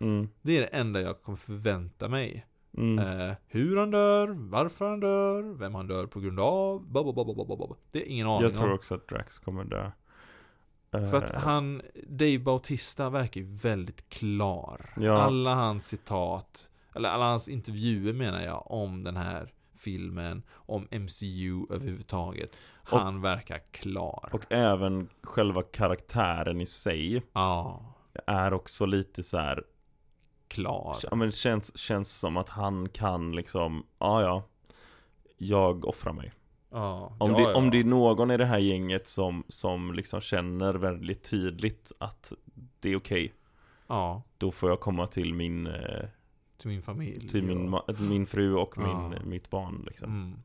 Mm, 0.00 0.28
Det 0.42 0.56
är 0.56 0.60
det 0.60 0.66
enda 0.66 1.00
jag 1.00 1.22
kommer 1.22 1.36
förvänta 1.38 2.08
mig. 2.08 2.46
mm. 2.76 2.98
Eh, 2.98 3.34
hur 3.46 3.76
han 3.76 3.90
dör, 3.90 4.28
varför 4.50 4.88
han 4.88 5.00
dör, 5.00 5.58
vem 5.58 5.74
han 5.74 5.86
dör 5.86 6.06
på 6.06 6.20
grund 6.20 6.40
av, 6.40 6.86
babababababab. 6.92 7.76
Det 7.92 8.02
är 8.02 8.06
ingen 8.12 8.26
aning 8.26 8.42
jag 8.42 8.54
tror 8.54 8.68
om. 8.68 8.74
också 8.74 8.94
att 8.94 9.08
Drax 9.08 9.38
kommer 9.38 9.64
dö. 9.64 9.90
För 10.90 11.14
att 11.16 11.30
Eh, 11.34 11.40
han, 11.40 11.82
Dave 12.06 12.38
Bautista 12.38 13.10
verkar 13.10 13.40
ju 13.40 13.46
väldigt 13.46 14.08
klar. 14.08 14.90
Ja. 14.96 15.22
Alla 15.22 15.54
hans 15.54 15.86
citat, 15.88 16.70
eller 16.94 17.08
alla 17.08 17.24
hans 17.24 17.48
intervjuer 17.48 18.12
menar 18.12 18.42
jag, 18.42 18.70
om 18.70 19.04
den 19.04 19.16
här 19.16 19.52
filmen, 19.78 20.42
om 20.52 20.88
MCU 20.90 21.66
överhuvudtaget. 21.70 22.56
Och- 22.90 22.98
Han 22.98 23.20
verkar 23.20 23.58
klar. 23.70 24.28
Och 24.32 24.52
även 24.52 25.08
själva 25.22 25.62
karaktären 25.62 26.60
i 26.60 26.66
sig 26.66 27.22
ja, 27.32 27.82
är 28.26 28.52
också 28.52 28.86
lite 28.86 29.22
så 29.22 29.38
här. 29.38 29.64
klar. 30.48 30.96
Ja 31.02 31.14
men 31.16 31.32
känns, 31.32 31.76
känns 31.78 32.18
som 32.18 32.36
att 32.36 32.48
han 32.48 32.88
kan 32.88 33.32
liksom, 33.36 33.86
ja 33.98 34.22
ja 34.22 34.42
Jag 35.36 35.84
offrar 35.84 36.12
mig 36.12 36.32
Ja, 36.70 37.16
om, 37.18 37.30
ja, 37.30 37.36
det, 37.36 37.42
ja. 37.42 37.54
om 37.54 37.70
det 37.70 37.80
är 37.80 37.84
någon 37.84 38.30
i 38.30 38.36
det 38.36 38.44
här 38.44 38.58
gänget 38.58 39.06
som, 39.06 39.44
som 39.48 39.94
liksom 39.94 40.20
känner 40.20 40.74
väldigt 40.74 41.30
tydligt 41.30 41.92
att 41.98 42.32
det 42.80 42.88
är 42.92 42.96
okej 42.96 43.32
Ja, 43.86 44.22
Då 44.38 44.50
får 44.50 44.70
jag 44.70 44.80
komma 44.80 45.06
till 45.06 45.34
min, 45.34 45.66
eh, 45.66 46.08
till 46.58 46.68
min 46.68 46.82
familj. 46.82 47.28
till 47.28 47.42
min, 47.42 47.76
min 47.98 48.26
fru 48.26 48.54
och 48.54 48.78
min, 48.78 49.28
mitt 49.30 49.50
barn 49.50 49.84
liksom 49.86 50.10
mm. 50.10 50.42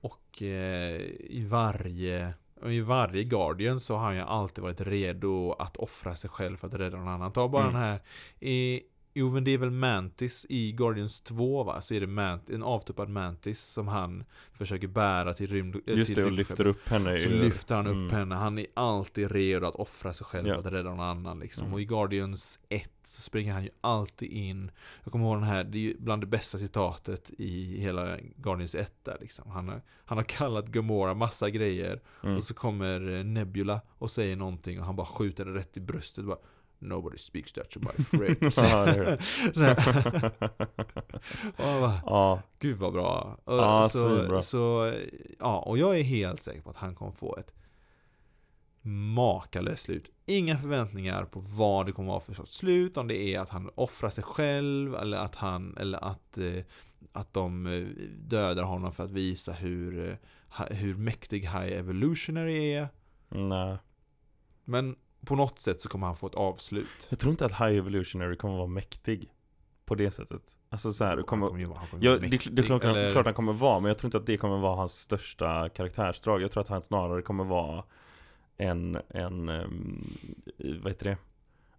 och 0.00 0.42
eh, 0.42 1.00
i 1.20 1.46
varje 1.50 2.34
i 2.66 2.80
varje 2.80 3.24
Guardian 3.24 3.80
så 3.80 3.96
har 3.96 4.04
han 4.04 4.14
ju 4.16 4.20
alltid 4.20 4.64
varit 4.64 4.80
redo 4.80 5.52
att 5.52 5.76
offra 5.76 6.16
sig 6.16 6.30
själv 6.30 6.56
för 6.56 6.66
att 6.68 6.74
rädda 6.74 6.96
någon 6.96 7.08
annan. 7.08 7.32
Ta 7.32 7.48
bara 7.48 7.62
Mm. 7.62 7.74
den 7.74 7.82
här 7.82 8.00
i, 8.40 8.82
Jo 9.12 9.30
men 9.30 9.44
det 9.44 9.50
är 9.50 9.58
väl 9.58 9.70
Mantis 9.70 10.46
i 10.48 10.72
Guardians 10.72 11.20
2 11.20 11.64
va? 11.64 11.80
Så 11.80 11.94
är 11.94 12.00
det 12.00 12.06
Mant 12.06 12.50
en 12.50 12.62
avtuppad 12.62 13.08
Mantis 13.08 13.60
som 13.60 13.88
han 13.88 14.24
försöker 14.52 14.88
bära 14.88 15.34
till 15.34 15.46
rymd... 15.46 15.76
äh, 15.86 15.98
Just 15.98 16.14
det, 16.14 16.24
och 16.24 16.32
lyfter 16.32 16.66
upp 16.66 16.88
henne 16.88 17.18
Så 17.18 17.28
lyfter 17.28 17.74
han 17.76 17.86
upp 17.86 17.92
mm. 17.92 18.10
henne, 18.10 18.34
han 18.34 18.58
är 18.58 18.66
alltid 18.74 19.30
redo 19.30 19.66
att 19.66 19.74
offra 19.74 20.14
sig 20.14 20.26
själv 20.26 20.44
för 20.46 20.58
att 20.58 20.66
rädda 20.66 20.90
någon 20.90 21.00
annan 21.00 21.38
liksom. 21.38 21.64
Mm. 21.64 21.74
Och 21.74 21.80
i 21.80 21.84
Guardians 21.84 22.60
1 22.68 22.90
så 23.02 23.22
springer 23.22 23.52
han 23.52 23.62
ju 23.62 23.70
alltid 23.80 24.30
in 24.30 24.70
Jag 25.04 25.12
kommer 25.12 25.24
ihåg 25.24 25.36
den 25.36 25.44
här, 25.44 25.64
det 25.64 25.78
är 25.78 25.82
ju 25.82 25.96
bland 25.98 26.22
det 26.22 26.26
bästa 26.26 26.58
citatet 26.58 27.30
i 27.38 27.80
hela 27.80 28.18
Guardians 28.36 28.74
1 28.74 28.92
där 29.02 29.16
liksom. 29.20 29.50
Han 29.50 29.68
har, 29.68 29.82
han 30.04 30.18
har 30.18 30.24
kallat 30.24 30.66
Gamora 30.66 31.14
massa 31.14 31.50
grejer 31.50 32.00
Mm. 32.22 32.36
och 32.36 32.44
så 32.44 32.54
kommer 32.54 33.18
eh, 33.18 33.24
Nebula 33.24 33.80
och 33.98 34.10
säger 34.10 34.36
någonting 34.36 34.80
och 34.80 34.86
han 34.86 34.96
bara 34.96 35.06
skjuter 35.06 35.44
det 35.44 35.54
rätt 35.54 35.76
i 35.76 35.80
bröstet 35.80 36.24
bara 36.24 36.38
Nobody 36.82 37.18
speaks 37.18 37.52
that 37.52 37.70
to 37.70 37.80
my 37.80 38.04
friends. 38.04 38.58
Ja, 38.58 39.16
ja, 42.06 42.42
Gud 42.58 42.76
vad 42.76 42.92
bra. 42.92 43.38
Och, 43.44 43.54
Ja, 43.58 43.88
så, 43.88 43.98
svinbra. 44.16 44.42
så, 44.42 44.92
ja, 45.38 45.58
och 45.58 45.78
jag 45.78 45.98
är 45.98 46.02
helt 46.02 46.42
säker 46.42 46.62
på 46.62 46.70
att 46.70 46.76
han 46.76 46.94
kommer 46.94 47.12
få 47.12 47.36
ett 47.36 47.54
makalöst 48.82 49.82
slut. 49.82 50.10
Inga 50.26 50.58
förväntningar 50.58 51.24
på 51.24 51.40
vad 51.40 51.86
det 51.86 51.92
kommer 51.92 52.08
vara 52.08 52.20
för 52.20 52.34
sorts 52.34 52.56
slut, 52.56 52.96
om 52.96 53.08
det 53.08 53.34
är 53.34 53.40
att 53.40 53.48
han 53.48 53.70
offrar 53.74 54.10
sig 54.10 54.24
själv 54.24 54.94
eller 54.94 55.16
att 55.18 55.34
han, 55.34 55.76
eller 55.76 56.04
att, 56.04 56.38
eh, 56.38 56.62
att 57.12 57.32
de 57.32 57.66
eh, 57.66 57.86
dödar 58.18 58.62
honom 58.62 58.92
för 58.92 59.04
att 59.04 59.10
visa 59.10 59.52
hur, 59.52 60.08
eh, 60.10 60.66
hur 60.70 60.94
mäktig 60.94 61.40
High 61.40 61.72
Evolutionary 61.72 62.72
är. 62.72 62.88
nej. 63.28 63.76
Men 64.64 64.96
på 65.26 65.34
något 65.36 65.58
sätt 65.58 65.80
så 65.80 65.88
kommer 65.88 66.06
han 66.06 66.16
få 66.16 66.26
ett 66.26 66.34
avslut. 66.34 66.86
Jag 67.08 67.18
tror 67.18 67.30
inte 67.30 67.44
att 67.46 67.52
High 67.52 67.76
Evolutionary 67.78 68.36
kommer 68.36 68.56
vara 68.56 68.66
mäktig. 68.66 69.30
På 69.84 69.94
det 69.94 70.10
sättet. 70.10 70.42
Alltså 70.68 70.92
så 70.92 71.04
här, 71.04 71.10
det 71.10 71.16
Han 71.16 71.24
kommer... 71.26 71.46
kommer 71.46 71.60
ju 71.60 71.66
vara, 71.66 71.78
han 71.78 71.88
kommer 71.88 72.04
Ja, 72.04 72.12
det, 72.12 72.20
mäktig, 72.20 72.52
det 72.52 72.62
är 72.62 72.66
klart, 72.66 72.84
eller- 72.84 73.12
klart 73.12 73.24
han 73.24 73.34
kommer 73.34 73.52
vara, 73.52 73.80
men 73.80 73.88
jag 73.88 73.98
tror 73.98 74.08
inte 74.08 74.18
att 74.18 74.26
det 74.26 74.36
kommer 74.36 74.58
vara 74.58 74.76
hans 74.76 74.92
största 75.00 75.68
karaktärsdrag. 75.68 76.42
Jag 76.42 76.50
tror 76.50 76.60
att 76.60 76.68
han 76.68 76.82
snarare 76.82 77.22
kommer 77.22 77.44
vara 77.44 77.84
en, 78.56 78.98
en, 79.08 79.48
um, 79.48 80.04
vad 80.82 80.92
heter 80.92 81.04
det? 81.04 81.16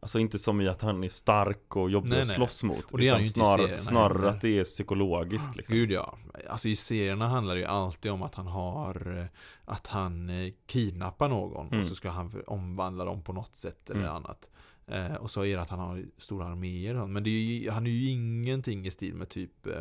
Alltså 0.04 0.20
inte 0.20 0.40
som 0.40 0.62
i 0.62 0.68
att 0.68 0.82
han 0.82 1.04
är 1.04 1.10
stark 1.10 1.76
och 1.76 1.90
jobbig 1.90 2.10
Nej, 2.10 2.22
att 2.22 2.28
slåss 2.28 2.64
mot. 2.64 2.92
Och 2.92 2.98
det 2.98 3.06
utan 3.08 3.26
snarare, 3.26 3.78
snarare 3.78 4.30
att 4.30 4.42
det 4.42 4.60
är 4.60 4.64
psykologiskt 4.64 5.56
liksom. 5.56 5.76
Gud 5.76 5.92
ja. 5.92 6.18
Alltså 6.50 6.68
i 6.68 6.76
serierna 6.76 7.28
handlar 7.28 7.56
det 7.56 7.60
ju 7.62 7.68
alltid 7.68 8.12
om 8.12 8.24
att 8.24 8.36
han 8.36 8.48
har 8.48 9.18
eh, 9.20 9.26
Att 9.66 9.88
han 9.88 10.30
eh, 10.30 10.54
kidnappar 10.66 11.28
någon 11.30 11.68
Mm. 11.68 11.80
och 11.80 11.86
så 11.86 11.96
ska 11.96 12.10
han 12.10 12.32
omvandla 12.48 13.06
dem 13.06 13.24
på 13.24 13.34
något 13.34 13.56
sätt 13.56 13.90
eller 13.90 14.02
Mm. 14.02 14.16
annat. 14.16 14.50
Eh, 14.88 15.16
och 15.16 15.32
så 15.32 15.46
är 15.46 15.56
det 15.56 15.62
att 15.62 15.70
han 15.70 15.80
har 15.80 16.06
stora 16.18 16.46
arméer. 16.46 16.94
Men 17.08 17.26
är 17.26 17.30
ju, 17.30 17.70
han 17.70 17.88
är 17.88 17.92
ju 17.92 18.10
ingenting 18.10 18.88
i 18.88 18.92
stil 18.92 19.16
med 19.16 19.30
typ 19.30 19.68
eh, 19.68 19.74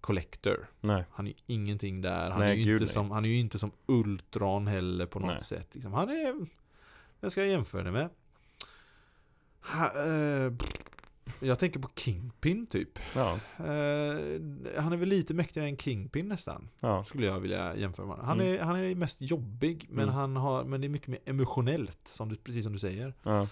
Collector. 0.00 0.68
Nej. 0.80 1.04
Han 1.10 1.26
är 1.26 1.30
ju 1.30 1.36
ingenting 1.46 2.00
där. 2.02 2.30
Han, 2.30 2.40
Nej, 2.40 2.52
är, 2.52 2.56
ju 2.56 2.64
gud, 2.64 2.80
inte 2.82 2.92
som, 2.92 3.10
han 3.10 3.24
är 3.24 3.28
ju 3.28 3.38
inte 3.38 3.58
som 3.58 3.70
Ultron 3.86 4.66
heller 4.66 5.06
på 5.06 5.18
något 5.18 5.28
Nej. 5.30 5.44
sätt. 5.44 5.68
Liksom. 5.72 5.92
Han 5.92 6.08
är... 6.08 6.46
Jag 7.20 7.32
ska 7.32 7.44
jämföra 7.44 7.82
det 7.82 7.92
med? 7.92 8.10
Ha, 9.72 10.04
eh, 10.06 10.52
jag 11.40 11.58
tänker 11.58 11.80
på 11.80 11.88
Kingpin 11.96 12.66
typ. 12.66 12.98
Ja, 13.14 13.32
Eh, 13.58 14.76
han 14.82 14.92
är 14.92 14.96
väl 14.96 15.08
lite 15.08 15.34
mäktigare 15.34 15.68
än 15.68 15.76
Kingpin 15.76 16.28
nästan. 16.28 16.68
ja. 16.80 17.04
Skulle 17.04 17.26
jag 17.26 17.40
vilja 17.40 17.76
jämföra 17.76 18.06
med. 18.06 18.16
Han, 18.18 18.40
Mm. 18.40 18.54
är, 18.54 18.62
han 18.64 18.76
är 18.76 18.94
mest 18.94 19.20
jobbig, 19.22 19.86
men, 19.90 20.02
Mm. 20.04 20.14
han 20.14 20.36
har, 20.36 20.64
men 20.64 20.80
det 20.80 20.86
är 20.86 20.88
mycket 20.88 21.08
mer 21.08 21.18
emotionellt, 21.24 22.00
som 22.08 22.28
du, 22.28 22.36
precis 22.36 22.64
som 22.64 22.72
du 22.72 22.78
säger. 22.78 23.14
Ja. 23.22 23.46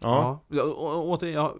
Ja. 0.00 0.40
Ja. 0.48 0.62
och, 0.62 1.08
återigen, 1.10 1.34
jag, 1.34 1.58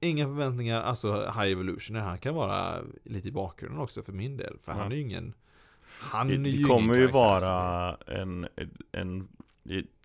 inga 0.00 0.24
förväntningar, 0.24 0.82
alltså 0.82 1.14
High 1.14 1.52
Evolutioner, 1.52 2.00
han 2.00 2.18
kan 2.18 2.34
vara 2.34 2.82
lite 3.04 3.28
i 3.28 3.32
bakgrunden 3.32 3.80
också 3.80 4.02
för 4.02 4.12
min 4.12 4.36
del. 4.36 4.58
För 4.62 4.72
Ja. 4.72 4.78
han 4.78 4.92
är 4.92 4.96
ju 4.96 5.02
ingen... 5.02 5.34
Han 6.00 6.28
Det, 6.28 6.34
är 6.34 6.38
ju 6.38 6.52
det 6.62 6.64
kommer 6.64 6.94
ju 6.94 7.06
vara 7.10 7.94
en, 8.06 8.48
en, 8.56 8.78
en, 8.92 9.28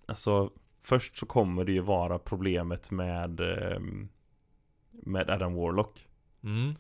alltså 0.06 0.52
först 0.84 1.16
så 1.18 1.26
kommer 1.26 1.66
det 1.66 1.72
ju 1.72 1.82
vara 1.82 2.20
problemet 2.20 2.92
med, 2.92 3.40
ehm, 3.40 4.10
med 4.92 5.30
Adam 5.30 5.54
Warlock. 5.56 6.08
Mm. 6.44 6.74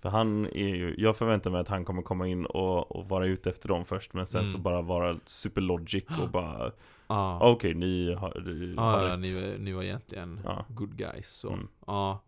För 0.00 0.08
han 0.08 0.46
är 0.46 0.74
ju, 0.74 0.94
jag 0.98 1.16
förväntar 1.16 1.50
mig 1.50 1.60
att 1.60 1.68
han 1.68 1.84
kommer 1.84 2.02
komma 2.02 2.28
in 2.28 2.46
och, 2.46 2.96
och 2.96 3.08
vara 3.08 3.26
ute 3.26 3.50
efter 3.50 3.68
dem 3.68 3.84
först 3.84 4.12
Men 4.14 4.26
sen 4.26 4.40
Mm. 4.40 4.52
så 4.52 4.58
bara 4.58 4.82
vara 4.82 5.18
superlogic 5.24 6.04
och 6.22 6.30
bara 6.30 6.72
Ja. 7.06 7.38
Okej, 7.50 7.74
ni 7.74 8.14
har, 8.14 8.40
ni 8.46 8.74
har 8.76 9.08
Ja, 9.08 9.16
ni, 9.16 9.56
ni 9.58 9.72
var 9.72 9.82
egentligen 9.82 10.40
Ja. 10.44 10.64
good 10.68 10.96
guys. 10.96 11.30
Så. 11.30 11.52
Mm. 11.52 11.68
Ja. 11.86 12.22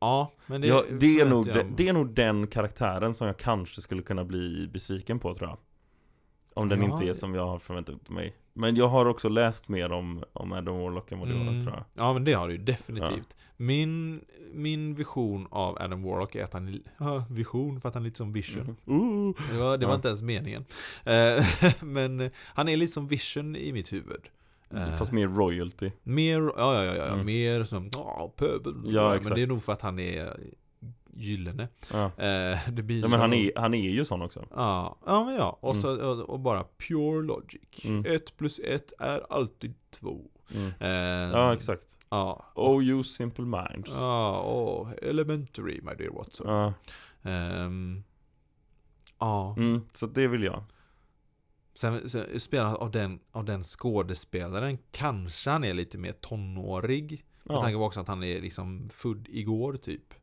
Ja, 0.00 0.32
men 0.46 0.60
det, 0.60 0.66
ja, 0.66 0.82
det, 1.00 1.20
är 1.20 1.26
nog, 1.26 1.48
jag 1.48 1.56
mig. 1.56 1.72
det 1.76 1.88
är 1.88 1.92
nog 1.92 2.14
den 2.14 2.46
karaktären 2.46 3.14
som 3.14 3.26
jag 3.26 3.36
kanske 3.36 3.80
skulle 3.80 4.02
kunna 4.02 4.24
bli 4.24 4.68
besviken 4.72 5.18
på 5.18 5.34
tror 5.34 5.48
jag 5.48 5.58
Om 6.54 6.68
den 6.68 6.82
Ja. 6.82 6.92
inte 6.94 7.08
är 7.08 7.12
som 7.14 7.34
jag 7.34 7.46
har 7.46 7.58
förväntat 7.58 8.10
mig 8.10 8.36
Men 8.52 8.76
jag 8.76 8.88
har 8.88 9.06
också 9.06 9.28
läst 9.28 9.68
mer 9.68 9.92
om, 9.92 10.24
om 10.32 10.52
Adam 10.52 10.78
Warlock 10.80 11.12
än 11.12 11.18
vad 11.18 11.28
du 11.28 11.34
har 11.34 11.40
Mm. 11.40 11.62
tror 11.64 11.74
jag 11.76 11.84
Ja 12.06 12.12
men 12.12 12.24
det 12.24 12.32
har 12.32 12.48
du 12.48 12.54
ju 12.54 12.62
definitivt. 12.62 13.36
Min, 13.56 14.20
min 14.52 14.94
vision 14.94 15.46
av 15.50 15.76
Adam 15.82 16.02
Warlock 16.02 16.34
är 16.34 16.44
att 16.44 16.52
han 16.52 16.68
är, 16.68 16.80
ja, 16.98 17.24
vision 17.30 17.80
för 17.80 17.88
att 17.88 17.94
han 17.94 18.02
är 18.02 18.04
lite 18.04 18.18
som 18.18 18.32
Vision. 18.32 18.76
uh. 18.90 19.58
Ja, 19.58 19.76
det 19.76 19.86
var 19.86 19.92
Ja. 19.92 19.94
inte 19.94 20.08
ens 20.08 20.22
meningen. 20.22 20.64
Eh, 21.04 21.44
men 21.82 22.30
han 22.46 22.68
är 22.68 22.76
lite 22.76 22.92
som 22.92 23.06
Vision 23.08 23.56
i 23.56 23.72
mitt 23.72 23.92
huvud. 23.92 24.28
Eh, 24.74 24.96
Fast 24.96 25.12
mer 25.12 25.26
royalty 25.28 25.90
Mer, 26.02 26.40
ja 26.40 26.52
ja 26.56 26.84
ja, 26.84 26.94
ja 26.96 27.04
Mm. 27.12 27.26
mer 27.26 27.64
som, 27.64 27.90
ja 27.92 28.32
pöbeln. 28.36 28.82
Ja, 28.86 29.08
men 29.08 29.16
exakt. 29.16 29.34
det 29.36 29.42
är 29.42 29.46
nog 29.46 29.62
för 29.62 29.72
att 29.72 29.82
han 29.82 29.98
är 29.98 30.36
gyllene. 31.14 31.68
Ja, 31.92 32.04
Eh, 32.04 32.58
det 32.72 32.82
blir 32.82 33.00
ja 33.02 33.08
men 33.08 33.20
han 33.20 33.32
är, 33.32 33.52
han 33.56 33.74
är 33.74 33.90
ju 33.90 34.04
sån 34.04 34.22
också 34.22 34.46
Ja, 34.50 34.98
ja 35.06 35.24
men 35.24 35.34
ja. 35.34 35.58
Och, 35.60 35.74
Mm. 35.76 35.82
så, 35.82 36.10
och, 36.10 36.30
och 36.30 36.40
bara 36.40 36.64
pure 36.88 37.22
logic. 37.26 37.84
Mm. 37.84 38.14
Ett 38.16 38.36
plus 38.36 38.58
ett 38.58 38.92
är 38.98 39.32
alltid 39.32 39.74
två. 39.90 40.30
mm. 40.54 40.72
Eh, 40.80 41.38
Ja 41.38 41.54
exakt 41.54 41.86
Ja, 42.10 42.44
Oh 42.54 42.84
you 42.84 43.04
simple 43.04 43.44
minds 43.44 43.90
Ja, 43.90 44.42
åh, 44.46 44.88
elementary 45.02 45.80
my 45.82 45.94
dear 45.94 46.10
Watson. 46.12 46.46
Ja, 46.48 46.72
Ehm, 47.30 48.02
ja. 49.18 49.54
mm, 49.58 49.80
så 49.94 50.06
det 50.06 50.28
vill 50.28 50.42
jag 50.42 50.64
Sen, 51.74 52.10
sen 52.10 52.40
spelar 52.40 52.74
av 52.74 52.90
den, 52.90 53.20
av 53.32 53.44
den 53.44 53.62
skådespelaren, 53.62 54.78
kanske 54.90 55.50
han 55.50 55.64
är 55.64 55.74
lite 55.74 55.98
mer 55.98 56.12
tonårig. 56.12 57.24
Med 57.44 57.56
Ja, 57.56 57.60
tanke 57.60 57.76
på 57.76 57.84
också 57.84 58.00
att 58.00 58.08
han 58.08 58.22
är 58.22 58.40
liksom 58.40 58.88
född 58.92 59.26
igår 59.30 59.72
typ. 59.76 60.14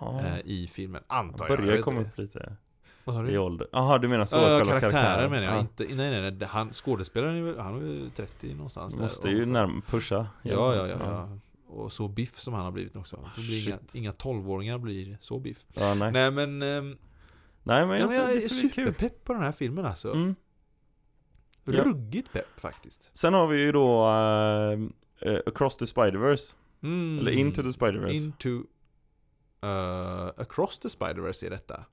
Ja. 0.00 0.20
eh, 0.20 0.38
I 0.44 0.66
filmen, 0.68 1.02
antar 1.06 1.48
jag. 1.48 1.58
jag. 1.58 1.64
Börjar 1.66 1.82
komma 1.82 2.00
upp 2.00 2.18
lite 2.18 2.56
Vad 3.04 3.16
sa 3.16 3.26
i 3.26 3.30
du? 3.32 3.38
ålder 3.38 3.66
Jaha 3.72 3.98
du 3.98 4.08
menar 4.08 4.24
så, 4.24 4.36
Ja, 4.36 4.42
själva 4.58 4.80
karaktären 4.80 5.30
menar 5.30 5.44
jag. 5.46 5.54
Ja. 5.54 5.60
Inte, 5.60 5.84
nej, 5.94 6.10
nej, 6.20 6.30
nej. 6.32 6.48
Han, 6.48 6.72
skådespelaren 6.72 7.36
är 7.36 7.42
väl, 7.42 7.58
han 7.58 7.74
är 7.76 7.80
väl 7.80 8.10
30 8.10 8.54
någonstans 8.54 8.94
där. 8.94 9.02
Måste 9.02 9.28
ju 9.28 9.42
Och- 9.42 9.48
närm 9.48 9.82
pusha 9.82 10.26
Ja, 10.42 10.74
ja, 10.76 10.88
ja, 10.88 10.96
ja. 11.00 11.38
Och 11.74 11.92
så 11.92 12.08
biff 12.08 12.34
som 12.36 12.54
han 12.54 12.64
har 12.64 12.70
blivit 12.72 12.96
också. 12.96 13.16
Det 13.36 13.40
blir 13.40 13.68
inga, 13.68 13.78
Shit. 13.78 13.94
inga 13.94 14.12
12-åringar 14.12 14.78
blir 14.78 15.18
så 15.20 15.38
biff. 15.38 15.66
ja 15.74 15.94
nej. 15.94 16.12
nej 16.12 16.12
Nej 16.12 16.30
men, 16.30 16.62
ehm, 16.62 16.96
men, 17.62 17.78
ja, 17.78 17.86
men 17.86 18.02
alltså, 18.02 18.18
jag 18.18 18.30
är 18.30 18.34
det 18.34 18.40
ska 18.40 18.60
bli 18.60 18.70
kul 18.70 18.86
superpepp 18.86 19.24
på 19.24 19.32
den 19.32 19.42
här 19.42 19.52
filmen 19.52 19.86
alltså. 19.86 20.12
mm. 20.12 20.34
Ja. 21.64 21.84
Ruggigt 21.84 22.32
pepp 22.32 22.60
faktiskt. 22.60 23.10
Sen 23.12 23.34
har 23.34 23.46
vi 23.46 23.56
ju 23.64 23.72
då 23.72 24.08
eh, 24.08 25.32
eh, 25.32 25.40
Across 25.46 25.76
the 25.76 25.84
Spider-Verse 25.84 26.54
Mm. 26.82 27.18
Eller 27.18 27.30
Into 27.32 27.62
the 27.62 27.68
Spider-Verse 27.68 28.10
Into 28.12 28.62
uh, 29.64 30.26
Across 30.36 30.78
the 30.78 30.88
Spider-Verse 30.88 31.46
är 31.46 31.50
detta. 31.50 31.84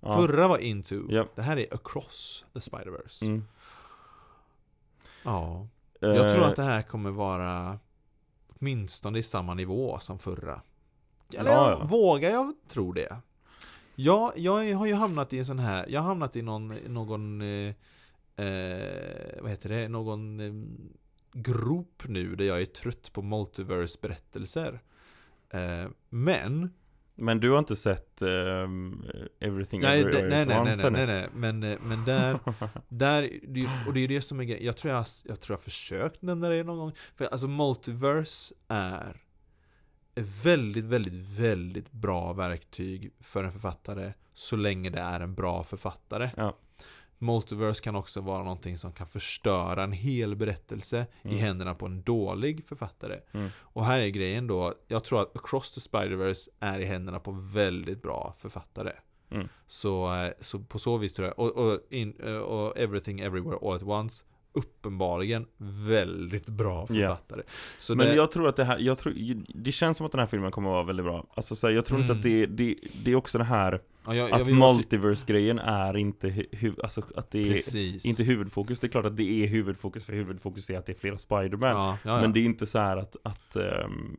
ja. 0.00 0.16
Förra 0.16 0.48
var 0.48 0.58
Into. 0.58 1.02
Ja. 1.08 1.26
Det 1.34 1.42
här 1.42 1.56
är 1.56 1.74
Across 1.74 2.44
the 2.52 2.58
Spider-Verse. 2.60 3.24
mm. 3.26 3.44
Ja. 5.22 5.68
Jag 6.00 6.30
tror 6.32 6.42
Eh, 6.42 6.48
att 6.48 6.56
det 6.56 6.62
här 6.62 6.82
kommer 6.82 7.10
vara 7.10 7.78
åtminstone 8.58 9.18
i 9.18 9.22
samma 9.22 9.54
nivå 9.54 9.98
som 9.98 10.18
förra. 10.18 10.62
Eller 11.34 11.50
Ja, 11.50 11.70
ja. 11.70 11.84
vågar 11.86 12.30
jag 12.30 12.54
tro 12.68 12.92
det? 12.92 13.16
Ja, 13.94 14.32
jag 14.36 14.74
har 14.74 14.86
ju 14.86 14.94
hamnat 14.94 15.32
i 15.32 15.38
en 15.38 15.46
sån 15.46 15.58
här, 15.58 15.86
jag 15.88 16.00
har 16.00 16.08
hamnat 16.08 16.36
i 16.36 16.42
någon, 16.42 16.68
någon 16.68 17.42
eh, 17.42 17.74
eh, 18.46 19.40
vad 19.42 19.50
heter 19.50 19.68
det, 19.68 19.88
någon 19.88 20.40
eh, 20.40 20.52
grop 21.32 22.02
nu 22.08 22.36
där 22.36 22.44
jag 22.44 22.60
är 22.62 22.66
trött 22.66 23.12
på 23.12 23.22
multiverse-berättelser. 23.22 24.80
Eh, 25.50 25.84
men, 26.08 26.74
Men 27.18 27.40
du 27.40 27.50
har 27.50 27.58
inte 27.58 27.76
sett 27.76 28.22
ehm, 28.22 29.04
Everything 29.40 29.80
nej, 29.80 30.00
Everywhere 30.00 30.22
det, 30.22 30.28
nej, 30.28 30.46
nej, 30.46 30.76
nej, 30.76 30.76
nej, 30.76 30.90
nej, 30.90 31.06
nej, 31.06 31.28
men, 31.34 31.62
eh, 31.62 31.78
men 31.82 32.04
där, 32.04 32.38
där, 32.88 33.22
och 33.86 33.94
det 33.94 34.00
är 34.00 34.08
det 34.08 34.20
som 34.20 34.40
är 34.40 34.44
grejen. 34.44 34.64
Jag 34.66 34.76
tror 34.76 34.94
jag, 34.94 35.06
jag 35.24 35.40
tror 35.40 35.54
jag 35.54 35.62
försökt 35.62 36.22
nämna 36.22 36.48
det 36.48 36.62
någon 36.62 36.78
gång. 36.78 36.92
För 37.16 37.24
alltså 37.24 37.48
multiverse 37.48 38.54
är 38.68 39.22
ett 40.14 40.44
väldigt, 40.44 40.84
väldigt, 40.84 41.40
väldigt 41.40 41.92
bra 41.92 42.32
verktyg 42.32 43.12
för 43.20 43.44
en 43.44 43.52
författare 43.52 44.12
så 44.34 44.56
länge 44.56 44.90
det 44.90 45.00
är 45.00 45.20
en 45.20 45.34
bra 45.34 45.64
författare. 45.64 46.30
Ja. 46.36 46.56
Multiverse 47.18 47.82
kan 47.82 47.96
också 47.96 48.20
vara 48.20 48.38
någonting 48.42 48.78
som 48.78 48.92
kan 48.92 49.06
förstöra 49.06 49.82
en 49.84 49.92
hel 49.92 50.36
berättelse 50.36 51.06
Mm. 51.22 51.36
i 51.36 51.40
händerna 51.40 51.74
på 51.74 51.86
en 51.86 52.02
dålig 52.02 52.64
författare. 52.66 53.20
Mm. 53.32 53.48
Och 53.60 53.84
här 53.84 54.00
är 54.00 54.08
grejen 54.08 54.46
då, 54.46 54.74
jag 54.88 55.04
tror 55.04 55.20
att 55.22 55.36
Across 55.36 55.74
the 55.74 55.80
Spider-Verse 55.80 56.48
är 56.60 56.78
i 56.78 56.84
händerna 56.84 57.20
på 57.20 57.32
väldigt 57.32 58.02
bra 58.02 58.34
författare. 58.38 58.92
Mm. 59.30 59.48
Så, 59.66 60.14
eh, 60.14 60.30
så 60.40 60.58
på 60.58 60.78
så 60.78 60.96
vis 60.96 61.12
tror 61.12 61.28
jag, 61.28 61.38
och, 61.38 61.56
och, 61.56 61.80
in, 61.90 62.16
eh, 62.24 62.36
och 62.36 62.78
Everything 62.78 63.20
Everywhere 63.20 63.58
All 63.62 63.76
At 63.76 63.82
Once, 63.82 64.24
uppenbarligen 64.52 65.46
väldigt 65.58 66.46
bra 66.46 66.86
författare. 66.86 67.42
Så 67.80 67.94
Men 67.94 68.06
det, 68.06 68.14
jag 68.14 68.30
tror 68.30 68.48
att 68.48 68.56
det 68.56 68.64
här, 68.64 68.78
jag 68.78 68.98
tror, 68.98 69.14
det 69.54 69.72
känns 69.72 69.96
som 69.96 70.06
att 70.06 70.12
den 70.12 70.18
här 70.18 70.26
filmen 70.26 70.50
kommer 70.50 70.68
att 70.68 70.74
vara 70.74 70.82
väldigt 70.84 71.06
bra 71.06 71.26
Alltså 71.34 71.56
så 71.56 71.66
här, 71.66 71.74
jag 71.74 71.84
tror 71.84 72.00
inte 72.00 72.12
Mm. 72.12 72.18
att 72.18 72.22
det, 72.22 72.46
det, 72.46 72.74
det 73.04 73.12
är 73.12 73.16
också 73.16 73.38
det 73.38 73.44
här 73.44 73.82
ja, 74.06 74.14
jag, 74.14 74.30
jag 74.30 74.40
Att 74.40 74.48
multiverse-grejen 74.48 75.58
är 75.58 75.96
inte, 75.96 76.46
hu, 76.52 76.74
alltså 76.82 77.02
att 77.16 77.30
det 77.30 77.48
är 77.48 77.52
Precis. 77.52 78.04
inte 78.04 78.22
huvudfokus 78.22 78.80
Det 78.80 78.86
är 78.86 78.88
klart 78.88 79.04
att 79.04 79.16
det 79.16 79.44
är 79.44 79.46
huvudfokus 79.46 80.04
för 80.04 80.12
huvudfokus 80.12 80.70
är 80.70 80.78
att 80.78 80.86
det 80.86 80.92
är 80.92 80.96
flera 80.96 81.18
Spiderman 81.18 81.70
ja, 81.70 81.98
ja. 82.02 82.20
Men 82.20 82.32
det 82.32 82.40
är 82.40 82.44
inte 82.44 82.66
så 82.66 82.78
här 82.78 82.96
att, 82.96 83.16
att 83.22 83.56
ehm, 83.56 84.16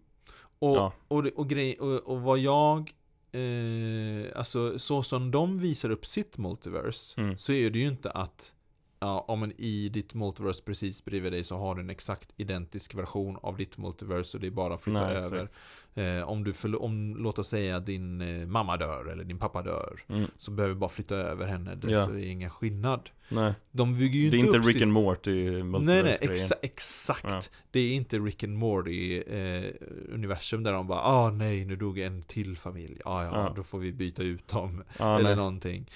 Och, 0.60 0.94
och, 1.08 1.26
och, 1.36 1.50
grej, 1.50 1.80
och, 1.80 2.00
och 2.00 2.22
vad 2.22 2.40
jag 2.40 2.92
eh, 3.32 4.38
Alltså 4.38 4.80
så 4.80 5.04
som 5.04 5.32
de 5.32 5.58
visar 5.58 5.90
upp 5.90 6.06
sitt 6.06 6.38
multiverse 6.38 7.22
Mm. 7.22 7.38
Så 7.38 7.54
är 7.54 7.70
det 7.70 7.80
ju 7.80 7.88
inte 7.88 8.12
att 8.12 8.54
Ja, 9.00 9.26
om 9.28 9.44
en 9.44 9.52
i 9.58 9.90
ditt 9.90 10.14
multiverse 10.14 10.64
precis 10.64 11.06
bredvid 11.06 11.32
dig 11.32 11.44
så 11.44 11.58
har 11.58 11.76
du 11.76 11.82
en 11.82 11.90
exakt 11.90 12.30
identisk 12.38 12.96
version 12.96 13.38
av 13.42 13.58
ditt 13.58 13.78
multiverse 13.78 14.38
och 14.38 14.42
det 14.42 14.48
är 14.48 14.52
bara 14.52 14.74
att 14.74 14.82
flytta 14.82 15.08
nej, 15.08 15.16
över 15.18 15.48
eh, 15.96 16.30
Om 16.30 16.44
du, 16.44 16.52
förlo- 16.52 16.78
om, 16.78 17.16
låt 17.18 17.40
oss 17.40 17.48
säga 17.48 17.80
din 17.80 18.22
eh, 18.22 18.48
mamma 18.48 18.78
dör 18.78 19.06
eller 19.12 19.24
din 19.24 19.40
pappa 19.40 19.62
dör 19.64 20.00
Mm. 20.08 20.26
Så 20.38 20.52
behöver 20.52 20.74
du 20.76 20.80
bara 20.80 20.90
flytta 20.90 21.16
över 21.16 21.46
henne, 21.48 21.76
det 21.76 21.92
Ja. 21.92 22.04
är 22.04 22.18
ingen 22.18 22.50
skillnad 22.50 23.10
Nej, 23.30 23.54
De 23.72 23.98
bygger 24.00 24.20
ju 24.20 24.30
det 24.30 24.38
är 24.38 24.40
inte 24.40 24.58
inte 24.58 24.70
Rick 24.70 24.82
and 24.82 24.92
Morty 24.94 25.32
Nej 25.44 25.52
nej, 25.54 25.64
multiverse-grejen 25.64 26.34
exa 26.34 26.56
exakt. 26.62 27.24
Ja. 27.30 27.42
Det 27.72 27.80
är 27.80 27.94
inte 27.94 28.20
Rick 28.20 28.44
and 28.44 28.58
Morty 28.58 29.18
eh, 29.22 29.72
universum 30.14 30.64
där 30.64 30.74
de 30.74 30.88
bara 30.88 31.02
ah 31.02 31.32
nej 31.32 31.66
nu 31.66 31.76
dog 31.76 32.00
en 32.00 32.24
till 32.24 32.58
familj, 32.58 33.02
ah, 33.06 33.24
ja 33.24 33.32
Ja. 33.34 33.54
då 33.56 33.64
får 33.64 33.80
vi 33.80 33.92
byta 33.92 34.24
ut 34.24 34.48
dem 34.48 34.84
ja, 35.00 35.16
eller 35.20 35.30
nej. 35.30 35.36
någonting. 35.36 35.90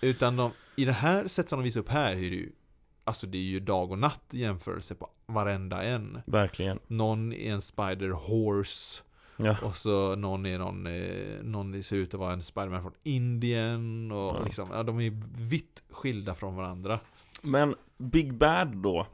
Utan 0.00 0.36
de, 0.36 0.50
i 0.78 0.84
det 0.84 0.92
här 0.92 1.28
sättet 1.28 1.48
som 1.50 1.58
de 1.58 1.64
visar 1.64 1.80
upp 1.80 1.88
här 1.88 2.10
är 2.12 2.20
det 2.30 2.36
ju 2.36 2.52
Alltså 3.04 3.26
det 3.26 3.38
är 3.38 3.42
ju 3.42 3.60
dag 3.60 3.90
och 3.90 3.98
natt 3.98 4.34
i 4.34 4.40
jämförelse 4.40 4.94
på 4.94 5.10
varenda 5.26 5.82
en. 5.82 6.20
Verkligen 6.26 6.78
Någon 6.86 7.32
är 7.32 7.52
en 7.52 7.62
spider 7.62 8.10
horse 8.10 9.02
Ja, 9.36 9.56
och 9.62 9.76
så 9.76 10.16
någon 10.16 10.46
är 10.46 10.58
någon, 10.58 10.86
eh, 10.86 11.42
någon 11.42 11.82
ser 11.82 11.96
ut 11.96 12.14
att 12.14 12.20
vara 12.20 12.32
en 12.32 12.42
Spiderman 12.42 12.82
från 12.82 12.92
Indien 13.02 14.12
och 14.12 14.36
Ja. 14.36 14.44
liksom, 14.44 14.68
ja 14.72 14.82
de 14.82 15.00
är 15.00 15.12
vitt 15.50 15.82
skilda 15.90 16.34
från 16.34 16.56
varandra. 16.56 17.00
men 17.42 17.74
Big 17.98 18.34
Bad 18.34 18.76
då 18.76 19.06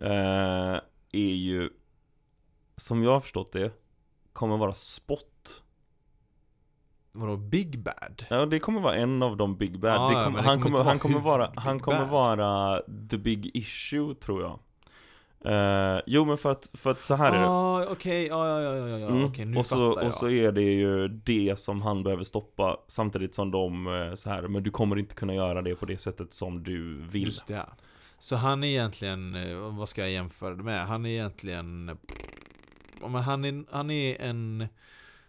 eh, 0.00 0.80
Är 1.12 1.34
ju 1.34 1.70
Som 2.76 3.02
jag 3.02 3.10
har 3.10 3.20
förstått 3.20 3.52
det 3.52 3.72
Kommer 4.32 4.56
vara 4.56 4.74
Spot 4.74 5.62
Vadå 7.20 7.36
Big 7.36 7.78
Bad? 7.82 8.24
Ja, 8.30 8.46
det 8.46 8.58
kommer 8.58 8.80
vara 8.80 8.96
en 8.96 9.22
av 9.22 9.36
de 9.36 9.56
Big 9.56 9.80
Bad. 9.80 9.94
Ja, 9.94 10.24
kommer, 10.24 10.42
han, 10.42 10.60
kommer 10.60 10.78
han 10.78 10.86
vara 10.86 10.98
kommer 10.98 11.20
vara, 11.20 11.52
han 11.56 11.80
kommer 11.80 11.98
Bad. 11.98 12.08
vara 12.38 12.80
the 13.10 13.18
big 13.18 13.50
issue 13.54 14.14
tror 14.14 14.42
jag. 14.42 14.58
Eh, 15.44 16.00
jo 16.06 16.24
men 16.24 16.38
för 16.38 16.50
att, 16.50 16.70
för 16.74 16.90
att 16.90 17.00
så 17.02 17.14
här 17.14 17.32
är 17.32 17.40
det. 17.40 17.46
Ah, 17.48 17.86
okej, 17.90 18.26
ja, 18.26 18.48
ja, 18.48 18.62
ja, 18.62 18.88
ja, 18.88 18.98
ja, 18.98 19.06
Mm. 19.08 19.24
okej, 19.24 19.44
nu 19.44 19.56
och, 19.58 19.66
så, 19.66 19.88
fattar 19.88 20.00
jag. 20.02 20.08
och 20.08 20.14
så 20.14 20.28
är 20.28 20.52
det 20.52 20.62
ju 20.62 21.08
det 21.08 21.58
som 21.58 21.82
han 21.82 22.02
behöver 22.02 22.24
stoppa 22.24 22.76
Samtidigt 22.88 23.34
som 23.34 23.50
de 23.50 23.86
eh, 23.86 24.14
så 24.14 24.30
här, 24.30 24.42
men 24.48 24.62
du 24.62 24.70
kommer 24.70 24.98
inte 24.98 25.14
kunna 25.14 25.34
göra 25.34 25.62
det 25.62 25.74
på 25.74 25.86
det 25.86 25.96
sättet 25.98 26.34
som 26.34 26.62
du 26.62 26.94
vill 27.10 27.24
Just 27.24 27.46
det. 27.46 27.66
Så 28.18 28.36
han 28.36 28.64
är 28.64 28.68
egentligen, 28.68 29.34
eh, 29.34 29.56
vad 29.78 29.88
ska 29.88 30.00
jag 30.00 30.10
jämföra 30.10 30.54
det 30.54 30.62
med? 30.62 30.86
Han 30.86 31.06
är 31.06 31.10
egentligen, 31.10 31.84
men 33.00 33.14
han 33.14 33.44
är, 33.44 33.64
han 33.70 33.90
är 33.90 34.22
en, 34.22 34.66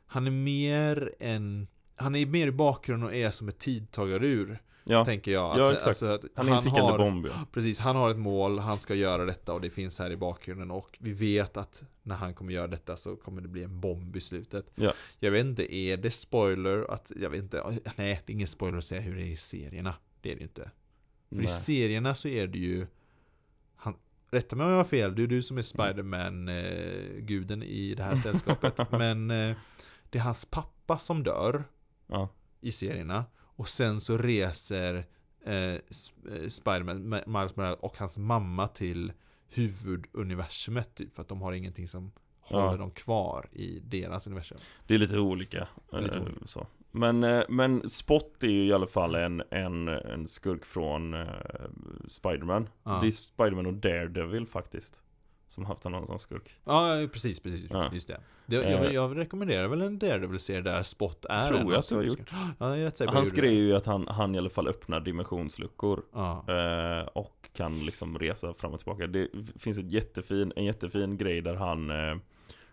han 0.07 0.27
är 0.27 0.31
mer 0.31 1.13
en, 1.19 1.67
han 1.99 2.15
är 2.15 2.25
mer 2.25 2.47
i 2.47 2.51
bakgrunden 2.51 3.09
och 3.09 3.15
är 3.15 3.31
som 3.31 3.47
ett 3.47 3.59
tidtagarur, 3.59 4.61
Ja, 4.83 5.05
tänker 5.05 5.31
jag. 5.31 5.59
Ja, 5.59 5.67
Att- 5.67 5.73
exakt. 5.73 5.87
alltså 5.87 6.05
att 6.05 6.23
han 6.35 6.47
är 6.49 6.55
en 6.55 6.61
tickande 6.63 6.81
har, 6.91 6.97
bomb 6.97 7.25
ja. 7.27 7.45
Precis, 7.53 7.79
han 7.79 7.95
har 7.95 8.09
ett 8.11 8.17
mål, 8.17 8.59
han 8.59 8.79
ska 8.79 8.95
göra 8.95 9.25
detta 9.25 9.53
och 9.53 9.61
det 9.61 9.69
finns 9.69 9.99
här 9.99 10.11
i 10.11 10.17
bakgrunden 10.17 10.71
och 10.71 10.97
vi 11.01 11.13
vet 11.13 11.57
att 11.57 11.83
när 12.03 12.15
han 12.15 12.33
kommer 12.33 12.53
göra 12.53 12.67
detta 12.67 12.97
så 12.97 13.15
kommer 13.15 13.41
det 13.41 13.47
bli 13.47 13.63
en 13.63 13.79
bomb 13.79 14.15
i 14.15 14.21
slutet. 14.21 14.71
Ja. 14.75 14.93
Jag 15.19 15.31
vet 15.31 15.45
inte, 15.45 15.75
är 15.75 15.97
det 15.97 16.11
spoiler 16.11 16.91
att, 16.91 17.11
jag 17.15 17.29
vet 17.29 17.43
inte, 17.43 17.63
nej 17.95 18.21
det 18.25 18.31
är 18.31 18.33
ingen 18.33 18.47
spoiler 18.47 18.77
att 18.77 18.85
säga 18.85 19.01
hur 19.01 19.15
det 19.15 19.21
är 19.21 19.31
i 19.31 19.37
serierna. 19.37 19.93
Det 20.21 20.31
är 20.31 20.35
det 20.35 20.39
ju 20.39 20.45
inte. 20.47 20.71
För 21.29 21.35
i 21.35 21.39
Nej. 21.39 21.47
serierna 21.47 22.15
så 22.15 22.27
är 22.27 22.47
det 22.47 22.59
ju 22.59 22.87
han, 23.75 23.93
Rätta 24.31 24.55
mig 24.55 24.65
om 24.65 24.69
jag 24.71 24.77
har 24.77 24.83
fel, 24.83 25.15
det 25.15 25.23
är 25.23 25.27
du 25.27 25.41
som 25.41 25.57
är 25.57 25.61
Spiderman-guden 25.61 27.63
i 27.63 27.95
det 27.95 28.03
här 28.03 28.15
sällskapet 28.15 28.73
Men 28.91 29.31
eh, 29.31 29.55
det 30.09 30.17
är 30.17 30.21
hans 30.23 30.45
pappa 30.45 30.97
som 30.97 31.23
dör 31.23 31.63
Ja, 32.09 32.29
i 32.61 32.71
serierna 32.71 33.25
Och 33.39 33.69
sen 33.69 34.01
så 34.01 34.17
reser 34.17 35.05
eh, 35.45 35.53
eh, 35.73 35.79
Spiderman, 36.49 37.13
Ma- 37.13 37.39
Miles 37.39 37.55
Morales 37.55 37.79
och 37.81 37.97
hans 37.97 38.17
mamma 38.17 38.67
till 38.67 39.11
huvuduniversumet 39.47 40.95
typ 40.95 41.13
För 41.13 41.21
att 41.21 41.27
de 41.27 41.41
har 41.41 41.53
ingenting 41.53 41.87
som 41.87 42.11
Ja. 42.51 42.65
håller 42.65 42.77
dem 42.77 42.91
kvar 42.91 43.49
i 43.51 43.79
deras 43.79 44.27
universum 44.27 44.57
det 44.87 44.93
är 44.93 44.97
lite 44.97 45.19
olika. 45.19 45.67
Lite 45.91 46.17
eh, 46.17 46.23
olika. 46.23 46.47
Så. 46.47 46.67
Men, 46.91 47.23
eh, 47.23 47.43
men 47.49 47.89
Spot 47.89 48.43
är 48.43 48.47
ju 48.47 48.65
i 48.65 48.73
alla 48.73 48.87
fall 48.87 49.15
en, 49.15 49.43
en, 49.51 49.87
en 49.87 50.27
skurk 50.27 50.65
från 50.65 51.15
Spiderman. 52.07 52.69
Ja. 52.83 52.99
Det 53.01 53.07
är 53.07 53.11
Spiderman 53.11 53.65
och 53.65 53.73
Daredevil 53.73 54.45
faktiskt. 54.47 55.01
Som 55.49 55.65
haft 55.65 55.83
någon 55.83 56.07
som 56.07 56.19
skurk. 56.19 56.55
Ja, 56.65 57.07
precis, 57.13 57.39
precis, 57.39 57.65
Ja. 57.69 57.89
just 57.93 58.07
det. 58.07 58.19
det 58.45 58.55
jag, 58.55 58.85
Eh. 58.85 58.91
jag 58.91 59.17
rekommenderar 59.17 59.67
väl 59.67 59.81
en 59.81 59.99
Daredevil-serie 59.99 60.61
där 60.61 60.83
Spot 60.83 61.25
är 61.29 61.47
Tror 61.47 61.59
jag 61.59 61.79
att 61.79 61.89
du 61.89 61.95
har 61.95 62.03
superskurkarna. 62.03 62.55
Ja, 62.59 62.69
jag 62.69 62.79
är 62.79 62.83
rätt 62.83 62.97
säker 62.97 63.13
Hans 63.13 63.31
grej 63.31 63.49
är 63.57 63.61
ju 63.63 63.75
att 63.75 63.85
han, 63.85 64.07
han 64.07 64.35
i 64.35 64.37
alla 64.37 64.49
fall 64.49 64.67
öppnar 64.67 64.99
dimensionsluckor 64.99 66.01
Ja. 66.13 66.45
eh, 66.47 67.07
Och 67.07 67.49
kan 67.53 67.85
liksom 67.85 68.19
resa 68.19 68.53
fram 68.53 68.73
och 68.73 68.79
tillbaka 68.79 69.07
Det 69.07 69.27
finns 69.59 69.77
ett 69.77 69.91
jättefin, 69.91 70.53
en 70.55 70.65
jättefin 70.65 71.17
grej 71.17 71.41
där 71.41 71.55
han 71.55 71.89
eh, 71.89 72.15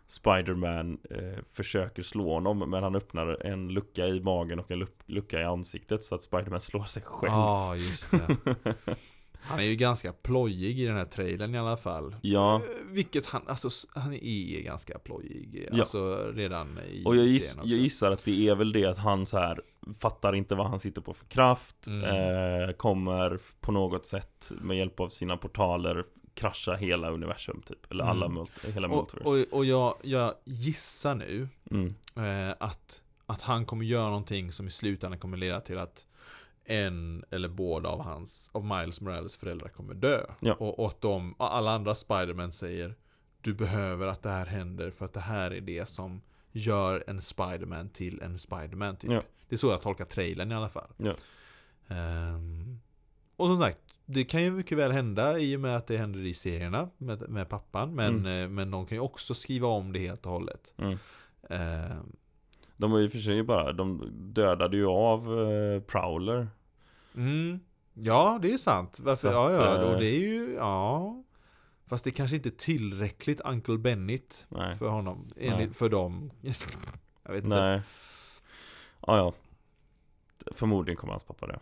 Spiderman 0.08 0.98
eh, 1.10 1.38
försöker 1.52 2.02
slå 2.02 2.32
honom 2.34 2.58
Men 2.70 2.82
han 2.82 2.94
öppnar 2.94 3.46
en 3.46 3.68
lucka 3.68 4.06
i 4.06 4.20
magen 4.20 4.58
och 4.58 4.70
en 4.70 4.78
luck- 4.78 5.02
lucka 5.06 5.40
i 5.40 5.44
ansiktet 5.44 6.04
Så 6.04 6.14
att 6.14 6.22
Spiderman 6.22 6.60
slår 6.60 6.84
sig 6.84 7.02
själv 7.02 7.32
Ja, 7.32 7.76
just 7.76 8.10
det. 8.10 8.36
Han 9.46 9.58
är 9.60 9.64
ju 9.64 9.76
ganska 9.76 10.12
plojig 10.12 10.80
i 10.80 10.86
den 10.86 10.96
här 10.96 11.04
trailern 11.04 11.54
i 11.54 11.58
alla 11.58 11.76
fall. 11.76 12.16
Ja, 12.22 12.62
Vilket 12.86 13.26
han, 13.26 13.42
alltså 13.46 13.68
han 13.94 14.12
är 14.14 14.60
ganska 14.62 14.98
plojig. 14.98 15.68
Ja. 15.72 15.78
Alltså 15.80 16.30
redan 16.34 16.78
i 16.92 17.02
och 17.04 17.16
jag, 17.16 17.26
giss, 17.26 17.56
jag 17.58 17.66
gissar 17.78 18.10
att 18.10 18.24
det 18.24 18.48
är 18.48 18.54
väl 18.54 18.72
det 18.72 18.84
att 18.84 18.98
han 18.98 19.26
så 19.26 19.38
här 19.38 19.60
Fattar 19.98 20.34
inte 20.34 20.54
vad 20.54 20.66
han 20.66 20.80
sitter 20.80 21.00
på 21.00 21.14
för 21.14 21.26
kraft 21.26 21.86
Mm. 21.86 22.04
eh, 22.68 22.70
Kommer 22.74 23.38
på 23.60 23.72
något 23.72 24.06
sätt 24.06 24.52
med 24.60 24.76
hjälp 24.78 25.00
av 25.00 25.08
sina 25.08 25.36
portaler 25.36 26.04
Krascha 26.34 26.74
hela 26.74 27.10
universum 27.10 27.62
typ 27.66 27.90
Eller 27.92 28.04
alla 28.04 28.26
Mm. 28.26 28.38
mult- 28.38 28.70
hela 28.74 28.88
Och, 28.88 28.96
multiverse 28.96 29.46
och, 29.52 29.58
och 29.58 29.64
jag, 29.64 29.94
jag 30.02 30.34
gissar 30.44 31.14
nu 31.14 31.48
mm. 31.70 31.94
eh, 32.16 32.54
att, 32.60 33.02
att 33.26 33.42
han 33.42 33.64
kommer 33.64 33.84
göra 33.84 34.06
någonting 34.08 34.52
som 34.52 34.66
i 34.66 34.70
slutändan 34.70 35.18
kommer 35.20 35.36
leda 35.36 35.60
till 35.60 35.78
att 35.78 36.06
en 36.66 37.24
eller 37.30 37.48
båda 37.48 37.88
av 37.88 38.00
hans, 38.00 38.50
av 38.52 38.64
Miles 38.64 39.00
Morales 39.00 39.36
föräldrar 39.36 39.68
kommer 39.68 39.94
dö. 39.94 40.20
Ja. 40.40 40.54
Och, 40.54 40.78
och 40.78 40.86
att 40.86 41.00
de, 41.00 41.34
alla 41.38 41.70
andra 41.70 41.94
Spiderman 41.94 42.52
säger 42.52 42.94
Du 43.40 43.54
behöver 43.54 44.06
att 44.06 44.22
det 44.22 44.30
här 44.30 44.46
händer 44.46 44.90
för 44.90 45.04
att 45.04 45.12
det 45.12 45.20
här 45.20 45.50
är 45.50 45.60
det 45.60 45.88
som 45.88 46.20
gör 46.52 47.04
en 47.06 47.20
Spiderman 47.20 47.88
till 47.88 48.20
en 48.22 48.38
Spiderman 48.38 48.96
typ. 48.96 49.10
Ja. 49.10 49.22
Det 49.48 49.54
är 49.54 49.58
så 49.58 49.66
jag 49.66 49.82
tolkar 49.82 50.04
trailern 50.04 50.52
i 50.52 50.54
alla 50.54 50.68
fall. 50.68 50.90
Ja. 50.96 51.14
Ehm, 51.88 52.80
och 53.36 53.46
som 53.46 53.58
sagt, 53.58 53.78
det 54.06 54.24
kan 54.24 54.42
ju 54.42 54.50
mycket 54.50 54.78
väl 54.78 54.92
hända 54.92 55.38
i 55.38 55.56
och 55.56 55.60
med 55.60 55.76
att 55.76 55.86
det 55.86 55.96
händer 55.96 56.20
i 56.20 56.34
serierna 56.34 56.88
med, 56.98 57.28
med 57.28 57.48
pappan. 57.48 57.94
Men, 57.94 58.26
eh, 58.26 58.48
men 58.48 58.70
de 58.70 58.86
kan 58.86 58.96
ju 58.96 59.02
också 59.02 59.34
skriva 59.34 59.68
om 59.68 59.92
det 59.92 59.98
helt 59.98 60.26
och 60.26 60.32
hållet. 60.32 60.74
Mm. 60.76 60.98
Ehm, 61.50 62.16
De 62.76 62.90
var 62.90 62.98
ju 62.98 63.08
för 63.10 63.18
sig 63.18 63.42
bara, 63.42 63.72
de 63.72 64.10
dödade 64.12 64.76
ju 64.76 64.86
av 64.86 65.20
eh, 65.40 65.80
Prowler 65.80 66.48
Mm. 67.16 67.60
Ja, 67.94 68.38
det 68.42 68.52
är 68.52 68.58
sant. 68.58 69.00
Varför? 69.02 69.28
Så 69.28 69.34
ja, 69.34 69.52
ja, 69.52 69.68
att, 69.68 69.80
eh, 69.80 69.88
och 69.88 70.00
det 70.00 70.06
är 70.06 70.20
ju, 70.20 70.54
ja. 70.54 71.22
Fast 71.86 72.04
det 72.04 72.10
kanske 72.10 72.36
inte 72.36 72.48
är 72.48 72.50
tillräckligt 72.50 73.40
Uncle 73.40 73.78
Bennett 73.78 74.46
Nej, 74.48 74.74
för 74.74 74.88
honom. 74.88 75.28
Nej. 75.36 75.48
Enligt, 75.48 75.76
för 75.76 75.88
dem. 75.88 76.30
Jag 77.22 77.32
vet 77.32 77.44
inte. 77.44 77.60
nej 77.60 77.80
Ja, 79.06 79.16
ja 79.16 79.32
Förmodligen 80.52 80.96
kommer 80.96 81.12
hans 81.12 81.24
pappa 81.24 81.46
det 81.46 81.58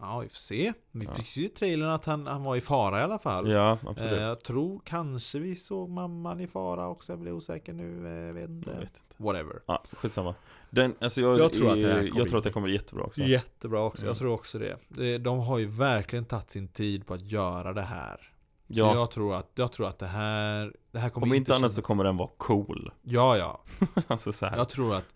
Ja, 0.00 0.18
vi 0.18 0.28
får 0.28 0.34
se. 0.34 0.72
Vi 0.92 1.04
Ja. 1.04 1.12
fick 1.12 1.26
se 1.26 1.40
i 1.40 1.48
trailern 1.48 1.88
att 1.90 2.04
han, 2.04 2.26
han 2.26 2.42
var 2.42 2.56
i 2.56 2.60
fara 2.60 3.00
i 3.00 3.02
alla 3.02 3.18
fall. 3.18 3.50
Ja, 3.50 3.72
Eh, 3.72 3.78
absolut. 3.90 4.20
jag 4.20 4.42
tror 4.42 4.80
kanske 4.84 5.38
vi 5.38 5.56
såg 5.56 5.88
mamman 5.90 6.40
i 6.40 6.46
fara 6.46 6.88
också, 6.88 7.12
jag 7.12 7.18
blir 7.20 7.32
osäker 7.32 7.72
nu, 7.72 8.06
eh, 8.06 8.26
jag 8.26 8.34
vet 8.34 8.48
inte. 8.50 8.70
Jag 8.70 8.78
vet 8.80 8.88
inte. 8.88 9.00
Whatever. 9.16 9.60
Ja, 9.66 9.82
skitsamma. 9.92 10.34
Den, 10.70 10.94
alltså 11.00 11.20
jag, 11.20 11.38
Jag 11.38 11.52
tror 11.52 11.68
att 11.70 11.82
det 11.82 11.92
här 11.92 12.10
jag 12.16 12.28
tror 12.28 12.38
att 12.38 12.44
det 12.44 12.50
kommer 12.52 12.68
jättebra 12.68 13.04
också. 13.04 13.22
Jättebra 13.22 13.84
också, 13.84 14.02
Mm. 14.02 14.08
jag 14.08 14.18
tror 14.18 14.32
också 14.32 14.58
det. 14.58 15.18
De 15.18 15.38
har 15.38 15.58
ju 15.58 15.66
verkligen 15.66 16.24
tagit 16.24 16.50
sin 16.50 16.68
tid 16.68 17.06
på 17.06 17.14
att 17.14 17.22
göra 17.22 17.72
det 17.72 17.82
här. 17.82 18.16
Så 18.16 18.78
Ja, 18.78 18.94
jag 18.94 19.10
tror 19.10 19.34
att, 19.36 19.50
jag 19.54 19.72
tror 19.72 19.88
att 19.88 19.98
det 19.98 20.06
här, 20.06 20.72
det 20.92 20.98
här 20.98 21.10
kommer 21.10 21.26
om 21.26 21.34
inte 21.34 21.52
annat 21.52 21.60
kännas- 21.60 21.74
så 21.74 21.82
kommer 21.82 22.04
den 22.04 22.16
vara 22.16 22.30
cool. 22.36 22.92
Ja, 23.02 23.36
ja. 23.36 23.60
alltså 24.06 24.32
så 24.32 24.46
här. 24.46 24.56
Jag 24.56 24.68
tror 24.68 24.94
att 24.96 25.14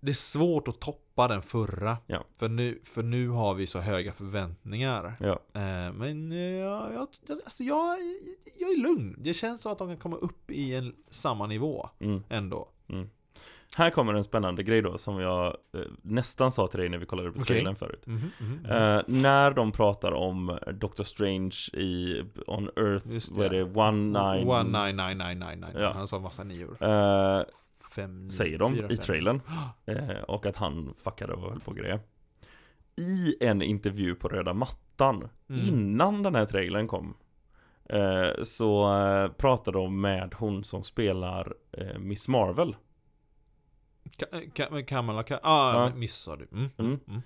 det 0.00 0.10
är 0.10 0.14
svårt 0.14 0.68
att 0.68 0.80
toppa 0.80 1.28
den 1.28 1.42
förra. 1.42 1.96
Ja. 2.06 2.24
För, 2.38 2.48
nu, 2.48 2.80
för 2.84 3.02
nu 3.02 3.28
har 3.28 3.54
vi 3.54 3.66
så 3.66 3.78
höga 3.78 4.12
förväntningar. 4.12 5.16
Ja, 5.20 5.38
Eh, 5.54 5.92
men 5.92 6.32
eh, 6.32 6.38
jag, 6.38 6.92
jag, 6.94 7.08
alltså 7.30 7.62
jag, 7.62 7.98
jag 8.58 8.70
är 8.70 8.82
lugn. 8.82 9.16
Det 9.18 9.34
känns 9.34 9.62
som 9.62 9.72
att 9.72 9.78
de 9.78 9.88
kan 9.88 9.96
komma 9.96 10.16
upp 10.16 10.50
i 10.50 10.74
en 10.74 10.94
samma 11.10 11.46
nivå 11.46 11.88
mm. 12.00 12.22
ändå. 12.28 12.68
Här 13.76 13.90
kommer 13.90 14.14
en 14.14 14.24
spännande 14.24 14.62
grej 14.62 14.82
då 14.82 14.98
som 14.98 15.20
jag 15.20 15.46
eh, 15.46 15.80
nästan 16.02 16.52
sa 16.52 16.66
till 16.66 16.80
dig 16.80 16.88
när 16.88 16.98
vi 16.98 17.06
kollade 17.06 17.32
på 17.32 17.44
trailern 17.44 17.76
förut. 17.76 18.06
Mhm, 18.06 18.30
mhm, 18.38 18.52
mhm. 18.52 18.70
Eh, 18.70 19.02
när 19.06 19.50
de 19.50 19.72
pratar 19.72 20.12
om 20.12 20.58
Doctor 20.74 21.04
Strange 21.04 21.56
i 21.72 22.22
On 22.46 22.70
Earth, 22.76 23.12
Just 23.12 23.36
vad 23.36 23.46
är 23.46 23.50
det. 23.50 23.64
det? 23.64 23.80
One 23.80 24.34
nine, 24.34 24.48
One 24.48 24.86
nine 24.86 24.96
nine 24.96 25.18
nine 25.18 25.38
nine 25.38 25.60
nine. 25.60 25.82
Ja. 25.82 25.92
Han 25.92 26.08
sa 26.08 26.18
massa 26.18 26.44
nior. 26.44 26.76
Fem, 28.02 28.30
säger 28.30 28.58
de 28.58 28.74
fyra, 28.76 28.88
i 28.90 28.96
trailern. 28.96 29.40
Eh, 29.86 30.20
och 30.28 30.46
att 30.46 30.56
han 30.56 30.94
fuckade 30.94 31.32
och 31.32 31.50
höll 31.50 31.60
på 31.60 31.72
grejer. 31.72 32.00
I 32.96 33.36
en 33.44 33.62
intervju 33.62 34.14
på 34.14 34.28
röda 34.28 34.54
mattan, 34.54 35.28
Mm. 35.48 35.60
innan 35.68 36.22
den 36.22 36.34
här 36.34 36.46
trailern 36.46 36.86
kom, 36.88 37.16
eh, 37.84 38.42
så 38.42 38.96
eh, 38.98 39.28
pratade 39.32 39.78
de 39.78 40.00
med 40.00 40.34
hon 40.34 40.64
som 40.64 40.82
spelar 40.84 41.54
Miss 41.98 42.28
Marvel. 42.28 42.76
Ka- 44.54 44.82
Kamala 44.84 45.24
ah, 45.42 45.72
Ja. 45.88 45.92
miss 45.96 46.14
sa 46.14 46.36
du. 46.36 46.48
Mm. 46.52 46.68
Mm. 46.78 47.22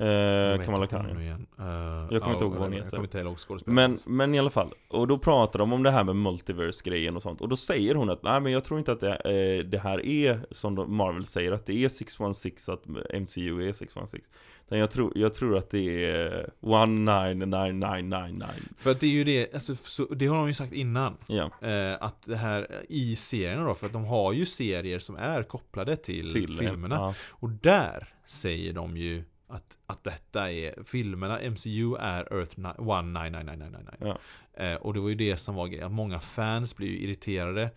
Eh, 0.00 0.64
Kamala 0.64 0.86
Khan 0.86 1.06
ja. 1.26 1.64
Eh, 1.64 2.06
Jag 2.10 2.22
kommer 2.22 2.32
inte 2.32 2.44
ihåg 2.44 2.52
vad 2.52 2.62
hon 2.62 2.72
heter. 2.72 2.84
Jag 2.84 2.90
kommer 2.90 3.04
inte 3.04 3.18
ihåg. 3.18 3.62
Men, 3.66 4.00
men 4.04 4.34
i 4.34 4.38
alla 4.38 4.50
fall, 4.50 4.72
och 4.88 5.06
då 5.08 5.18
pratar 5.18 5.58
de 5.58 5.72
om 5.72 5.82
det 5.82 5.90
här 5.90 6.04
med 6.04 6.16
multiverse-grejen 6.16 7.16
och 7.16 7.22
sånt 7.22 7.40
Och 7.40 7.48
då 7.48 7.56
säger 7.56 7.94
hon 7.94 8.10
att 8.10 8.22
nej 8.22 8.40
men 8.40 8.52
jag 8.52 8.64
tror 8.64 8.78
inte 8.78 8.92
att 8.92 9.00
det, 9.00 9.14
eh, 9.14 9.64
det 9.70 9.78
här 9.78 10.06
är 10.06 10.40
som 10.50 10.96
Marvel 10.96 11.26
säger 11.26 11.52
Att 11.52 11.66
det 11.66 11.84
är 11.84 11.88
616, 11.88 12.74
att 12.74 12.86
MCU 13.20 13.68
är 13.68 13.72
616 13.72 14.34
Utan 14.66 14.78
jag 14.78 14.90
tror, 14.90 15.12
jag 15.14 15.34
tror 15.34 15.56
att 15.58 15.70
det 15.70 16.04
är 16.10 16.50
199999 16.60 18.46
För 18.76 18.90
att 18.90 19.00
det 19.00 19.06
är 19.06 19.10
ju 19.10 19.24
det, 19.24 19.54
alltså, 19.54 19.74
så, 19.74 20.04
det 20.04 20.26
har 20.26 20.36
de 20.36 20.46
ju 20.48 20.54
sagt 20.54 20.72
innan. 20.72 21.16
Ja, 21.26 21.50
Eh, 21.62 21.96
att 22.00 22.22
det 22.22 22.36
här 22.36 22.84
i 22.88 23.16
serierna 23.16 23.64
då, 23.64 23.74
för 23.74 23.86
att 23.86 23.92
de 23.92 24.04
har 24.04 24.32
ju 24.32 24.46
serier 24.46 24.98
som 24.98 25.16
är 25.16 25.42
kopplade 25.42 25.96
till, 25.96 26.32
till 26.32 26.58
filmerna. 26.58 26.94
ja, 26.94 27.14
Och 27.30 27.50
där 27.50 28.08
säger 28.26 28.72
de 28.72 28.96
ju 28.96 29.24
att, 29.48 29.78
att 29.86 30.04
detta 30.04 30.52
är, 30.52 30.82
filmerna, 30.82 31.38
MCU 31.50 31.94
är 31.96 32.32
Earth 32.32 32.58
199999. 32.60 33.96
Ja. 34.00 34.18
Eh, 34.64 34.74
och 34.76 34.94
det 34.94 35.00
var 35.00 35.08
ju 35.08 35.14
det 35.14 35.36
som 35.36 35.54
var 35.54 35.66
grejen, 35.66 35.92
många 35.92 36.20
fans 36.20 36.76
blir 36.76 36.88
ju 36.88 36.98
irriterade 36.98 37.70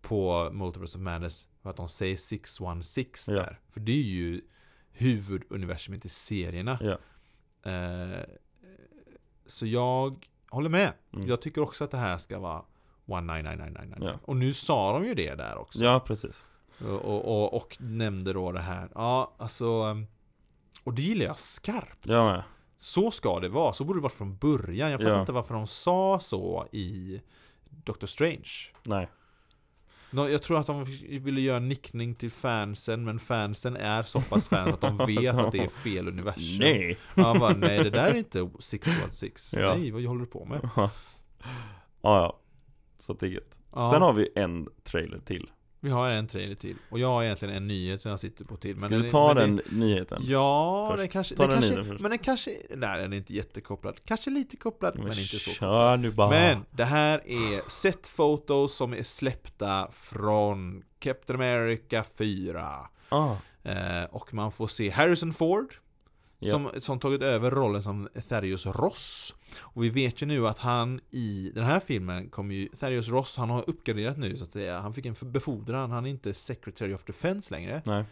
på 0.00 0.50
Multiverse 0.52 0.98
of 0.98 1.02
Madness 1.02 1.46
för 1.62 1.70
att 1.70 1.76
de 1.76 1.88
säger 1.88 2.16
616 2.16 3.34
Ja. 3.34 3.42
där. 3.42 3.60
För 3.70 3.80
det 3.80 3.92
är 3.92 4.02
ju 4.04 4.40
huvuduniversumet 4.92 6.04
i 6.04 6.08
serierna. 6.08 6.78
Ja. 6.80 6.98
Eh, 7.70 8.20
så 9.46 9.66
jag 9.66 10.26
håller 10.50 10.70
med. 10.70 10.92
Mm. 11.14 11.26
Jag 11.28 11.42
tycker 11.42 11.60
också 11.62 11.84
att 11.84 11.90
det 11.90 11.96
här 11.96 12.18
ska 12.18 12.38
vara 12.38 12.62
199999. 13.04 14.08
Ja. 14.12 14.18
Och 14.22 14.36
nu 14.36 14.54
sa 14.54 14.92
de 14.92 15.04
ju 15.06 15.14
det 15.14 15.34
där 15.34 15.58
också. 15.58 15.84
ja 15.84 16.00
precis 16.00 16.46
Och, 16.80 17.04
och, 17.04 17.24
och, 17.24 17.54
och 17.54 17.76
nämnde 17.80 18.32
då 18.32 18.52
det 18.52 18.60
här. 18.60 18.88
Ja, 18.94 19.34
alltså. 19.38 19.96
Och 20.86 20.94
det 20.94 21.02
gillar 21.02 21.26
jag 21.26 21.38
skarpt. 21.38 21.98
Jag 22.06 22.26
med 22.26 22.42
Så 22.78 23.10
ska 23.10 23.40
det 23.40 23.48
vara. 23.48 23.72
Så 23.72 23.84
borde 23.84 23.98
det 23.98 24.02
vara 24.02 24.12
från 24.12 24.36
början. 24.36 24.90
Jag 24.90 25.00
fattar 25.00 25.12
Ja. 25.14 25.20
inte 25.20 25.32
varför 25.32 25.54
de 25.54 25.66
sa 25.66 26.18
så 26.20 26.66
i 26.72 27.20
Doctor 27.70 28.06
Strange. 28.06 28.50
Nej, 28.82 29.08
Jag 30.10 30.42
tror 30.42 30.58
att 30.60 30.66
de 30.66 30.84
ville 31.08 31.40
göra 31.40 31.56
en 31.56 31.68
nickning 31.68 32.14
till 32.14 32.30
fansen, 32.30 33.04
men 33.04 33.18
fansen 33.18 33.76
är 33.76 34.02
så 34.02 34.20
pass 34.20 34.48
fans 34.48 34.74
att 34.74 34.80
de 34.80 34.96
vet 35.06 35.34
att 35.34 35.52
det 35.52 35.58
är 35.64 35.68
fel 35.68 36.08
universum. 36.08 36.58
nej 36.60 36.98
Ja, 37.14 37.34
bara, 37.38 37.52
nej 37.56 37.84
det 37.84 37.90
där 37.90 38.10
är 38.10 38.14
inte 38.14 38.50
616. 38.58 39.60
Ja. 39.60 39.74
Nej, 39.74 39.90
vad 39.90 40.02
håller 40.04 40.20
du 40.20 40.26
på 40.26 40.44
med? 40.44 40.68
Ja, 40.76 40.90
ja 42.02 42.40
Så 42.98 43.12
det 43.12 43.26
är 43.26 43.30
gött 43.30 43.58
Ja, 43.72 43.90
Sen 43.90 44.02
har 44.02 44.12
vi 44.12 44.28
en 44.34 44.68
trailer 44.84 45.18
till 45.18 45.50
Vi 45.86 45.92
har 45.92 46.10
en 46.10 46.26
trailer 46.26 46.54
till. 46.54 46.76
Och 46.90 46.98
jag 46.98 47.08
har 47.08 47.22
egentligen 47.24 47.54
en 47.56 47.66
nyhet 47.66 48.02
som 48.02 48.10
jag 48.10 48.20
sitter 48.20 48.44
på 48.44 48.56
till. 48.56 48.78
Ska 48.80 48.88
den 48.88 48.98
vi 49.00 49.06
är- 49.06 49.10
ta 49.10 49.34
men 49.34 49.56
den 49.56 49.78
nyheten? 49.78 50.22
Ja, 50.24 50.86
först? 50.90 51.00
den 51.00 51.08
kanske, 51.08 51.34
Ta 51.36 51.42
den 51.42 51.50
den 51.60 51.62
kanske 51.70 51.84
först. 51.84 52.00
men 52.00 52.10
den 52.10 52.18
kanske, 52.18 52.50
nej 52.76 53.02
den 53.02 53.12
är 53.12 53.16
inte 53.16 53.34
jättekopplad. 53.34 54.00
Kanske 54.04 54.30
lite 54.30 54.56
kopplad, 54.56 54.94
men, 54.98 55.06
inte 55.06 55.22
så 55.22 55.50
kopplad. 55.50 56.00
nu 56.00 56.10
bara 56.10 56.30
Men 56.30 56.64
det 56.70 56.84
här 56.84 57.22
är 57.26 57.70
set-fotos 57.70 58.68
som 58.76 58.92
är 58.92 59.02
släppta 59.02 59.88
från 59.92 60.82
Captain 60.98 61.40
America 61.40 62.04
4. 62.18 62.68
ah, 63.08 63.34
Eh, 63.62 64.04
och 64.10 64.34
man 64.34 64.52
får 64.52 64.66
se 64.66 64.90
Harrison 64.90 65.32
Ford, 65.32 65.74
Ja. 66.38 66.50
som, 66.50 66.68
som 66.78 66.98
tagit 66.98 67.22
över 67.22 67.50
rollen 67.50 67.82
som 67.82 68.08
Thaddeus 68.28 68.66
Ross. 68.66 69.34
Och 69.60 69.84
vi 69.84 69.88
vet 69.90 70.22
ju 70.22 70.26
nu 70.26 70.46
att 70.48 70.58
han 70.58 71.00
i 71.10 71.52
den 71.54 71.64
här 71.64 71.80
filmen 71.80 72.28
kommer 72.30 72.54
ju, 72.54 72.68
Thaddeus 72.68 73.08
Ross, 73.08 73.36
han 73.36 73.50
har 73.50 73.70
uppgraderat 73.70 74.18
nu 74.18 74.36
så 74.36 74.44
att 74.44 74.52
säga. 74.52 74.80
Han 74.80 74.92
fick 74.92 75.06
en 75.06 75.14
befordran, 75.22 75.90
han 75.90 76.06
är 76.06 76.10
inte 76.10 76.34
Secretary 76.34 76.94
of 76.94 77.04
Defense 77.04 77.54
längre. 77.54 77.82
Nej 77.84 78.04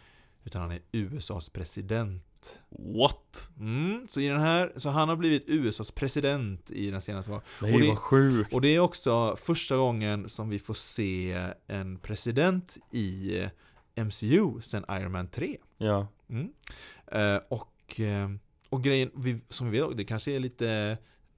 Utan 0.43 0.61
han 0.61 0.71
är 0.71 0.79
USAs 0.91 1.49
president. 1.49 2.59
What? 2.69 3.49
Mm, 3.59 4.07
så 4.09 4.19
i 4.19 4.27
den 4.27 4.39
här, 4.39 4.71
så 4.75 4.89
han 4.89 5.09
har 5.09 5.15
blivit 5.15 5.43
USAs 5.47 5.91
president 5.91 6.71
i 6.71 6.91
den 6.91 7.01
senaste 7.01 7.31
valet. 7.31 7.45
Nej 7.61 7.73
Och 7.73 7.79
det- 7.81 7.87
vad 7.87 7.97
sjukt 7.97 8.53
Och 8.53 8.61
det 8.61 8.67
är 8.75 8.79
också 8.79 9.35
första 9.35 9.77
gången 9.77 10.29
som 10.29 10.49
vi 10.49 10.59
får 10.59 10.73
se 10.73 11.43
en 11.67 11.97
president 11.97 12.77
i 12.91 13.31
MCU 13.95 14.61
sen 14.61 14.85
Iron 14.89 15.11
Man 15.11 15.27
3. 15.27 15.57
Ja, 15.77 16.07
Mm. 16.29 16.49
Eh, 17.11 17.39
och, 17.85 17.99
eh, 17.99 18.29
och 18.69 18.83
grejen, 18.83 19.11
vi, 19.15 19.41
som 19.49 19.71
vi 19.71 19.79
vet, 19.81 19.97
det 19.97 20.03
kanske 20.05 20.31
är 20.31 20.39
lite 20.39 20.97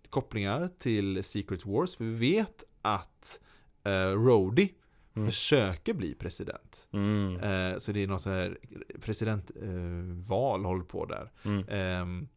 kopplingar 0.09 0.69
till 0.79 1.23
Secret 1.23 1.65
Wars, 1.65 1.95
för 1.95 2.03
vi 2.05 2.13
vet 2.33 2.63
att 2.81 3.39
eh, 3.83 3.91
Rhodey 4.25 4.69
Mm. 5.15 5.29
försöker 5.29 5.93
bli 5.93 6.13
president. 6.15 6.87
mm, 6.93 7.35
Eh, 7.39 7.77
så 7.77 7.91
det 7.91 8.03
är 8.03 8.07
något 8.07 8.21
så 8.21 8.29
här 8.29 8.57
presidentval 9.01 10.61
eh, 10.61 10.67
håller 10.67 10.83
på 10.83 11.05
där. 11.05 11.31
mm, 11.43 11.65
Ehm, 11.69 12.27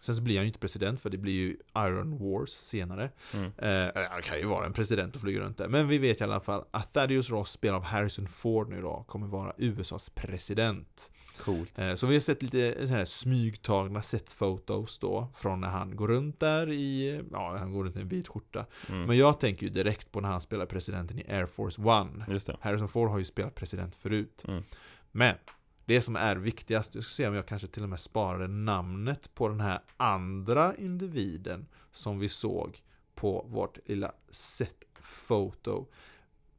sen 0.00 0.16
så 0.16 0.22
blir 0.22 0.36
han 0.36 0.44
ju 0.44 0.46
inte 0.46 0.58
president 0.58 1.00
för 1.00 1.10
det 1.10 1.18
blir 1.18 1.32
ju 1.32 1.56
Iron 1.78 2.18
Wars 2.18 2.50
senare. 2.50 3.10
mm. 3.34 3.52
Eh, 3.58 4.08
han 4.10 4.22
kan 4.22 4.38
ju 4.38 4.44
vara 4.44 4.66
en 4.66 4.72
president 4.72 5.14
och 5.14 5.20
flyga 5.20 5.40
runt 5.40 5.58
där. 5.58 5.68
Men 5.68 5.88
vi 5.88 5.98
vet 5.98 6.20
i 6.20 6.24
alla 6.24 6.40
fall 6.40 6.64
att 6.70 6.92
Thaddeus 6.92 7.30
Ross, 7.30 7.50
spelad 7.50 7.76
av 7.76 7.82
Harrison 7.84 8.28
Ford 8.28 8.68
nu 8.70 8.80
då, 8.82 9.04
kommer 9.08 9.26
vara 9.26 9.52
USAs 9.58 10.10
president. 10.10 11.10
Coolt 11.38 11.78
Eh, 11.78 11.94
så 11.94 12.06
vi 12.06 12.14
har 12.14 12.20
sett 12.20 12.42
lite 12.42 12.86
så 12.86 12.92
här 12.92 13.04
smygtagna 13.04 14.02
setfotos 14.02 14.98
då, 14.98 15.28
från 15.34 15.60
när 15.60 15.68
han 15.68 15.96
går 15.96 16.08
runt 16.08 16.40
där 16.40 16.72
i, 16.72 17.20
ja, 17.32 17.56
han 17.58 17.72
går 17.72 17.84
runt 17.84 17.96
i 17.96 18.00
en 18.00 18.08
vit 18.08 18.28
skjorta. 18.28 18.66
mm. 18.88 19.02
Men 19.02 19.16
jag 19.16 19.40
tänker 19.40 19.62
ju 19.62 19.72
direkt 19.72 20.12
på 20.12 20.20
när 20.20 20.28
han 20.28 20.40
spelar 20.40 20.66
presidenten 20.66 21.18
i 21.18 21.24
Air 21.28 21.46
Force 21.46 21.82
One. 21.82 22.24
Just 22.28 22.46
det 22.46 22.56
Harrison 22.60 22.88
Ford 22.88 23.10
har 23.10 23.18
ju 23.18 23.24
spelat 23.24 23.54
president 23.54 23.96
förut. 23.96 24.44
Mm. 24.48 24.62
Men 25.12 25.34
det 25.84 26.00
som 26.00 26.16
är 26.16 26.36
viktigast, 26.36 26.94
jag 26.94 27.04
ska 27.04 27.10
se 27.10 27.28
om 27.28 27.34
jag 27.34 27.46
kanske 27.46 27.68
till 27.68 27.82
och 27.82 27.88
med 27.88 28.00
sparade 28.00 28.48
namnet 28.48 29.34
på 29.34 29.48
den 29.48 29.60
här 29.60 29.80
andra 29.96 30.76
individen 30.76 31.66
som 31.92 32.18
vi 32.18 32.28
såg 32.28 32.82
på 33.14 33.46
vårt 33.48 33.78
lilla 33.88 34.12
set-foto. 34.30 35.86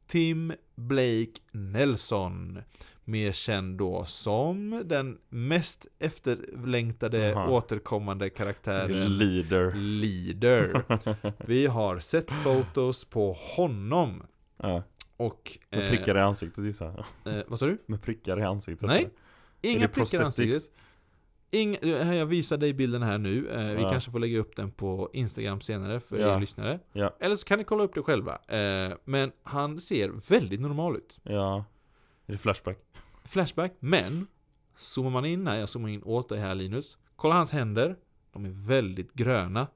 Tim 0.06 0.52
Blake 0.74 1.40
Nelson. 1.52 2.62
Mer 3.10 3.32
känd 3.32 3.78
då 3.78 4.04
som 4.04 4.82
den 4.84 5.18
mest 5.28 5.86
efterlängtade 5.98 7.34
Aha. 7.36 7.48
återkommande 7.50 8.30
karaktären 8.30 9.18
Leader 9.18 9.72
Leader. 9.74 10.82
Vi 11.46 11.66
har 11.66 11.98
sett 11.98 12.34
fotos 12.34 13.04
på 13.04 13.32
honom. 13.56 14.22
Ja, 14.56 14.82
Och... 15.16 15.58
med 15.70 15.84
eh, 15.84 15.88
prickar 15.90 16.16
i 16.16 16.20
ansiktet 16.20 16.64
gissar 16.64 17.04
jag 17.24 17.34
eh, 17.36 17.42
vad 17.48 17.58
sa 17.58 17.66
du? 17.66 17.78
Med 17.86 18.02
prickar 18.02 18.40
i 18.40 18.42
ansiktet 18.42 18.88
Nej, 18.88 19.10
Inga 19.62 19.88
prickar 19.88 20.20
i 20.20 20.24
ansiktet. 20.24 20.62
Inga, 21.50 21.78
eh, 21.78 22.14
jag 22.14 22.26
visar 22.26 22.56
dig 22.56 22.72
bilden 22.74 23.02
här 23.02 23.18
nu. 23.18 23.48
Eh, 23.48 23.76
Vi 23.76 23.82
Ja. 23.82 23.90
kanske 23.90 24.10
får 24.10 24.18
lägga 24.18 24.38
upp 24.38 24.56
den 24.56 24.70
på 24.70 25.10
Instagram 25.12 25.60
senare 25.60 26.00
för 26.00 26.18
Ja. 26.18 26.36
er 26.36 26.40
lyssnare. 26.40 26.78
Ja. 26.92 27.16
Eller 27.20 27.36
så 27.36 27.46
kan 27.46 27.58
ni 27.58 27.64
kolla 27.64 27.82
upp 27.84 27.94
det 27.94 28.02
själva. 28.02 28.38
Eh, 28.48 28.92
Men 29.04 29.32
han 29.42 29.80
ser 29.80 30.08
väldigt 30.30 30.60
normal 30.60 30.96
ut. 30.96 31.18
Ja 31.22 31.64
Är 32.30 32.32
det 32.32 32.38
Flashback? 32.38 32.78
Flashback, 33.24 33.72
men 33.80 34.26
zoomar 34.76 35.10
man 35.10 35.24
in 35.24 35.46
här, 35.46 35.56
jag 35.58 35.68
zoomar 35.68 35.88
in 35.88 36.02
åt 36.02 36.28
dig 36.28 36.38
här 36.40 36.54
Linus. 36.54 36.98
Kolla 37.16 37.34
hans 37.34 37.50
händer. 37.52 37.96
De 38.32 38.44
är 38.44 38.50
väldigt 38.50 39.12
gröna. 39.14 39.66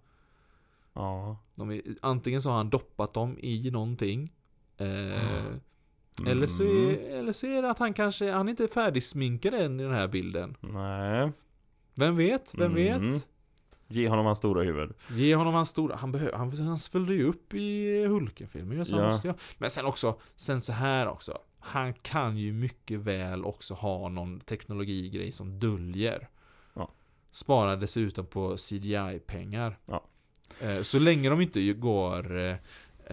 Ja. 0.92 1.38
De 1.54 1.70
är, 1.70 1.82
antingen 2.02 2.42
så 2.42 2.50
har 2.50 2.56
han 2.56 2.70
doppat 2.70 3.14
dem 3.14 3.38
i 3.40 3.70
någonting. 3.70 4.32
Eh, 4.76 5.54
Mm. 6.18 6.30
eller, 6.30 6.46
så 6.46 6.62
är, 6.62 7.10
eller 7.18 7.32
så 7.32 7.46
är 7.46 7.62
det 7.62 7.70
att 7.70 7.78
han 7.78 7.94
kanske, 7.94 8.30
han 8.32 8.48
är 8.48 8.50
inte 8.50 8.68
färdigsminkad 8.68 9.54
än 9.54 9.80
i 9.80 9.82
den 9.82 9.92
här 9.92 10.08
bilden. 10.08 10.56
Nej. 10.60 11.32
Vem 11.94 12.16
vet? 12.16 12.54
Vem 12.54 12.76
Mm. 12.76 13.10
vet? 13.12 13.28
Ge 13.88 14.08
honom 14.08 14.26
hans 14.26 14.38
stora 14.38 14.62
huvud. 14.62 14.92
Ge 15.10 15.34
honom 15.34 15.54
hans 15.54 15.68
stora, 15.68 15.96
han 15.96 16.12
behöver, 16.12 16.32
han, 16.32 16.50
han 16.52 16.78
följde 16.78 17.14
ju 17.14 17.24
upp 17.24 17.54
i 17.54 18.04
Hulken-filmen 18.06 18.84
Ja. 18.88 19.20
Men 19.58 19.70
sen 19.70 19.84
också, 19.84 20.20
sen 20.36 20.60
så 20.60 20.72
här 20.72 21.08
också. 21.08 21.38
Han 21.64 21.94
kan 21.94 22.36
ju 22.36 22.52
mycket 22.52 23.00
väl 23.00 23.44
också 23.44 23.74
ha 23.74 24.08
någon 24.08 24.40
teknologigrej 24.40 25.32
som 25.32 25.58
döljer. 25.58 26.28
Ja. 26.74 26.90
Sparar 27.30 27.76
dessutom 27.76 28.26
på 28.26 28.56
CGI-pengar. 28.56 29.78
Ja. 29.86 30.04
Eh, 30.60 30.82
Så 30.82 30.98
länge 30.98 31.28
de 31.30 31.40
inte 31.40 31.72
går 31.72 32.38
eh, 32.38 32.56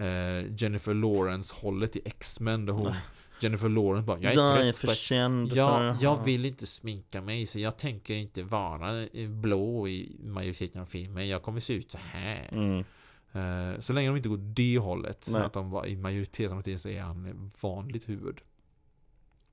eh, 0.06 0.44
Jennifer 0.56 0.94
Lawrence-hållet 0.94 1.96
i 1.96 2.02
X-Men 2.04 2.66
där 2.66 2.72
hon 2.72 2.94
Jennifer 3.40 3.68
Lawrence 3.68 4.06
bara 4.06 4.18
Jag 4.20 4.32
är 4.32 4.62
trött 4.62 4.76
för 4.76 4.88
på 4.88 4.94
känd 4.94 5.52
jag, 5.52 5.98
för... 5.98 6.04
jag 6.04 6.24
vill 6.24 6.44
inte 6.44 6.66
sminka 6.66 7.22
mig 7.22 7.46
så 7.46 7.58
jag 7.58 7.78
tänker 7.78 8.14
inte 8.16 8.42
vara 8.42 9.06
blå 9.28 9.88
i 9.88 10.16
majoriteten 10.24 10.82
av 10.82 10.86
filmen. 10.86 11.28
Jag 11.28 11.42
kommer 11.42 11.60
se 11.60 11.72
ut 11.72 11.90
så 11.90 11.98
här. 11.98 12.48
Mm. 12.52 12.84
Eh, 13.32 13.80
Så 13.80 13.92
länge 13.92 14.08
de 14.08 14.16
inte 14.16 14.28
går 14.28 14.36
det 14.54 14.78
hållet, 14.78 15.28
Nej. 15.30 15.42
att 15.42 15.52
de 15.52 15.70
var 15.70 15.86
i 15.86 15.96
majoriteten 15.96 16.58
av 16.58 16.62
tiden 16.62 16.78
så 16.78 16.88
är 16.88 17.00
han 17.02 17.50
vanligt 17.60 18.08
huvud. 18.08 18.40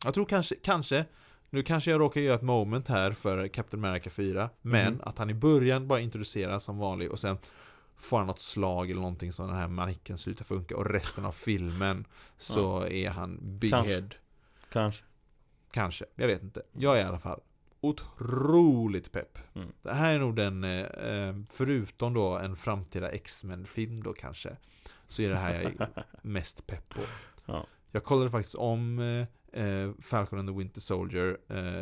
Jag 0.06 0.14
tror 0.14 0.26
kanske, 0.26 0.56
kanske, 0.56 1.06
nu 1.49 1.64
kanske 1.64 1.91
jag 1.91 1.99
råkar 2.01 2.22
göra 2.22 2.35
ett 2.35 2.41
moment 2.41 2.88
här 2.88 3.11
för 3.11 3.47
Captain 3.47 3.85
America 3.85 4.10
4, 4.10 4.49
men 4.61 4.93
Mhm. 4.93 5.01
att 5.03 5.18
han 5.18 5.30
i 5.30 5.34
början 5.34 5.88
bara 5.88 5.99
introduceras 5.99 6.64
som 6.64 6.77
vanlig 6.77 7.11
och 7.11 7.19
sen 7.19 7.38
får 7.97 8.18
han 8.18 8.27
något 8.27 8.39
slag 8.39 8.89
eller 8.91 9.01
någonting 9.01 9.34
så 9.34 9.45
den 9.47 9.56
här 9.56 9.68
manicken 9.68 10.18
slutar 10.18 10.45
funka 10.45 10.77
och 10.77 10.85
resten 10.85 11.26
av 11.26 11.31
filmen 11.31 12.06
så 12.38 12.88
är 12.88 13.10
han 13.10 13.39
big 13.60 13.72
Kanske. 13.72 13.93
head. 13.93 14.10
Kanske. 14.72 15.03
Kanske, 15.72 16.06
jag 16.15 16.27
vet 16.27 16.43
inte. 16.43 16.61
Jag 16.73 16.97
är 16.97 17.01
i 17.01 17.07
alla 17.07 17.19
fall 17.19 17.39
otroligt 17.81 19.11
pepp. 19.11 19.38
Mm. 19.56 19.72
Det 19.81 19.93
här 19.93 20.15
är 20.15 20.19
nog 20.19 20.35
den, 20.35 20.64
eh, 20.64 20.80
eh, 20.80 21.35
förutom 21.47 22.14
då 22.14 22.38
en 22.38 22.56
framtida 22.56 23.10
X-Men-film 23.10 24.03
då 24.03 24.14
kanske, 24.14 24.57
så 25.07 25.22
är 25.22 25.30
det 25.30 25.38
här 25.38 25.53
jag 25.53 25.64
är 25.64 25.89
mest 26.22 26.68
pepp 26.68 26.89
på. 26.89 27.01
Ja. 27.45 27.65
Jag 27.91 28.03
kollade 28.03 28.30
faktiskt 28.31 28.56
om 28.56 28.99
eh, 29.53 29.91
Falcon 30.01 30.39
and 30.39 30.49
the 30.49 30.56
Winter 30.56 30.81
Soldier, 30.81 31.38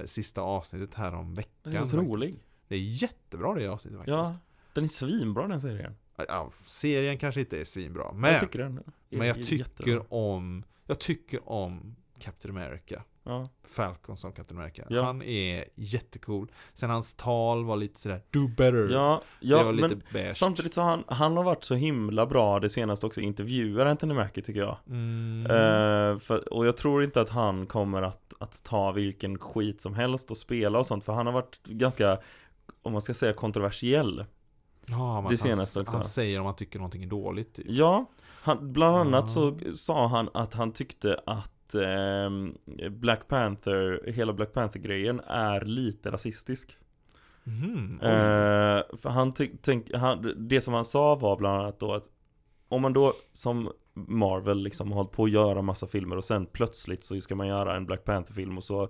sista 0.05 0.41
avsnittet 0.41 0.95
här 0.95 1.13
om 1.15 1.33
veckan. 1.33 1.51
Den 1.63 1.75
är 1.75 1.81
otrolig. 1.85 2.29
faktiskt. 2.29 2.47
Det 2.67 2.75
är 2.75 2.79
jättebra 2.79 3.53
det 3.53 3.67
avsnittet 3.67 3.97
faktiskt. 3.97 4.13
Ja. 4.17 4.37
Den 4.73 4.83
är 4.83 4.87
svinbra 4.87 5.47
den 5.47 5.61
serien. 5.61 5.95
Ja, 6.27 6.51
serien 6.65 7.17
kanske 7.17 7.39
inte 7.39 7.61
är 7.61 7.65
svinbra, 7.65 8.03
jag 8.03 8.15
men, 8.15 8.39
tycker 8.39 8.59
den. 8.59 8.77
är 8.77 9.17
men 9.17 9.27
jag 9.27 9.37
jättebra. 9.37 9.65
tycker 9.77 10.13
om, 10.13 10.63
jag 10.85 10.99
tycker 10.99 11.49
om 11.49 11.95
Captain 12.19 12.57
America. 12.57 13.03
Ja. 13.27 13.49
Falcon 13.67 14.17
som 14.17 14.31
Captain 14.31 14.59
America. 14.59 14.83
Ja. 14.89 15.03
Han 15.03 15.21
är 15.21 15.65
jättecool. 15.75 16.51
Sen 16.73 16.89
hans 16.89 17.13
tal 17.13 17.65
var 17.65 17.77
lite 17.77 17.99
sådär 17.99 18.21
Do 18.31 18.47
better. 18.47 18.89
Ja, 18.91 19.21
det 19.41 19.47
ja 19.47 19.63
var 19.63 19.73
lite 19.73 19.87
men 19.87 20.01
beige. 20.13 20.35
samtidigt 20.35 20.73
så 20.73 20.81
han, 20.81 21.03
han 21.07 21.37
har 21.37 21.43
varit 21.43 21.63
så 21.63 21.75
himla 21.75 22.25
bra 22.25 22.59
det 22.59 22.69
senaste 22.69 23.05
också 23.05 23.21
intervjuar 23.21 23.85
Anthony 23.85 24.13
Mackie 24.13 24.43
tycker 24.43 24.59
jag. 24.59 24.77
Mm. 24.87 25.45
Eh, 25.45 26.19
för, 26.19 26.53
och 26.53 26.67
jag 26.67 26.77
tror 26.77 27.03
inte 27.03 27.21
att 27.21 27.29
han 27.29 27.65
kommer 27.67 28.01
att, 28.01 28.33
att 28.39 28.63
ta 28.63 28.91
vilken 28.91 29.39
skit 29.39 29.81
som 29.81 29.93
helst 29.93 30.31
och 30.31 30.37
spela 30.37 30.79
och 30.79 30.87
sånt 30.87 31.03
för 31.03 31.13
han 31.13 31.25
har 31.25 31.33
varit 31.33 31.63
ganska, 31.63 32.19
om 32.81 32.91
man 32.93 33.01
ska 33.01 33.13
säga 33.13 33.33
kontroversiell. 33.33 34.25
ja, 34.85 35.21
men 35.21 35.31
det 35.31 35.37
senaste 35.37 35.79
han, 35.79 35.83
också. 35.83 35.97
han 35.97 36.03
säger 36.05 36.39
om 36.39 36.45
han 36.45 36.55
tycker 36.55 36.79
någonting 36.79 37.03
är 37.03 37.07
dåligt. 37.07 37.53
Typ. 37.53 37.65
Ja, 37.69 38.05
han, 38.41 38.73
bland 38.73 38.95
annat 38.97 39.31
så 39.31 39.47
Ah. 39.51 39.73
sa 39.75 40.07
han 40.07 40.29
att 40.33 40.53
han 40.53 40.71
tyckte 40.71 41.21
att 41.25 41.51
ehm, 41.75 42.57
Black 42.91 43.27
Panther, 43.27 44.11
hela 44.11 44.33
Black 44.33 44.53
Panther-grejen 44.53 45.19
är 45.27 45.61
lite 45.61 46.11
rasistisk. 46.11 46.77
Oj. 48.01 48.07
Eh, 48.07 48.83
för 48.97 49.09
han 49.09 49.33
tänk, 49.61 49.93
han, 49.93 50.33
det 50.37 50.61
som 50.61 50.73
han 50.73 50.85
sa 50.85 51.15
var 51.15 51.37
bland 51.37 51.61
annat 51.61 51.79
då 51.79 51.93
att 51.93 52.09
om 52.69 52.81
man 52.81 52.93
då 52.93 53.13
som 53.31 53.71
Marvel 53.93 54.63
liksom 54.63 54.87
har 54.87 54.95
hållit 54.95 55.11
på 55.11 55.23
att 55.23 55.31
göra 55.31 55.61
massa 55.61 55.87
filmer 55.87 56.15
och 56.15 56.23
sen 56.23 56.45
plötsligt 56.45 57.03
så 57.03 57.19
ska 57.21 57.35
man 57.35 57.47
göra 57.47 57.75
en 57.75 57.85
Black 57.85 58.03
Panther-film 58.03 58.57
och 58.57 58.63
så 58.63 58.89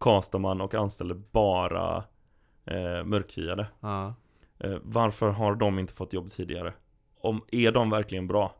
castar 0.00 0.38
man 0.38 0.60
och 0.60 0.74
anställer 0.74 1.14
bara 1.14 2.04
eh, 2.64 3.04
mörkhyade. 3.04 3.66
ja. 3.80 4.14
Eh, 4.58 4.78
varför 4.82 5.28
har 5.28 5.54
de 5.54 5.78
inte 5.78 5.92
fått 5.92 6.12
jobb 6.12 6.30
tidigare? 6.30 6.72
Om, 7.20 7.44
är 7.52 7.72
de 7.72 7.90
verkligen 7.90 8.26
bra? 8.26 8.54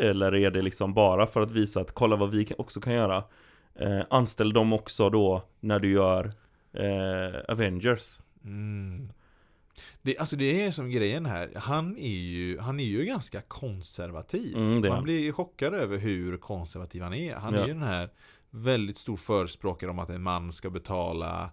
Eller 0.00 0.34
är 0.34 0.50
det 0.50 0.62
liksom 0.62 0.94
bara 0.94 1.26
för 1.26 1.40
att 1.40 1.50
visa 1.50 1.80
att 1.80 1.92
kolla 1.92 2.16
vad 2.16 2.30
vi 2.30 2.52
också 2.58 2.80
kan 2.80 2.92
göra? 2.92 3.24
Eh, 3.74 4.00
anställ 4.10 4.52
dem 4.52 4.72
också 4.72 5.10
då 5.10 5.42
när 5.60 5.78
du 5.78 5.90
gör 5.90 6.32
eh, 6.72 7.40
Avengers. 7.48 8.18
Mm. 8.44 9.12
Det, 10.02 10.18
alltså 10.18 10.36
det 10.36 10.62
är 10.66 10.70
som 10.70 10.90
grejen 10.90 11.26
här, 11.26 11.50
han 11.56 11.96
är 11.98 12.08
ju, 12.18 12.58
han 12.58 12.80
är 12.80 12.84
ju 12.84 13.04
ganska 13.04 13.40
konservativ. 13.40 14.56
Mm, 14.56 14.80
Man 14.88 15.02
blir 15.04 15.20
ju 15.20 15.32
chockad 15.32 15.74
över 15.74 15.98
hur 15.98 16.36
konservativ 16.36 17.02
han 17.02 17.14
är. 17.14 17.34
Han 17.34 17.54
Ja. 17.54 17.60
är 17.60 17.66
ju 17.66 17.72
den 17.72 17.82
här 17.82 18.08
väldigt 18.50 18.96
stor 18.96 19.16
förespråkare 19.16 19.90
om 19.90 19.98
att 19.98 20.10
en 20.10 20.22
man 20.22 20.52
ska 20.52 20.70
betala 20.70 21.50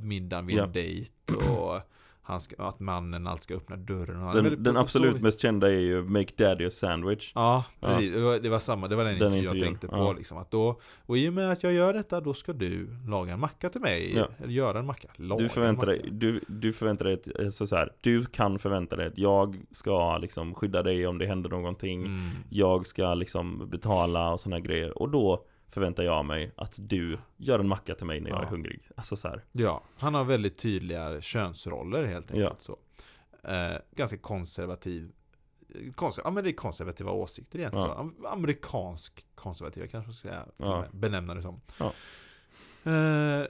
middagen 0.00 0.46
vid 0.46 0.56
Ja. 0.56 0.64
en 0.64 0.72
dejt 0.72 1.12
och 1.50 1.80
han 2.26 2.40
ska, 2.40 2.62
att 2.62 2.80
mannen 2.80 3.26
alltid 3.26 3.42
ska 3.42 3.54
öppna 3.54 3.76
dörren. 3.76 4.22
Och 4.22 4.34
Den, 4.34 4.44
väldigt 4.44 4.64
den 4.64 4.76
absolut 4.76 5.16
så- 5.16 5.22
mest 5.22 5.40
kända 5.40 5.68
är 5.68 5.78
ju 5.80 6.02
Make 6.02 6.44
Daddy 6.44 6.66
a 6.66 6.70
Sandwich. 6.70 7.32
Ja, 7.34 7.64
Ja. 7.80 7.88
precis. 7.88 8.12
Det, 8.14 8.20
var, 8.20 8.38
det 8.38 8.48
var 8.48 8.58
samma, 8.58 8.88
det 8.88 8.96
var 8.96 9.04
den, 9.04 9.18
Den 9.18 9.26
intervjun 9.34 9.44
jag 9.58 9.60
tänkte 9.66 9.88
på 9.88 9.96
ja. 9.96 10.12
liksom. 10.12 10.38
Att 10.38 10.50
då, 10.50 10.80
och 11.06 11.18
i 11.18 11.28
och 11.28 11.32
med 11.32 11.50
att 11.52 11.62
jag 11.62 11.72
gör 11.72 11.94
detta, 11.94 12.20
då 12.20 12.34
ska 12.34 12.52
du 12.52 12.88
laga 13.08 13.32
en 13.32 13.40
macka 13.40 13.68
till 13.68 13.80
mig. 13.80 14.12
Ja. 14.16 14.28
Eller 14.38 14.52
göra 14.52 14.78
en 14.78 14.86
macka. 14.86 15.08
Laga 15.16 15.42
Du 15.42 15.48
förväntar 15.48 15.86
macka. 15.86 16.02
dig, 16.02 16.10
du, 16.12 16.40
du 16.48 16.72
förväntar 16.72 17.04
dig 17.04 17.14
ett, 17.14 17.54
så, 17.54 17.66
så 17.66 17.76
här, 17.76 17.92
du 18.00 18.24
kan 18.26 18.58
förvänta 18.58 18.96
dig 18.96 19.06
att 19.06 19.18
jag 19.18 19.56
ska 19.70 20.18
liksom 20.18 20.54
skydda 20.54 20.82
dig 20.82 21.06
om 21.06 21.18
det 21.18 21.26
händer 21.26 21.50
någonting. 21.50 22.02
Mm. 22.06 22.28
Jag 22.50 22.86
ska 22.86 23.14
liksom 23.14 23.68
betala 23.70 24.32
och 24.32 24.40
sådana 24.40 24.60
grejer. 24.60 24.98
Och 24.98 25.10
då 25.10 25.44
förväntar 25.68 26.02
jag 26.02 26.24
mig 26.24 26.52
att 26.56 26.74
du 26.78 27.18
gör 27.36 27.58
en 27.58 27.68
macka 27.68 27.94
till 27.94 28.06
mig 28.06 28.20
när 28.20 28.30
jag 28.30 28.38
Ja. 28.38 28.42
är 28.42 28.46
hungrig. 28.50 28.88
Alltså 28.96 29.16
så 29.16 29.28
här. 29.28 29.44
Ja, 29.52 29.82
han 29.98 30.14
har 30.14 30.24
väldigt 30.24 30.58
tydliga 30.58 31.20
könsroller 31.20 32.04
helt 32.04 32.30
enkelt. 32.30 32.44
Ja. 32.68 32.76
Så. 32.76 32.78
Eh, 33.48 33.76
ganska 33.96 34.18
konservativ. 34.18 35.12
Konser 35.94 36.22
ja 36.24 36.30
men 36.30 36.44
det 36.44 36.50
är 36.50 36.52
konservativa 36.52 37.10
åsikter 37.10 37.58
egentligen. 37.58 37.88
Ja. 37.88 37.94
Am- 37.98 38.26
Amerikansk 38.26 39.26
konservativa 39.34 39.86
kanske 39.86 40.06
man 40.08 40.14
ska 40.14 40.28
till 40.30 40.52
Ja. 40.66 40.84
Benämna 40.92 41.34
det 41.34 41.42
som. 41.42 41.60
Ja. 41.78 41.92
Eh, 42.92 43.46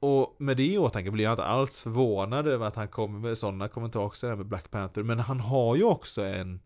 och 0.00 0.36
med 0.38 0.56
det 0.56 0.66
i 0.66 0.78
åtanke 0.78 1.10
blir 1.10 1.24
jag 1.24 1.32
inte 1.32 1.44
alls 1.44 1.82
förvånad 1.82 2.46
över 2.48 2.66
att 2.66 2.76
han 2.76 2.88
kommer 2.88 3.18
med 3.18 3.38
sådana 3.38 3.68
kommentarer 3.68 4.04
också 4.04 4.26
med 4.36 4.46
Black 4.46 4.70
Panther. 4.70 5.02
Men 5.02 5.18
han 5.18 5.40
har 5.40 5.76
ju 5.76 5.84
också 5.84 6.22
en 6.24 6.60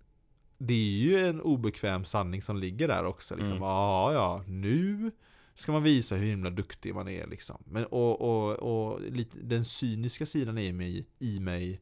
det 0.58 0.74
är 0.74 0.98
ju 1.00 1.18
en 1.28 1.40
obekväm 1.40 2.04
sanning 2.04 2.42
som 2.42 2.56
ligger 2.56 2.88
där 2.88 3.04
också. 3.04 3.34
Liksom. 3.36 3.52
Mm. 3.56 3.62
Ja, 3.68 4.12
ja, 4.12 4.44
nu 4.46 5.10
ska 5.54 5.72
man 5.72 5.82
visa 5.82 6.16
hur 6.16 6.26
himla 6.26 6.50
duktig 6.50 6.94
man 6.94 7.08
är. 7.08 7.26
Liksom. 7.26 7.62
Men, 7.66 7.84
och, 7.84 8.20
och, 8.20 8.52
och 8.52 9.00
lite, 9.00 9.38
den 9.38 9.64
cyniska 9.64 10.26
sidan 10.26 10.58
i 10.58 10.72
mig, 10.72 11.06
i 11.18 11.40
mig 11.40 11.80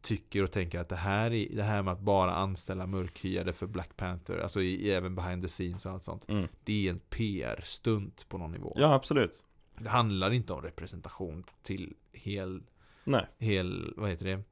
tycker 0.00 0.44
och 0.44 0.52
tänker 0.52 0.80
att 0.80 0.88
det 0.88 0.96
här, 0.96 1.30
är, 1.32 1.56
det 1.56 1.62
här 1.62 1.82
med 1.82 1.92
att 1.92 2.00
bara 2.00 2.34
anställa 2.34 2.86
mörkhyade 2.86 3.52
för 3.52 3.66
Black 3.66 3.96
Panther, 3.96 4.38
alltså 4.38 4.60
i, 4.62 4.90
även 4.90 5.14
behind 5.14 5.42
the 5.42 5.48
scenes 5.48 5.86
och 5.86 5.92
allt 5.92 6.02
sånt, 6.02 6.28
Mm. 6.28 6.48
det 6.64 6.86
är 6.86 6.90
en 6.90 6.98
PR-stunt 6.98 8.28
på 8.28 8.38
någon 8.38 8.52
nivå. 8.52 8.72
Ja, 8.76 8.94
absolut. 8.94 9.44
Det 9.78 9.88
handlar 9.88 10.30
inte 10.30 10.52
om 10.52 10.62
representation 10.62 11.44
till 11.62 11.94
hel, 12.12 12.62
Nej. 13.04 13.26
hel, 13.38 13.94
vad 13.96 14.10
heter 14.10 14.24
det? 14.26 14.42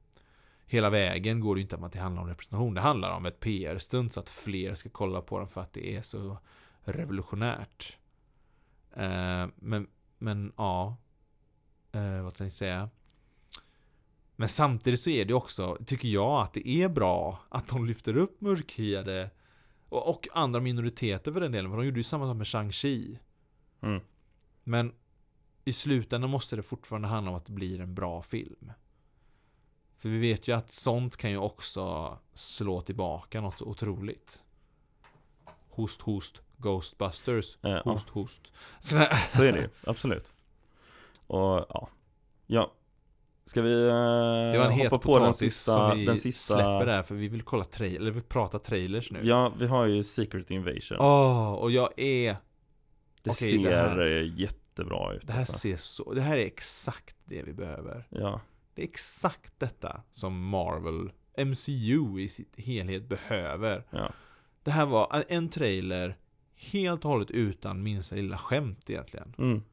Hela 0.69 0.89
vägen 0.89 1.39
går 1.39 1.55
det 1.55 1.61
inte 1.61 1.75
om 1.75 1.83
att 1.83 1.91
det 1.91 1.99
handlar 1.99 2.21
om 2.21 2.27
representation. 2.27 2.73
Det 2.73 2.81
handlar 2.81 3.11
om 3.11 3.25
ett 3.25 3.39
PR-stunt 3.39 4.13
så 4.13 4.19
att 4.19 4.29
fler 4.29 4.73
ska 4.73 4.89
kolla 4.89 5.21
på 5.21 5.39
den 5.39 5.47
för 5.47 5.61
att 5.61 5.73
det 5.73 5.95
är 5.95 6.01
så 6.01 6.37
revolutionärt. 6.83 7.97
Eh, 8.95 9.47
men, 9.55 9.87
men 10.17 10.53
ja. 10.57 10.97
Eh, 11.91 12.23
vad 12.23 12.35
tänkte 12.35 12.43
jag 12.43 12.53
säga? 12.53 12.89
Men 14.35 14.49
samtidigt 14.49 14.99
så 14.99 15.09
är 15.09 15.25
det 15.25 15.33
också, 15.33 15.77
tycker 15.85 16.07
jag, 16.07 16.41
att 16.41 16.53
det 16.53 16.69
är 16.69 16.89
bra 16.89 17.39
att 17.49 17.67
de 17.67 17.85
lyfter 17.85 18.17
upp 18.17 18.41
mörkhyade 18.41 19.29
och, 19.89 20.09
och 20.09 20.27
andra 20.33 20.59
minoriteter 20.59 21.31
för 21.31 21.41
den 21.41 21.51
delen. 21.51 21.71
För 21.71 21.77
de 21.77 21.85
gjorde 21.85 21.99
ju 21.99 22.03
samma 22.03 22.27
sak 22.27 22.37
med 22.37 22.47
Shang-Chi. 22.47 23.17
Mm. 23.81 24.01
Men 24.63 24.93
i 25.65 25.73
slutändan 25.73 26.29
måste 26.29 26.55
det 26.55 26.63
fortfarande 26.63 27.07
handla 27.07 27.31
om 27.31 27.37
att 27.37 27.45
det 27.45 27.53
blir 27.53 27.81
en 27.81 27.95
bra 27.95 28.21
film. 28.21 28.71
För 29.97 30.09
vi 30.09 30.17
vet 30.19 30.47
ju 30.47 30.55
att 30.55 30.71
sånt 30.71 31.17
kan 31.17 31.31
ju 31.31 31.37
också 31.37 32.17
slå 32.33 32.81
tillbaka 32.81 33.41
något 33.41 33.61
otroligt. 33.61 34.43
Host, 35.69 36.01
host, 36.01 36.41
Ghostbusters. 36.57 37.57
Eh, 37.63 37.71
ja, 37.71 37.81
Host, 37.85 38.09
host. 38.09 38.53
Sådär. 38.81 39.13
så 39.31 39.43
är 39.43 39.51
det 39.51 39.59
ju. 39.59 39.69
Absolut. 39.83 40.33
Och 41.27 41.65
ja. 41.69 41.89
Ja. 42.47 42.73
Ska 43.45 43.61
vi 43.61 43.73
uh, 43.73 43.91
Det 44.51 44.57
var 44.57 44.65
en 44.65 44.71
hoppa 44.71 44.97
på 44.97 45.19
den 45.19 45.33
sista, 45.33 45.71
som 45.73 45.97
vi 45.97 46.05
den 46.05 46.17
sista 46.17 46.53
släpper 46.53 46.85
där 46.85 47.03
för 47.03 47.15
vi 47.15 47.27
vill 47.27 47.41
kolla 47.41 47.63
trailer, 47.63 47.99
eller 47.99 48.11
vi 48.11 48.21
pratar 48.21 48.59
trailers 48.59 49.11
nu. 49.11 49.19
Ja, 49.23 49.53
vi 49.59 49.67
har 49.67 49.85
ju 49.85 50.03
Secret 50.03 50.51
Invasion 50.51 50.97
Åh, 50.99 51.51
och 51.53 51.71
jag 51.71 51.99
är... 51.99 52.37
Det 53.21 53.29
okej, 53.29 53.51
ser 53.51 53.69
det 53.69 53.75
här- 53.75 53.99
eh, 54.05 54.39
jättebra 54.39 55.13
ut 55.13 55.27
Det 55.27 55.33
här 55.33 55.39
alltså. 55.39 55.57
ser 55.57 55.75
så... 55.75 56.13
Det 56.13 56.21
här 56.21 56.37
är 56.37 56.45
exakt 56.45 57.15
det 57.25 57.41
vi 57.43 57.53
behöver. 57.53 58.07
Ja, 58.09 58.41
Det 58.77 58.83
är 58.83 58.87
exakt 58.87 59.53
detta 59.59 60.01
som 60.11 60.49
Marvel, 60.49 61.11
MCU 61.37 62.19
i 62.19 62.27
sitt 62.27 62.59
helhet 62.59 63.09
behöver. 63.09 63.83
ja, 63.89 64.11
Det 64.63 64.71
här 64.71 64.85
var 64.85 65.23
en 65.29 65.49
trailer 65.49 66.17
helt 66.55 67.05
och 67.05 67.11
hållet 67.11 67.31
utan 67.31 67.83
minsta 67.83 68.15
lilla 68.15 68.37
skämt 68.37 68.89
egentligen. 68.89 69.33
mm. 69.37 69.63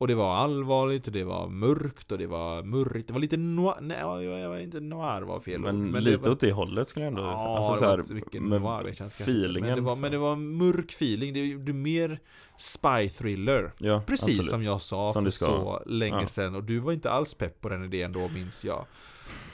Och 0.00 0.08
det 0.08 0.14
var 0.14 0.34
allvarligt 0.34 1.06
och 1.06 1.12
det 1.12 1.24
var 1.24 1.48
mörkt 1.48 2.12
och 2.12 2.18
det 2.18 2.26
var 2.26 2.62
murrigt. 2.62 3.06
Det 3.08 3.12
var 3.12 3.20
lite 3.20 3.36
noir, 3.36 3.74
nej 3.80 3.98
jag 4.00 4.48
var 4.48 4.58
inte 4.58 4.80
noir 4.80 5.22
var 5.22 5.40
fel 5.40 5.60
Men, 5.60 5.92
det 5.92 6.00
lite 6.00 6.16
var, 6.16 6.30
åt 6.30 6.40
det 6.40 6.52
hållet 6.52 6.88
skulle 6.88 7.04
jag 7.04 7.10
ändå 7.10 7.22
säga 7.22 7.32
Ja, 7.32 7.56
Alltså 7.58 7.72
det 7.72 7.78
så 7.78 7.96
var 7.96 8.02
så 8.02 8.14
mycket 8.14 8.42
noir, 8.42 8.94
kanske 8.96 9.22
feelingen 9.22 9.68
Men 9.68 9.76
det, 9.76 9.82
var, 9.82 9.96
men 9.96 10.10
det 10.12 10.18
var 10.18 10.36
mörk 10.36 10.90
feeling, 10.92 11.34
det 11.34 11.54
det 11.56 11.70
är 11.70 11.74
mer 11.74 12.20
spy 12.56 13.08
thriller. 13.08 13.72
Ja, 13.78 14.02
Precis 14.06 14.24
absolut. 14.28 14.46
som 14.50 14.64
jag 14.64 14.80
sa 14.80 15.12
Som 15.12 15.22
för 15.22 15.24
det 15.26 15.30
så 15.32 15.82
länge 15.86 16.20
Ja. 16.20 16.26
sedan 16.26 16.54
och 16.54 16.64
du 16.64 16.78
var 16.78 16.92
inte 16.92 17.10
alls 17.10 17.34
pepp 17.34 17.60
på 17.60 17.68
den 17.68 17.84
idén 17.84 18.12
då 18.12 18.28
minns 18.28 18.64
jag. 18.64 18.84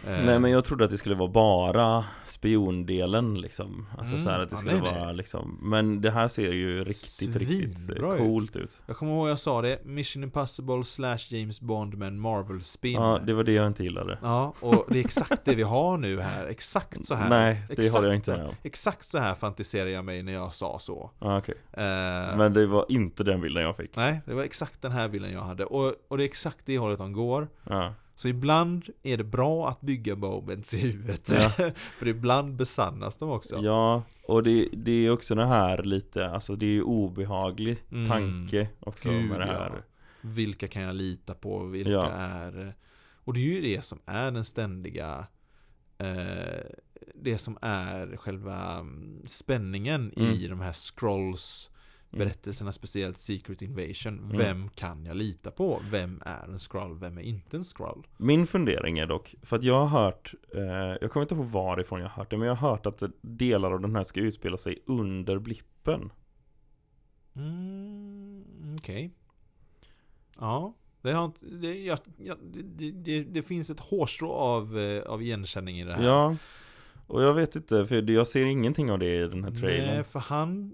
Eh, 0.09 0.25
Nej 0.25 0.39
men 0.39 0.51
jag 0.51 0.65
trodde 0.65 0.85
att 0.85 0.91
det 0.91 0.99
skulle 0.99 1.15
vara 1.15 1.29
bara 1.31 2.05
spiondelen 2.27 3.41
liksom 3.41 3.87
Alltså 3.99 4.15
Mm, 4.15 4.25
så 4.25 4.31
att 4.31 4.51
det 4.51 4.55
ja, 4.55 4.57
skulle 4.57 4.73
nej, 4.73 4.95
vara 4.95 5.13
liksom 5.13 5.59
Men 5.63 6.01
det 6.01 6.11
här 6.11 6.29
ser 6.29 6.53
ju 6.53 6.85
riktigt, 6.85 7.37
riktigt 7.37 7.79
Svinbra 7.79 8.07
eh, 8.09 8.13
ut. 8.15 8.19
coolt 8.19 8.57
ut 8.57 8.79
Jag 8.87 8.97
kommer 8.97 9.13
ihåg 9.13 9.29
jag 9.29 9.39
sa 9.39 9.63
det, 9.63 9.85
Mission 9.85 10.23
Impossible 10.23 10.85
slash 10.85 11.19
James 11.29 11.61
Bond 11.61 11.95
med 11.99 12.09
en 12.09 12.21
Marvel-spin. 12.21 12.93
Ja, 12.93 13.21
det 13.27 13.33
var 13.33 13.45
det 13.45 13.53
jag 13.53 13.67
inte 13.67 13.83
gillade 13.85 14.19
Ja, 14.23 14.55
och 14.61 14.85
det 14.89 14.99
är 15.01 15.05
exakt 15.05 15.45
det 15.45 15.55
vi 15.55 15.63
har 15.63 15.99
nu 15.99 16.21
här. 16.21 16.47
Exakt 16.47 17.07
så 17.07 17.15
här. 17.15 17.29
Nej, 17.29 17.63
det 17.69 17.73
exakt, 17.73 17.95
håller 17.95 18.09
jag 18.09 18.17
inte 18.17 18.37
med 18.37 18.47
om 18.47 18.55
Exakt 18.63 19.09
så 19.09 19.19
här 19.19 19.35
fantiserar 19.35 19.89
jag 19.89 20.05
mig 20.05 20.23
när 20.23 20.33
jag 20.33 20.55
sa 20.55 20.79
så. 20.79 21.11
Ja, 21.19 21.39
okej 21.39 21.55
Eh, 21.73 22.37
Men 22.37 22.53
det 22.55 22.67
var 22.67 22.87
inte 22.89 23.25
den 23.25 23.41
bilden 23.41 23.63
jag 23.63 23.77
fick 23.77 23.97
Nej, 23.97 24.21
det 24.27 24.35
var 24.35 24.43
exakt 24.43 24.83
den 24.83 24.93
här 24.93 25.09
bilden 25.09 25.33
jag 25.33 25.41
hade. 25.41 25.65
Och, 25.65 25.95
och 26.09 26.19
det 26.19 26.25
är 26.25 26.29
exakt 26.29 26.59
det 26.65 26.79
hållet 26.79 26.99
de 26.99 27.13
går. 27.13 27.49
Ja, 27.69 27.95
Så 28.16 28.28
ibland 28.28 28.89
är 29.03 29.16
det 29.16 29.24
bra 29.24 29.69
att 29.69 29.81
bygga 29.81 30.16
moments 30.16 30.74
i 30.74 30.78
huvudet. 30.78 31.32
Ja. 31.35 31.51
För 31.99 32.09
ibland 32.09 32.55
besannas 32.57 33.16
de 33.16 33.31
också. 33.31 33.59
ja 33.62 34.03
och 34.28 34.43
det, 34.43 34.69
det 34.73 34.93
är 34.93 35.11
också 35.11 35.35
det 35.35 35.47
här 35.47 35.82
lite 35.82 36.31
Alltså 36.31 36.57
det 36.57 36.66
är 36.66 36.70
ju 36.70 36.82
obehaglig 36.82 37.77
Mm. 37.93 38.09
tanke 38.09 38.69
också 38.81 39.11
Gud, 39.11 39.24
med 39.28 39.41
det 39.41 39.47
här 39.47 39.73
ja. 39.77 39.82
Vilka 40.20 40.69
kan 40.69 40.82
jag 40.82 40.95
lita 40.97 41.35
på? 41.35 41.65
Vilka 41.65 41.91
Ja. 41.91 42.11
är... 42.11 42.74
Och 43.15 43.35
det 43.35 43.41
är 43.41 43.55
ju 43.55 43.61
det 43.77 43.85
som 43.85 43.99
är 44.07 44.31
den 44.31 44.45
ständiga 44.45 45.27
eh, 45.99 46.61
Det 47.15 47.39
som 47.39 47.59
är 47.61 48.16
själva 48.16 48.73
mm, 48.73 49.23
spänningen 49.27 50.19
i 50.19 50.49
de 50.49 50.61
här 50.61 50.73
scrolls 50.73 51.69
Mm. 51.69 51.74
Berättelserna, 52.19 52.73
speciellt 52.73 53.19
Secret 53.19 53.62
Invasion. 53.62 54.19
Mm. 54.19 54.36
Vem 54.36 54.69
kan 54.69 55.05
jag 55.05 55.16
lita 55.16 55.51
på? 55.51 55.81
Vem 55.91 56.23
är 56.27 56.49
en 56.49 56.59
scroll? 56.59 56.99
Vem 56.99 57.19
är 57.19 57.23
inte 57.23 57.57
en 57.57 57.65
scroll? 57.65 58.07
Min 58.16 58.47
fundering 58.47 58.99
är 58.99 59.07
dock, 59.07 59.35
för 59.43 59.57
att 59.57 59.62
jag 59.65 59.86
har 59.86 60.03
hört, 60.03 60.35
eh, 60.55 60.62
jag 61.01 61.11
kommer 61.11 61.24
inte 61.24 61.35
ihåg 61.35 61.47
varifrån 61.47 62.01
jag 62.01 62.09
har 62.09 62.16
hört 62.16 62.31
det, 62.31 62.36
men 62.36 62.49
jag 62.49 62.55
har 62.55 62.70
hört 62.70 62.86
att 62.86 63.03
delar 63.20 63.73
av 63.73 63.81
den 63.81 63.97
här 63.97 64.05
ska 64.05 64.20
utspela 64.20 64.57
sig 64.57 64.82
under 64.86 65.39
blippen. 65.39 66.12
Mm, 67.36 68.77
Okej. 68.81 69.11
Ja. 70.39 70.74
Det, 71.03 71.12
har, 71.12 71.32
det, 71.41 71.78
jag, 71.78 71.99
det, 72.95 73.23
det 73.23 73.43
finns 73.43 73.70
ett 73.70 73.81
hårstrå 73.81 74.31
av, 74.31 74.78
eh, 74.78 75.03
av 75.03 75.23
igenkänning 75.23 75.81
i 75.81 75.85
det 75.85 75.95
här. 75.95 76.03
Ja, 76.03 76.36
och 77.07 77.23
jag 77.23 77.35
vet 77.35 77.57
inte, 77.57 77.87
för 77.87 78.11
jag 78.11 78.27
ser 78.29 78.47
ingenting 78.47 78.91
av 78.91 78.99
det 78.99 79.17
i 79.17 79.29
den 79.29 79.45
här 79.45 79.51
trailern. 79.51 79.95
Nej, 79.95 80.05
för 80.05 80.19
han, 80.21 80.69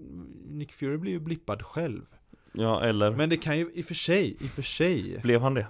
Nick 0.49 0.71
Fury 0.73 0.97
blir 0.97 1.11
ju 1.11 1.19
blippad 1.19 1.61
själv. 1.61 2.05
Ja, 2.53 2.81
eller 2.81 3.11
Men 3.11 3.29
det 3.29 3.37
kan 3.37 3.57
ju 3.57 3.71
i 3.73 3.81
och 3.81 3.85
för 3.85 3.93
sig, 3.93 4.31
i 4.39 4.45
och 4.45 4.49
för 4.49 4.61
sig. 4.61 5.19
blev 5.23 5.41
han 5.41 5.53
det? 5.53 5.67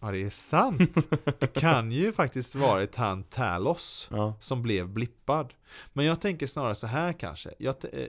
Ja, 0.00 0.10
det 0.10 0.22
är 0.22 0.30
sant. 0.30 1.08
Det 1.38 1.46
kan 1.46 1.92
ju 1.92 2.12
faktiskt 2.12 2.54
varit 2.54 2.96
han 2.96 3.22
Talos 3.24 4.08
Ja, 4.12 4.34
som 4.40 4.62
blev 4.62 4.88
blippad. 4.88 5.54
Men 5.92 6.04
jag 6.04 6.20
tänker 6.20 6.46
snarare 6.46 6.74
så 6.74 6.86
här 6.86 7.12
kanske. 7.12 7.50
Jag, 7.58 7.80
t- 7.80 7.88
eh, 7.92 8.08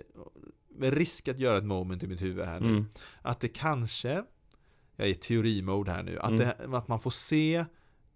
med 0.76 0.94
risk 0.94 1.28
att 1.28 1.40
göra 1.40 1.58
ett 1.58 1.64
moment 1.66 2.04
i 2.04 2.08
mitt 2.08 2.22
huvud 2.22 2.46
här 2.46 2.60
nu. 2.60 2.68
mm, 2.68 2.86
Att 3.22 3.40
det 3.40 3.48
kanske, 3.48 4.24
jag 4.96 5.08
är 5.08 5.12
i 5.12 5.16
teorimode 5.16 5.92
här 5.92 6.04
nu, 6.04 6.20
att, 6.20 6.30
Mm. 6.30 6.40
det, 6.70 6.78
att 6.78 6.88
man 6.88 7.00
får 7.00 7.12
se 7.12 7.66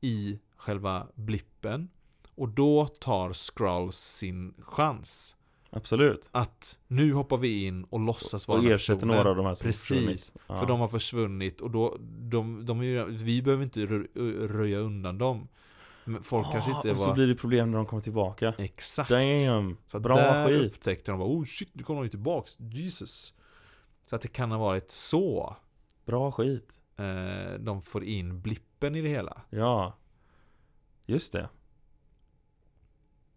i 0.02 0.40
själva 0.58 1.08
blippen 1.16 1.90
och 2.36 2.50
då 2.50 2.86
tar 2.86 3.34
Skrulls 3.34 3.96
sin 3.98 4.54
chans. 4.60 5.36
absolut. 5.70 6.30
Att 6.32 6.80
nu 6.88 7.14
hoppar 7.14 7.38
vi 7.38 7.66
in 7.66 7.84
och 7.84 8.00
låtsas 8.00 8.48
vara 8.48 8.60
Och 8.60 8.66
ersätter 8.66 8.96
personen. 9.00 9.16
några 9.16 9.30
av 9.30 9.36
de 9.36 9.46
här 9.46 9.54
som 9.54 9.66
Precis. 9.66 10.34
Ja. 10.48 10.58
För 10.58 10.66
de 10.66 10.80
har 10.80 10.88
försvunnit 10.88 11.62
och 11.62 11.72
då, 11.72 11.98
de, 12.02 12.66
de 12.66 12.84
ju, 12.84 13.06
vi 13.06 13.42
behöver 13.42 13.64
inte 13.64 13.80
rö- 13.86 14.48
röja 14.48 14.78
undan 14.80 15.18
dem. 15.18 15.48
Men 16.06 16.24
folk 16.24 16.52
kanske 16.52 16.72
Ah, 16.72 16.76
inte 16.76 16.92
och 16.92 16.98
så 16.98 17.06
var... 17.08 17.14
blir 17.14 17.28
det 17.28 17.36
problem 17.36 17.72
när 17.72 17.78
de 17.78 17.86
kommer 17.86 18.02
tillbaka. 18.04 18.54
Exakt. 18.58 19.10
Damn, 19.10 19.78
Så 19.88 20.00
bra 20.00 20.16
där 20.16 20.48
skit. 20.48 20.72
upptäckte 20.72 21.12
de 21.12 21.20
bara, 21.20 21.30
oh 21.30 21.44
shit, 21.46 21.70
nu 21.74 21.84
kommer 21.84 22.04
de 22.04 22.10
tillbaks, 22.10 22.56
Jesus. 22.60 23.34
Så 24.10 24.16
att 24.16 24.22
det 24.22 24.28
kan 24.28 24.52
ha 24.52 24.58
varit 24.58 24.92
så 24.92 25.56
Bra 26.06 26.32
skit. 26.32 26.70
eh, 26.98 27.60
de 27.60 27.82
får 27.82 28.04
in 28.04 28.42
blippen 28.42 28.96
i 28.96 29.02
det 29.02 29.10
hela. 29.10 29.42
Ja. 29.50 29.98
Just 31.06 31.34
det. 31.34 31.50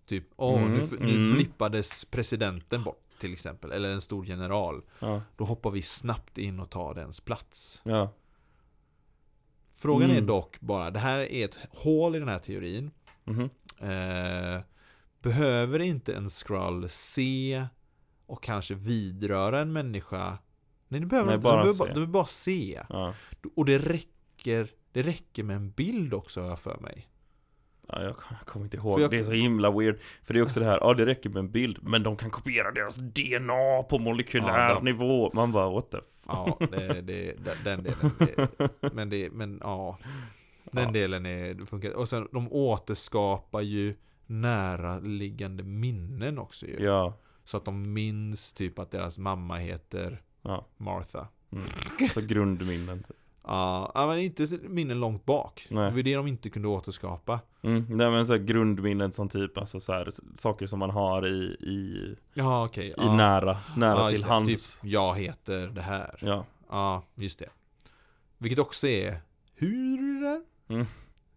Typ, 0.07 0.25
åh, 0.37 0.63
Mm, 0.63 0.73
nu, 0.73 0.87
nu 1.01 1.15
mm. 1.15 1.35
blippades 1.35 2.05
presidenten 2.05 2.83
bort 2.83 3.03
till 3.19 3.33
exempel, 3.33 3.73
eller 3.73 3.89
en 3.91 4.01
stor 4.01 4.27
general. 4.27 4.83
Ja, 5.01 5.23
Då 5.37 5.45
hoppar 5.45 5.71
vi 5.71 5.83
snabbt 5.83 6.39
in 6.39 6.61
och 6.61 6.71
tar 6.71 6.95
dens 6.95 7.21
plats. 7.21 7.81
ja. 7.85 8.13
Frågan 9.73 10.11
Mm. 10.11 10.23
är 10.25 10.27
dock 10.29 10.61
bara, 10.61 10.91
det 10.91 10.99
här 10.99 11.19
är 11.19 11.45
ett 11.45 11.59
hål 11.71 12.17
i 12.17 12.19
den 12.19 12.29
här 12.29 12.39
teorin. 12.39 12.91
Mhm. 13.25 13.51
Eh, 13.81 14.61
behöver 15.23 15.79
inte 15.81 16.15
en 16.15 16.31
scroll 16.31 16.89
se 16.89 17.67
och 18.27 18.43
kanske 18.43 18.75
vidröra 18.75 19.61
en 19.61 19.73
människa? 19.73 20.39
Nej, 20.89 21.01
det 21.01 21.07
behöver 21.07 21.27
Nej, 21.27 21.35
inte. 21.35 21.43
bara 21.45 21.57
de 21.65 21.73
behöver, 21.73 21.95
se. 21.95 22.01
bara, 22.01 22.07
bara 22.07 22.27
se. 22.27 22.83
Ja. 22.89 23.15
Och 23.57 23.65
det 23.65 23.79
räcker, 23.79 24.69
det 24.93 25.03
räcker 25.03 25.43
med 25.43 25.57
en 25.57 25.71
bild 25.71 26.15
också 26.15 26.41
har 26.41 26.49
jag 26.49 26.59
för 26.61 26.79
mig. 26.79 27.09
Ja, 27.89 28.03
jag 28.03 28.17
kommer 28.47 28.65
inte 28.67 28.77
ihåg. 28.77 29.01
Jag- 29.01 29.11
Det 29.11 29.19
är 29.19 29.25
så 29.25 29.33
himla 29.33 29.71
weird. 29.71 29.99
För 30.25 30.35
det 30.35 30.41
är 30.41 30.45
också 30.45 30.61
det 30.61 30.67
här, 30.67 30.79
ja 30.81 30.95
det 30.95 31.07
räcker 31.07 31.31
med 31.31 31.39
en 31.41 31.51
bild, 31.51 31.79
men 31.83 32.03
de 32.03 32.17
kan 32.17 32.31
kopiera 32.31 32.71
deras 32.73 32.97
DNA 32.97 33.83
på 33.89 33.99
molekylär 33.99 34.69
Ja, 34.69 34.75
de- 34.75 34.85
nivå. 34.85 35.31
Man 35.35 35.53
bara, 35.53 35.71
what 35.71 35.91
the 35.91 35.97
f- 35.99 36.05
Ja, 36.27 36.59
det, 36.71 37.01
det, 37.01 37.35
den- 37.65 37.83
delen. 37.83 38.11
Det, 38.19 38.93
men 38.93 39.11
det, 39.11 39.33
men 39.33 39.59
ja. 39.63 39.99
Den 40.73 40.85
Ja. 40.85 40.91
delen 40.91 41.27
är, 41.27 41.67
funkar. 41.67 41.93
Och 41.93 42.09
sen 42.09 42.29
de 42.33 42.53
återskapar 42.53 43.61
ju 43.61 43.95
näraliggande 44.27 45.63
minnen 45.63 46.39
också 46.39 46.67
ju. 46.67 46.77
Ja, 46.85 47.15
Så 47.45 47.57
att 47.57 47.65
de 47.65 47.93
minns 47.93 48.53
typ 48.53 48.79
att 48.79 48.91
deras 48.91 49.19
mamma 49.19 49.57
heter 49.57 50.23
ja. 50.43 50.67
Martha. 50.77 51.29
Mm. 51.53 51.65
Så 52.15 52.21
grundminnen 52.21 53.03
typ. 53.03 53.17
Ja, 53.47 54.07
men 54.09 54.19
inte 54.19 54.59
minnen 54.63 55.01
långt 55.01 55.25
bak. 55.25 55.67
Nej. 55.71 55.85
Det 55.91 55.97
var 55.97 56.03
det 56.03 56.15
de 56.15 56.27
inte 56.27 56.51
kunde 56.51 56.69
återskapa. 56.69 57.41
Mm. 57.63 57.87
Nej 57.89 58.11
men 58.11 58.27
så 58.27 58.33
här 58.33 58.41
grundminnen 58.41 59.13
som 59.13 59.29
typ, 59.29 59.59
alltså 59.59 59.81
så 59.81 59.93
här, 59.93 60.11
saker 60.39 60.67
som 60.67 60.79
man 60.79 60.91
har 60.91 61.27
i, 61.27 61.45
i, 61.61 62.15
Ja, 62.35 62.65
okej. 62.65 62.87
i 62.89 62.95
ja. 62.97 63.17
nära, 63.17 63.57
nära 63.77 63.99
ja, 64.01 64.11
till 64.11 64.21
det. 64.21 64.29
hands. 64.29 64.79
Typ, 64.81 64.91
jag 64.93 65.15
heter 65.15 65.67
det 65.67 65.83
här. 65.83 66.19
Ja. 66.21 66.45
Ja, 66.71 67.03
just 67.15 67.39
det. 67.39 67.49
Vilket 68.39 68.59
också 68.59 68.87
är, 68.87 69.21
hur 69.55 69.99
är 69.99 70.21
det 70.21 70.29
där? 70.29 70.41
Mm. 70.69 70.87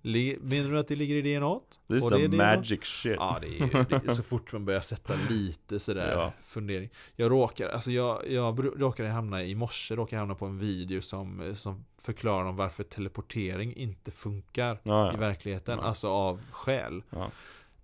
Menar 0.01 0.69
du 0.71 0.79
att 0.79 0.87
det 0.87 0.95
ligger 0.95 1.15
i 1.15 1.21
DNA? 1.21 1.59
Det 1.87 1.95
är 1.97 2.27
det 2.27 2.37
magic 2.37 2.83
shit. 2.83 3.15
Ja, 3.19 3.37
det 3.41 3.47
är, 3.47 3.85
det 3.89 4.07
är 4.11 4.13
så 4.13 4.23
fort 4.23 4.53
man 4.53 4.65
börjar 4.65 4.81
sätta 4.81 5.13
lite 5.29 5.79
sådär 5.79 6.11
Ja. 6.11 6.33
fundering. 6.41 6.89
Jag 7.15 7.31
råkar, 7.31 7.69
alltså 7.69 7.91
jag, 7.91 8.31
jag 8.31 8.81
råkade 8.81 9.09
hamna 9.09 9.43
i 9.43 9.55
morse, 9.55 9.95
råkade 9.95 10.19
hamna 10.19 10.35
på 10.35 10.45
en 10.45 10.57
video 10.59 11.01
som, 11.01 11.53
som 11.55 11.85
förklarar 12.01 12.45
om 12.45 12.55
varför 12.55 12.83
teleportering 12.83 13.73
inte 13.75 14.11
funkar 14.11 14.79
Ja, 14.83 15.09
i 15.11 15.13
ja. 15.13 15.19
verkligheten, 15.19 15.79
Ja. 15.81 15.85
alltså 15.85 16.07
av 16.09 16.41
skäl. 16.51 17.03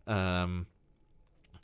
Ehm, 0.06 0.66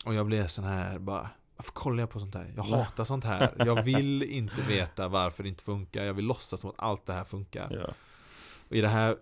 och 0.06 0.14
jag 0.14 0.26
blev 0.26 0.48
sån 0.48 0.64
här 0.66 1.00
bara 1.00 1.30
varför 1.56 1.72
kollar 1.74 2.00
jag 2.00 2.10
på 2.10 2.20
sånt 2.20 2.36
här? 2.36 2.54
Jag 2.56 2.64
hatar 2.64 3.04
sånt 3.04 3.24
här. 3.24 3.54
Jag 3.58 3.84
vill 3.84 4.24
inte 4.24 4.62
veta 4.62 5.08
varför 5.08 5.44
det 5.44 5.50
inte 5.50 5.64
funkar. 5.64 6.06
Jag 6.06 6.14
vill 6.14 6.26
låtsas 6.26 6.60
som 6.60 6.70
att 6.70 6.76
allt 6.80 7.06
det 7.06 7.14
här 7.14 7.24
funkar. 7.24 7.94
Och 8.70 8.76
i 8.76 8.82
det 8.82 8.88
här 8.88 9.16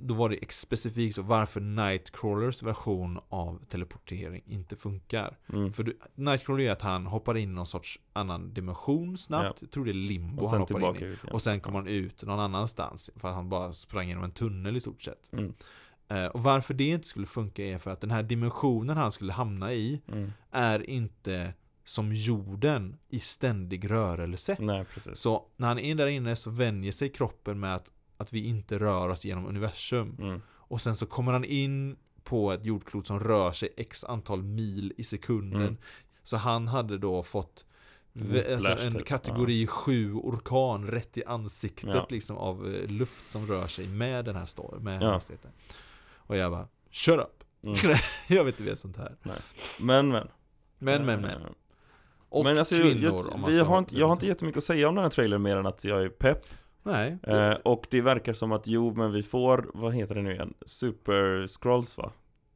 då 0.00 0.14
var 0.14 0.28
det 0.28 0.52
specifikt 0.52 1.14
så 1.16 1.22
varför 1.22 1.60
Nightcrawlers 1.60 2.62
version 2.62 3.18
av 3.28 3.64
teleportering 3.64 4.42
inte 4.46 4.76
funkar. 4.76 5.38
Mm. 5.52 5.72
För 5.72 5.82
du, 5.82 5.98
Nightcrawler 6.14 6.64
är 6.64 6.72
att 6.72 6.82
han 6.82 7.06
hoppar 7.06 7.36
in 7.36 7.50
i 7.50 7.52
någon 7.52 7.66
sorts 7.66 7.98
annan 8.12 8.54
dimension 8.54 9.18
snabbt. 9.18 9.62
Jag 9.62 9.70
tror 9.70 9.84
det 9.84 9.90
är 9.90 9.94
limbo 9.94 10.46
han 10.46 10.60
hoppar 10.60 10.96
in 10.96 11.02
i. 11.02 11.04
ut 11.04 11.24
igen. 11.24 11.34
Och 11.34 11.42
sen 11.42 11.60
kommer 11.60 11.78
han 11.78 11.88
ut 11.88 12.24
någon 12.24 12.40
annanstans. 12.40 13.10
För 13.16 13.28
att 13.28 13.34
han 13.34 13.48
bara 13.48 13.72
sprang 13.72 14.08
genom 14.08 14.24
en 14.24 14.30
tunnel 14.32 14.76
i 14.76 14.80
stort 14.80 15.02
sett. 15.02 15.32
Mm. 15.32 15.54
Eh, 16.08 16.26
och 16.26 16.42
varför 16.42 16.74
det 16.74 16.88
inte 16.88 17.08
skulle 17.08 17.26
funka 17.26 17.64
är 17.64 17.78
för 17.78 17.90
att 17.90 18.00
den 18.00 18.10
här 18.10 18.22
dimensionen 18.22 18.96
han 18.96 19.12
skulle 19.12 19.32
hamna 19.32 19.72
i 19.72 20.02
Mm. 20.08 20.32
är 20.50 20.90
inte 20.90 21.52
som 21.84 22.12
jorden 22.12 22.96
i 23.08 23.18
ständig 23.18 23.90
rörelse. 23.90 24.56
Nej. 24.60 24.84
Så 25.14 25.46
när 25.56 25.68
han 25.68 25.78
är 25.78 25.94
där 25.94 26.06
inne 26.06 26.36
så 26.36 26.50
vänjer 26.50 26.92
sig 26.92 27.08
kroppen 27.08 27.60
med 27.60 27.74
att, 27.74 27.92
att 28.18 28.32
vi 28.32 28.44
inte 28.46 28.78
rör 28.78 29.08
oss 29.08 29.24
genom 29.24 29.46
universum. 29.46 30.16
Mm. 30.18 30.42
Och 30.48 30.80
sen 30.80 30.96
så 30.96 31.06
kommer 31.06 31.32
han 31.32 31.44
in 31.44 31.96
på 32.24 32.52
ett 32.52 32.64
jordklot 32.66 33.06
som 33.06 33.20
rör 33.20 33.52
sig 33.52 33.68
x 33.76 34.04
antal 34.04 34.42
mil 34.42 34.92
i 34.96 35.04
sekunden. 35.04 35.62
Mm. 35.62 35.76
Så 36.22 36.36
han 36.36 36.68
hade 36.68 36.98
då 36.98 37.22
fått 37.22 37.64
alltså 38.50 38.70
en 38.86 38.92
typ. 38.94 39.06
kategori 39.06 39.66
7 39.66 40.14
orkan 40.14 40.86
rätt 40.90 41.18
i 41.18 41.24
ansiktet 41.24 41.90
Ja. 41.94 42.06
liksom 42.10 42.36
av 42.36 42.66
eh, 42.74 42.88
luft 42.90 43.30
som 43.30 43.46
rör 43.46 43.66
sig 43.66 43.86
med 43.88 44.24
den 44.24 44.36
här 44.36 44.46
stormen, 44.46 44.82
med 44.84 45.02
Ja. 45.02 45.12
hastigheten. 45.12 45.50
Och 46.16 46.36
jag 46.36 46.50
bara, 46.52 46.68
shut 46.90 47.18
up! 47.20 47.44
Mm. 47.64 47.74
jag 48.28 48.44
vet 48.44 48.60
inte 48.60 48.70
vet 48.70 48.80
sånt 48.80 48.96
här. 48.96 49.16
Men, 49.22 50.08
men. 50.08 50.28
Men, 50.78 51.06
men, 51.06 51.20
men. 51.20 51.40
Eh, 51.42 51.46
Och 52.28 52.44
men 52.44 52.58
alltså, 52.58 52.74
kvinnor 52.76 53.02
jag, 53.02 53.26
om 53.32 53.40
man 53.40 53.50
vi 53.50 53.58
har 53.58 53.64
ha- 53.66 53.78
inte, 53.78 53.96
jag 53.98 54.06
har 54.06 54.12
inte 54.12 54.26
jättemycket 54.26 54.58
att 54.58 54.64
säga 54.64 54.88
om 54.88 54.94
den 54.94 55.04
här 55.04 55.10
trailern 55.10 55.42
mer 55.42 55.56
än 55.56 55.66
att 55.66 55.84
jag 55.84 56.02
är 56.02 56.08
pepp. 56.08 56.44
Nej. 56.82 57.18
Eh, 57.22 57.52
och 57.52 57.86
det 57.90 58.00
verkar 58.00 58.32
som 58.32 58.52
att 58.52 58.66
jo, 58.66 58.94
men 58.94 59.12
vi 59.12 59.22
får, 59.22 59.70
vad 59.74 59.94
heter 59.94 60.14
det 60.14 60.22
nu 60.22 60.32
igen? 60.32 60.54
Super 60.66 61.46
Scrolls 61.46 61.96
va? 61.96 62.12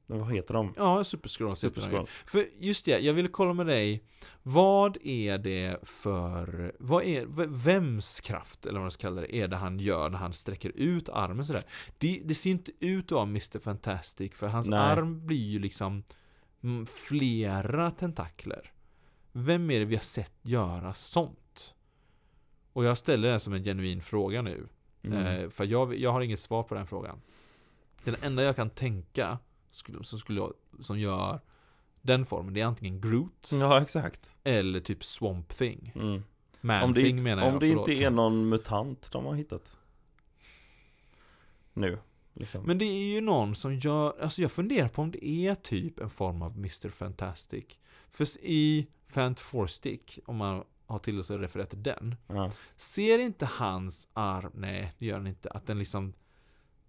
Vad 0.06 0.34
heter 0.34 0.54
de? 0.54 0.74
Ja, 0.76 1.04
Super 1.04 1.28
Scrolls. 1.28 1.58
Super. 1.58 1.80
Scrolls. 1.80 2.10
För 2.10 2.44
just 2.58 2.84
det, 2.84 2.98
jag 2.98 3.14
ville 3.14 3.28
kolla 3.28 3.52
med 3.52 3.66
dig. 3.66 4.04
Vad 4.42 4.98
är 5.02 5.38
det 5.38 5.88
för, 5.88 6.72
vad 6.78 7.02
är, 7.02 7.26
vems 7.64 8.20
kraft, 8.20 8.66
eller 8.66 8.74
vad 8.74 8.82
man 8.82 8.90
ska 8.90 9.00
kalla 9.00 9.20
det, 9.20 9.36
är 9.36 9.48
det 9.48 9.56
han 9.56 9.78
gör 9.78 10.08
när 10.08 10.18
han 10.18 10.32
sträcker 10.32 10.72
ut 10.74 11.08
armen 11.08 11.44
sådär? 11.44 11.62
Det, 11.98 12.20
det 12.24 12.34
ser 12.34 12.50
inte 12.50 12.72
ut 12.80 13.04
att 13.04 13.12
vara 13.12 13.22
Mr. 13.22 13.58
Fantastic, 13.58 14.34
för 14.34 14.46
hans 14.46 14.68
Nej. 14.68 14.78
arm 14.78 15.26
blir 15.26 15.48
ju 15.50 15.58
liksom 15.58 16.02
mm, 16.62 16.86
flera 16.86 17.90
tentakler. 17.90 18.72
Vem 19.32 19.70
är 19.70 19.78
det 19.78 19.84
vi 19.84 19.96
har 19.96 20.02
sett 20.02 20.34
göra 20.42 20.94
sånt? 20.94 21.74
Och 22.72 22.84
jag 22.84 22.98
ställer 22.98 23.28
den 23.30 23.40
som 23.40 23.52
en 23.52 23.64
genuin 23.64 24.00
fråga 24.00 24.42
nu. 24.42 24.66
Mm. 25.02 25.26
Eh, 25.26 25.48
för 25.50 25.64
jag, 25.64 25.96
jag 25.98 26.12
har 26.12 26.20
inget 26.20 26.40
svar 26.40 26.62
på 26.62 26.74
den 26.74 26.86
frågan. 26.86 27.20
Den 28.04 28.16
enda 28.22 28.42
jag 28.42 28.56
kan 28.56 28.70
tänka 28.70 29.38
skulle, 29.70 30.04
som, 30.04 30.18
skulle, 30.18 30.40
jag- 30.40 30.54
som 30.80 30.98
gör 30.98 31.40
den 32.02 32.26
formen, 32.26 32.54
det 32.54 32.60
är 32.60 32.66
antingen 32.66 33.00
Groot 33.00 33.50
Ja, 33.52 33.82
exakt. 33.82 34.36
eller 34.44 34.80
typ 34.80 35.04
Swamp 35.04 35.48
Thing. 35.48 35.92
Mm. 35.94 36.22
Man 36.60 36.82
Om 36.82 36.92
det, 36.92 37.02
Thing 37.02 37.22
menar 37.22 37.44
jag, 37.44 37.54
om 37.54 37.60
det 37.60 37.68
förlåt. 37.68 37.88
inte 37.88 38.04
är 38.04 38.10
någon 38.10 38.48
mutant 38.48 39.12
de 39.12 39.24
har 39.26 39.34
hittat. 39.34 39.78
Nu. 41.72 41.98
Liksom. 42.34 42.64
Men 42.66 42.78
det 42.78 42.84
är 42.84 43.14
ju 43.14 43.20
någon 43.20 43.54
som 43.54 43.74
gör, 43.78 44.20
alltså 44.22 44.42
jag 44.42 44.52
funderar 44.52 44.88
på 44.88 45.02
om 45.02 45.10
det 45.10 45.26
är 45.26 45.54
typ 45.54 46.00
en 46.00 46.10
form 46.10 46.42
av 46.42 46.52
Mr. 46.56 46.88
Fantastic. 46.88 47.64
För 48.10 48.26
i 48.42 48.86
Fant 49.06 49.40
Four 49.40 49.66
Stick, 49.66 50.18
om 50.26 50.36
man 50.36 50.64
har 50.92 50.98
tillåtelse 50.98 51.34
att 51.34 51.40
referera 51.40 51.66
till 51.66 51.82
den, 51.82 52.14
ja. 52.26 52.50
ser 52.76 53.18
inte 53.18 53.46
hans 53.46 54.08
arm, 54.12 54.50
nej 54.54 54.92
det 54.98 55.06
gör 55.06 55.16
den 55.18 55.26
inte, 55.26 55.48
att 55.50 55.66
den 55.66 55.78
liksom 55.78 56.12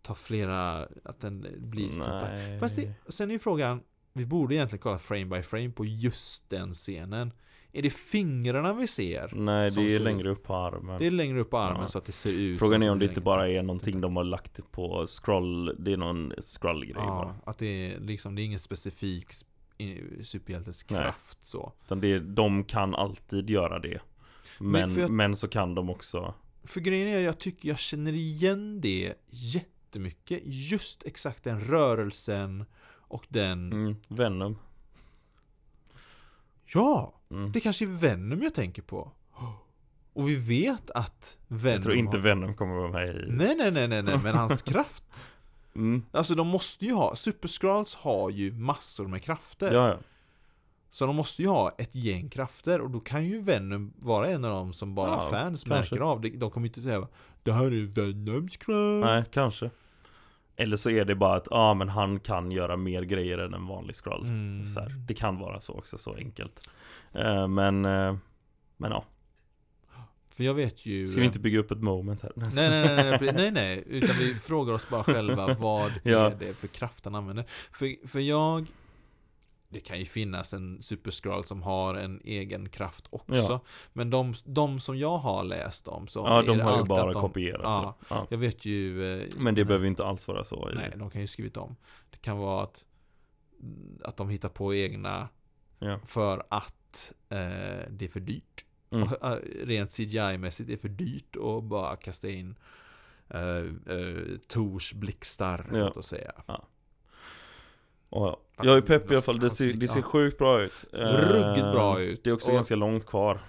tar 0.01 0.13
flera, 0.13 0.87
att 1.03 1.19
den 1.21 1.47
blir 1.57 1.89
Nej. 1.97 2.59
Fast 2.59 2.75
det, 2.75 2.93
sen 3.07 3.29
är 3.29 3.33
ju 3.33 3.39
frågan, 3.39 3.81
vi 4.13 4.25
borde 4.25 4.55
egentligen 4.55 4.81
kolla 4.81 4.97
frame 4.99 5.25
by 5.25 5.41
frame 5.41 5.69
på 5.69 5.85
just 5.85 6.49
den 6.49 6.73
scenen. 6.73 7.31
Är 7.75 7.81
det 7.81 7.89
fingrarna 7.89 8.73
vi 8.73 8.87
ser? 8.87 9.31
Nej, 9.35 9.65
det 9.65 9.71
ser 9.71 9.81
är 9.81 9.85
ut- 9.95 10.01
längre 10.01 10.29
upp 10.29 10.43
på 10.43 10.55
armen. 10.55 10.99
Det 10.99 11.07
är 11.07 11.11
längre 11.11 11.39
upp 11.39 11.49
på 11.49 11.57
armen 11.57 11.81
Ja. 11.81 11.87
så 11.87 11.97
att 11.97 12.05
det 12.05 12.11
ser 12.11 12.31
ut 12.31 12.59
Frågan 12.59 12.83
är 12.83 12.91
om 12.91 12.99
det 12.99 13.05
inte 13.05 13.21
bara 13.21 13.49
är 13.49 13.63
någonting 13.63 14.01
de 14.01 14.15
har 14.17 14.23
lagt 14.23 14.71
på 14.71 15.05
scroll, 15.07 15.75
det 15.83 15.93
är 15.93 15.97
någon 15.97 16.33
scroll-grej 16.41 16.93
Ja, 16.95 17.35
bara. 17.43 17.51
att 17.51 17.57
det 17.57 17.65
är 17.93 17.99
liksom, 17.99 18.35
det 18.35 18.41
är 18.41 18.45
ingen 18.45 18.59
specifik 18.59 19.27
superhjältes 20.21 20.85
Nej. 20.89 20.99
kraft 21.03 21.43
så. 21.43 21.73
Utan 21.85 21.99
det 22.01 22.19
de 22.19 22.63
kan 22.63 22.95
alltid 22.95 23.49
göra 23.49 23.79
det. 23.79 23.99
Men, 24.59 24.89
för 24.89 25.01
jag- 25.01 25.09
men 25.09 25.35
så 25.35 25.47
kan 25.47 25.75
de 25.75 25.89
också 25.89 26.33
För 26.63 26.81
grejen 26.81 27.07
är, 27.07 27.19
jag 27.19 27.39
tycker 27.39 27.69
jag 27.69 27.79
känner 27.79 28.13
igen 28.13 28.81
det 28.81 29.13
jättemycket. 29.29 30.41
Just 30.45 31.03
exakt 31.05 31.43
den 31.43 31.59
rörelsen 31.59 32.65
och 32.85 33.25
den... 33.29 33.71
mm, 33.73 33.95
Venom. 34.07 34.57
Ja! 36.73 37.13
Mm. 37.31 37.51
Det 37.51 37.59
kanske 37.59 37.85
är 37.85 37.87
Venom 37.87 38.41
jag 38.41 38.53
tänker 38.53 38.81
på. 38.81 39.11
Och 40.13 40.29
vi 40.29 40.35
vet 40.35 40.91
att 40.91 41.37
Venom 41.47 41.71
Jag 41.73 41.83
tror 41.83 41.95
inte 41.95 42.17
har... 42.17 42.23
Venom 42.23 42.53
kommer 42.55 42.73
vara 42.75 42.91
med 42.91 43.09
i... 43.09 43.25
Nej, 43.31 43.55
nej, 43.55 43.71
nej, 43.71 43.87
nej, 43.87 44.03
nej, 44.03 44.19
men 44.23 44.35
hans 44.35 44.61
kraft. 44.71 45.29
Mm. 45.75 46.03
Alltså 46.11 46.35
de 46.35 46.47
måste 46.47 46.85
ju 46.85 46.93
ha, 46.93 47.15
Super 47.15 47.47
Skrulls 47.47 47.95
har 47.95 48.29
ju 48.29 48.51
massor 48.51 49.07
med 49.07 49.23
krafter. 49.23 49.73
Ja, 49.73 49.89
ja. 49.89 49.97
Så 50.89 51.05
de 51.05 51.15
måste 51.15 51.41
ju 51.41 51.47
ha 51.47 51.71
ett 51.77 51.95
gäng 51.95 52.29
krafter 52.29 52.81
och 52.81 52.89
då 52.89 52.99
kan 52.99 53.25
ju 53.25 53.41
Venom 53.41 53.93
vara 53.99 54.27
en 54.27 54.45
av 54.45 54.51
dem 54.51 54.73
som 54.73 54.95
bara 54.95 55.09
Ja, 55.09 55.29
fans 55.31 55.63
kanske. 55.63 55.69
märker 55.69 55.99
av. 56.05 56.21
De, 56.21 56.29
de 56.29 56.51
kommer 56.51 56.67
inte 56.67 56.81
säga 56.81 57.07
Det 57.43 57.51
här 57.51 57.65
är 57.65 57.85
Venoms 57.85 58.57
kraft. 58.57 59.01
Nej, 59.01 59.23
kanske. 59.31 59.69
Eller 60.55 60.77
så 60.77 60.89
är 60.89 61.05
det 61.05 61.15
bara 61.15 61.35
att, 61.35 61.47
ah, 61.51 61.73
men 61.73 61.89
han 61.89 62.19
kan 62.19 62.51
göra 62.51 62.77
mer 62.77 63.01
grejer 63.01 63.37
än 63.37 63.53
en 63.53 63.67
vanlig 63.67 63.95
scroll. 63.95 64.25
Mm. 64.25 64.67
Så 64.67 64.79
här, 64.79 64.89
det 64.89 65.13
kan 65.13 65.39
vara 65.39 65.59
så 65.59 65.73
också, 65.73 65.97
så 65.97 66.15
enkelt. 66.15 66.67
Eh, 67.13 67.47
men, 67.47 67.85
eh, 67.85 68.15
men 68.77 68.91
ja. 68.91 69.05
För 70.33 70.43
jag 70.43 70.53
vet 70.53 70.85
ju 70.85 71.07
Ska 71.07 71.19
vi 71.19 71.25
inte 71.25 71.39
bygga 71.39 71.59
upp 71.59 71.71
ett 71.71 71.81
moment 71.81 72.21
här? 72.21 72.31
Nej 72.35 72.49
nej 72.55 72.95
nej, 72.95 73.17
nej, 73.21 73.33
nej, 73.33 73.51
nej, 73.51 73.83
utan 73.87 74.17
vi 74.17 74.35
frågar 74.35 74.73
oss 74.73 74.89
bara 74.89 75.03
själva 75.13 75.53
vad 75.53 75.91
Ja. 76.03 76.19
är 76.31 76.35
det 76.35 76.53
för 76.53 76.67
kraft 76.67 77.05
han 77.05 77.15
använder. 77.15 77.45
För, 77.71 78.07
för 78.07 78.19
jag, 78.19 78.67
det 79.69 79.79
kan 79.79 79.99
ju 79.99 80.05
finnas 80.05 80.53
en 80.53 80.81
Super 80.81 81.11
Skrull 81.11 81.43
som 81.43 81.61
har 81.63 81.95
en 81.95 82.21
egen 82.23 82.69
kraft 82.69 83.07
också. 83.09 83.35
Ja. 83.35 83.63
Men 83.93 84.09
de, 84.09 84.33
de 84.45 84.79
som 84.79 84.97
jag 84.97 85.17
har 85.17 85.43
läst 85.43 85.87
om 85.87 86.07
så 86.07 86.19
Ja, 86.19 86.41
de 86.41 86.59
har 86.59 86.77
ju 86.77 86.83
bara 86.83 87.13
de, 87.13 87.21
kopierat 87.21 87.61
ja. 87.63 87.95
Ja. 88.09 88.27
Jag 88.29 88.37
vet 88.37 88.65
ju 88.65 89.13
eh, 89.21 89.27
Men 89.37 89.55
det 89.55 89.65
behöver 89.65 89.87
inte 89.87 90.05
alls 90.05 90.27
vara 90.27 90.43
så. 90.43 90.69
Nej, 90.75 90.93
de 90.95 91.09
kan 91.09 91.21
ju 91.21 91.27
skrivit 91.27 91.57
om. 91.57 91.75
Det 92.09 92.17
kan 92.17 92.37
vara 92.37 92.63
att, 92.63 92.85
att 94.03 94.17
de 94.17 94.29
hittar 94.29 94.49
på 94.49 94.73
egna 94.75 95.29
för 96.05 96.43
att 96.49 97.13
eh, 97.29 97.37
det 97.89 98.05
är 98.05 98.07
för 98.07 98.19
dyrt. 98.19 98.65
Mm. 98.93 99.07
Eh, 99.21 99.35
rent 99.65 99.89
CGI-mässigt 99.91 100.69
är 100.73 100.77
för 100.77 100.89
dyrt 100.89 101.35
att 101.35 101.63
bara 101.63 101.95
kasta 101.95 102.29
in 102.29 102.55
eh, 103.29 103.57
eh, 103.57 103.65
Tors 104.47 104.93
blixtar, 104.93 105.69
Ja. 105.73 105.89
oss 105.89 106.07
säga. 106.07 106.31
Och, 108.09 108.25
ja. 108.27 108.39
Jag 108.63 108.77
är 108.77 108.81
pepp 108.81 109.11
i 109.11 109.13
alla 109.13 109.21
fall, 109.21 109.39
det 109.39 109.49
ser, 109.49 109.73
det 109.73 109.87
ser 109.87 109.99
ja. 109.99 110.03
sjukt 110.03 110.37
bra 110.37 110.61
ut. 110.61 110.85
Ruggigt 110.91 111.71
bra 111.73 112.01
ut. 112.01 112.23
Det 112.23 112.29
är 112.29 112.33
också 112.33 112.49
Och- 112.49 112.55
ganska 112.55 112.75
långt 112.75 113.05
kvar. 113.05 113.39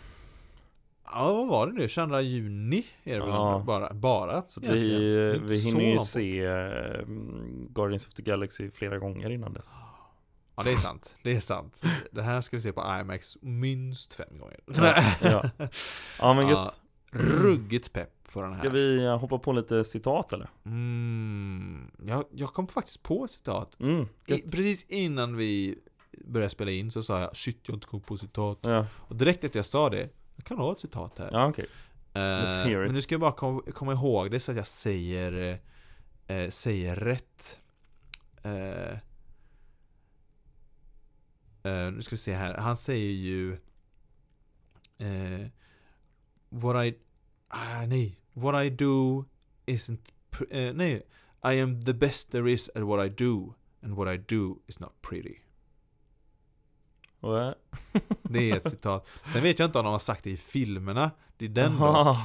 Ja, 1.12 1.32
vad 1.34 1.48
var 1.48 1.66
det 1.66 1.72
nu? 1.72 1.88
22 1.88 2.20
juni 2.20 2.86
är 3.04 3.12
det 3.14 3.20
väl 3.20 3.28
Ja. 3.28 3.62
bara? 3.66 3.94
bara 3.94 4.42
Så 4.48 4.60
att 4.60 4.66
vi, 4.68 5.38
vi 5.42 5.60
hinner 5.60 5.92
ju 5.92 5.98
se 5.98 6.40
Guardians 7.74 8.06
of 8.06 8.14
the 8.14 8.22
Galaxy 8.22 8.70
flera 8.70 8.98
gånger 8.98 9.30
innan 9.30 9.52
dess. 9.54 9.72
Ja, 10.56 10.62
det 10.62 10.72
är 10.72 10.76
sant. 10.76 11.14
Det 11.22 11.36
är 11.36 11.40
sant. 11.40 11.82
Det 12.12 12.22
här 12.22 12.40
ska 12.40 12.56
vi 12.56 12.60
se 12.60 12.72
på 12.72 12.98
IMAX 13.00 13.36
minst 13.40 14.14
fem 14.14 14.38
gånger. 14.38 14.60
Ja, 14.66 15.02
ja. 15.20 15.68
ja 16.18 16.34
men 16.34 16.48
Ja. 16.48 16.50
gött. 16.64 16.80
Ruggigt 17.10 17.92
pepp 17.92 18.10
på 18.32 18.42
den 18.42 18.52
här. 18.52 18.58
Ska 18.60 18.68
vi 18.68 19.04
eh, 19.04 19.18
hoppa 19.18 19.38
på 19.38 19.52
lite 19.52 19.84
citat 19.84 20.32
eller? 20.32 20.50
Mm, 20.64 21.90
jag, 22.06 22.24
jag 22.30 22.52
kom 22.54 22.68
faktiskt 22.68 23.02
på 23.02 23.24
ett 23.24 23.30
citat. 23.30 23.80
Mm, 23.80 24.06
I, 24.26 24.38
precis 24.38 24.84
innan 24.88 25.36
vi 25.36 25.78
började 26.26 26.50
spela 26.50 26.70
in 26.70 26.90
så 26.90 27.02
sa 27.02 27.20
jag 27.20 27.36
shit 27.36 27.58
jag 27.62 27.72
har 27.72 27.76
inte 27.76 27.86
kommit 27.86 28.06
på 28.06 28.16
citat. 28.16 28.58
Ja, 28.62 28.86
Och 28.96 29.16
direkt 29.16 29.44
efter 29.44 29.58
jag 29.58 29.66
sa 29.66 29.90
det, 29.90 30.08
jag 30.36 30.44
kan 30.44 30.58
ha 30.58 30.72
ett 30.72 30.80
citat 30.80 31.18
här. 31.18 31.28
ja 31.32 31.46
okej. 31.48 31.66
Eh, 32.12 32.20
let's 32.20 32.64
hear 32.64 32.82
it. 32.82 32.86
men 32.86 32.94
nu 32.94 33.02
ska 33.02 33.14
jag 33.14 33.20
bara 33.20 33.32
kom, 33.32 33.60
komma 33.74 33.92
ihåg 33.92 34.30
det 34.30 34.40
så 34.40 34.50
att 34.50 34.56
jag 34.56 34.66
säger, 34.66 35.58
eh, 36.26 36.50
säger 36.50 36.96
rätt. 36.96 37.58
Eh, 38.42 38.98
eh, 41.64 41.92
nu 41.92 42.02
ska 42.02 42.10
vi 42.10 42.16
se 42.16 42.32
här, 42.32 42.54
han 42.54 42.76
säger 42.76 43.12
ju 43.12 43.52
eh, 44.98 45.46
What 46.48 46.86
I, 46.86 46.98
ah, 47.48 47.86
nej, 47.86 48.20
what 48.32 48.64
I 48.64 48.70
do 48.70 49.24
isn't, 49.66 50.12
eh, 50.50 50.74
nej, 50.74 51.06
I 51.44 51.60
am 51.60 51.82
the 51.82 51.94
best 51.94 52.30
there 52.30 52.52
is 52.52 52.70
at 52.74 52.82
what 52.82 53.06
I 53.06 53.08
do 53.08 53.54
and 53.82 53.96
what 53.96 54.14
I 54.14 54.18
do 54.18 54.58
is 54.66 54.80
not 54.80 55.02
pretty. 55.02 55.34
Det 58.22 58.50
är 58.50 58.56
ett 58.56 58.70
citat. 58.70 59.08
Sen 59.26 59.42
vet 59.42 59.58
jag 59.58 59.68
inte 59.68 59.78
om 59.78 59.84
de 59.84 59.92
har 59.92 59.98
sagt 59.98 60.24
det 60.24 60.30
i 60.30 60.36
filmerna. 60.36 61.10
Det 61.36 61.44
är 61.44 61.48
den 61.48 61.78
dock. 61.78 62.16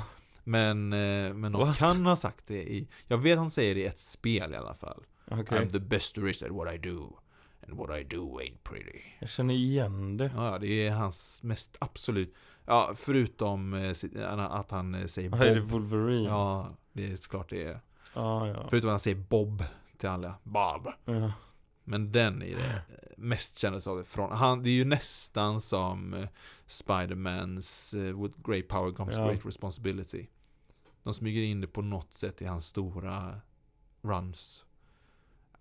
Men, 0.43 0.89
men 0.89 1.51
de 1.51 1.53
What? 1.53 1.77
kan 1.77 2.05
ha 2.05 2.15
sagt 2.15 2.47
det 2.47 2.71
i, 2.71 2.87
jag 3.07 3.17
vet 3.17 3.37
han 3.37 3.51
säger 3.51 3.75
det 3.75 3.81
i 3.81 3.85
ett 3.85 3.99
spel 3.99 4.53
i 4.53 4.55
alla 4.55 4.75
fall. 4.75 5.03
Okej, 5.27 5.59
I'm 5.59 5.69
the 5.69 5.79
best 5.79 6.15
there 6.15 6.29
is 6.29 6.43
at 6.43 6.51
what 6.51 6.75
I 6.75 6.77
do. 6.77 7.17
And 7.69 7.77
what 7.79 7.99
I 7.99 8.03
do 8.03 8.39
ain't 8.39 8.57
pretty. 8.63 8.99
jag 9.19 9.29
känner 9.29 9.53
igen 9.53 10.17
det 10.17 10.31
Ja, 10.35 10.57
det 10.59 10.87
är 10.87 10.91
hans 10.91 11.43
mest 11.43 11.77
absolut, 11.79 12.33
ja 12.65 12.91
förutom 12.95 13.73
eh, 13.73 13.93
att 14.51 14.71
han 14.71 14.95
eh, 14.95 15.05
säger 15.05 15.29
Vad 15.29 15.41
är 15.41 15.55
det 15.55 15.61
Bob. 15.61 15.69
Wolverine? 15.71 16.23
Ja, 16.29 16.69
det 16.93 17.11
är 17.11 17.17
klart 17.29 17.49
det 17.49 17.63
är. 17.63 17.79
ah, 18.13 18.47
ja. 18.47 18.67
Förutom 18.69 18.89
att 18.89 18.93
han 18.93 18.99
säger 18.99 19.17
Bob 19.17 19.63
till 19.97 20.09
alla. 20.09 20.35
Bob. 20.43 20.87
ja. 21.05 21.31
Men 21.83 22.11
den 22.11 22.41
är 22.43 22.55
det 22.55 22.81
mest 23.17 23.57
kända 23.57 23.81
saken 23.81 24.05
från. 24.05 24.31
Han, 24.31 24.63
det 24.63 24.69
är 24.69 24.73
ju 24.73 24.85
nästan 24.85 25.61
som 25.61 26.13
eh, 26.13 26.27
Spidermans 26.65 27.93
uh, 27.93 28.21
With 28.23 28.35
great 28.49 28.67
power 28.67 28.91
comes 28.91 29.17
Ja. 29.17 29.25
great 29.27 29.45
responsibility. 29.45 30.27
De 31.03 31.13
smyger 31.13 31.41
in 31.41 31.61
det 31.61 31.67
på 31.67 31.81
något 31.81 32.13
sätt 32.13 32.41
i 32.41 32.45
hans 32.45 32.67
stora 32.67 33.41
runs. 34.01 34.65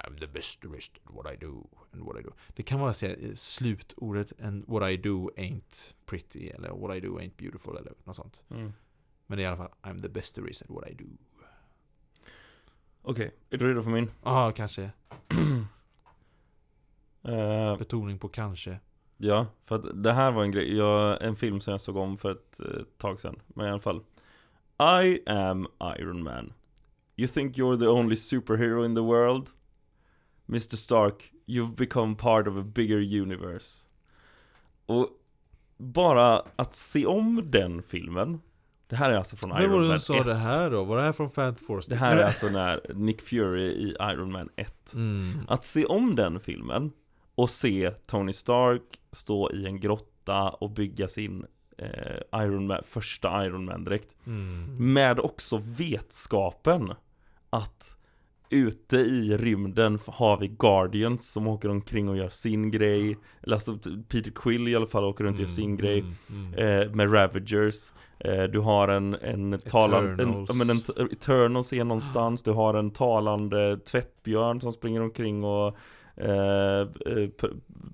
I'm 0.05 0.21
the 0.21 0.27
best 0.27 0.65
is 0.65 0.91
at 1.07 1.15
what 1.15 1.33
I 1.35 1.37
do 1.37 1.69
and 1.93 2.03
what 2.03 2.21
I 2.21 2.23
do. 2.23 2.33
Det 2.55 2.63
kan 2.63 2.81
vara 2.81 2.95
säga 2.95 3.17
eh, 3.17 3.35
slutordet 3.35 4.33
and 4.41 4.65
what 4.69 4.91
I 4.91 4.97
do 4.97 5.31
ain't 5.37 5.95
pretty 6.07 6.49
eller 6.49 6.71
what 6.71 6.97
I 6.97 7.01
do 7.01 7.19
ain't 7.19 7.37
beautiful 7.37 7.77
eller 7.77 7.93
något 8.05 8.17
sånt. 8.17 8.45
Mm. 8.51 8.73
Men 9.27 9.39
det 9.39 9.43
är 9.43 9.45
i 9.45 9.49
alla 9.49 9.57
fall 9.57 9.71
I'm 9.83 10.03
the 10.03 10.09
best 10.09 10.39
is 10.39 10.63
at 10.63 10.71
what 10.71 10.91
I 10.91 10.95
do. 10.95 11.05
Okej, 13.03 13.31
är 13.51 13.59
du 13.59 13.69
redo 13.69 13.83
för 13.83 13.91
min? 13.91 14.11
Ja, 14.25 14.47
ah, 14.47 14.53
kanske. 14.53 14.91
Eh, 17.23 17.79
Betoning 17.79 18.19
på 18.19 18.29
kanske. 18.29 18.79
ja, 19.17 19.47
för 19.65 19.75
att 19.75 20.03
det 20.03 20.13
här 20.13 20.31
var 20.31 20.43
en 20.45 20.51
grej, 20.51 20.77
jag, 20.77 21.23
en 21.23 21.37
film 21.37 21.61
som 21.61 21.71
jag 21.71 21.81
såg 21.81 21.97
om 21.97 22.19
för 22.19 22.33
ett 22.33 22.61
eh, 22.61 22.83
tag 22.99 23.21
sedan 23.21 23.43
Men 23.47 23.67
i 23.67 23.71
alla 23.71 23.81
fall 23.81 24.05
I 25.03 25.21
am 25.27 25.67
Iron 25.99 26.23
Man 26.23 26.53
You 27.17 27.29
think 27.29 27.59
you're 27.59 27.77
the 27.77 27.89
only 27.89 28.17
superhero 28.17 28.85
in 28.85 28.95
the 28.95 29.03
world? 29.03 29.51
Mr 30.49 30.77
Stark, 30.77 31.33
you've 31.47 31.75
become 31.77 32.17
part 32.17 32.47
of 32.47 32.57
a 32.57 32.63
bigger 32.63 33.21
universe 33.23 33.85
Och 34.87 35.09
bara 35.77 36.43
att 36.57 36.75
se 36.75 37.07
om 37.07 37.43
den 37.51 37.83
filmen 37.83 38.41
Det 38.87 38.97
här 38.97 39.11
är 39.11 39.17
alltså 39.17 39.37
från 39.37 39.51
Vem 39.51 39.71
var 39.71 39.77
Iron 39.77 39.83
det 39.83 39.89
Man 39.89 40.01
som 40.01 40.15
sa 40.15 40.21
1 40.21 40.27
det 40.27 40.35
här 40.35 40.71
då? 40.71 40.85
Var 40.85 40.97
det 40.97 41.03
här 41.03 41.13
från 41.13 41.31
Fant 41.31 41.61
Force? 41.61 41.91
Det 41.91 41.97
här 41.97 42.17
är 42.17 42.25
alltså 42.25 42.49
när 42.49 42.81
Nick 42.95 43.23
Fury 43.23 43.69
i 43.69 43.97
Iron 44.01 44.33
Man 44.33 44.49
1 44.57 44.95
Mm. 44.95 45.41
Att 45.49 45.65
se 45.65 45.85
om 45.85 46.15
den 46.15 46.41
filmen 46.41 46.93
och 47.35 47.51
se 47.51 47.91
Tony 47.91 48.33
Stark 48.33 48.83
stå 49.13 49.53
i 49.53 49.67
en 49.67 49.81
grotta 49.81 50.49
och 50.49 50.71
bygga 50.71 51.09
sin 51.09 51.45
eh, 51.79 52.43
Iron 52.43 52.67
Man, 52.67 52.83
första 52.89 53.47
Iron 53.47 53.65
Man 53.65 53.85
direkt 53.85 54.17
Mm. 54.27 54.93
Med 54.93 55.21
också 55.21 55.63
vetskapen 55.65 56.93
att 57.51 57.97
ute 58.51 58.97
i 58.97 59.37
rymden 59.37 59.99
har 60.07 60.37
vi 60.37 60.49
Guardians 60.49 61.33
som 61.33 61.47
åker 61.47 61.69
omkring 61.69 62.09
och 62.09 62.17
gör 62.17 62.29
sin 62.29 62.71
grej 62.71 63.19
Eller 63.43 63.57
alltså 63.57 63.79
Peter 64.09 64.31
Quill 64.31 64.69
i 64.69 64.77
alla 64.77 64.87
fall 64.87 65.05
åker 65.05 65.25
runt 65.25 65.37
och 65.37 65.41
gör 65.41 65.49
sin 65.49 65.77
grej 65.77 65.99
Mm. 66.29 66.53
Mm. 66.55 66.83
eh, 66.89 66.95
Med 66.95 67.13
Ravagers 67.15 67.93
eh, 68.19 68.43
Du 68.43 68.59
har 68.61 68.89
en, 68.89 69.15
en 69.15 69.59
talande, 69.59 70.23
en, 70.23 70.47
men 70.59 70.71
en 70.71 71.07
Eternals 71.13 71.73
är 71.73 71.85
någonstans 71.85 72.43
Du 72.43 72.51
har 72.51 72.75
en 72.75 72.91
talande 72.91 73.79
tvättbjörn 73.79 74.61
som 74.61 74.73
springer 74.73 75.01
omkring 75.03 75.45
och 75.45 75.77
eh, 76.17 76.81
eh, 76.81 77.29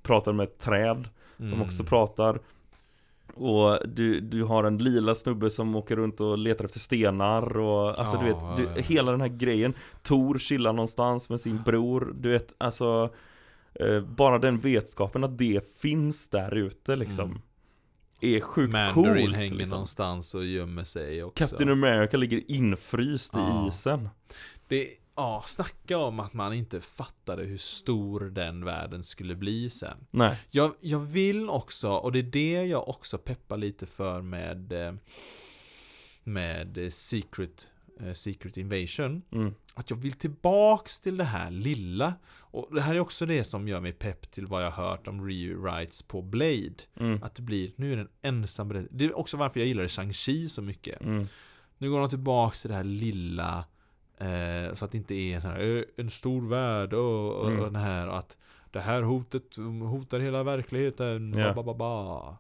Pratar 0.03 0.33
med 0.33 0.45
ett 0.45 0.59
träd 0.59 1.09
som 1.37 1.47
Mm. 1.47 1.63
också 1.63 1.85
pratar 1.85 2.39
och 3.35 3.79
du, 3.89 4.21
du 4.21 4.45
har 4.45 4.65
en 4.65 4.79
lila 4.79 5.15
snubbe 5.15 5.51
som 5.51 5.75
åker 5.77 5.97
runt 5.97 6.21
och 6.21 6.39
letar 6.39 6.65
efter 6.65 6.81
stenar 6.81 7.59
och 7.59 7.99
alltså 8.01 8.17
du 8.17 8.25
vet, 8.25 8.37
du, 8.57 8.83
hela 8.83 9.11
den 9.11 9.21
här 9.21 9.29
grejen 9.29 9.75
Tor 10.03 10.39
chillar 10.39 10.73
någonstans 10.73 11.29
med 11.29 11.41
sin 11.41 11.63
bror, 11.63 12.15
du 12.19 12.31
vet 12.31 12.55
alltså 12.59 13.11
eh, 13.75 14.01
Bara 14.01 14.39
den 14.39 14.59
vetskapen 14.59 15.25
att 15.25 15.39
det 15.39 15.81
finns 15.81 16.29
där 16.29 16.55
ute 16.55 16.97
liksom 16.97 17.31
Mm. 17.31 17.41
Är 18.21 18.41
sjukt 18.41 18.73
Mandarin 18.73 19.25
coolt 19.25 19.37
hänger 19.37 19.55
liksom. 19.55 19.71
någonstans 19.71 20.35
och 20.35 20.45
gömmer 20.45 20.85
sig 20.85 21.23
också. 21.25 21.47
Captain 21.47 21.71
America 21.71 22.17
ligger 22.17 22.51
infryst 22.51 23.35
i 23.35 23.69
isen 23.69 24.09
Det, 24.69 24.89
ja, 25.17 25.45
snacka 25.47 25.99
om 25.99 26.21
att 26.21 26.33
man 26.33 26.53
inte 26.53 26.81
fattade 26.81 27.43
hur 27.43 27.59
stor 27.59 28.21
den 28.21 28.65
världen 28.65 29.05
skulle 29.05 29.37
bli 29.37 29.71
sen. 29.71 30.07
Nej, 30.11 30.41
Jag, 30.51 30.75
jag 30.81 30.99
vill 30.99 31.49
också, 31.49 31.91
och 31.91 32.13
det 32.13 32.19
är 32.19 32.23
det 32.23 32.67
jag 32.67 32.89
också 32.89 33.19
peppar 33.19 33.57
lite 33.57 33.87
för 33.87 34.23
med 34.23 34.73
eh, 34.73 34.95
Med 36.25 36.79
eh, 36.79 36.91
Secret, 36.91 37.69
eh, 38.01 38.13
Secret 38.13 38.57
Invasion 38.57 39.23
mm. 39.33 39.55
Att 39.75 39.91
jag 39.91 39.97
vill 39.97 40.13
tillbaks 40.13 41.01
till 41.01 41.17
det 41.17 41.25
här 41.25 41.51
lilla 41.51 42.15
Och 42.39 42.75
det 42.75 42.81
här 42.81 42.95
är 42.95 43.01
också 43.01 43.27
det 43.27 43.45
som 43.45 43.69
gör 43.69 43.81
mig 43.81 43.93
pepp 43.93 44.31
till 44.31 44.47
vad 44.47 44.65
jag 44.65 44.71
har 44.71 44.89
hört 44.89 45.09
om 45.09 45.29
rewrites 45.29 46.03
på 46.03 46.23
Blade 46.23 46.75
Mm. 47.01 47.23
Att 47.23 47.35
det 47.35 47.43
blir, 47.43 47.73
nu 47.77 47.93
är 47.93 47.97
det 47.97 48.03
en 48.03 48.09
ensam 48.23 48.69
berättelse 48.69 48.97
Det 48.97 49.05
är 49.05 49.19
också 49.19 49.37
varför 49.37 49.61
jag 49.61 49.67
gillar 49.67 49.87
Shang-Chi 49.87 50.49
så 50.49 50.63
mycket 50.63 51.01
Mm. 51.01 51.27
Nu 51.79 51.91
går 51.91 52.01
de 52.01 52.09
tillbaks 52.09 52.61
till 52.61 52.71
det 52.71 52.77
här 52.77 52.85
lilla 52.85 53.65
eh, 54.19 54.75
Så 54.75 54.85
att 54.85 54.91
det 54.93 54.99
inte 54.99 55.15
är 55.15 55.41
här, 55.41 55.77
eh, 55.79 55.83
en 55.97 56.11
stor 56.11 56.49
värld 56.49 56.93
och, 56.95 57.33
och, 57.41 57.47
Mm. 57.49 57.59
och 57.61 57.65
den 57.67 57.77
här 57.83 58.07
att 58.09 58.37
Det 58.71 58.81
här 58.81 59.03
hotet 59.03 59.57
hotar 59.91 60.21
hela 60.21 60.43
verkligheten 60.43 61.35
Ja. 61.39 61.55
ba, 61.55 61.63
ba, 61.63 61.75
ba, 61.75 61.79
ba. 61.79 62.37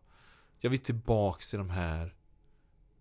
Jag 0.60 0.70
vill 0.70 0.78
tillbaks 0.78 1.50
till 1.50 1.58
de 1.58 1.70
här 1.70 2.14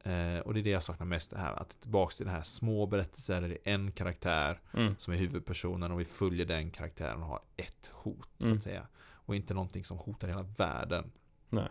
eh, 0.04 0.40
Och 0.40 0.54
det 0.54 0.60
är 0.60 0.64
det 0.64 0.70
jag 0.70 0.84
saknar 0.84 1.06
mest 1.06 1.32
det 1.32 1.38
här 1.38 1.54
Att 1.54 1.82
tillbaks 1.82 2.18
till 2.18 2.26
de 2.26 2.32
här 2.32 2.44
små 2.44 2.86
berättelser 2.86 3.42
där 3.42 3.50
det 3.50 3.58
är 3.70 3.74
en 3.74 3.92
karaktär 3.92 4.62
Mm. 4.74 4.96
Som 5.00 5.14
är 5.14 5.18
huvudpersonen 5.18 5.92
och 5.92 6.00
vi 6.00 6.06
följer 6.06 6.46
den 6.46 6.72
karaktären 6.72 7.22
och 7.22 7.28
har 7.28 7.40
ett 7.58 7.90
hot 7.94 8.30
så 8.38 8.46
Mm. 8.46 8.58
att 8.58 8.64
säga 8.64 8.88
Och 9.12 9.36
inte 9.36 9.54
någonting 9.54 9.86
som 9.86 9.98
hotar 9.98 10.28
hela 10.28 10.44
världen 10.44 11.12
Nej. 11.50 11.68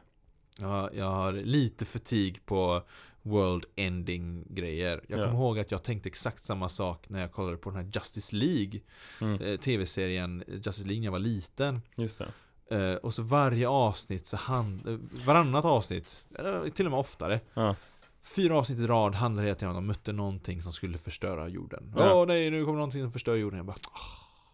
Jag, 0.58 0.94
jag 0.94 1.10
har 1.10 1.32
lite 1.32 1.84
fatig 1.84 2.46
på 2.46 2.82
world 3.22 3.64
ending 3.76 4.44
grejer. 4.50 5.04
Jag 5.08 5.18
Ja. 5.18 5.24
kommer 5.24 5.38
ihåg 5.38 5.58
att 5.58 5.70
jag 5.70 5.82
tänkte 5.82 6.08
exakt 6.08 6.44
samma 6.44 6.68
sak 6.68 7.08
när 7.08 7.20
jag 7.20 7.32
kollade 7.32 7.56
på 7.56 7.70
den 7.70 7.84
här 7.84 7.90
Justice 7.94 8.36
League 8.36 8.80
Mm. 9.20 9.42
eh, 9.42 9.56
Tv-serien 9.56 10.44
Justice 10.48 10.84
League 10.88 11.00
när 11.00 11.04
jag 11.04 11.12
var 11.12 11.18
liten. 11.18 11.82
Just 11.96 12.18
det 12.18 12.32
Eh, 12.70 12.94
och 12.94 13.14
så 13.14 13.22
varje 13.22 13.68
avsnitt 13.68 14.26
så 14.26 14.36
hand, 14.36 14.88
eh, 14.88 14.96
Varannat 15.26 15.64
avsnitt, 15.64 16.24
eller 16.38 16.70
till 16.70 16.86
och 16.86 16.90
med 16.90 17.00
oftare. 17.00 17.40
Ja. 17.54 17.76
Fyra 18.36 18.56
avsnitt 18.58 18.78
i 18.78 18.86
rad 18.86 19.14
handlade 19.14 19.48
hela 19.48 19.58
tiden 19.58 19.70
om 19.70 19.76
att 19.76 19.82
de 19.82 19.86
mötte 19.86 20.12
någonting 20.12 20.62
som 20.62 20.72
skulle 20.72 20.98
förstöra 20.98 21.48
jorden. 21.48 21.94
Åh 21.96 22.02
Ja. 22.06 22.24
nej, 22.28 22.50
nu 22.50 22.64
kommer 22.64 22.76
någonting 22.78 23.02
som 23.02 23.12
förstör 23.12 23.34
jorden. 23.36 23.56
Jag 23.56 23.66
bara, 23.66 23.76
"Åh, 23.92 24.00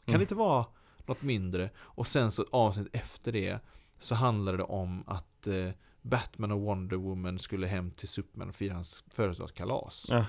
kan 0.04 0.14
Mm. 0.14 0.18
det 0.18 0.22
inte 0.22 0.34
vara 0.34 0.64
något 1.06 1.22
mindre? 1.22 1.70
Och 1.78 2.06
sen 2.06 2.32
så 2.32 2.46
avsnitt 2.52 2.88
efter 2.92 3.32
det 3.32 3.58
så 3.98 4.14
handlade 4.14 4.58
det 4.58 4.64
om 4.64 5.04
att 5.06 5.46
eh, 5.46 5.70
Batman 6.08 6.52
och 6.52 6.60
Wonder 6.60 6.96
Woman 6.96 7.38
skulle 7.38 7.66
hem 7.66 7.90
till 7.90 8.08
Superman 8.08 8.48
och 8.48 8.54
fira 8.54 8.74
hans 8.74 9.04
födelsedagskalas. 9.10 10.06
Ja. 10.08 10.24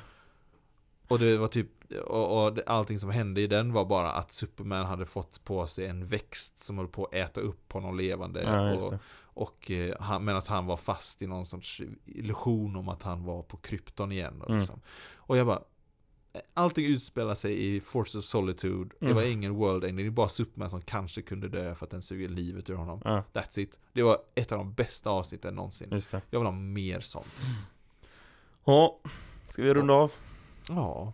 Och 1.08 1.20
det 1.20 1.38
var 1.38 1.48
typ, 1.48 1.70
och, 2.08 2.48
och 2.48 2.60
allting 2.68 3.00
som 3.00 3.10
hände 3.10 3.42
i 3.42 3.48
den 3.48 3.74
var 3.74 3.86
bara 3.86 4.12
att 4.12 4.32
Superman 4.32 4.86
hade 4.86 5.06
fått 5.06 5.44
på 5.44 5.68
sig 5.68 5.88
en 5.88 6.06
växt 6.06 6.60
som 6.60 6.78
höll 6.78 6.88
på 6.88 7.06
att 7.06 7.14
äta 7.14 7.42
upp 7.42 7.74
honom 7.74 7.98
levande. 7.98 8.44
Ja, 8.44 8.74
och 8.74 8.94
och 9.34 9.72
eh, 9.72 9.96
han, 10.00 10.26
medan 10.26 10.42
han 10.50 10.66
var 10.66 10.78
fast 10.78 11.22
i 11.22 11.28
någon 11.28 11.46
sorts 11.46 11.82
illusion 12.06 12.76
om 12.76 12.90
att 12.90 13.04
han 13.04 13.24
var 13.24 13.44
på 13.44 13.58
krypton 13.58 14.12
igen. 14.12 14.42
Och, 14.42 14.50
Mm. 14.50 14.60
liksom. 14.60 14.82
och 15.16 15.38
jag 15.38 15.48
bara 15.48 15.62
Allting 16.54 16.86
utspelar 16.86 17.36
sig 17.36 17.76
i 17.76 17.82
Force 17.82 18.18
of 18.18 18.26
Solitude. 18.26 18.90
Det 19.00 19.06
Mm. 19.06 19.16
var 19.16 19.24
ingen 19.24 19.54
world 19.56 19.84
ending 19.84 20.06
Det 20.06 20.10
är 20.10 20.12
bara 20.12 20.30
Superman 20.30 20.70
som 20.70 20.82
kanske 20.82 21.22
kunde 21.22 21.50
dö 21.50 21.76
för 21.76 21.86
att 21.86 21.92
den 21.92 22.02
suger 22.02 22.30
livet 22.30 22.70
ur 22.70 22.76
honom. 22.76 23.02
Ja, 23.04 23.24
That's 23.34 23.60
it. 23.60 23.80
Det 23.94 24.04
var 24.04 24.18
ett 24.36 24.52
av 24.52 24.58
de 24.58 24.74
bästa 24.74 25.10
avsnitten 25.10 25.56
någonsin. 25.56 26.02
Jag 26.30 26.40
vill 26.40 26.46
ha 26.48 26.52
mer 26.52 27.00
sånt. 27.00 27.28
Ja, 28.66 29.00
ska 29.50 29.62
vi 29.64 29.74
runda 29.74 29.94
av? 29.94 30.12
Ja. 30.70 31.14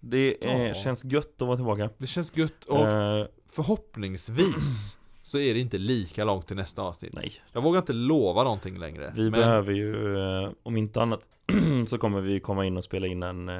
Det 0.00 0.44
är, 0.46 0.68
Ja. 0.68 0.74
känns 0.74 1.04
gött 1.04 1.42
att 1.42 1.46
vara 1.48 1.56
tillbaka. 1.56 1.90
Det 1.98 2.06
känns 2.06 2.36
gött 2.36 2.64
och 2.64 2.78
Eh, 2.88 3.26
förhoppningsvis 3.48 4.98
Så 5.34 5.38
är 5.38 5.54
det 5.54 5.60
inte 5.60 5.78
lika 5.78 6.24
långt 6.24 6.46
till 6.46 6.56
nästa 6.56 6.82
avsnitt. 6.82 7.12
Nej, 7.14 7.32
Jag 7.52 7.62
vågar 7.62 7.78
inte 7.78 7.92
lova 7.92 8.44
någonting 8.44 8.78
längre 8.78 9.12
vi 9.14 9.22
men 9.22 9.32
behöver 9.32 9.72
ju, 9.72 10.18
eh, 10.18 10.50
om 10.62 10.76
inte 10.76 11.02
annat 11.02 11.28
Så 11.86 11.98
kommer 11.98 12.20
vi 12.20 12.40
komma 12.40 12.64
in 12.66 12.76
och 12.76 12.84
spela 12.84 13.06
in 13.06 13.22
en 13.22 13.48
eh, 13.48 13.56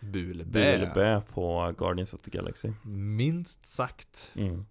Bu 0.00 0.30
eller 0.30 0.44
Bu 0.44 0.58
eller 0.60 0.86
bä 0.86 0.94
bä 0.94 1.20
på 1.34 1.72
Guardians 1.78 2.14
of 2.14 2.20
the 2.20 2.30
Galaxy. 2.30 2.68
Minst 3.16 3.66
sagt. 3.66 4.32
Mm. 4.34 4.66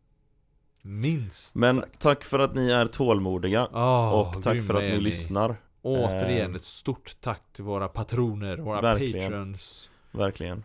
Minst 0.82 1.56
Men 1.56 1.76
sagt. 1.76 2.00
tack 2.00 2.24
för 2.24 2.40
att 2.40 2.56
ni 2.56 2.70
är 2.72 2.88
tålmodiga. 2.88 3.68
Åh, 3.74 4.14
Och 4.14 4.44
tack 4.44 4.64
för 4.64 4.74
att 4.74 4.84
ni 4.84 5.00
lyssnar. 5.00 5.56
Återigen 5.82 6.50
Eh, 6.52 6.56
ett 6.56 6.64
stort 6.64 7.16
tack 7.22 7.42
till 7.54 7.64
våra 7.64 7.88
patroner, 7.88 8.58
våra 8.58 8.82
verkligen. 8.82 9.32
patrons. 9.32 9.90
Verkligen. 10.12 10.64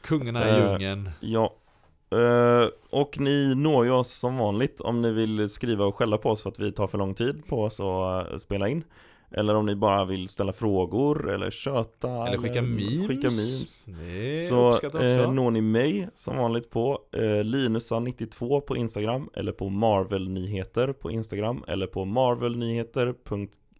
Kungarna 0.00 0.48
i 0.48 0.50
Eh, 0.60 0.70
djungeln. 0.70 1.10
Ja 1.20 1.54
Och 2.90 3.20
ni 3.20 3.54
når 3.54 3.84
ju 3.84 3.90
oss 3.90 4.12
som 4.12 4.36
vanligt 4.36 4.80
om 4.80 5.02
ni 5.02 5.12
vill 5.12 5.48
skriva 5.48 5.84
och 5.84 5.94
skälla 5.94 6.18
på 6.18 6.30
oss 6.30 6.42
för 6.42 6.50
att 6.50 6.58
vi 6.58 6.72
tar 6.72 6.86
för 6.86 6.98
lång 6.98 7.14
tid 7.14 7.46
på 7.46 7.62
oss 7.62 7.80
att 7.80 8.32
eh, 8.32 8.38
spela 8.38 8.68
in 8.68 8.84
Eller 9.30 9.54
om 9.54 9.66
ni 9.66 9.76
bara 9.76 10.04
vill 10.04 10.28
ställa 10.28 10.52
frågor 10.52 11.30
eller 11.30 11.50
köta 11.50 12.26
Eller 12.28 12.38
skicka 12.38 12.62
memes. 12.62 13.06
skicka 13.06 13.28
memes. 13.28 13.88
Så 14.48 14.70
eh, 14.98 15.32
når 15.32 15.50
ni 15.50 15.60
mig 15.60 16.08
som 16.14 16.36
vanligt 16.36 16.70
på 16.70 16.98
eh, 17.12 17.20
Linusa92 17.20 18.60
på 18.60 18.76
Instagram 18.76 19.30
eller 19.34 19.52
på 19.52 19.68
Marvel-nyheter 19.68 20.92
på 20.92 21.10
Instagram 21.10 21.64
eller 21.68 21.86
på 21.86 22.04
marvelnyheter. 22.04 23.14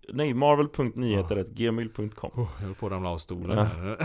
Nej, 0.09 0.35
marvel.nyheter.gmail.com 0.35 2.31
Oh, 2.35 2.49
jag 2.59 2.66
höll 2.66 2.74
på 2.74 2.87
att 2.87 2.93
ramla 2.93 3.11
av 3.11 3.19
stolen 3.19 3.66
här. 3.66 3.97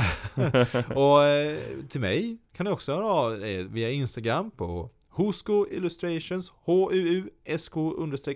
och 0.98 1.24
eh, 1.24 1.60
till 1.90 2.02
mig 2.02 2.38
kan 2.54 2.66
ni 2.66 2.72
också 2.72 2.94
höra 2.94 3.06
av 3.06 3.34
er 3.34 3.64
via 3.64 3.92
Instagram 3.92 4.52
på 4.52 4.90
Husko 5.10 5.68
Illustrations, 5.72 6.50
H-U-U-S-K 6.50 7.94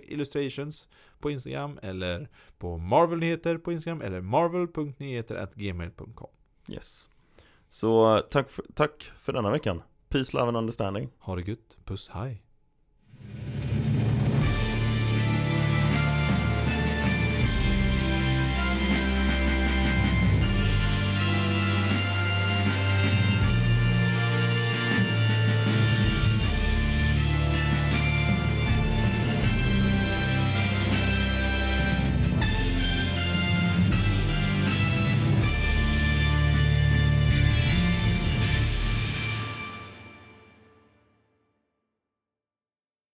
illustrations 0.08 0.88
på 1.20 1.30
Instagram 1.30 1.78
eller 1.82 2.28
på 2.58 2.78
Marvel-nyheter 2.78 3.58
på 3.58 3.72
Instagram 3.72 4.02
eller 4.02 4.20
marvel.nyheter.gmail.com 4.20 6.30
Yes. 6.68 7.08
Så 7.68 8.20
tack 8.30 8.50
för, 8.50 8.64
tack 8.74 9.10
för 9.18 9.32
denna 9.32 9.50
veckan. 9.50 9.82
Peace, 10.08 10.36
love 10.36 10.48
and 10.48 10.56
understanding. 10.56 11.10
Ha 11.18 11.36
det 11.36 11.48
gött, 11.48 11.76
puss, 11.84 12.08
hej! 12.08 12.42